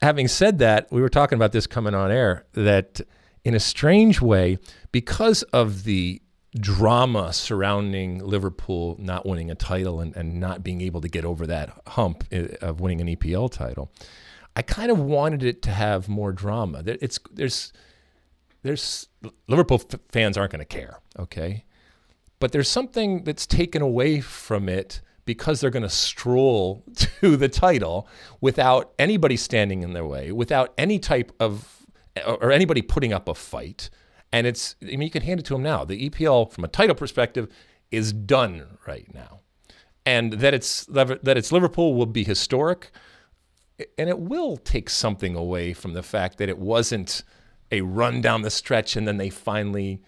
having 0.02 0.28
said 0.28 0.60
that, 0.60 0.92
we 0.92 1.02
were 1.02 1.10
talking 1.10 1.38
about 1.38 1.54
this 1.54 1.66
coming 1.66 1.96
on 1.96 2.12
air 2.12 2.46
that 2.54 3.02
in 3.48 3.56
a 3.56 3.62
strange 3.62 4.20
way, 4.20 4.58
because 4.92 5.42
of 5.54 5.86
the 5.86 6.22
drama 6.60 7.32
surrounding 7.32 8.20
Liverpool 8.20 8.98
not 9.00 9.26
winning 9.26 9.50
a 9.50 9.56
title 9.56 10.02
and, 10.02 10.14
and 10.18 10.38
not 10.38 10.64
being 10.64 10.82
able 10.82 11.00
to 11.00 11.08
get 11.08 11.24
over 11.24 11.48
that 11.48 11.82
hump 11.88 12.26
eh, 12.30 12.48
of 12.62 12.82
winning 12.82 13.00
an 13.00 13.08
EPL 13.08 13.50
title, 13.50 13.90
I 14.58 14.64
kind 14.64 14.92
of 14.92 15.00
wanted 15.00 15.44
it 15.44 15.62
to 15.62 15.72
have 15.72 16.10
more 16.10 16.34
drama. 16.34 16.84
It's 16.86 17.20
there's 17.32 17.72
there's 18.64 19.08
Liverpool 19.48 19.82
f- 19.94 20.00
fans 20.12 20.38
aren't 20.38 20.52
going 20.52 20.60
to 20.60 20.66
care, 20.66 21.00
okay? 21.18 21.64
But 22.40 22.52
there's 22.52 22.68
something 22.68 23.24
that's 23.24 23.48
taken 23.48 23.82
away 23.82 24.20
from 24.20 24.68
it 24.68 25.00
because 25.24 25.62
they're 25.62 25.70
going 25.70 25.84
to 25.84 25.90
stroll 25.90 26.84
to 27.22 27.38
the 27.38 27.48
title 27.48 28.10
without 28.42 28.94
anybody 29.00 29.38
standing 29.38 29.84
in 29.84 29.94
their 29.94 30.06
way, 30.06 30.34
without 30.34 30.74
any 30.78 31.00
type 31.00 31.32
of 31.40 31.77
or 32.26 32.52
anybody 32.52 32.82
putting 32.82 33.14
up 33.14 33.28
a 33.28 33.36
fight. 33.36 33.90
And 34.32 34.46
it's 34.46 34.76
I 34.82 34.86
mean 34.86 35.04
you 35.04 35.10
can 35.10 35.24
hand 35.24 35.40
it 35.40 35.46
to 35.48 35.54
them 35.54 35.64
now. 35.64 35.86
The 35.86 36.10
EPL 36.10 36.52
from 36.52 36.64
a 36.64 36.68
title 36.68 36.96
perspective 36.96 37.48
is 37.92 38.14
done 38.14 38.78
right 38.86 39.08
now. 39.14 39.42
And 40.06 40.34
that 40.34 40.54
it's 40.54 40.86
that 40.86 41.38
it's 41.38 41.52
Liverpool 41.52 41.94
will 41.96 42.06
be 42.06 42.24
historic 42.24 42.92
and 43.98 44.10
it 44.10 44.20
will 44.20 44.58
take 44.58 44.90
something 44.90 45.36
away 45.36 45.74
from 45.74 45.94
the 45.94 46.04
fact 46.04 46.38
that 46.38 46.50
it 46.50 46.58
wasn't 46.58 47.24
a 47.72 47.82
run 47.82 48.22
down 48.22 48.42
the 48.42 48.50
stretch 48.50 48.96
and 48.96 49.08
then 49.08 49.18
they 49.18 49.30
finally 49.30 50.02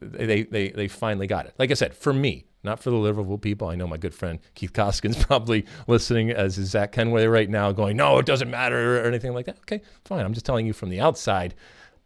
they, 0.00 0.42
they, 0.42 0.68
they 0.68 0.88
finally 0.88 1.26
got 1.26 1.46
it. 1.46 1.54
Like 1.58 1.70
I 1.70 1.74
said, 1.74 1.94
for 1.94 2.12
me, 2.12 2.44
not 2.66 2.80
for 2.80 2.90
the 2.90 2.96
Liverpool 2.96 3.38
people. 3.38 3.68
I 3.68 3.74
know 3.76 3.86
my 3.86 3.96
good 3.96 4.12
friend 4.12 4.38
Keith 4.54 4.74
Koskin's 4.74 5.24
probably 5.24 5.64
listening 5.86 6.30
as 6.30 6.58
is 6.58 6.70
Zach 6.70 6.92
Kenway 6.92 7.24
right 7.26 7.48
now, 7.48 7.72
going, 7.72 7.96
"No, 7.96 8.18
it 8.18 8.26
doesn't 8.26 8.50
matter" 8.50 9.00
or 9.00 9.06
anything 9.06 9.32
like 9.32 9.46
that. 9.46 9.58
Okay, 9.60 9.80
fine. 10.04 10.26
I'm 10.26 10.34
just 10.34 10.44
telling 10.44 10.66
you 10.66 10.74
from 10.74 10.90
the 10.90 11.00
outside, 11.00 11.54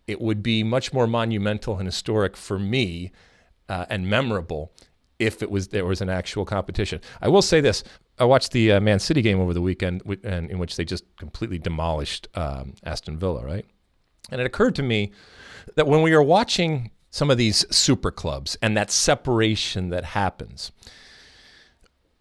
it 0.06 0.20
would 0.20 0.42
be 0.42 0.62
much 0.62 0.92
more 0.92 1.08
monumental 1.08 1.78
and 1.78 1.86
historic 1.86 2.36
for 2.36 2.58
me 2.58 3.10
uh, 3.68 3.86
and 3.90 4.08
memorable 4.08 4.72
if 5.18 5.42
it 5.42 5.50
was 5.50 5.68
there 5.68 5.84
was 5.84 6.00
an 6.00 6.08
actual 6.08 6.44
competition. 6.44 7.00
I 7.20 7.28
will 7.28 7.42
say 7.42 7.60
this: 7.60 7.82
I 8.18 8.24
watched 8.24 8.52
the 8.52 8.72
uh, 8.72 8.80
Man 8.80 9.00
City 9.00 9.22
game 9.22 9.40
over 9.40 9.52
the 9.52 9.62
weekend, 9.62 10.00
wi- 10.00 10.20
and 10.22 10.50
in 10.50 10.58
which 10.58 10.76
they 10.76 10.84
just 10.84 11.04
completely 11.16 11.58
demolished 11.58 12.28
um, 12.34 12.74
Aston 12.84 13.18
Villa, 13.18 13.44
right? 13.44 13.64
And 14.30 14.40
it 14.40 14.46
occurred 14.46 14.74
to 14.76 14.82
me 14.82 15.12
that 15.74 15.86
when 15.86 16.02
we 16.02 16.12
are 16.12 16.22
watching 16.22 16.90
some 17.10 17.30
of 17.30 17.38
these 17.38 17.66
super 17.74 18.10
clubs 18.10 18.56
and 18.62 18.76
that 18.76 18.90
separation 18.90 19.90
that 19.90 20.04
happens, 20.04 20.72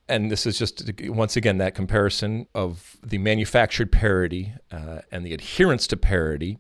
and 0.08 0.32
this 0.32 0.46
is 0.46 0.58
just 0.58 0.92
once 1.04 1.36
again 1.36 1.60
that 1.60 1.76
comparison 1.76 2.48
of 2.56 2.98
the 3.04 3.20
manufactured 3.20 3.92
parity 3.92 4.54
uh, 4.72 5.00
and 5.12 5.26
the 5.26 5.34
adherence 5.34 5.86
to 5.88 5.96
parity 5.96 6.58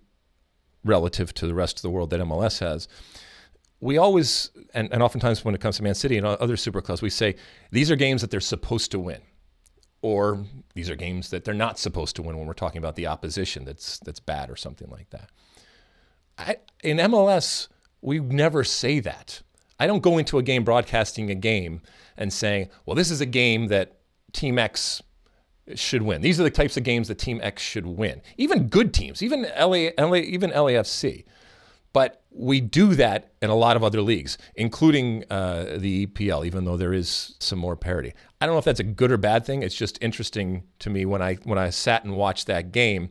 relative 0.85 1.33
to 1.33 1.47
the 1.47 1.53
rest 1.53 1.77
of 1.77 1.81
the 1.81 1.89
world 1.89 2.11
that 2.11 2.21
MLS 2.21 2.59
has. 2.59 2.87
We 3.81 3.97
always, 3.97 4.51
and, 4.73 4.91
and 4.93 5.01
oftentimes 5.01 5.43
when 5.43 5.55
it 5.55 5.61
comes 5.61 5.77
to 5.77 5.83
Man 5.83 5.95
City 5.95 6.17
and 6.17 6.27
other 6.27 6.57
super 6.57 6.81
clubs, 6.81 7.01
we 7.01 7.09
say 7.09 7.35
these 7.71 7.89
are 7.89 7.95
games 7.95 8.21
that 8.21 8.29
they're 8.29 8.39
supposed 8.39 8.91
to 8.91 8.99
win, 8.99 9.21
or 10.01 10.45
these 10.75 10.89
are 10.89 10.95
games 10.95 11.29
that 11.29 11.45
they're 11.45 11.53
not 11.53 11.79
supposed 11.79 12.15
to 12.17 12.21
win 12.21 12.37
when 12.37 12.45
we're 12.45 12.53
talking 12.53 12.77
about 12.77 12.95
the 12.95 13.07
opposition 13.07 13.65
that's 13.65 13.97
that's 13.99 14.19
bad 14.19 14.49
or 14.49 14.55
something 14.55 14.89
like 14.89 15.09
that. 15.11 15.29
I, 16.37 16.57
in 16.83 16.97
MLS, 16.97 17.67
we 18.01 18.19
never 18.19 18.63
say 18.63 18.99
that. 18.99 19.41
I 19.79 19.87
don't 19.87 20.01
go 20.01 20.17
into 20.17 20.37
a 20.37 20.43
game 20.43 20.63
broadcasting 20.63 21.29
a 21.29 21.35
game 21.35 21.81
and 22.17 22.33
saying, 22.33 22.69
well, 22.85 22.95
this 22.95 23.11
is 23.11 23.21
a 23.21 23.25
game 23.25 23.67
that 23.67 23.99
Team 24.33 24.59
X 24.59 25.01
should 25.75 26.01
win. 26.01 26.21
These 26.21 26.39
are 26.39 26.43
the 26.43 26.49
types 26.49 26.77
of 26.77 26.83
games 26.83 27.07
that 27.07 27.15
Team 27.15 27.39
X 27.41 27.61
should 27.61 27.85
win. 27.85 28.21
Even 28.37 28.67
good 28.67 28.93
teams, 28.93 29.23
even 29.23 29.43
LA, 29.57 29.89
LA 29.97 30.17
even 30.17 30.51
LAFC. 30.51 31.25
But 31.91 32.21
we 32.29 32.61
do 32.61 32.93
that 32.95 33.31
in 33.41 33.49
a 33.49 33.55
lot 33.55 33.75
of 33.75 33.83
other 33.83 34.01
leagues, 34.01 34.37
including 34.55 35.23
uh, 35.31 35.77
the 35.77 36.05
EPL, 36.05 36.45
even 36.45 36.65
though 36.65 36.77
there 36.77 36.93
is 36.93 37.35
some 37.39 37.57
more 37.57 37.75
parity. 37.75 38.13
I 38.39 38.45
don't 38.45 38.53
know 38.53 38.59
if 38.59 38.65
that's 38.65 38.79
a 38.79 38.83
good 38.83 39.11
or 39.11 39.17
bad 39.17 39.45
thing. 39.45 39.63
It's 39.63 39.75
just 39.75 39.97
interesting 40.01 40.63
to 40.79 40.89
me 40.89 41.05
when 41.05 41.21
I 41.21 41.35
when 41.45 41.57
I 41.57 41.71
sat 41.71 42.03
and 42.03 42.15
watched 42.15 42.47
that 42.47 42.71
game. 42.71 43.09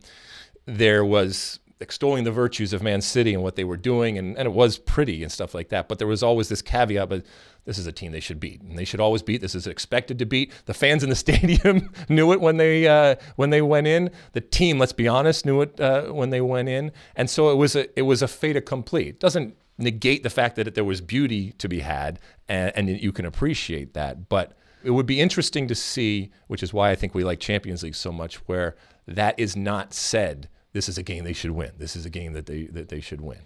There 0.65 1.03
was 1.03 1.59
extolling 1.81 2.25
the 2.25 2.31
virtues 2.31 2.73
of 2.73 2.83
Man 2.83 3.01
City 3.01 3.33
and 3.33 3.41
what 3.41 3.55
they 3.55 3.63
were 3.63 3.77
doing, 3.77 4.17
and, 4.17 4.37
and 4.37 4.45
it 4.45 4.51
was 4.51 4.77
pretty 4.77 5.23
and 5.23 5.31
stuff 5.31 5.53
like 5.53 5.69
that. 5.69 5.87
But 5.87 5.97
there 5.97 6.07
was 6.07 6.21
always 6.21 6.49
this 6.49 6.61
caveat, 6.61 7.07
but 7.07 7.25
this 7.65 7.77
is 7.77 7.87
a 7.87 7.91
team 7.91 8.11
they 8.11 8.19
should 8.19 8.39
beat, 8.39 8.61
and 8.61 8.77
they 8.77 8.83
should 8.83 8.99
always 8.99 9.21
beat. 9.21 9.41
This 9.41 9.55
is 9.55 9.65
expected 9.65 10.19
to 10.19 10.25
beat. 10.25 10.51
The 10.65 10.73
fans 10.73 11.03
in 11.03 11.09
the 11.09 11.15
stadium 11.27 11.91
knew 12.09 12.33
it 12.33 12.41
when 12.41 12.57
they 12.57 12.87
uh, 12.87 13.15
when 13.37 13.49
they 13.49 13.61
went 13.61 13.87
in. 13.87 14.11
The 14.33 14.41
team, 14.41 14.77
let's 14.77 14.93
be 14.93 15.07
honest, 15.07 15.45
knew 15.45 15.61
it 15.61 15.79
uh, 15.79 16.07
when 16.07 16.31
they 16.31 16.41
went 16.41 16.69
in, 16.69 16.91
and 17.15 17.29
so 17.29 17.49
it 17.51 17.55
was 17.55 17.75
a 17.75 17.97
it 17.97 18.03
was 18.03 18.21
a 18.21 18.27
fait 18.27 18.57
accompli. 18.57 19.09
It 19.09 19.19
doesn't 19.19 19.55
negate 19.77 20.23
the 20.23 20.29
fact 20.29 20.57
that 20.57 20.75
there 20.75 20.83
was 20.83 20.99
beauty 20.99 21.53
to 21.53 21.69
be 21.69 21.79
had, 21.79 22.19
and, 22.49 22.73
and 22.75 22.89
you 23.01 23.11
can 23.11 23.25
appreciate 23.25 23.93
that, 23.93 24.29
but. 24.29 24.53
It 24.81 24.91
would 24.91 25.05
be 25.05 25.19
interesting 25.19 25.67
to 25.67 25.75
see, 25.75 26.31
which 26.47 26.63
is 26.63 26.71
why 26.71 26.89
I 26.89 26.95
think 26.95 27.13
we 27.13 27.25
like 27.25 27.41
Champions 27.41 27.83
League 27.83 27.95
so 27.95 28.13
much, 28.13 28.35
where 28.47 28.77
that 29.05 29.37
is 29.37 29.53
not 29.53 29.93
said 29.93 30.47
this 30.79 30.87
is 30.87 30.97
a 30.97 31.03
game 31.03 31.25
they 31.25 31.33
should 31.33 31.51
win. 31.51 31.71
This 31.77 31.97
is 31.97 32.05
a 32.05 32.09
game 32.09 32.31
that 32.31 32.45
they 32.45 32.63
that 32.67 32.87
they 32.87 33.01
should 33.01 33.19
win. 33.19 33.39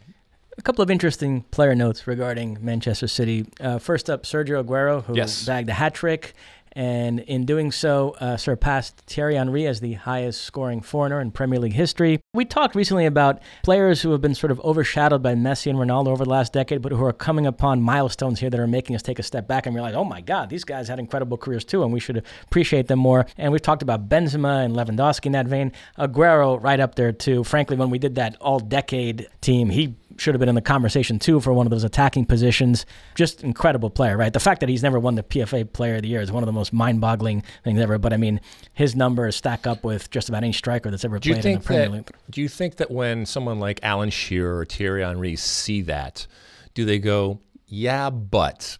A 0.55 0.61
couple 0.61 0.83
of 0.83 0.91
interesting 0.91 1.41
player 1.49 1.73
notes 1.73 2.05
regarding 2.05 2.59
Manchester 2.61 3.07
City. 3.07 3.47
Uh, 3.59 3.79
first 3.79 4.07
up, 4.07 4.21
Sergio 4.21 4.63
Aguero, 4.63 5.03
who 5.03 5.15
yes. 5.15 5.47
bagged 5.47 5.67
a 5.69 5.73
hat 5.73 5.95
trick 5.95 6.35
and 6.73 7.19
in 7.21 7.45
doing 7.45 7.71
so 7.71 8.15
uh, 8.19 8.37
surpassed 8.37 8.97
Thierry 9.07 9.35
Henry 9.35 9.65
as 9.65 9.79
the 9.79 9.93
highest 9.93 10.41
scoring 10.41 10.81
foreigner 10.81 11.21
in 11.21 11.31
Premier 11.31 11.59
League 11.59 11.73
history. 11.73 12.19
We 12.33 12.45
talked 12.45 12.75
recently 12.75 13.05
about 13.05 13.41
players 13.63 14.01
who 14.01 14.11
have 14.11 14.21
been 14.21 14.35
sort 14.35 14.51
of 14.51 14.59
overshadowed 14.61 15.21
by 15.21 15.35
Messi 15.35 15.69
and 15.69 15.79
Ronaldo 15.79 16.07
over 16.07 16.23
the 16.23 16.29
last 16.29 16.53
decade, 16.53 16.81
but 16.81 16.91
who 16.91 17.03
are 17.05 17.13
coming 17.13 17.45
upon 17.45 17.81
milestones 17.81 18.39
here 18.39 18.49
that 18.49 18.59
are 18.59 18.67
making 18.67 18.95
us 18.95 19.01
take 19.01 19.19
a 19.19 19.23
step 19.23 19.47
back 19.47 19.65
and 19.65 19.75
realize, 19.75 19.95
oh 19.95 20.03
my 20.03 20.21
God, 20.21 20.49
these 20.49 20.63
guys 20.63 20.87
had 20.87 20.99
incredible 20.99 21.37
careers 21.37 21.63
too, 21.63 21.83
and 21.83 21.93
we 21.93 21.99
should 21.99 22.23
appreciate 22.43 22.87
them 22.87 22.99
more. 22.99 23.25
And 23.37 23.51
we've 23.51 23.61
talked 23.61 23.81
about 23.81 24.09
Benzema 24.09 24.65
and 24.65 24.75
Lewandowski 24.75 25.27
in 25.27 25.31
that 25.33 25.47
vein. 25.47 25.71
Aguero 25.97 26.61
right 26.61 26.79
up 26.79 26.95
there 26.95 27.11
too. 27.11 27.43
Frankly, 27.43 27.77
when 27.77 27.89
we 27.89 27.99
did 27.99 28.15
that 28.15 28.35
all-decade 28.41 29.27
team, 29.41 29.69
he 29.69 29.95
should 30.17 30.33
have 30.33 30.39
been 30.39 30.49
in 30.49 30.55
the 30.55 30.61
conversation 30.61 31.19
too 31.19 31.39
for 31.39 31.53
one 31.53 31.65
of 31.65 31.71
those 31.71 31.83
attacking 31.83 32.25
positions. 32.25 32.85
Just 33.15 33.43
incredible 33.43 33.89
player, 33.89 34.17
right? 34.17 34.31
The 34.31 34.39
fact 34.39 34.59
that 34.59 34.69
he's 34.69 34.83
never 34.83 34.99
won 34.99 35.15
the 35.15 35.23
PFA 35.23 35.71
Player 35.71 35.95
of 35.95 36.01
the 36.01 36.07
Year 36.07 36.21
is 36.21 36.31
one 36.31 36.43
of 36.43 36.47
the 36.47 36.53
most 36.53 36.73
mind-boggling 36.73 37.43
things 37.63 37.79
ever. 37.79 37.97
But 37.97 38.13
I 38.13 38.17
mean, 38.17 38.41
his 38.73 38.95
numbers 38.95 39.35
stack 39.35 39.67
up 39.67 39.83
with 39.83 40.09
just 40.09 40.29
about 40.29 40.43
any 40.43 40.53
striker 40.53 40.89
that's 40.89 41.05
ever 41.05 41.19
played 41.19 41.45
in 41.45 41.59
the 41.59 41.59
Premier 41.59 41.85
that, 41.85 41.91
League. 41.91 42.11
Do 42.29 42.41
you 42.41 42.49
think 42.49 42.77
that 42.77 42.91
when 42.91 43.25
someone 43.25 43.59
like 43.59 43.79
Alan 43.83 44.09
Shearer 44.09 44.59
or 44.59 44.65
Thierry 44.65 45.03
Henry 45.03 45.35
see 45.35 45.81
that, 45.83 46.27
do 46.73 46.85
they 46.85 46.99
go, 46.99 47.39
"Yeah, 47.67 48.09
but," 48.09 48.77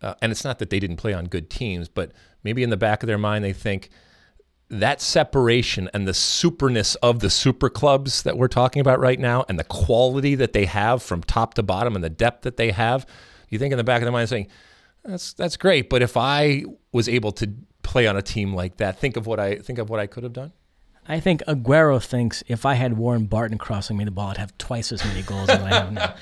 uh, 0.00 0.14
and 0.20 0.32
it's 0.32 0.44
not 0.44 0.58
that 0.58 0.70
they 0.70 0.80
didn't 0.80 0.96
play 0.96 1.12
on 1.12 1.26
good 1.26 1.50
teams, 1.50 1.88
but 1.88 2.12
maybe 2.44 2.62
in 2.62 2.70
the 2.70 2.76
back 2.76 3.02
of 3.02 3.06
their 3.06 3.18
mind 3.18 3.44
they 3.44 3.52
think 3.52 3.90
that 4.72 5.02
separation 5.02 5.90
and 5.92 6.08
the 6.08 6.12
superness 6.12 6.96
of 7.02 7.20
the 7.20 7.28
super 7.28 7.68
clubs 7.68 8.22
that 8.22 8.38
we're 8.38 8.48
talking 8.48 8.80
about 8.80 8.98
right 8.98 9.20
now 9.20 9.44
and 9.48 9.58
the 9.58 9.64
quality 9.64 10.34
that 10.34 10.54
they 10.54 10.64
have 10.64 11.02
from 11.02 11.22
top 11.22 11.54
to 11.54 11.62
bottom 11.62 11.94
and 11.94 12.02
the 12.02 12.10
depth 12.10 12.42
that 12.42 12.56
they 12.56 12.70
have, 12.70 13.06
you 13.50 13.58
think 13.58 13.70
in 13.70 13.76
the 13.76 13.84
back 13.84 14.00
of 14.00 14.06
the 14.06 14.12
mind 14.12 14.30
saying, 14.30 14.48
that's 15.04 15.34
that's 15.34 15.56
great, 15.56 15.90
but 15.90 16.00
if 16.00 16.16
I 16.16 16.64
was 16.92 17.08
able 17.08 17.32
to 17.32 17.52
play 17.82 18.06
on 18.06 18.16
a 18.16 18.22
team 18.22 18.54
like 18.54 18.78
that, 18.78 18.98
think 18.98 19.16
of 19.16 19.26
what 19.26 19.38
I 19.38 19.56
think 19.56 19.78
of 19.78 19.90
what 19.90 20.00
I 20.00 20.06
could 20.06 20.22
have 20.22 20.32
done. 20.32 20.52
I 21.06 21.18
think 21.20 21.42
Aguero 21.48 22.02
thinks 22.02 22.44
if 22.46 22.64
I 22.64 22.74
had 22.74 22.96
Warren 22.96 23.26
Barton 23.26 23.58
crossing 23.58 23.96
me 23.96 24.04
the 24.04 24.12
ball, 24.12 24.28
I'd 24.28 24.36
have 24.36 24.56
twice 24.56 24.92
as 24.92 25.04
many 25.04 25.22
goals 25.22 25.48
as 25.48 25.60
I 25.60 25.68
have 25.68 25.92
now. 25.92 26.14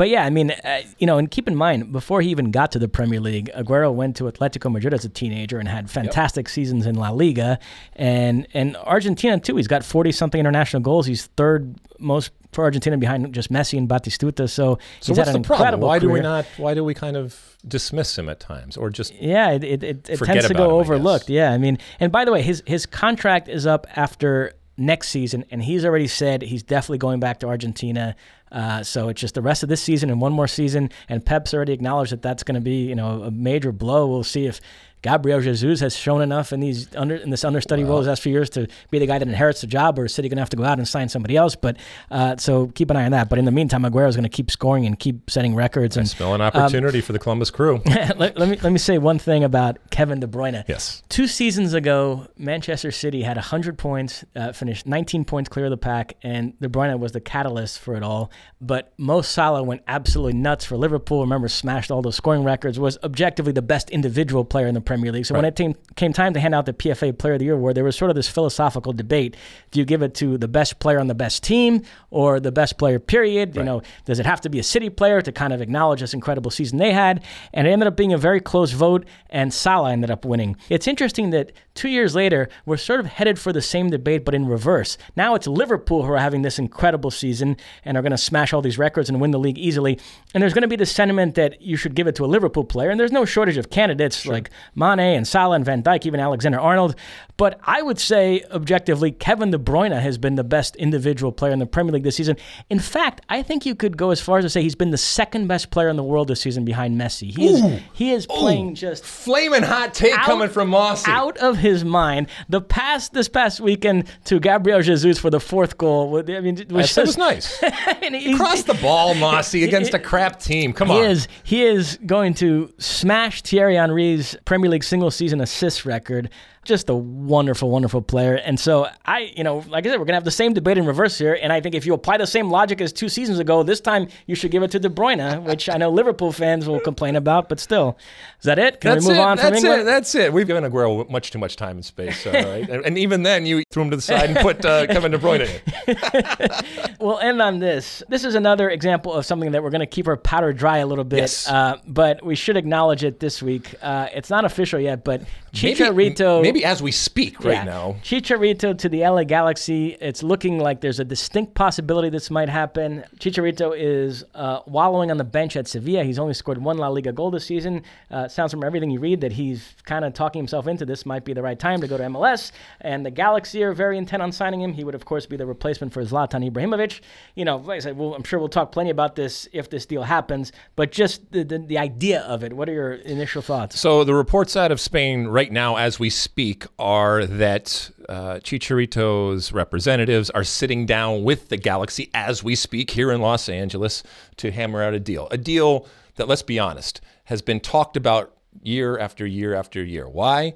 But 0.00 0.08
yeah, 0.08 0.24
I 0.24 0.30
mean, 0.30 0.50
uh, 0.50 0.80
you 0.96 1.06
know, 1.06 1.18
and 1.18 1.30
keep 1.30 1.46
in 1.46 1.54
mind, 1.54 1.92
before 1.92 2.22
he 2.22 2.30
even 2.30 2.50
got 2.50 2.72
to 2.72 2.78
the 2.78 2.88
Premier 2.88 3.20
League, 3.20 3.50
Aguero 3.54 3.92
went 3.92 4.16
to 4.16 4.24
Atletico 4.24 4.72
Madrid 4.72 4.94
as 4.94 5.04
a 5.04 5.10
teenager 5.10 5.58
and 5.58 5.68
had 5.68 5.90
fantastic 5.90 6.46
yep. 6.46 6.50
seasons 6.50 6.86
in 6.86 6.94
La 6.94 7.10
Liga, 7.10 7.58
and 7.96 8.48
and 8.54 8.78
Argentina 8.78 9.38
too. 9.38 9.56
He's 9.56 9.68
got 9.68 9.84
forty 9.84 10.10
something 10.10 10.40
international 10.40 10.80
goals. 10.80 11.04
He's 11.04 11.26
third 11.36 11.78
most 11.98 12.30
for 12.52 12.64
Argentina 12.64 12.96
behind 12.96 13.34
just 13.34 13.52
Messi 13.52 13.76
and 13.76 13.90
Batistuta. 13.90 14.48
So, 14.48 14.78
so 15.00 15.12
he's 15.12 15.18
what's 15.18 15.28
had 15.28 15.36
an 15.36 15.42
the 15.42 15.46
problem? 15.46 15.80
Why 15.82 15.98
career. 15.98 16.08
do 16.08 16.14
we 16.14 16.20
not? 16.20 16.46
Why 16.56 16.72
do 16.72 16.82
we 16.82 16.94
kind 16.94 17.18
of 17.18 17.58
dismiss 17.68 18.16
him 18.16 18.30
at 18.30 18.40
times, 18.40 18.78
or 18.78 18.88
just 18.88 19.14
yeah, 19.16 19.50
it 19.50 19.64
it, 19.64 19.82
it, 19.82 20.08
it 20.08 20.18
tends 20.18 20.48
to 20.48 20.54
go 20.54 20.64
him, 20.64 20.76
overlooked. 20.76 21.28
I 21.28 21.34
yeah, 21.34 21.52
I 21.52 21.58
mean, 21.58 21.76
and 21.98 22.10
by 22.10 22.24
the 22.24 22.32
way, 22.32 22.40
his 22.40 22.62
his 22.64 22.86
contract 22.86 23.50
is 23.50 23.66
up 23.66 23.86
after 23.96 24.54
next 24.80 25.08
season, 25.10 25.44
and 25.50 25.62
he's 25.62 25.84
already 25.84 26.06
said 26.06 26.40
he's 26.40 26.62
definitely 26.62 26.98
going 26.98 27.20
back 27.20 27.40
to 27.40 27.46
Argentina. 27.46 28.16
Uh, 28.52 28.82
so 28.82 29.08
it's 29.08 29.20
just 29.20 29.34
the 29.34 29.42
rest 29.42 29.62
of 29.62 29.68
this 29.68 29.82
season 29.82 30.10
and 30.10 30.20
one 30.20 30.32
more 30.32 30.48
season. 30.48 30.90
And 31.08 31.24
Pep's 31.24 31.54
already 31.54 31.72
acknowledged 31.72 32.12
that 32.12 32.22
that's 32.22 32.42
going 32.42 32.56
to 32.56 32.60
be, 32.60 32.84
you 32.84 32.94
know, 32.94 33.22
a 33.22 33.30
major 33.30 33.72
blow. 33.72 34.06
We'll 34.06 34.24
see 34.24 34.46
if 34.46 34.60
Gabriel 35.02 35.40
Jesus 35.40 35.80
has 35.80 35.96
shown 35.96 36.20
enough 36.20 36.52
in 36.52 36.60
these 36.60 36.94
under 36.94 37.16
in 37.16 37.30
this 37.30 37.44
understudy 37.44 37.84
role 37.84 38.02
the 38.02 38.08
last 38.08 38.22
few 38.22 38.32
years 38.32 38.50
to 38.50 38.68
be 38.90 38.98
the 38.98 39.06
guy 39.06 39.18
that 39.18 39.26
inherits 39.26 39.62
the 39.62 39.66
job, 39.66 39.98
or 39.98 40.04
is 40.04 40.14
City 40.14 40.28
going 40.28 40.36
to 40.36 40.42
have 40.42 40.50
to 40.50 40.56
go 40.56 40.64
out 40.64 40.78
and 40.78 40.86
sign 40.86 41.08
somebody 41.08 41.36
else? 41.36 41.56
But 41.56 41.78
uh, 42.10 42.36
so 42.36 42.68
keep 42.68 42.90
an 42.90 42.96
eye 42.96 43.04
on 43.04 43.12
that. 43.12 43.28
But 43.30 43.38
in 43.38 43.44
the 43.44 43.50
meantime, 43.50 43.82
Aguero 43.82 44.08
is 44.08 44.16
going 44.16 44.24
to 44.24 44.28
keep 44.28 44.50
scoring 44.50 44.86
and 44.86 44.98
keep 44.98 45.30
setting 45.30 45.54
records. 45.54 45.96
And 45.96 46.04
I 46.04 46.08
smell 46.08 46.34
an 46.34 46.40
opportunity 46.40 46.98
um, 46.98 47.02
for 47.02 47.12
the 47.12 47.18
Columbus 47.18 47.50
Crew. 47.50 47.80
let, 47.86 48.38
let, 48.38 48.48
me 48.48 48.56
let 48.56 48.72
me 48.72 48.78
say 48.78 48.98
one 48.98 49.18
thing 49.18 49.42
about 49.42 49.78
Kevin 49.90 50.20
De 50.20 50.26
Bruyne. 50.26 50.64
Yes, 50.68 51.02
two 51.08 51.26
seasons 51.26 51.72
ago, 51.72 52.26
Manchester 52.36 52.90
City 52.90 53.22
had 53.22 53.36
100 53.36 53.78
points, 53.78 54.24
uh, 54.36 54.52
finished 54.52 54.86
19 54.86 55.24
points 55.24 55.48
clear 55.48 55.66
of 55.66 55.70
the 55.70 55.78
pack, 55.78 56.16
and 56.22 56.58
De 56.60 56.68
Bruyne 56.68 56.98
was 56.98 57.12
the 57.12 57.20
catalyst 57.20 57.78
for 57.78 57.94
it 57.94 58.02
all. 58.02 58.30
But 58.60 58.92
Mo 58.98 59.22
Salah 59.22 59.62
went 59.62 59.82
absolutely 59.88 60.34
nuts 60.34 60.64
for 60.66 60.76
Liverpool. 60.76 61.22
Remember, 61.22 61.48
smashed 61.48 61.90
all 61.90 62.02
those 62.02 62.16
scoring 62.16 62.44
records. 62.44 62.78
Was 62.78 62.98
objectively 63.02 63.52
the 63.52 63.62
best 63.62 63.88
individual 63.90 64.44
player 64.44 64.66
in 64.66 64.74
the 64.74 64.80
Premier 64.90 65.12
League. 65.12 65.24
So 65.24 65.36
right. 65.36 65.42
when 65.42 65.44
it 65.44 65.54
came, 65.54 65.76
came 65.94 66.12
time 66.12 66.34
to 66.34 66.40
hand 66.40 66.52
out 66.52 66.66
the 66.66 66.72
PFA 66.72 67.16
Player 67.16 67.34
of 67.34 67.38
the 67.38 67.44
Year 67.44 67.54
award, 67.54 67.76
there 67.76 67.84
was 67.84 67.94
sort 67.94 68.10
of 68.10 68.16
this 68.16 68.28
philosophical 68.28 68.92
debate: 68.92 69.36
Do 69.70 69.78
you 69.78 69.84
give 69.84 70.02
it 70.02 70.14
to 70.16 70.36
the 70.36 70.48
best 70.48 70.80
player 70.80 70.98
on 70.98 71.06
the 71.06 71.14
best 71.14 71.44
team 71.44 71.82
or 72.10 72.40
the 72.40 72.50
best 72.50 72.76
player? 72.76 72.98
Period. 72.98 73.50
Right. 73.50 73.62
You 73.62 73.64
know, 73.64 73.82
does 74.04 74.18
it 74.18 74.26
have 74.26 74.40
to 74.40 74.50
be 74.50 74.58
a 74.58 74.64
City 74.64 74.90
player 74.90 75.22
to 75.22 75.30
kind 75.30 75.52
of 75.52 75.60
acknowledge 75.62 76.00
this 76.00 76.12
incredible 76.12 76.50
season 76.50 76.78
they 76.78 76.92
had? 76.92 77.22
And 77.52 77.68
it 77.68 77.70
ended 77.70 77.86
up 77.86 77.96
being 77.96 78.12
a 78.12 78.18
very 78.18 78.40
close 78.40 78.72
vote, 78.72 79.04
and 79.28 79.54
Salah 79.54 79.92
ended 79.92 80.10
up 80.10 80.24
winning. 80.24 80.56
It's 80.68 80.88
interesting 80.88 81.30
that 81.30 81.52
two 81.74 81.88
years 81.88 82.16
later 82.16 82.48
we're 82.66 82.76
sort 82.76 82.98
of 82.98 83.06
headed 83.06 83.38
for 83.38 83.52
the 83.52 83.62
same 83.62 83.90
debate, 83.90 84.24
but 84.24 84.34
in 84.34 84.48
reverse. 84.48 84.98
Now 85.14 85.36
it's 85.36 85.46
Liverpool 85.46 86.04
who 86.04 86.12
are 86.12 86.18
having 86.18 86.42
this 86.42 86.58
incredible 86.58 87.12
season 87.12 87.56
and 87.84 87.96
are 87.96 88.02
going 88.02 88.10
to 88.10 88.18
smash 88.18 88.52
all 88.52 88.60
these 88.60 88.76
records 88.76 89.08
and 89.08 89.20
win 89.20 89.30
the 89.30 89.38
league 89.38 89.58
easily. 89.58 90.00
And 90.34 90.42
there's 90.42 90.52
going 90.52 90.62
to 90.62 90.68
be 90.68 90.74
the 90.76 90.86
sentiment 90.86 91.36
that 91.36 91.62
you 91.62 91.76
should 91.76 91.94
give 91.94 92.08
it 92.08 92.16
to 92.16 92.24
a 92.24 92.26
Liverpool 92.26 92.64
player. 92.64 92.90
And 92.90 92.98
there's 92.98 93.12
no 93.12 93.24
shortage 93.24 93.56
of 93.56 93.70
candidates 93.70 94.20
sure. 94.22 94.32
like 94.32 94.50
Mane 94.80 95.16
and 95.16 95.28
Salah 95.28 95.56
and 95.56 95.64
Van 95.64 95.82
Dijk, 95.82 96.06
even 96.06 96.18
Alexander 96.18 96.58
Arnold. 96.58 96.96
But 97.36 97.58
I 97.64 97.80
would 97.80 97.98
say, 97.98 98.44
objectively, 98.50 99.12
Kevin 99.12 99.50
De 99.50 99.56
Bruyne 99.56 99.98
has 99.98 100.18
been 100.18 100.34
the 100.34 100.44
best 100.44 100.76
individual 100.76 101.32
player 101.32 101.52
in 101.52 101.58
the 101.58 101.66
Premier 101.66 101.94
League 101.94 102.02
this 102.02 102.16
season. 102.16 102.36
In 102.68 102.78
fact, 102.78 103.22
I 103.30 103.42
think 103.42 103.64
you 103.64 103.74
could 103.74 103.96
go 103.96 104.10
as 104.10 104.20
far 104.20 104.38
as 104.38 104.44
to 104.44 104.50
say 104.50 104.62
he's 104.62 104.74
been 104.74 104.90
the 104.90 104.98
second 104.98 105.46
best 105.46 105.70
player 105.70 105.88
in 105.88 105.96
the 105.96 106.02
world 106.02 106.28
this 106.28 106.42
season 106.42 106.66
behind 106.66 107.00
Messi. 107.00 107.34
He 107.34 107.48
is 107.48 107.80
he 107.94 108.12
is 108.12 108.26
playing 108.26 108.74
just 108.74 109.04
flaming 109.04 109.62
hot 109.62 109.94
take 109.94 110.12
out, 110.12 110.26
coming 110.26 110.48
from 110.48 110.68
Mosse. 110.68 111.06
Out 111.08 111.38
of 111.38 111.56
his 111.56 111.84
mind. 111.84 112.28
The 112.48 112.60
pass 112.60 113.08
this 113.08 113.28
past 113.28 113.60
weekend 113.60 114.04
to 114.24 114.38
Gabriel 114.38 114.82
Jesus 114.82 115.18
for 115.18 115.30
the 115.30 115.40
fourth 115.40 115.78
goal. 115.78 116.18
I 116.18 116.40
mean, 116.40 116.56
was, 116.70 116.94
just, 116.94 116.96
was 116.96 117.18
nice. 117.18 117.58
he 118.02 118.36
crossed 118.36 118.66
the 118.66 118.74
ball, 118.74 119.14
Mosse, 119.20 119.54
against 119.54 119.94
a 119.94 119.98
crap 119.98 120.40
team. 120.40 120.72
Come 120.72 120.88
he 120.88 120.98
on. 120.98 121.04
Is, 121.04 121.28
he 121.42 121.64
is 121.64 121.98
going 122.04 122.34
to 122.34 122.72
smash 122.78 123.42
Thierry 123.42 123.76
Henry's 123.76 124.36
Premier 124.44 124.69
League 124.70 124.84
single 124.84 125.10
season 125.10 125.40
assist 125.40 125.84
record. 125.84 126.30
Just 126.62 126.90
a 126.90 126.94
wonderful, 126.94 127.70
wonderful 127.70 128.02
player. 128.02 128.34
And 128.34 128.60
so 128.60 128.86
I, 129.06 129.32
you 129.34 129.42
know, 129.42 129.64
like 129.68 129.86
I 129.86 129.90
said, 129.90 129.98
we're 129.98 130.04
gonna 130.04 130.16
have 130.16 130.24
the 130.24 130.30
same 130.30 130.52
debate 130.52 130.76
in 130.76 130.84
reverse 130.84 131.16
here. 131.16 131.38
And 131.40 131.52
I 131.52 131.60
think 131.62 131.74
if 131.74 131.86
you 131.86 131.94
apply 131.94 132.18
the 132.18 132.26
same 132.26 132.50
logic 132.50 132.82
as 132.82 132.92
two 132.92 133.08
seasons 133.08 133.38
ago, 133.38 133.62
this 133.62 133.80
time 133.80 134.08
you 134.26 134.34
should 134.34 134.50
give 134.50 134.62
it 134.62 134.70
to 134.72 134.78
De 134.78 134.90
Bruyne, 134.90 135.42
which 135.44 135.70
I 135.70 135.78
know 135.78 135.88
Liverpool 135.90 136.32
fans 136.32 136.68
will 136.68 136.78
complain 136.80 137.16
about. 137.16 137.48
But 137.48 137.60
still, 137.60 137.96
is 138.40 138.44
that 138.44 138.58
it? 138.58 138.80
Can 138.82 138.92
That's 138.92 139.06
we 139.06 139.12
move 139.12 139.20
it. 139.20 139.22
on 139.22 139.36
from 139.38 139.50
That's 139.52 139.64
England? 139.64 139.82
it. 139.82 139.84
That's 139.84 140.14
it. 140.14 140.32
We've 140.34 140.46
given 140.46 140.64
Aguero 140.64 141.08
much 141.08 141.30
too 141.30 141.38
much 141.38 141.56
time 141.56 141.76
and 141.76 141.84
space. 141.84 142.26
Right, 142.26 142.68
and, 142.68 142.84
and 142.84 142.98
even 142.98 143.22
then, 143.22 143.46
you 143.46 143.62
threw 143.70 143.84
him 143.84 143.90
to 143.90 143.96
the 143.96 144.02
side 144.02 144.28
and 144.28 144.38
put 144.38 144.62
uh, 144.64 144.86
Kevin 144.86 145.12
De 145.12 145.18
Bruyne 145.18 145.48
in. 145.48 146.90
We'll 147.00 147.18
end 147.18 147.40
on 147.40 147.58
this. 147.60 148.02
This 148.10 148.24
is 148.24 148.34
another 148.34 148.68
example 148.68 149.14
of 149.14 149.24
something 149.24 149.52
that 149.52 149.62
we're 149.62 149.70
going 149.70 149.80
to 149.80 149.86
keep 149.86 150.06
our 150.06 150.18
powder 150.18 150.52
dry 150.52 150.78
a 150.78 150.86
little 150.86 151.04
bit. 151.04 151.20
Yes. 151.20 151.48
Uh, 151.48 151.78
but 151.86 152.22
we 152.22 152.34
should 152.34 152.58
acknowledge 152.58 153.04
it 153.04 153.20
this 153.20 153.42
week. 153.42 153.74
Uh, 153.80 154.08
it's 154.12 154.28
not 154.28 154.44
official 154.60 154.78
yet, 154.78 155.04
but 155.04 155.22
Maybe, 155.62 155.80
Chicharito. 155.80 156.42
maybe 156.42 156.64
as 156.64 156.82
we 156.82 156.92
speak 156.92 157.42
right 157.42 157.54
Yeah. 157.54 157.64
now. 157.64 157.96
Chicharito 158.02 158.76
to 158.76 158.88
the 158.90 159.00
LA 159.04 159.24
Galaxy. 159.24 159.96
It's 160.00 160.22
looking 160.22 160.58
like 160.58 160.80
there's 160.82 161.00
a 161.00 161.04
distinct 161.04 161.54
possibility 161.54 162.10
this 162.10 162.30
might 162.30 162.48
happen. 162.50 163.02
Chicharito 163.18 163.72
is 163.76 164.22
uh, 164.34 164.60
wallowing 164.66 165.10
on 165.10 165.16
the 165.16 165.24
bench 165.24 165.56
at 165.56 165.66
Sevilla. 165.66 166.04
He's 166.04 166.18
only 166.18 166.34
scored 166.34 166.58
one 166.58 166.76
La 166.76 166.88
Liga 166.88 167.10
goal 167.12 167.30
this 167.30 167.46
season. 167.46 167.82
Uh, 168.10 168.28
sounds 168.28 168.50
from 168.52 168.62
everything 168.62 168.90
you 168.90 169.00
read 169.00 169.22
that 169.22 169.32
he's 169.32 169.74
kind 169.84 170.04
of 170.04 170.12
talking 170.12 170.38
himself 170.40 170.66
into 170.66 170.84
this 170.84 171.06
might 171.06 171.24
be 171.24 171.32
the 171.32 171.42
right 171.42 171.58
time 171.58 171.80
to 171.80 171.88
go 171.88 171.96
to 171.96 172.04
MLS. 172.04 172.52
And 172.82 173.04
the 173.06 173.10
Galaxy 173.10 173.62
are 173.64 173.72
very 173.72 173.96
intent 173.96 174.22
on 174.22 174.30
signing 174.32 174.60
him. 174.60 174.74
He 174.74 174.84
would, 174.84 174.94
of 174.94 175.06
course, 175.06 175.24
be 175.24 175.36
the 175.36 175.46
replacement 175.46 175.92
for 175.94 176.02
Zlatan 176.04 176.48
Ibrahimovic. 176.50 177.00
You 177.34 177.46
know, 177.46 177.56
like 177.56 177.76
I 177.76 177.80
said, 177.80 177.96
well, 177.96 178.14
I'm 178.14 178.24
sure 178.24 178.38
we'll 178.38 178.48
talk 178.50 178.72
plenty 178.72 178.90
about 178.90 179.16
this 179.16 179.48
if 179.52 179.70
this 179.70 179.86
deal 179.86 180.02
happens. 180.02 180.52
But 180.76 180.92
just 180.92 181.32
the, 181.32 181.44
the, 181.44 181.58
the 181.58 181.78
idea 181.78 182.20
of 182.22 182.44
it. 182.44 182.52
What 182.52 182.68
are 182.68 182.72
your 182.74 182.92
initial 182.92 183.40
thoughts? 183.42 183.80
So 183.80 184.04
the 184.04 184.14
reports 184.14 184.49
out 184.56 184.72
of 184.72 184.80
Spain 184.80 185.26
right 185.26 185.50
now, 185.50 185.76
as 185.76 185.98
we 185.98 186.10
speak, 186.10 186.64
are 186.78 187.26
that 187.26 187.90
uh, 188.08 188.34
Chicharito's 188.34 189.52
representatives 189.52 190.30
are 190.30 190.44
sitting 190.44 190.86
down 190.86 191.24
with 191.24 191.48
the 191.48 191.56
Galaxy 191.56 192.10
as 192.14 192.42
we 192.42 192.54
speak 192.54 192.90
here 192.90 193.12
in 193.12 193.20
Los 193.20 193.48
Angeles 193.48 194.02
to 194.36 194.50
hammer 194.50 194.82
out 194.82 194.94
a 194.94 195.00
deal. 195.00 195.28
A 195.30 195.38
deal 195.38 195.86
that, 196.16 196.28
let's 196.28 196.42
be 196.42 196.58
honest, 196.58 197.00
has 197.24 197.42
been 197.42 197.60
talked 197.60 197.96
about 197.96 198.36
year 198.62 198.98
after 198.98 199.26
year 199.26 199.54
after 199.54 199.82
year. 199.82 200.08
Why? 200.08 200.54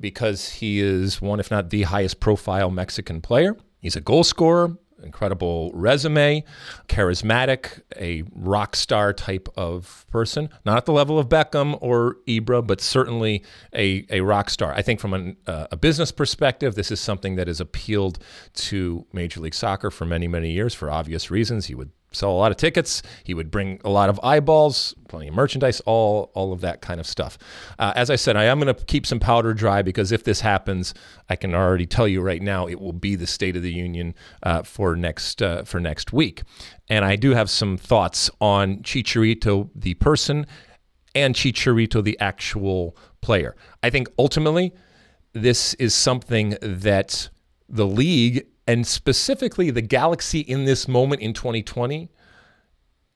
Because 0.00 0.48
he 0.48 0.80
is 0.80 1.20
one, 1.20 1.40
if 1.40 1.50
not 1.50 1.70
the 1.70 1.82
highest 1.82 2.20
profile 2.20 2.70
Mexican 2.70 3.20
player. 3.20 3.56
He's 3.78 3.96
a 3.96 4.00
goal 4.00 4.24
scorer, 4.24 4.76
incredible 5.02 5.70
resume, 5.74 6.44
charismatic, 6.88 7.80
a 7.96 8.24
rock 8.34 8.76
star 8.76 9.12
type 9.12 9.48
of 9.56 10.06
person. 10.10 10.48
Not 10.64 10.76
at 10.76 10.86
the 10.86 10.92
level 10.92 11.18
of 11.18 11.28
Beckham 11.28 11.78
or 11.80 12.16
Ibra, 12.26 12.66
but 12.66 12.80
certainly 12.80 13.44
a, 13.74 14.06
a 14.10 14.20
rock 14.20 14.50
star. 14.50 14.72
I 14.72 14.82
think 14.82 15.00
from 15.00 15.14
an, 15.14 15.36
uh, 15.46 15.66
a 15.70 15.76
business 15.76 16.12
perspective, 16.12 16.74
this 16.74 16.90
is 16.90 17.00
something 17.00 17.36
that 17.36 17.46
has 17.46 17.60
appealed 17.60 18.18
to 18.54 19.06
Major 19.12 19.40
League 19.40 19.54
Soccer 19.54 19.90
for 19.90 20.04
many, 20.04 20.28
many 20.28 20.50
years 20.50 20.74
for 20.74 20.90
obvious 20.90 21.30
reasons. 21.30 21.66
He 21.66 21.74
would 21.74 21.90
sell 22.12 22.30
a 22.30 22.34
lot 22.34 22.50
of 22.50 22.56
tickets. 22.56 23.02
He 23.24 23.34
would 23.34 23.50
bring 23.50 23.80
a 23.84 23.90
lot 23.90 24.08
of 24.08 24.18
eyeballs, 24.22 24.94
plenty 25.08 25.28
of 25.28 25.34
merchandise, 25.34 25.80
all 25.80 26.30
all 26.34 26.52
of 26.52 26.60
that 26.60 26.80
kind 26.80 27.00
of 27.00 27.06
stuff. 27.06 27.38
Uh, 27.78 27.92
as 27.94 28.10
I 28.10 28.16
said, 28.16 28.36
I 28.36 28.44
am 28.44 28.60
going 28.60 28.74
to 28.74 28.84
keep 28.84 29.06
some 29.06 29.20
powder 29.20 29.54
dry 29.54 29.82
because 29.82 30.12
if 30.12 30.24
this 30.24 30.40
happens, 30.40 30.94
I 31.28 31.36
can 31.36 31.54
already 31.54 31.86
tell 31.86 32.08
you 32.08 32.20
right 32.20 32.42
now 32.42 32.66
it 32.66 32.80
will 32.80 32.92
be 32.92 33.16
the 33.16 33.26
State 33.26 33.56
of 33.56 33.62
the 33.62 33.72
Union 33.72 34.14
uh, 34.42 34.62
for 34.62 34.96
next 34.96 35.42
uh, 35.42 35.64
for 35.64 35.80
next 35.80 36.12
week. 36.12 36.42
And 36.88 37.04
I 37.04 37.16
do 37.16 37.30
have 37.30 37.48
some 37.48 37.76
thoughts 37.76 38.30
on 38.40 38.78
Chicharito, 38.78 39.70
the 39.74 39.94
person, 39.94 40.46
and 41.14 41.34
Chicharito, 41.34 42.02
the 42.02 42.18
actual 42.20 42.96
player. 43.20 43.54
I 43.82 43.90
think 43.90 44.08
ultimately 44.18 44.74
this 45.32 45.74
is 45.74 45.94
something 45.94 46.56
that 46.60 47.28
the 47.68 47.86
league 47.86 48.46
and 48.70 48.86
specifically 48.86 49.72
the 49.72 49.82
Galaxy 49.82 50.38
in 50.38 50.64
this 50.64 50.86
moment 50.86 51.20
in 51.20 51.32
2020 51.32 52.08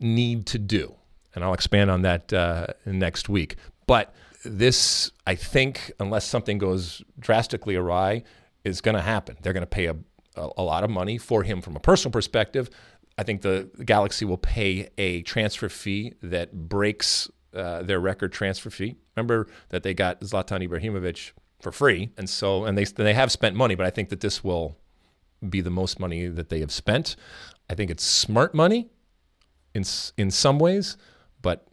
need 0.00 0.46
to 0.46 0.58
do. 0.58 0.96
And 1.32 1.44
I'll 1.44 1.54
expand 1.54 1.92
on 1.92 2.02
that 2.02 2.32
uh, 2.32 2.66
next 2.84 3.28
week. 3.28 3.54
But 3.86 4.12
this, 4.44 5.12
I 5.28 5.36
think, 5.36 5.92
unless 6.00 6.24
something 6.26 6.58
goes 6.58 7.02
drastically 7.20 7.76
awry, 7.76 8.24
is 8.64 8.80
going 8.80 8.96
to 8.96 9.00
happen. 9.00 9.36
They're 9.42 9.52
going 9.52 9.62
to 9.62 9.66
pay 9.68 9.86
a, 9.86 9.94
a, 10.34 10.48
a 10.56 10.62
lot 10.64 10.82
of 10.82 10.90
money 10.90 11.18
for 11.18 11.44
him 11.44 11.62
from 11.62 11.76
a 11.76 11.80
personal 11.80 12.10
perspective. 12.10 12.68
I 13.16 13.22
think 13.22 13.42
the 13.42 13.70
Galaxy 13.84 14.24
will 14.24 14.38
pay 14.38 14.88
a 14.98 15.22
transfer 15.22 15.68
fee 15.68 16.14
that 16.20 16.68
breaks 16.68 17.30
uh, 17.54 17.84
their 17.84 18.00
record 18.00 18.32
transfer 18.32 18.70
fee. 18.70 18.96
Remember 19.14 19.46
that 19.68 19.84
they 19.84 19.94
got 19.94 20.20
Zlatan 20.22 20.68
Ibrahimovic 20.68 21.30
for 21.60 21.70
free, 21.70 22.10
and 22.18 22.28
so 22.28 22.64
and 22.64 22.76
they 22.76 22.82
they 22.84 23.14
have 23.14 23.30
spent 23.30 23.54
money, 23.54 23.76
but 23.76 23.86
I 23.86 23.90
think 23.90 24.08
that 24.08 24.18
this 24.18 24.42
will 24.42 24.76
be 25.50 25.60
the 25.60 25.70
most 25.70 26.00
money 26.00 26.26
that 26.28 26.48
they 26.48 26.60
have 26.60 26.72
spent. 26.72 27.16
I 27.68 27.74
think 27.74 27.90
it's 27.90 28.04
smart 28.04 28.54
money 28.54 28.88
in 29.74 29.84
in 30.16 30.30
some 30.30 30.58
ways, 30.58 30.96
but 31.42 31.66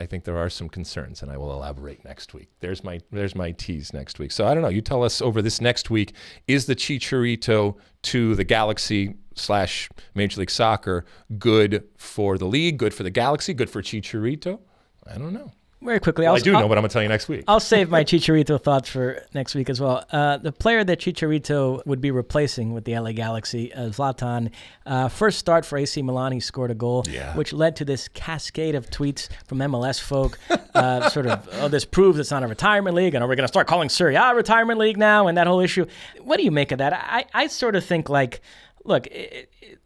I 0.00 0.06
think 0.06 0.24
there 0.24 0.36
are 0.36 0.50
some 0.50 0.68
concerns, 0.68 1.22
and 1.22 1.30
I 1.30 1.36
will 1.36 1.52
elaborate 1.52 2.04
next 2.04 2.34
week. 2.34 2.48
There's 2.60 2.82
my 2.82 3.00
there's 3.10 3.34
my 3.34 3.52
tease 3.52 3.92
next 3.92 4.18
week. 4.18 4.32
So 4.32 4.46
I 4.46 4.54
don't 4.54 4.62
know. 4.62 4.68
You 4.68 4.80
tell 4.80 5.02
us 5.02 5.22
over 5.22 5.40
this 5.40 5.60
next 5.60 5.90
week: 5.90 6.14
is 6.46 6.66
the 6.66 6.74
Chicharito 6.74 7.76
to 8.02 8.34
the 8.34 8.44
Galaxy 8.44 9.14
slash 9.34 9.88
Major 10.14 10.40
League 10.40 10.50
Soccer 10.50 11.04
good 11.38 11.84
for 11.96 12.38
the 12.38 12.46
league, 12.46 12.78
good 12.78 12.94
for 12.94 13.02
the 13.02 13.10
Galaxy, 13.10 13.54
good 13.54 13.70
for 13.70 13.82
Chicharito? 13.82 14.60
I 15.06 15.18
don't 15.18 15.32
know. 15.32 15.52
Very 15.84 16.00
quickly, 16.00 16.24
Well, 16.24 16.32
I'll, 16.34 16.40
I 16.40 16.42
do 16.42 16.54
I'll- 16.54 16.60
know, 16.62 16.68
but 16.68 16.78
I'm 16.78 16.82
gonna 16.82 16.88
tell 16.88 17.02
you 17.02 17.08
next 17.08 17.28
week. 17.28 17.44
I'll 17.46 17.60
save 17.60 17.90
my 17.90 18.02
Chicharito 18.10 18.60
thoughts 18.60 18.88
for 18.88 19.22
next 19.34 19.54
week 19.54 19.68
as 19.68 19.80
well. 19.80 20.04
Uh, 20.10 20.38
the 20.38 20.50
player 20.50 20.82
that 20.82 20.98
Chicharito 20.98 21.84
would 21.86 22.00
be 22.00 22.10
replacing 22.10 22.72
with 22.72 22.84
the 22.84 22.98
LA 22.98 23.12
Galaxy, 23.12 23.72
uh, 23.74 23.88
Zlatan, 23.90 24.50
uh, 24.86 25.08
first 25.08 25.38
start 25.38 25.66
for 25.66 25.76
AC 25.76 26.00
Milan, 26.02 26.32
he 26.32 26.40
scored 26.40 26.70
a 26.70 26.74
goal, 26.74 27.04
Yeah. 27.08 27.34
which 27.36 27.52
led 27.52 27.76
to 27.76 27.84
this 27.84 28.08
cascade 28.08 28.74
of 28.74 28.88
tweets 28.90 29.28
from 29.46 29.58
MLS 29.58 30.00
folk, 30.00 30.38
uh, 30.74 31.08
sort 31.10 31.26
of, 31.26 31.46
oh, 31.60 31.68
this 31.68 31.84
proves 31.84 32.18
it's 32.18 32.30
not 32.30 32.42
a 32.42 32.46
retirement 32.46 32.96
league, 32.96 33.14
and 33.14 33.22
are 33.22 33.28
we 33.28 33.36
going 33.36 33.44
to 33.44 33.48
start 33.52 33.66
calling 33.66 33.88
Serie 33.90 34.14
A 34.14 34.30
a 34.30 34.34
retirement 34.34 34.78
league 34.80 34.96
now, 34.96 35.26
and 35.26 35.36
that 35.36 35.46
whole 35.46 35.60
issue. 35.60 35.84
What 36.22 36.38
do 36.38 36.44
you 36.44 36.50
make 36.50 36.72
of 36.72 36.78
that? 36.78 36.92
I, 36.94 37.26
I 37.34 37.46
sort 37.48 37.76
of 37.76 37.84
think 37.84 38.08
like, 38.08 38.40
look, 38.84 39.06
it, 39.08 39.50
it, 39.60 39.78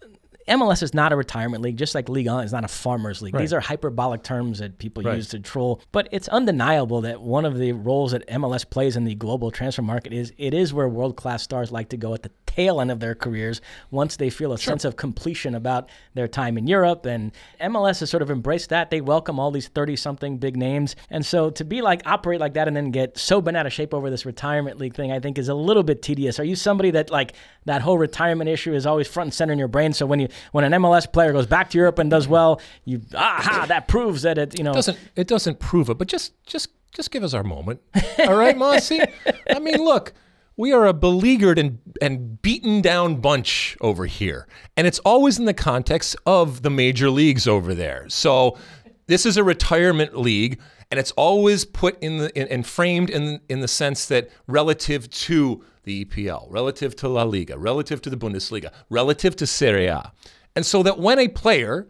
MLS 0.48 0.82
is 0.82 0.94
not 0.94 1.12
a 1.12 1.16
retirement 1.16 1.62
league, 1.62 1.76
just 1.76 1.94
like 1.94 2.08
League 2.08 2.26
1 2.26 2.44
is 2.44 2.52
not 2.52 2.64
a 2.64 2.68
farmers 2.68 3.20
league. 3.22 3.36
These 3.36 3.52
are 3.52 3.60
hyperbolic 3.60 4.22
terms 4.22 4.58
that 4.58 4.78
people 4.78 5.02
Right. 5.02 5.16
use 5.16 5.28
to 5.28 5.38
troll. 5.38 5.80
But 5.92 6.08
it's 6.10 6.26
undeniable 6.28 7.02
that 7.02 7.20
one 7.20 7.44
of 7.44 7.58
the 7.58 7.72
roles 7.72 8.12
that 8.12 8.26
MLS 8.28 8.64
plays 8.64 8.96
in 8.96 9.04
the 9.04 9.14
global 9.14 9.50
transfer 9.50 9.82
market 9.82 10.12
is 10.12 10.32
it 10.38 10.54
is 10.54 10.72
where 10.72 10.88
world 10.88 11.16
class 11.16 11.42
stars 11.42 11.70
like 11.70 11.90
to 11.90 11.96
go 11.96 12.14
at 12.14 12.22
the 12.22 12.30
tail 12.46 12.80
end 12.80 12.90
of 12.90 12.98
their 12.98 13.14
careers 13.14 13.60
once 13.90 14.16
they 14.16 14.30
feel 14.30 14.52
a 14.52 14.58
sense 14.58 14.84
of 14.84 14.96
completion 14.96 15.54
about 15.54 15.88
their 16.14 16.26
time 16.26 16.58
in 16.58 16.66
Europe. 16.66 17.06
And 17.06 17.30
MLS 17.60 18.00
has 18.00 18.10
sort 18.10 18.22
of 18.22 18.30
embraced 18.30 18.70
that. 18.70 18.90
They 18.90 19.00
welcome 19.00 19.38
all 19.38 19.50
these 19.50 19.68
30 19.68 19.96
something 19.96 20.38
big 20.38 20.56
names. 20.56 20.96
And 21.10 21.24
so 21.24 21.50
to 21.50 21.64
be 21.64 21.82
like, 21.82 22.02
operate 22.06 22.40
like 22.40 22.54
that 22.54 22.66
and 22.66 22.76
then 22.76 22.90
get 22.90 23.16
so 23.18 23.40
bent 23.40 23.56
out 23.56 23.66
of 23.66 23.72
shape 23.72 23.92
over 23.94 24.10
this 24.10 24.24
retirement 24.26 24.78
league 24.78 24.94
thing, 24.94 25.12
I 25.12 25.20
think 25.20 25.38
is 25.38 25.48
a 25.48 25.54
little 25.54 25.82
bit 25.82 26.02
tedious. 26.02 26.40
Are 26.40 26.44
you 26.44 26.56
somebody 26.56 26.90
that 26.92 27.10
like 27.10 27.34
that 27.66 27.82
whole 27.82 27.98
retirement 27.98 28.48
issue 28.50 28.72
is 28.74 28.86
always 28.86 29.06
front 29.06 29.26
and 29.28 29.34
center 29.34 29.52
in 29.52 29.58
your 29.58 29.68
brain? 29.68 29.92
So 29.92 30.06
when 30.06 30.18
you 30.20 30.28
when 30.52 30.64
an 30.64 30.72
MLS 30.82 31.10
player 31.10 31.32
goes 31.32 31.46
back 31.46 31.70
to 31.70 31.78
Europe 31.78 31.98
and 31.98 32.10
does 32.10 32.28
well, 32.28 32.60
you 32.84 33.00
aha, 33.14 33.66
that 33.68 33.88
proves 33.88 34.22
that 34.22 34.38
it 34.38 34.58
you 34.58 34.64
know 34.64 34.72
doesn't 34.72 34.98
it 35.16 35.26
doesn't 35.26 35.58
prove 35.58 35.88
it, 35.88 35.98
but 35.98 36.08
just 36.08 36.32
just 36.46 36.70
just 36.92 37.10
give 37.10 37.22
us 37.22 37.34
our 37.34 37.44
moment. 37.44 37.80
All 38.18 38.36
right, 38.36 38.56
Mosse? 38.56 38.92
I 39.50 39.58
mean, 39.60 39.84
look, 39.84 40.12
we 40.56 40.72
are 40.72 40.86
a 40.86 40.92
beleaguered 40.92 41.58
and 41.58 41.78
and 42.02 42.40
beaten 42.42 42.80
down 42.80 43.16
bunch 43.16 43.76
over 43.80 44.06
here. 44.06 44.46
And 44.76 44.86
it's 44.86 44.98
always 45.00 45.38
in 45.38 45.44
the 45.44 45.54
context 45.54 46.16
of 46.26 46.62
the 46.62 46.70
major 46.70 47.10
leagues 47.10 47.46
over 47.46 47.74
there. 47.74 48.08
So 48.08 48.58
this 49.06 49.24
is 49.24 49.36
a 49.36 49.44
retirement 49.44 50.18
league 50.18 50.60
and 50.90 50.98
it's 50.98 51.10
always 51.12 51.64
put 51.64 51.98
in 52.02 52.18
the 52.18 52.38
in, 52.38 52.48
and 52.48 52.66
framed 52.66 53.10
in 53.10 53.40
in 53.48 53.60
the 53.60 53.68
sense 53.68 54.06
that 54.06 54.30
relative 54.46 55.08
to 55.10 55.64
the 55.88 56.04
EPL, 56.04 56.46
relative 56.50 56.94
to 56.96 57.08
La 57.08 57.22
Liga, 57.22 57.58
relative 57.58 58.02
to 58.02 58.10
the 58.10 58.16
Bundesliga, 58.16 58.70
relative 58.90 59.34
to 59.36 59.46
Serie 59.46 59.86
A. 59.86 60.12
And 60.54 60.64
so 60.64 60.82
that 60.82 60.98
when 60.98 61.18
a 61.18 61.28
player 61.28 61.88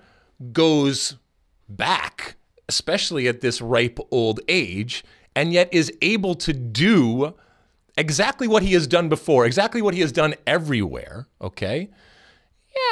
goes 0.52 1.16
back, 1.68 2.36
especially 2.68 3.26
at 3.26 3.40
this 3.40 3.60
ripe 3.60 3.98
old 4.12 4.40
age, 4.48 5.04
and 5.34 5.52
yet 5.52 5.68
is 5.72 5.92
able 6.00 6.36
to 6.36 6.52
do 6.52 7.34
exactly 7.96 8.46
what 8.46 8.62
he 8.62 8.72
has 8.74 8.86
done 8.86 9.08
before, 9.08 9.44
exactly 9.44 9.82
what 9.82 9.94
he 9.94 10.00
has 10.00 10.12
done 10.12 10.34
everywhere, 10.46 11.26
okay? 11.42 11.90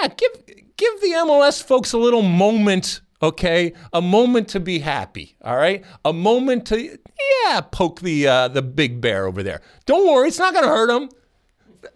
Yeah, 0.02 0.08
give 0.08 0.32
give 0.76 1.00
the 1.00 1.12
MLS 1.24 1.62
folks 1.62 1.92
a 1.92 1.98
little 1.98 2.22
moment, 2.22 3.00
okay? 3.22 3.72
A 3.92 4.02
moment 4.02 4.48
to 4.48 4.60
be 4.60 4.80
happy, 4.80 5.36
all 5.42 5.56
right? 5.56 5.84
A 6.04 6.12
moment 6.12 6.66
to 6.66 6.98
yeah, 7.44 7.60
poke 7.60 8.00
the 8.00 8.26
uh, 8.26 8.48
the 8.48 8.62
big 8.62 9.00
bear 9.00 9.26
over 9.26 9.42
there. 9.42 9.60
Don't 9.86 10.06
worry, 10.06 10.28
it's 10.28 10.38
not 10.38 10.52
going 10.52 10.64
to 10.64 10.70
hurt 10.70 10.90
him 10.90 11.08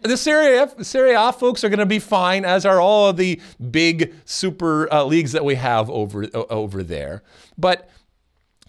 the 0.01 0.17
Serie 0.17 1.13
A, 1.13 1.33
folks 1.33 1.63
are 1.63 1.69
going 1.69 1.79
to 1.79 1.85
be 1.85 1.99
fine, 1.99 2.45
as 2.45 2.65
are 2.65 2.79
all 2.79 3.09
of 3.09 3.17
the 3.17 3.39
big 3.69 4.13
super 4.25 4.91
uh, 4.91 5.03
leagues 5.03 5.31
that 5.31 5.45
we 5.45 5.55
have 5.55 5.89
over 5.89 6.27
over 6.33 6.83
there. 6.83 7.23
But 7.57 7.89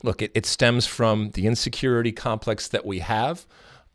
look, 0.03 0.23
it, 0.23 0.33
it 0.35 0.47
stems 0.47 0.87
from 0.87 1.31
the 1.31 1.47
insecurity 1.47 2.13
complex 2.13 2.69
that 2.69 2.85
we 2.85 3.01
have 3.01 3.47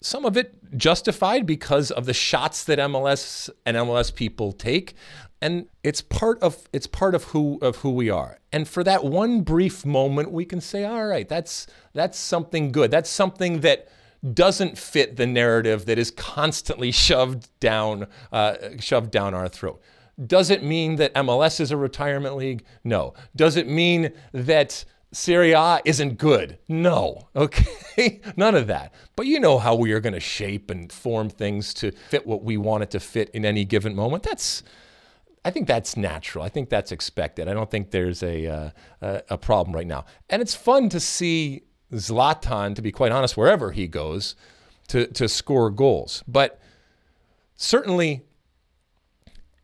some 0.01 0.25
of 0.25 0.37
it 0.37 0.53
justified 0.77 1.45
because 1.45 1.89
of 1.89 2.05
the 2.05 2.13
shots 2.13 2.63
that 2.65 2.77
MLS 2.79 3.49
and 3.65 3.75
MLS 3.77 4.13
people 4.13 4.51
take 4.51 4.93
and 5.41 5.67
it's 5.83 6.01
part 6.01 6.41
of 6.41 6.67
it's 6.73 6.87
part 6.87 7.15
of 7.15 7.25
who 7.25 7.59
of 7.61 7.77
who 7.77 7.91
we 7.91 8.09
are. 8.09 8.39
And 8.51 8.67
for 8.67 8.83
that 8.83 9.03
one 9.03 9.41
brief 9.41 9.85
moment 9.85 10.31
we 10.31 10.45
can 10.45 10.61
say 10.61 10.83
all 10.83 11.05
right, 11.05 11.27
that's 11.27 11.67
that's 11.93 12.17
something 12.17 12.71
good. 12.71 12.91
That's 12.91 13.09
something 13.09 13.61
that 13.61 13.87
doesn't 14.33 14.77
fit 14.77 15.15
the 15.15 15.27
narrative 15.27 15.85
that 15.85 15.97
is 15.97 16.11
constantly 16.11 16.91
shoved 17.05 17.49
down 17.59 18.07
uh, 18.31 18.55
shoved 18.79 19.11
down 19.11 19.33
our 19.33 19.47
throat. 19.47 19.81
Does 20.25 20.49
it 20.49 20.63
mean 20.63 20.95
that 20.95 21.13
MLS 21.13 21.59
is 21.59 21.71
a 21.71 21.77
retirement 21.77 22.35
league? 22.35 22.65
No. 22.83 23.13
Does 23.35 23.55
it 23.55 23.67
mean 23.67 24.11
that 24.31 24.83
Serie 25.11 25.53
A 25.53 25.79
isn't 25.85 26.17
good. 26.17 26.57
No, 26.67 27.29
okay? 27.35 28.21
None 28.35 28.55
of 28.55 28.67
that. 28.67 28.93
But 29.15 29.25
you 29.25 29.39
know 29.39 29.57
how 29.57 29.75
we 29.75 29.91
are 29.93 29.99
going 29.99 30.13
to 30.13 30.19
shape 30.19 30.69
and 30.69 30.91
form 30.91 31.29
things 31.29 31.73
to 31.75 31.91
fit 31.91 32.27
what 32.27 32.43
we 32.43 32.57
want 32.57 32.83
it 32.83 32.91
to 32.91 32.99
fit 32.99 33.29
in 33.29 33.45
any 33.45 33.63
given 33.63 33.95
moment. 33.95 34.23
That's, 34.23 34.63
I 35.45 35.51
think 35.51 35.67
that's 35.67 35.95
natural. 35.95 36.43
I 36.43 36.49
think 36.49 36.69
that's 36.69 36.91
expected. 36.91 37.47
I 37.47 37.53
don't 37.53 37.71
think 37.71 37.91
there's 37.91 38.21
a, 38.21 38.73
uh, 39.01 39.21
a, 39.29 39.37
problem 39.37 39.75
right 39.75 39.87
now. 39.87 40.05
And 40.29 40.41
it's 40.41 40.55
fun 40.55 40.89
to 40.89 40.99
see 40.99 41.63
Zlatan, 41.93 42.75
to 42.75 42.81
be 42.81 42.91
quite 42.91 43.11
honest, 43.11 43.37
wherever 43.37 43.71
he 43.71 43.87
goes, 43.87 44.35
to, 44.89 45.07
to 45.07 45.29
score 45.29 45.69
goals. 45.69 46.23
But 46.27 46.59
certainly 47.55 48.25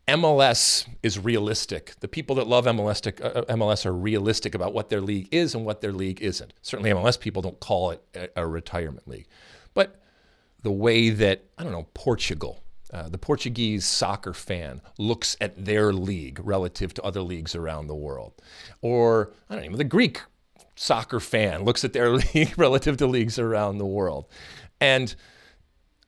MLS 0.06 0.86
is 1.02 1.18
realistic. 1.18 1.94
The 2.00 2.08
people 2.08 2.36
that 2.36 2.46
love 2.46 2.66
MLS, 2.66 3.06
uh, 3.22 3.42
MLS, 3.54 3.86
are 3.86 3.92
realistic 3.92 4.54
about 4.54 4.74
what 4.74 4.90
their 4.90 5.00
league 5.00 5.28
is 5.30 5.54
and 5.54 5.64
what 5.64 5.80
their 5.80 5.92
league 5.92 6.20
isn't. 6.20 6.52
Certainly, 6.62 6.90
MLS 6.90 7.18
people 7.18 7.40
don't 7.40 7.58
call 7.60 7.90
it 7.90 8.02
a, 8.14 8.42
a 8.42 8.46
retirement 8.46 9.08
league. 9.08 9.26
But 9.72 10.00
the 10.62 10.72
way 10.72 11.10
that, 11.10 11.44
I 11.56 11.62
don't 11.62 11.72
know, 11.72 11.86
Portugal, 11.94 12.63
uh, 12.94 13.08
the 13.08 13.18
Portuguese 13.18 13.84
soccer 13.84 14.32
fan 14.32 14.80
looks 14.98 15.36
at 15.40 15.64
their 15.64 15.92
league 15.92 16.38
relative 16.42 16.94
to 16.94 17.02
other 17.02 17.22
leagues 17.22 17.56
around 17.56 17.88
the 17.88 17.94
world. 17.94 18.32
Or, 18.82 19.32
I 19.50 19.56
don't 19.56 19.72
know, 19.72 19.76
the 19.76 19.84
Greek 19.84 20.20
soccer 20.76 21.18
fan 21.18 21.64
looks 21.64 21.84
at 21.84 21.92
their 21.92 22.10
league 22.34 22.56
relative 22.56 22.96
to 22.98 23.06
leagues 23.06 23.38
around 23.38 23.78
the 23.78 23.86
world. 23.86 24.28
And 24.80 25.12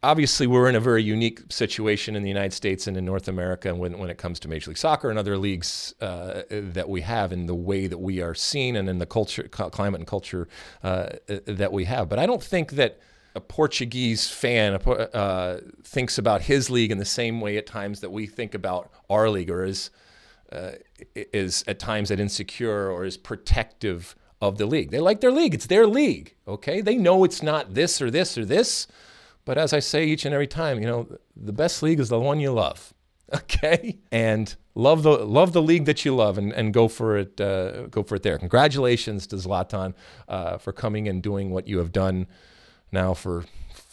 obviously 0.05 0.47
we're 0.47 0.69
in 0.69 0.77
a 0.77 0.81
very 0.81 1.03
unique 1.03 1.41
situation 1.49 2.15
in 2.15 2.23
the 2.23 2.29
United 2.29 2.53
States 2.53 2.87
and 2.87 2.97
in 2.97 3.05
North 3.05 3.27
America 3.27 3.75
when, 3.75 3.99
when 3.99 4.09
it 4.09 4.19
comes 4.19 4.39
to 4.41 4.49
Major 4.49 4.71
League 4.71 4.79
Soccer 4.79 5.11
and 5.11 5.19
other 5.19 5.37
leagues 5.37 5.93
uh, 6.01 6.43
that 6.51 6.89
we 6.89 7.01
have 7.01 7.33
in 7.33 7.47
the 7.47 7.55
way 7.55 7.89
that 7.89 7.99
we 7.99 8.21
are 8.21 8.35
seen 8.35 8.77
and 8.77 8.89
in 8.89 8.99
the 8.99 9.07
culture, 9.07 9.43
climate 9.49 10.01
and 10.01 10.07
culture 10.07 10.47
uh, 10.85 11.09
that 11.27 11.73
we 11.73 11.85
have. 11.85 12.09
But 12.09 12.21
I 12.21 12.27
don't 12.27 12.43
think 12.43 12.73
that 12.73 13.01
a 13.37 13.41
Portuguese 13.41 14.29
fan 14.29 14.75
uh, 14.75 15.61
thinks 15.85 16.19
about 16.19 16.43
his 16.43 16.71
league 16.71 16.91
in 16.91 16.99
the 16.99 17.05
same 17.05 17.41
way 17.41 17.57
at 17.57 17.67
times 17.67 18.01
that 18.01 18.11
we 18.11 18.27
think 18.27 18.55
about 18.55 18.91
our 19.09 19.29
league 19.31 19.51
or 19.51 19.65
is, 19.65 19.91
uh, 20.51 20.73
is 21.15 21.63
at 21.69 21.79
times 21.79 22.09
that 22.09 22.19
insecure 22.19 22.91
or 22.91 23.05
is 23.05 23.17
protective 23.17 24.17
of 24.41 24.59
the 24.59 24.67
league. 24.67 24.91
They 24.91 25.01
like 25.01 25.21
their 25.21 25.31
league. 25.31 25.55
It's 25.55 25.67
their 25.67 25.87
league, 25.87 26.35
okay? 26.49 26.81
They 26.81 26.97
know 26.97 27.25
it's 27.25 27.43
not 27.43 27.75
this 27.75 28.03
or 28.03 28.11
this 28.11 28.37
or 28.37 28.45
this 28.45 28.87
but 29.47 29.57
as 29.57 29.73
I 29.73 29.79
say 29.79 30.05
each 30.05 30.27
and 30.27 30.35
every 30.35 30.49
time, 30.49 30.81
you 30.81 30.87
know, 30.87 31.09
the 31.35 31.53
best 31.53 31.83
league 31.83 32.01
is 32.01 32.11
the 32.11 32.21
one 32.21 32.39
you 32.41 32.53
love. 32.53 32.93
Okay, 33.35 33.99
and 34.13 34.55
love 34.77 35.03
the 35.03 35.11
love 35.11 35.53
the 35.53 35.61
league 35.61 35.87
that 35.87 36.05
you 36.05 36.15
love, 36.15 36.39
and, 36.39 36.53
and 36.53 36.73
go 36.73 36.87
for 36.87 37.17
it. 37.17 37.41
Uh, 37.41 37.89
go 37.89 38.05
for 38.05 38.15
it 38.15 38.23
there. 38.23 38.39
Congratulations 38.39 39.27
to 39.27 39.35
Zlatan 39.35 39.95
uh, 40.29 40.59
for 40.59 40.73
coming 40.73 41.09
and 41.09 41.21
doing 41.21 41.51
what 41.51 41.67
you 41.67 41.79
have 41.79 41.91
done 41.91 42.29
now 42.93 43.15
for 43.15 43.45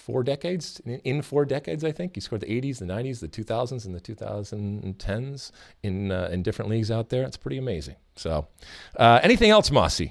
four 0.03 0.23
decades. 0.23 0.81
In 1.03 1.21
four 1.21 1.45
decades, 1.45 1.83
I 1.83 1.91
think 1.91 2.15
you 2.15 2.21
scored 2.21 2.41
the 2.41 2.47
80s, 2.61 2.79
the 2.79 2.85
90s, 2.85 3.21
the 3.21 3.27
2000s, 3.27 3.85
and 3.85 3.95
the 3.95 4.01
2010s 4.01 5.51
in 5.81 6.11
uh, 6.11 6.29
in 6.31 6.43
different 6.43 6.69
leagues 6.69 6.91
out 6.91 7.09
there. 7.09 7.23
It's 7.23 7.37
pretty 7.37 7.57
amazing. 7.57 7.95
So, 8.15 8.47
uh, 8.97 9.19
anything 9.23 9.49
else, 9.49 9.71
Mosse? 9.71 10.01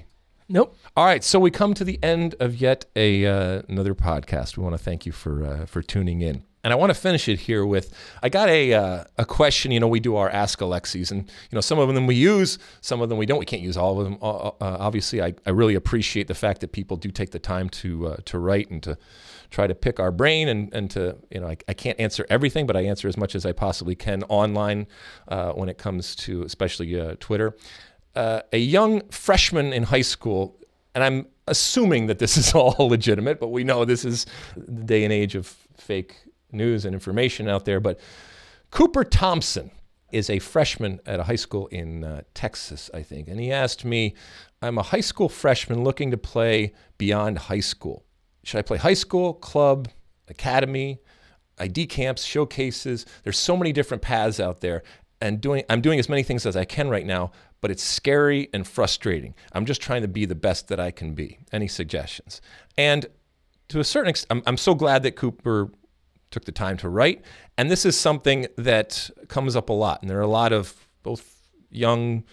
Nope. 0.49 0.75
All 0.97 1.05
right, 1.05 1.23
so 1.23 1.39
we 1.39 1.51
come 1.51 1.73
to 1.73 1.83
the 1.83 1.99
end 2.03 2.35
of 2.39 2.55
yet 2.55 2.85
a 2.95 3.25
uh, 3.25 3.61
another 3.69 3.95
podcast. 3.95 4.57
We 4.57 4.63
want 4.63 4.77
to 4.77 4.83
thank 4.83 5.05
you 5.05 5.11
for 5.11 5.45
uh, 5.45 5.65
for 5.65 5.81
tuning 5.81 6.21
in. 6.21 6.43
And 6.63 6.71
I 6.71 6.75
want 6.77 6.91
to 6.91 6.93
finish 6.93 7.27
it 7.27 7.39
here 7.39 7.65
with 7.65 7.93
I 8.21 8.29
got 8.29 8.47
a 8.49 8.73
uh, 8.73 9.03
a 9.17 9.25
question. 9.25 9.71
You 9.71 9.79
know, 9.79 9.87
we 9.87 9.99
do 9.99 10.15
our 10.15 10.29
Ask 10.29 10.59
Alexi, 10.59 11.09
and 11.11 11.21
you 11.51 11.55
know 11.55 11.61
some 11.61 11.77
of 11.79 11.93
them 11.93 12.07
we 12.07 12.15
use, 12.15 12.57
some 12.81 13.01
of 13.01 13.09
them 13.09 13.17
we 13.17 13.25
don't. 13.25 13.39
We 13.39 13.45
can't 13.45 13.61
use 13.61 13.75
all 13.75 13.99
of 13.99 14.05
them. 14.05 14.17
Uh, 14.21 14.47
uh, 14.47 14.53
obviously, 14.59 15.21
I, 15.21 15.33
I 15.45 15.49
really 15.49 15.75
appreciate 15.75 16.27
the 16.27 16.35
fact 16.35 16.61
that 16.61 16.71
people 16.71 16.95
do 16.95 17.11
take 17.11 17.31
the 17.31 17.39
time 17.39 17.69
to 17.69 18.07
uh, 18.07 18.17
to 18.25 18.39
write 18.39 18.71
and 18.71 18.81
to 18.83 18.97
try 19.49 19.67
to 19.67 19.75
pick 19.75 19.99
our 19.99 20.11
brain 20.11 20.47
and, 20.47 20.73
and 20.73 20.89
to 20.91 21.17
you 21.29 21.39
know 21.39 21.47
I, 21.47 21.57
I 21.67 21.73
can't 21.73 21.99
answer 21.99 22.25
everything, 22.29 22.65
but 22.65 22.77
I 22.77 22.81
answer 22.81 23.07
as 23.07 23.17
much 23.17 23.35
as 23.35 23.45
I 23.45 23.51
possibly 23.51 23.95
can 23.95 24.23
online 24.23 24.87
when 25.27 25.69
it 25.69 25.77
comes 25.77 26.15
to 26.15 26.43
especially 26.43 27.15
Twitter 27.19 27.55
uh, 28.15 28.41
a 28.51 28.57
young 28.57 29.01
freshman 29.09 29.73
in 29.73 29.83
high 29.83 30.01
school, 30.01 30.59
and 30.93 31.03
I'm 31.03 31.27
assuming 31.47 32.07
that 32.07 32.19
this 32.19 32.37
is 32.37 32.53
all 32.55 32.75
legitimate, 32.87 33.39
but 33.39 33.49
we 33.49 33.63
know 33.63 33.85
this 33.85 34.05
is 34.05 34.25
the 34.55 34.83
day 34.83 35.03
and 35.03 35.13
age 35.13 35.35
of 35.35 35.47
fake 35.77 36.17
news 36.53 36.85
and 36.85 36.93
information 36.93 37.47
out 37.47 37.65
there. 37.65 37.79
But 37.79 37.99
Cooper 38.71 39.03
Thompson 39.03 39.71
is 40.11 40.29
a 40.29 40.39
freshman 40.39 40.99
at 41.05 41.19
a 41.19 41.23
high 41.23 41.35
school 41.35 41.67
in 41.67 42.03
uh, 42.03 42.21
Texas, 42.33 42.89
I 42.93 43.01
think. 43.01 43.27
And 43.27 43.39
he 43.39 43.51
asked 43.51 43.83
me, 43.83 44.13
I'm 44.61 44.77
a 44.77 44.83
high 44.83 45.01
school 45.01 45.27
freshman 45.27 45.83
looking 45.83 46.11
to 46.11 46.17
play 46.17 46.73
beyond 46.97 47.37
high 47.37 47.59
school. 47.59 48.05
Should 48.43 48.59
I 48.59 48.61
play 48.61 48.77
high 48.77 48.93
school, 48.93 49.33
club, 49.33 49.89
academy, 50.27 50.99
ID 51.57 51.87
camps, 51.87 52.23
showcases? 52.23 53.05
There's 53.23 53.39
so 53.39 53.57
many 53.57 53.73
different 53.73 54.03
paths 54.03 54.39
out 54.39 54.61
there. 54.61 54.83
And 55.19 55.41
doing, 55.41 55.63
I'm 55.69 55.81
doing 55.81 55.99
as 55.99 56.09
many 56.09 56.21
things 56.21 56.45
as 56.45 56.55
I 56.55 56.65
can 56.65 56.89
right 56.89 57.05
now, 57.05 57.31
but 57.61 57.71
it's 57.71 57.83
scary 57.83 58.49
and 58.53 58.67
frustrating. 58.67 59.33
I'm 59.53 59.65
just 59.65 59.81
trying 59.81 60.01
to 60.01 60.07
be 60.07 60.25
the 60.25 60.35
best 60.35 60.67
that 60.67 60.79
I 60.79 60.91
can 60.91 61.13
be. 61.13 61.39
Any 61.51 61.67
suggestions? 61.67 62.41
And 62.77 63.05
to 63.69 63.79
a 63.79 63.83
certain 63.83 64.09
extent, 64.09 64.31
I'm, 64.31 64.43
I'm 64.45 64.57
so 64.57 64.75
glad 64.75 65.03
that 65.03 65.15
Cooper 65.15 65.71
took 66.33 66.45
the 66.45 66.51
time 66.51 66.77
to 66.77 66.89
write. 66.89 67.21
And 67.57 67.71
this 67.71 67.85
is 67.85 67.97
something 67.97 68.47
that 68.57 69.09
comes 69.27 69.55
up 69.55 69.69
a 69.69 69.73
lot. 69.73 70.01
And 70.01 70.09
there 70.09 70.17
are 70.17 70.21
a 70.21 70.27
lot 70.27 70.51
of 70.51 70.87
both 71.03 71.47
young 71.69 72.23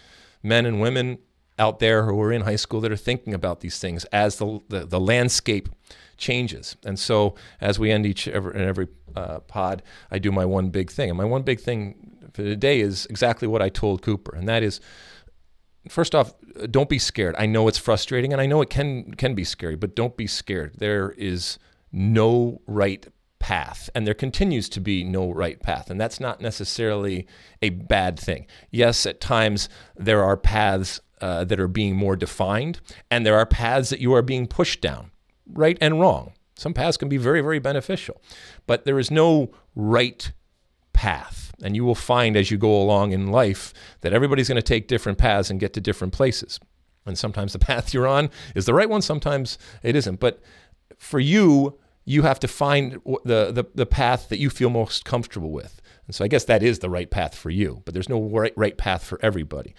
men 0.43 0.65
and 0.65 0.81
women 0.81 1.19
out 1.57 1.79
there 1.79 2.05
who 2.05 2.19
are 2.21 2.31
in 2.31 2.41
high 2.41 2.55
school 2.55 2.81
that 2.81 2.91
are 2.91 2.97
thinking 2.97 3.33
about 3.33 3.59
these 3.59 3.79
things 3.79 4.03
as 4.05 4.37
the, 4.37 4.59
the, 4.69 4.85
the 4.85 4.99
landscape 4.99 5.69
changes. 6.17 6.75
And 6.83 6.97
so 6.99 7.35
as 7.61 7.77
we 7.79 7.91
end 7.91 8.05
each 8.05 8.27
every, 8.27 8.55
in 8.55 8.67
every 8.67 8.87
uh, 9.15 9.39
pod, 9.41 9.83
I 10.09 10.19
do 10.19 10.31
my 10.31 10.45
one 10.45 10.69
big 10.69 10.89
thing. 10.91 11.09
And 11.09 11.17
my 11.17 11.25
one 11.25 11.43
big 11.43 11.59
thing 11.59 12.11
for 12.33 12.43
today 12.43 12.79
is 12.79 13.05
exactly 13.07 13.47
what 13.47 13.61
I 13.61 13.69
told 13.69 14.01
Cooper, 14.01 14.35
and 14.35 14.47
that 14.47 14.63
is 14.63 14.79
first 15.89 16.15
off, 16.15 16.33
don't 16.69 16.89
be 16.89 16.99
scared. 16.99 17.35
I 17.37 17.45
know 17.45 17.67
it's 17.67 17.77
frustrating 17.77 18.31
and 18.33 18.41
I 18.41 18.45
know 18.45 18.61
it 18.61 18.69
can 18.69 19.13
can 19.15 19.35
be 19.35 19.43
scary, 19.43 19.75
but 19.75 19.95
don't 19.95 20.15
be 20.15 20.27
scared. 20.27 20.75
There 20.77 21.11
is 21.11 21.57
no 21.91 22.61
right 22.67 23.05
path 23.41 23.89
and 23.95 24.05
there 24.05 24.13
continues 24.13 24.69
to 24.69 24.79
be 24.79 25.03
no 25.03 25.31
right 25.31 25.59
path 25.59 25.89
and 25.89 25.99
that's 25.99 26.19
not 26.19 26.39
necessarily 26.39 27.27
a 27.61 27.69
bad 27.69 28.19
thing. 28.19 28.45
Yes, 28.69 29.05
at 29.07 29.19
times 29.19 29.67
there 29.97 30.23
are 30.23 30.37
paths 30.37 31.01
uh, 31.19 31.43
that 31.45 31.59
are 31.59 31.67
being 31.67 31.95
more 31.95 32.15
defined 32.15 32.79
and 33.09 33.25
there 33.25 33.35
are 33.37 33.45
paths 33.45 33.89
that 33.89 33.99
you 33.99 34.13
are 34.13 34.21
being 34.21 34.47
pushed 34.47 34.79
down, 34.79 35.09
right 35.51 35.77
and 35.81 35.99
wrong. 35.99 36.33
Some 36.55 36.73
paths 36.75 36.97
can 36.97 37.09
be 37.09 37.17
very 37.17 37.41
very 37.41 37.59
beneficial, 37.59 38.21
but 38.67 38.85
there 38.85 38.99
is 38.99 39.09
no 39.09 39.51
right 39.75 40.31
path 40.93 41.51
and 41.63 41.75
you 41.75 41.83
will 41.83 41.95
find 41.95 42.37
as 42.37 42.51
you 42.51 42.57
go 42.57 42.79
along 42.79 43.11
in 43.11 43.31
life 43.31 43.73
that 44.01 44.13
everybody's 44.13 44.47
going 44.49 44.55
to 44.55 44.61
take 44.61 44.87
different 44.87 45.17
paths 45.17 45.49
and 45.49 45.59
get 45.59 45.73
to 45.73 45.81
different 45.81 46.13
places. 46.13 46.59
And 47.07 47.17
sometimes 47.17 47.53
the 47.53 47.59
path 47.71 47.91
you're 47.91 48.07
on 48.07 48.29
is 48.53 48.65
the 48.65 48.73
right 48.75 48.89
one, 48.89 49.01
sometimes 49.01 49.57
it 49.81 49.95
isn't. 49.95 50.19
But 50.19 50.41
for 50.97 51.19
you, 51.19 51.79
you 52.05 52.23
have 52.23 52.39
to 52.39 52.47
find 52.47 52.93
the, 53.23 53.51
the, 53.51 53.65
the 53.75 53.85
path 53.85 54.29
that 54.29 54.39
you 54.39 54.49
feel 54.49 54.69
most 54.69 55.05
comfortable 55.05 55.51
with. 55.51 55.81
And 56.07 56.15
so 56.15 56.25
I 56.25 56.27
guess 56.27 56.45
that 56.45 56.63
is 56.63 56.79
the 56.79 56.89
right 56.89 57.09
path 57.09 57.35
for 57.35 57.49
you, 57.49 57.81
but 57.85 57.93
there's 57.93 58.09
no 58.09 58.21
right, 58.21 58.53
right 58.55 58.77
path 58.77 59.03
for 59.03 59.19
everybody. 59.21 59.75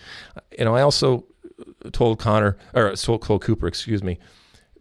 You 0.59 0.65
know, 0.65 0.75
I 0.75 0.83
also 0.83 1.27
told 1.93 2.19
Connor, 2.19 2.57
or 2.75 2.95
told 2.95 3.23
Cole 3.23 3.39
Cooper, 3.39 3.67
excuse 3.67 4.03
me, 4.03 4.19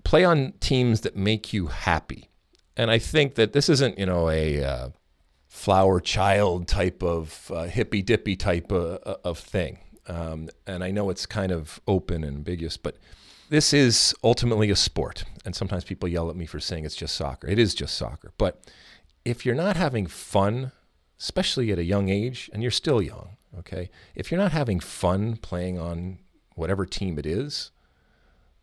play 0.03 0.23
on 0.23 0.53
teams 0.59 1.01
that 1.01 1.15
make 1.15 1.51
you 1.51 1.67
happy. 1.67 2.29
And 2.77 2.89
I 2.89 2.99
think 2.99 3.35
that 3.35 3.53
this 3.53 3.69
isn't, 3.69 3.99
you 3.99 4.05
know, 4.05 4.29
a, 4.29 4.63
uh, 4.63 4.89
flower 5.51 5.99
child 5.99 6.65
type 6.65 7.03
of 7.03 7.51
uh, 7.53 7.63
hippy 7.63 8.01
dippy 8.01 8.37
type 8.37 8.71
of, 8.71 8.99
uh, 9.05 9.17
of 9.25 9.37
thing. 9.37 9.79
Um, 10.07 10.49
and 10.65 10.81
I 10.81 10.91
know 10.91 11.09
it's 11.09 11.25
kind 11.25 11.51
of 11.51 11.81
open 11.87 12.23
and 12.23 12.37
ambiguous, 12.37 12.77
but 12.77 12.95
this 13.51 13.73
is 13.73 14.15
ultimately 14.23 14.71
a 14.71 14.75
sport. 14.77 15.25
And 15.43 15.53
sometimes 15.53 15.83
people 15.83 16.07
yell 16.07 16.29
at 16.29 16.37
me 16.37 16.45
for 16.45 16.61
saying 16.61 16.85
it's 16.85 16.95
just 16.95 17.13
soccer. 17.13 17.49
It 17.49 17.59
is 17.59 17.75
just 17.75 17.97
soccer. 17.97 18.31
But 18.37 18.71
if 19.25 19.45
you're 19.45 19.55
not 19.55 19.75
having 19.75 20.07
fun, 20.07 20.71
especially 21.19 21.69
at 21.69 21.77
a 21.77 21.83
young 21.83 22.07
age, 22.07 22.49
and 22.53 22.61
you're 22.61 22.71
still 22.71 23.01
young, 23.01 23.35
okay, 23.59 23.89
if 24.15 24.31
you're 24.31 24.39
not 24.39 24.53
having 24.53 24.79
fun 24.79 25.35
playing 25.35 25.77
on 25.77 26.19
whatever 26.55 26.85
team 26.85 27.19
it 27.19 27.25
is, 27.25 27.71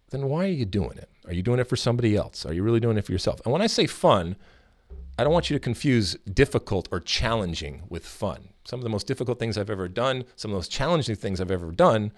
then 0.09 0.27
why 0.27 0.47
are 0.47 0.53
you 0.53 0.65
doing 0.65 0.97
it? 0.97 1.11
Are 1.27 1.35
you 1.35 1.43
doing 1.43 1.61
it 1.61 1.69
for 1.69 1.77
somebody 1.77 2.17
else? 2.17 2.47
Are 2.47 2.55
you 2.55 2.63
really 2.63 2.81
doing 2.81 2.97
it 2.97 3.05
for 3.05 3.13
yourself? 3.13 3.43
And 3.45 3.53
when 3.53 3.61
I 3.61 3.67
say 3.67 3.87
fun, 3.87 4.37
I 5.19 5.23
don't 5.23 5.35
want 5.35 5.51
you 5.51 5.57
to 5.57 5.61
confuse 5.61 6.15
difficult 6.33 6.89
or 6.91 7.01
challenging 7.01 7.83
with 7.91 8.07
fun. 8.07 8.49
Some 8.65 8.81
of 8.81 8.85
the 8.85 8.91
most 8.91 9.07
difficult 9.07 9.39
things 9.39 9.59
I've 9.59 9.69
ever 9.69 9.87
done, 9.87 10.25
some 10.35 10.51
of 10.51 10.55
the 10.55 10.59
most 10.59 10.73
challenging 10.73 11.17
things 11.17 11.43
I've 11.43 11.51
ever 11.51 11.73
done 11.73 12.11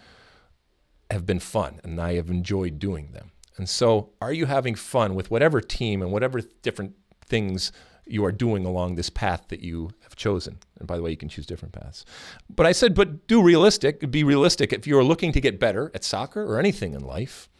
have 1.11 1.27
been 1.27 1.41
fun 1.41 1.81
and 1.83 2.01
I 2.01 2.15
have 2.15 2.31
enjoyed 2.31 2.79
doing 2.79 3.13
them. 3.13 3.33
And 3.57 3.69
so, 3.69 4.11
are 4.23 4.33
you 4.33 4.47
having 4.47 4.75
fun 4.75 5.15
with 5.15 5.31
whatever 5.31 5.61
team 5.61 6.01
and 6.01 6.11
whatever 6.11 6.41
different 6.63 6.95
things 7.27 7.73
you 8.07 8.25
are 8.25 8.33
doing 8.33 8.65
along 8.65 8.95
this 8.95 9.11
path 9.11 9.49
that 9.49 9.61
you 9.61 9.91
have 10.03 10.17
chosen? 10.17 10.59
And 10.79 10.89
by 10.89 10.97
the 10.97 11.03
way, 11.03 11.11
you 11.11 11.17
can 11.17 11.29
choose 11.29 11.47
different 11.47 11.75
paths. 11.75 12.05
But 12.49 12.65
I 12.67 12.73
said, 12.73 12.95
but 12.95 13.27
do 13.27 13.43
realistic, 13.43 14.11
be 14.11 14.25
realistic. 14.25 14.73
If 14.73 14.87
you're 14.87 15.05
looking 15.05 15.33
to 15.33 15.41
get 15.41 15.61
better 15.61 15.91
at 15.95 16.05
soccer 16.05 16.43
or 16.43 16.59
anything 16.59 16.95
in 16.95 17.03
life, 17.03 17.51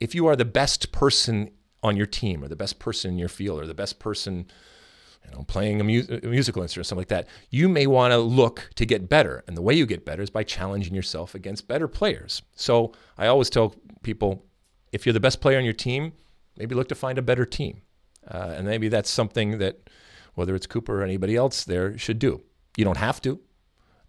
if 0.00 0.14
you 0.14 0.26
are 0.26 0.34
the 0.34 0.44
best 0.44 0.90
person 0.90 1.50
on 1.84 1.96
your 1.96 2.06
team 2.06 2.42
or 2.42 2.48
the 2.48 2.56
best 2.56 2.78
person 2.78 3.12
in 3.12 3.18
your 3.18 3.28
field 3.28 3.60
or 3.60 3.66
the 3.66 3.74
best 3.74 3.98
person 3.98 4.46
you 5.24 5.30
know, 5.32 5.44
playing 5.44 5.80
a, 5.80 5.84
mu- 5.84 6.20
a 6.22 6.26
musical 6.26 6.62
instrument 6.62 6.86
something 6.86 7.00
like 7.00 7.08
that, 7.08 7.28
you 7.50 7.68
may 7.68 7.86
want 7.86 8.12
to 8.12 8.18
look 8.18 8.70
to 8.76 8.86
get 8.86 9.08
better. 9.08 9.44
And 9.46 9.56
the 9.56 9.62
way 9.62 9.74
you 9.74 9.86
get 9.86 10.04
better 10.04 10.22
is 10.22 10.30
by 10.30 10.44
challenging 10.44 10.94
yourself 10.94 11.34
against 11.34 11.68
better 11.68 11.88
players. 11.88 12.42
So 12.56 12.92
I 13.18 13.26
always 13.26 13.50
tell 13.50 13.74
people 14.02 14.44
if 14.92 15.04
you're 15.04 15.12
the 15.12 15.20
best 15.20 15.40
player 15.40 15.58
on 15.58 15.64
your 15.64 15.74
team, 15.74 16.12
maybe 16.56 16.74
look 16.74 16.88
to 16.88 16.94
find 16.94 17.18
a 17.18 17.22
better 17.22 17.44
team. 17.44 17.82
Uh, 18.28 18.54
and 18.56 18.66
maybe 18.66 18.88
that's 18.88 19.10
something 19.10 19.58
that, 19.58 19.90
whether 20.34 20.54
it's 20.54 20.66
Cooper 20.66 21.00
or 21.00 21.02
anybody 21.02 21.36
else 21.36 21.64
there, 21.64 21.98
should 21.98 22.18
do. 22.18 22.42
You 22.76 22.84
don't 22.84 22.96
have 22.96 23.20
to, 23.22 23.40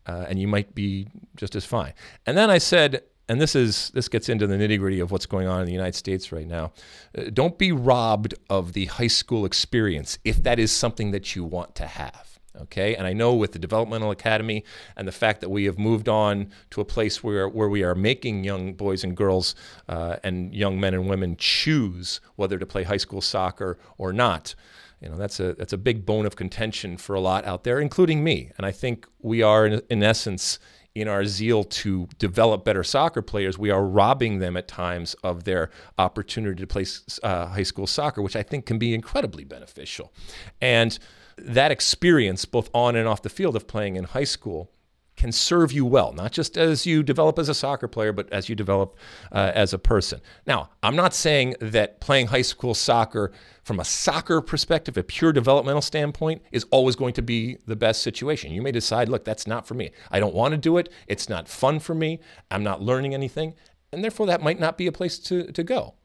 uh, 0.08 0.26
and 0.30 0.40
you 0.40 0.48
might 0.48 0.74
be 0.74 1.08
just 1.36 1.56
as 1.56 1.66
fine. 1.66 1.94
And 2.26 2.38
then 2.38 2.50
I 2.50 2.60
said, 2.60 3.04
and 3.28 3.42
this 3.42 3.56
is 3.56 3.90
this 3.92 4.08
gets 4.08 4.30
into 4.30 4.48
the 4.48 4.56
nitty 4.56 4.80
gritty 4.80 5.00
of 5.00 5.12
what's 5.12 5.26
going 5.26 5.48
on 5.48 5.60
in 5.62 5.66
the 5.66 5.72
United 5.74 5.96
States 5.96 6.32
right 6.32 6.48
now. 6.48 6.72
Uh, 7.18 7.24
don't 7.34 7.58
be 7.58 7.72
robbed 7.72 8.36
of 8.50 8.74
the 8.74 8.86
high 8.86 9.08
school 9.08 9.46
experience 9.46 10.18
if 10.24 10.42
that 10.44 10.60
is 10.60 10.72
something 10.72 11.12
that 11.12 11.36
you 11.36 11.44
want 11.44 11.76
to 11.76 11.88
have. 11.88 12.40
Okay, 12.62 12.96
and 12.96 13.06
I 13.06 13.12
know 13.12 13.34
with 13.34 13.52
the 13.52 13.60
developmental 13.60 14.12
academy 14.12 14.64
and 14.96 15.06
the 15.06 15.12
fact 15.12 15.42
that 15.42 15.50
we 15.50 15.66
have 15.66 15.78
moved 15.78 16.08
on 16.08 16.52
to 16.72 16.80
a 16.80 16.86
place 16.86 17.22
where 17.22 17.50
where 17.50 17.68
we 17.68 17.84
are 17.84 17.96
making 17.96 18.44
young 18.44 18.74
boys 18.74 19.04
and 19.04 19.16
girls 19.18 19.56
uh, 19.90 20.18
and 20.24 20.54
young 20.54 20.80
men 20.80 20.94
and 20.94 21.10
women 21.10 21.36
choose 21.38 22.22
whether 22.36 22.58
to 22.58 22.66
play 22.66 22.84
high 22.84 22.98
school 22.98 23.22
soccer 23.22 23.78
or 23.98 24.14
not. 24.14 24.56
You 25.02 25.10
know 25.10 25.18
that's 25.18 25.40
a 25.42 25.54
that's 25.54 25.74
a 25.74 25.78
big 25.78 26.06
bone 26.06 26.26
of 26.26 26.38
contention 26.38 26.96
for 26.98 27.14
a 27.14 27.20
lot 27.20 27.46
out 27.46 27.66
there, 27.66 27.82
including 27.82 28.24
me. 28.24 28.52
And 28.58 28.66
I 28.66 28.72
think 28.72 29.06
we 29.20 29.42
are 29.42 29.66
in, 29.66 29.82
in 29.90 30.02
essence 30.02 30.58
in 30.96 31.10
our 31.10 31.26
zeal 31.26 31.66
to 31.66 32.08
develop 32.18 32.64
better 32.64 32.84
soccer 32.84 33.22
players, 33.22 33.60
we 33.60 33.70
are 33.70 33.86
robbing 33.86 34.40
them 34.40 34.56
at 34.56 34.68
times 34.68 35.14
of 35.16 35.44
their 35.44 35.70
opportunity 36.00 36.62
to 36.62 36.68
play 36.68 36.86
uh, 37.22 37.48
high 37.48 37.64
school 37.64 37.86
soccer, 37.86 38.22
which 38.22 38.36
I 38.36 38.44
think 38.44 38.66
can 38.66 38.80
be 38.80 38.94
incredibly 38.94 39.44
beneficial. 39.44 40.14
And 40.62 40.98
that 41.38 41.70
experience, 41.70 42.46
both 42.46 42.70
on 42.74 42.96
and 42.96 43.08
off 43.08 43.22
the 43.22 43.30
field 43.30 43.58
of 43.58 43.68
playing 43.68 43.98
in 43.98 44.06
high 44.06 44.24
school, 44.24 44.72
can 45.16 45.32
serve 45.32 45.72
you 45.72 45.86
well, 45.86 46.12
not 46.12 46.32
just 46.32 46.58
as 46.58 46.86
you 46.86 47.02
develop 47.02 47.40
as 47.40 47.48
a 47.48 47.54
soccer 47.54 47.88
player, 47.88 48.12
but 48.12 48.32
as 48.34 48.50
you 48.50 48.56
develop 48.56 48.98
uh, 49.32 49.52
as 49.56 49.74
a 49.74 49.80
person. 49.80 50.20
Now, 50.46 50.70
I'm 50.84 50.96
not 50.96 51.14
saying 51.14 51.56
that 51.62 52.02
playing 52.02 52.28
high 52.28 52.42
school 52.42 52.74
soccer 52.74 53.32
from 53.64 53.80
a 53.80 53.86
soccer 53.86 54.42
perspective, 54.42 54.98
a 54.98 55.04
pure 55.04 55.32
developmental 55.32 55.82
standpoint, 55.82 56.42
is 56.52 56.66
always 56.70 56.96
going 56.96 57.14
to 57.14 57.22
be 57.22 57.58
the 57.66 57.76
best 57.76 58.02
situation. 58.02 58.52
You 58.52 58.62
may 58.62 58.72
decide, 58.72 59.10
look, 59.10 59.24
that's 59.24 59.48
not 59.48 59.66
for 59.66 59.74
me. 59.74 59.92
I 60.12 60.20
don't 60.20 60.36
want 60.36 60.52
to 60.52 60.58
do 60.58 60.78
it. 60.78 60.90
It's 61.08 61.30
not 61.30 61.48
fun 61.48 61.80
for 61.80 61.96
me. 61.96 62.20
I'm 62.52 62.64
not 62.64 62.82
learning 62.82 63.14
anything. 63.14 63.56
And 63.92 64.04
therefore, 64.04 64.26
that 64.28 64.42
might 64.42 64.60
not 64.60 64.78
be 64.78 64.88
a 64.88 64.92
place 64.92 65.18
to, 65.20 65.52
to 65.52 65.64
go. 65.64 65.96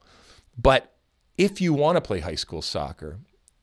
But 0.57 0.93
if 1.37 1.59
you 1.59 1.73
want 1.73 1.97
to 1.97 2.01
play 2.01 2.19
high 2.19 2.35
school 2.35 2.61
soccer 2.61 3.19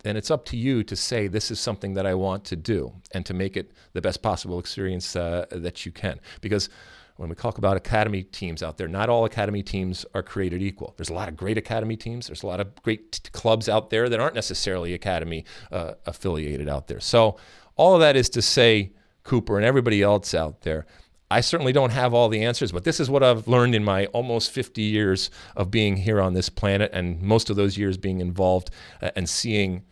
then 0.09 0.17
it's 0.17 0.31
up 0.31 0.45
to 0.47 0.57
you 0.57 0.83
to 0.85 0.97
say 0.97 1.29
this 1.29 1.51
is 1.51 1.61
something 1.61 1.95
that 1.95 2.07
I 2.07 2.15
want 2.15 2.45
to 2.47 2.57
do 2.57 2.95
and 3.13 3.27
to 3.27 3.35
make 3.35 3.57
it 3.57 3.73
the 3.93 4.01
best 4.01 4.23
possible 4.23 4.59
experience 4.59 5.15
uh, 5.15 5.47
that 5.51 5.85
you 5.85 5.93
can. 5.93 6.19
Because 6.41 6.71
when 7.17 7.29
we 7.29 7.35
talk 7.35 7.59
about 7.59 7.77
academy 7.77 8.23
teams 8.23 8.63
out 8.63 8.79
there, 8.79 8.89
not 8.89 9.09
all 9.09 9.25
academy 9.25 9.63
teams 9.63 10.07
are 10.15 10.23
created 10.23 10.63
equal. 10.63 10.95
There's 10.97 11.11
a 11.11 11.15
lot 11.15 11.29
of 11.29 11.37
great 11.37 11.59
academy 11.59 11.97
teams. 11.97 12.29
There's 12.29 12.43
a 12.43 12.47
lot 12.47 12.61
of 12.61 12.75
great 12.83 13.13
t- 13.13 13.31
clubs 13.33 13.69
out 13.69 13.91
there 13.91 14.09
that 14.09 14.21
aren't 14.21 14.37
necessarily 14.37 14.95
academy 14.95 15.45
uh, 15.73 15.95
affiliated 16.07 16.69
out 16.69 16.87
there. 16.87 17.01
So 17.01 17.37
all 17.77 17.95
of 17.95 18.01
that 18.01 18.17
is 18.17 18.31
to 18.31 18.43
say, 18.43 18.93
Cooper 19.25 19.57
and 19.57 19.67
everybody 19.67 20.01
else 20.01 20.33
out 20.33 20.63
there, 20.63 20.87
I 21.31 21.43
certainly 21.43 21.73
don't 21.73 21.91
have 21.91 22.15
all 22.15 22.29
the 22.29 22.45
answers, 22.45 22.73
but 22.73 22.85
this 22.85 23.01
is 23.01 23.11
what 23.11 23.23
I've 23.23 23.47
learned 23.47 23.75
in 23.75 23.85
my 23.85 24.07
almost 24.07 24.51
50 24.51 24.81
years 24.81 25.31
of 25.57 25.71
being 25.71 25.97
here 25.99 26.21
on 26.21 26.33
this 26.33 26.49
planet, 26.49 26.91
and 26.95 27.21
most 27.21 27.51
of 27.51 27.57
those 27.57 27.77
years 27.77 27.99
being 27.99 28.21
involved 28.21 28.71
uh, 29.03 29.11
and 29.15 29.29
seeing 29.29 29.83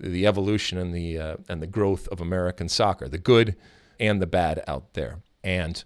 the 0.00 0.26
evolution 0.26 0.78
and 0.78 0.94
the 0.94 1.18
uh, 1.18 1.36
and 1.48 1.62
the 1.62 1.66
growth 1.66 2.08
of 2.08 2.20
American 2.20 2.68
soccer, 2.68 3.08
the 3.08 3.18
good 3.18 3.56
and 3.98 4.20
the 4.20 4.26
bad 4.26 4.62
out 4.66 4.94
there. 4.94 5.20
And 5.44 5.82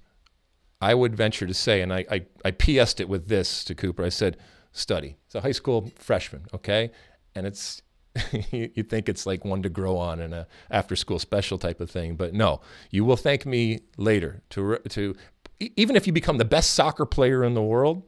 I 0.81 0.95
would 0.95 1.16
venture 1.16 1.47
to 1.47 1.55
say, 1.55 1.81
and 1.81 1.93
I, 1.93 2.05
I, 2.11 2.27
I 2.45 2.51
PS'd 2.51 3.01
it 3.01 3.09
with 3.09 3.28
this 3.28 3.65
to 3.65 3.74
Cooper. 3.74 4.05
I 4.05 4.11
said, 4.11 4.36
study. 4.73 5.16
It's 5.27 5.35
a 5.35 5.41
high 5.41 5.53
school 5.53 5.91
freshman, 5.97 6.47
okay? 6.53 6.91
And 7.35 7.47
it's 7.47 7.81
you 8.53 8.82
think 8.82 9.09
it's 9.09 9.27
like 9.27 9.45
one 9.45 9.62
to 9.62 9.69
grow 9.69 9.97
on 9.97 10.20
in 10.20 10.32
a 10.32 10.47
after 10.70 10.95
school 10.95 11.19
special 11.19 11.59
type 11.59 11.81
of 11.81 11.91
thing, 11.91 12.15
but 12.15 12.35
no, 12.35 12.61
you 12.91 13.05
will 13.05 13.16
thank 13.16 13.45
me 13.47 13.81
later 13.97 14.43
to 14.51 14.78
to 14.91 15.16
even 15.59 15.97
if 15.97 16.07
you 16.07 16.12
become 16.12 16.39
the 16.39 16.45
best 16.45 16.74
soccer 16.74 17.07
player 17.07 17.43
in 17.43 17.55
the 17.55 17.62
world, 17.62 18.03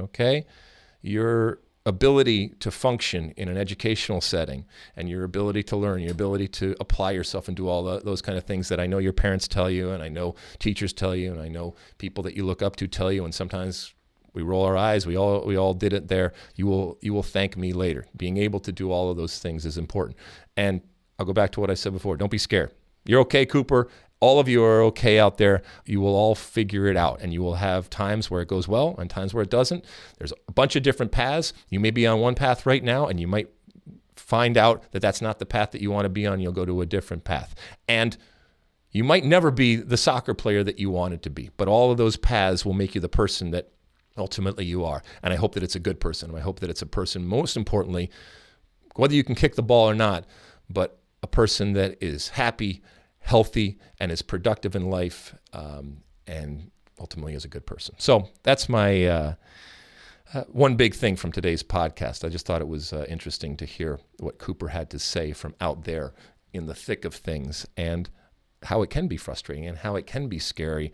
okay? 0.00 0.44
Your 1.00 1.60
ability 1.86 2.48
to 2.58 2.70
function 2.70 3.32
in 3.36 3.48
an 3.48 3.56
educational 3.56 4.20
setting 4.20 4.66
and 4.96 5.08
your 5.08 5.22
ability 5.22 5.62
to 5.62 5.76
learn, 5.76 6.02
your 6.02 6.10
ability 6.10 6.48
to 6.48 6.74
apply 6.80 7.12
yourself 7.12 7.46
and 7.46 7.56
do 7.56 7.68
all 7.68 7.84
the, 7.84 8.00
those 8.00 8.20
kind 8.20 8.36
of 8.36 8.44
things 8.44 8.68
that 8.68 8.80
I 8.80 8.86
know 8.86 8.98
your 8.98 9.12
parents 9.12 9.46
tell 9.46 9.70
you 9.70 9.90
and 9.90 10.02
I 10.02 10.08
know 10.08 10.34
teachers 10.58 10.92
tell 10.92 11.14
you 11.14 11.32
and 11.32 11.40
I 11.40 11.48
know 11.48 11.76
people 11.98 12.24
that 12.24 12.36
you 12.36 12.44
look 12.44 12.60
up 12.60 12.74
to 12.76 12.88
tell 12.88 13.12
you 13.12 13.24
and 13.24 13.32
sometimes 13.32 13.94
we 14.34 14.42
roll 14.42 14.64
our 14.64 14.76
eyes 14.76 15.06
we 15.06 15.16
all 15.16 15.46
we 15.46 15.56
all 15.56 15.72
did 15.72 15.92
it 15.92 16.08
there. 16.08 16.32
You 16.56 16.66
will 16.66 16.98
you 17.00 17.14
will 17.14 17.22
thank 17.22 17.56
me 17.56 17.72
later. 17.72 18.06
Being 18.16 18.36
able 18.36 18.60
to 18.60 18.72
do 18.72 18.90
all 18.90 19.10
of 19.10 19.16
those 19.16 19.38
things 19.38 19.64
is 19.64 19.78
important. 19.78 20.18
And 20.56 20.82
I'll 21.18 21.26
go 21.26 21.32
back 21.32 21.52
to 21.52 21.60
what 21.60 21.70
I 21.70 21.74
said 21.74 21.92
before. 21.92 22.16
Don't 22.16 22.30
be 22.30 22.36
scared. 22.36 22.72
You're 23.06 23.20
okay 23.20 23.46
Cooper 23.46 23.88
all 24.20 24.40
of 24.40 24.48
you 24.48 24.62
are 24.64 24.82
okay 24.82 25.18
out 25.18 25.38
there. 25.38 25.62
You 25.84 26.00
will 26.00 26.14
all 26.14 26.34
figure 26.34 26.86
it 26.86 26.96
out, 26.96 27.20
and 27.20 27.32
you 27.32 27.42
will 27.42 27.56
have 27.56 27.90
times 27.90 28.30
where 28.30 28.40
it 28.40 28.48
goes 28.48 28.66
well 28.66 28.94
and 28.98 29.10
times 29.10 29.34
where 29.34 29.42
it 29.42 29.50
doesn't. 29.50 29.84
There's 30.18 30.32
a 30.48 30.52
bunch 30.52 30.76
of 30.76 30.82
different 30.82 31.12
paths. 31.12 31.52
You 31.68 31.80
may 31.80 31.90
be 31.90 32.06
on 32.06 32.20
one 32.20 32.34
path 32.34 32.66
right 32.66 32.82
now, 32.82 33.06
and 33.06 33.20
you 33.20 33.26
might 33.26 33.48
find 34.14 34.56
out 34.56 34.82
that 34.92 35.00
that's 35.00 35.22
not 35.22 35.38
the 35.38 35.46
path 35.46 35.70
that 35.72 35.80
you 35.80 35.90
want 35.90 36.04
to 36.04 36.10
be 36.10 36.26
on. 36.26 36.40
You'll 36.40 36.52
go 36.52 36.64
to 36.64 36.80
a 36.80 36.86
different 36.86 37.24
path. 37.24 37.54
And 37.86 38.16
you 38.90 39.04
might 39.04 39.24
never 39.24 39.50
be 39.50 39.76
the 39.76 39.96
soccer 39.96 40.34
player 40.34 40.64
that 40.64 40.78
you 40.78 40.90
wanted 40.90 41.22
to 41.24 41.30
be, 41.30 41.50
but 41.56 41.68
all 41.68 41.90
of 41.90 41.98
those 41.98 42.16
paths 42.16 42.64
will 42.64 42.72
make 42.72 42.94
you 42.94 43.00
the 43.00 43.08
person 43.08 43.50
that 43.50 43.70
ultimately 44.16 44.64
you 44.64 44.84
are. 44.84 45.02
And 45.22 45.34
I 45.34 45.36
hope 45.36 45.52
that 45.54 45.62
it's 45.62 45.74
a 45.74 45.80
good 45.80 46.00
person. 46.00 46.34
I 46.34 46.40
hope 46.40 46.60
that 46.60 46.70
it's 46.70 46.82
a 46.82 46.86
person, 46.86 47.26
most 47.26 47.56
importantly, 47.56 48.10
whether 48.94 49.14
you 49.14 49.22
can 49.22 49.34
kick 49.34 49.54
the 49.54 49.62
ball 49.62 49.88
or 49.88 49.94
not, 49.94 50.24
but 50.70 50.98
a 51.22 51.26
person 51.26 51.74
that 51.74 52.02
is 52.02 52.30
happy, 52.30 52.82
healthy 53.26 53.76
and 53.98 54.12
is 54.12 54.22
productive 54.22 54.76
in 54.76 54.88
life 54.88 55.34
um, 55.52 55.98
and 56.28 56.70
ultimately 57.00 57.34
is 57.34 57.44
a 57.44 57.48
good 57.48 57.66
person. 57.66 57.92
So 57.98 58.28
that's 58.44 58.68
my 58.68 59.04
uh, 59.04 59.34
uh, 60.32 60.44
one 60.44 60.76
big 60.76 60.94
thing 60.94 61.16
from 61.16 61.32
today's 61.32 61.64
podcast. 61.64 62.24
I 62.24 62.28
just 62.28 62.46
thought 62.46 62.60
it 62.60 62.68
was 62.68 62.92
uh, 62.92 63.04
interesting 63.08 63.56
to 63.56 63.64
hear 63.64 63.98
what 64.20 64.38
Cooper 64.38 64.68
had 64.68 64.90
to 64.90 65.00
say 65.00 65.32
from 65.32 65.56
out 65.60 65.82
there 65.82 66.14
in 66.52 66.66
the 66.66 66.74
thick 66.74 67.04
of 67.04 67.14
things 67.14 67.66
and 67.76 68.08
how 68.62 68.82
it 68.82 68.90
can 68.90 69.08
be 69.08 69.16
frustrating 69.16 69.66
and 69.66 69.78
how 69.78 69.96
it 69.96 70.06
can 70.06 70.28
be 70.28 70.38
scary 70.38 70.92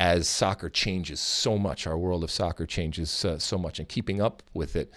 as 0.00 0.28
soccer 0.28 0.68
changes 0.68 1.20
so 1.20 1.56
much. 1.56 1.86
Our 1.86 1.96
world 1.96 2.24
of 2.24 2.30
soccer 2.32 2.66
changes 2.66 3.24
uh, 3.24 3.38
so 3.38 3.56
much, 3.56 3.78
and 3.78 3.88
keeping 3.88 4.20
up 4.20 4.42
with 4.52 4.74
it 4.74 4.92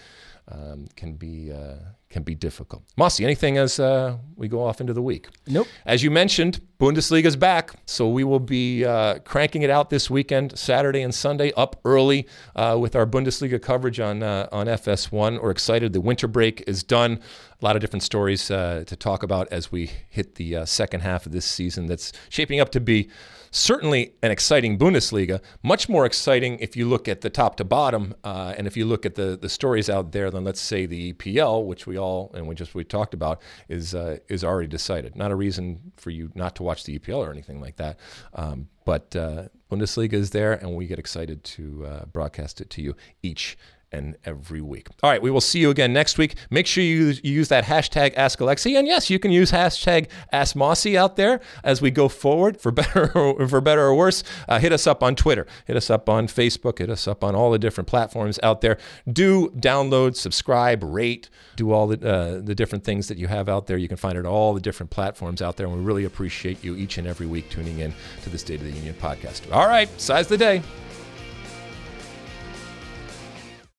um, 0.48 0.88
can 0.96 1.14
be 1.14 1.52
uh, 1.52 1.76
can 2.10 2.22
be 2.22 2.34
difficult. 2.34 2.82
Mosse, 2.96 3.20
anything 3.20 3.56
as 3.56 3.80
uh, 3.80 4.16
we 4.36 4.48
go 4.48 4.62
off 4.62 4.80
into 4.80 4.92
the 4.92 5.02
week? 5.02 5.28
Nope. 5.46 5.66
As 5.86 6.02
you 6.02 6.10
mentioned, 6.10 6.60
Bundesliga's 6.78 7.36
back, 7.36 7.72
so 7.86 8.08
we 8.08 8.22
will 8.22 8.40
be 8.40 8.84
uh, 8.84 9.20
cranking 9.20 9.62
it 9.62 9.70
out 9.70 9.88
this 9.88 10.10
weekend, 10.10 10.58
Saturday 10.58 11.00
and 11.02 11.14
Sunday, 11.14 11.52
up 11.56 11.80
early 11.84 12.28
uh, 12.54 12.76
with 12.78 12.94
our 12.94 13.06
Bundesliga 13.06 13.60
coverage 13.60 13.98
on 13.98 14.22
uh, 14.22 14.48
on 14.52 14.66
FS1. 14.66 15.42
We're 15.42 15.50
excited. 15.50 15.92
The 15.92 16.00
winter 16.00 16.28
break 16.28 16.62
is 16.66 16.82
done. 16.82 17.20
A 17.60 17.64
lot 17.64 17.76
of 17.76 17.80
different 17.80 18.02
stories 18.02 18.50
uh, 18.50 18.84
to 18.86 18.96
talk 18.96 19.22
about 19.22 19.48
as 19.52 19.70
we 19.70 19.90
hit 20.08 20.34
the 20.34 20.56
uh, 20.56 20.64
second 20.64 21.00
half 21.00 21.26
of 21.26 21.32
this 21.32 21.46
season. 21.46 21.86
That's 21.86 22.12
shaping 22.28 22.60
up 22.60 22.70
to 22.70 22.80
be 22.80 23.08
certainly 23.52 24.14
an 24.22 24.32
exciting 24.32 24.78
Bundesliga. 24.78 25.40
Much 25.62 25.88
more 25.88 26.04
exciting 26.04 26.58
if 26.58 26.76
you 26.76 26.88
look 26.88 27.06
at 27.06 27.20
the 27.20 27.30
top 27.30 27.56
to 27.56 27.64
bottom, 27.64 28.14
uh, 28.24 28.54
and 28.58 28.66
if 28.66 28.76
you 28.76 28.84
look 28.84 29.06
at 29.06 29.14
the 29.14 29.38
the 29.40 29.48
stories 29.48 29.88
out 29.88 30.10
there 30.10 30.30
than 30.30 30.42
let's 30.42 30.60
say 30.60 30.86
the 30.86 31.12
EPL, 31.12 31.64
which 31.64 31.86
we 31.86 31.96
all 31.96 32.32
and 32.34 32.48
we 32.48 32.56
just 32.56 32.74
we 32.74 32.82
talked 32.82 33.14
about 33.14 33.40
is 33.68 33.94
uh, 33.94 34.18
is 34.28 34.42
already 34.42 34.68
decided. 34.68 35.14
Not 35.14 35.30
a 35.30 35.36
reason 35.36 35.92
for 35.96 36.10
you 36.10 36.32
not 36.34 36.56
to 36.56 36.64
watch 36.64 36.82
the 36.84 36.98
EPL 36.98 37.18
or 37.18 37.30
anything 37.30 37.60
like 37.60 37.76
that. 37.76 38.00
Um, 38.34 38.68
but 38.84 39.14
uh, 39.14 39.44
Bundesliga 39.70 40.14
is 40.14 40.30
there, 40.30 40.52
and 40.52 40.74
we 40.74 40.86
get 40.86 40.98
excited 40.98 41.44
to 41.44 41.86
uh, 41.86 42.04
broadcast 42.06 42.60
it 42.60 42.70
to 42.70 42.82
you 42.82 42.96
each 43.22 43.56
and 43.92 44.16
every 44.24 44.60
week. 44.60 44.88
All 45.02 45.10
right, 45.10 45.20
we 45.20 45.30
will 45.30 45.40
see 45.40 45.60
you 45.60 45.70
again 45.70 45.92
next 45.92 46.18
week. 46.18 46.36
Make 46.50 46.66
sure 46.66 46.82
you 46.82 47.14
use, 47.22 47.48
that 47.48 47.64
hashtag 47.64 48.14
Ask 48.16 48.38
Alexi, 48.38 48.78
and 48.78 48.86
yes, 48.86 49.10
you 49.10 49.18
can 49.18 49.30
use 49.30 49.50
hashtag 49.52 50.08
Ask 50.32 50.56
Mosse 50.56 50.94
out 50.94 51.16
there 51.16 51.40
as 51.62 51.82
we 51.82 51.90
go 51.90 52.08
forward 52.08 52.60
for 52.60 52.70
better 52.82 53.12
or, 53.16 53.46
for 53.46 53.60
better 53.60 53.82
or 53.82 53.94
worse. 53.94 54.24
Uh, 54.48 54.58
hit 54.58 54.72
us 54.72 54.86
up 54.86 55.02
on 55.02 55.14
Twitter, 55.14 55.46
hit 55.66 55.76
us 55.76 55.90
up 55.90 56.08
on 56.08 56.26
Facebook, 56.26 56.78
hit 56.78 56.88
us 56.88 57.06
up 57.06 57.22
on 57.22 57.34
all 57.34 57.50
the 57.50 57.58
different 57.58 57.88
platforms 57.88 58.38
out 58.42 58.60
there. 58.60 58.78
Do 59.10 59.50
download, 59.50 60.16
subscribe, 60.16 60.82
rate, 60.82 61.28
do 61.56 61.72
all 61.72 61.86
the 61.86 62.08
uh, 62.08 62.40
the 62.40 62.54
different 62.54 62.84
things 62.84 63.08
that 63.08 63.18
you 63.18 63.26
have 63.28 63.48
out 63.48 63.66
there. 63.66 63.76
You 63.76 63.88
can 63.88 63.96
find 63.96 64.16
it 64.16 64.20
on 64.20 64.26
all 64.26 64.54
the 64.54 64.60
different 64.60 64.90
platforms 64.90 65.42
out 65.42 65.56
there, 65.56 65.66
and 65.66 65.76
we 65.76 65.82
really 65.82 66.04
appreciate 66.04 66.62
you 66.64 66.76
each 66.76 66.98
and 66.98 67.06
every 67.06 67.26
week 67.26 67.50
tuning 67.50 67.80
in 67.80 67.92
to 68.22 68.30
the 68.30 68.38
State 68.38 68.60
of 68.60 68.66
the 68.66 68.72
Union 68.72 68.94
podcast. 68.94 69.52
All 69.52 69.66
right, 69.66 69.88
size 70.00 70.28
the 70.28 70.38
day. 70.38 70.62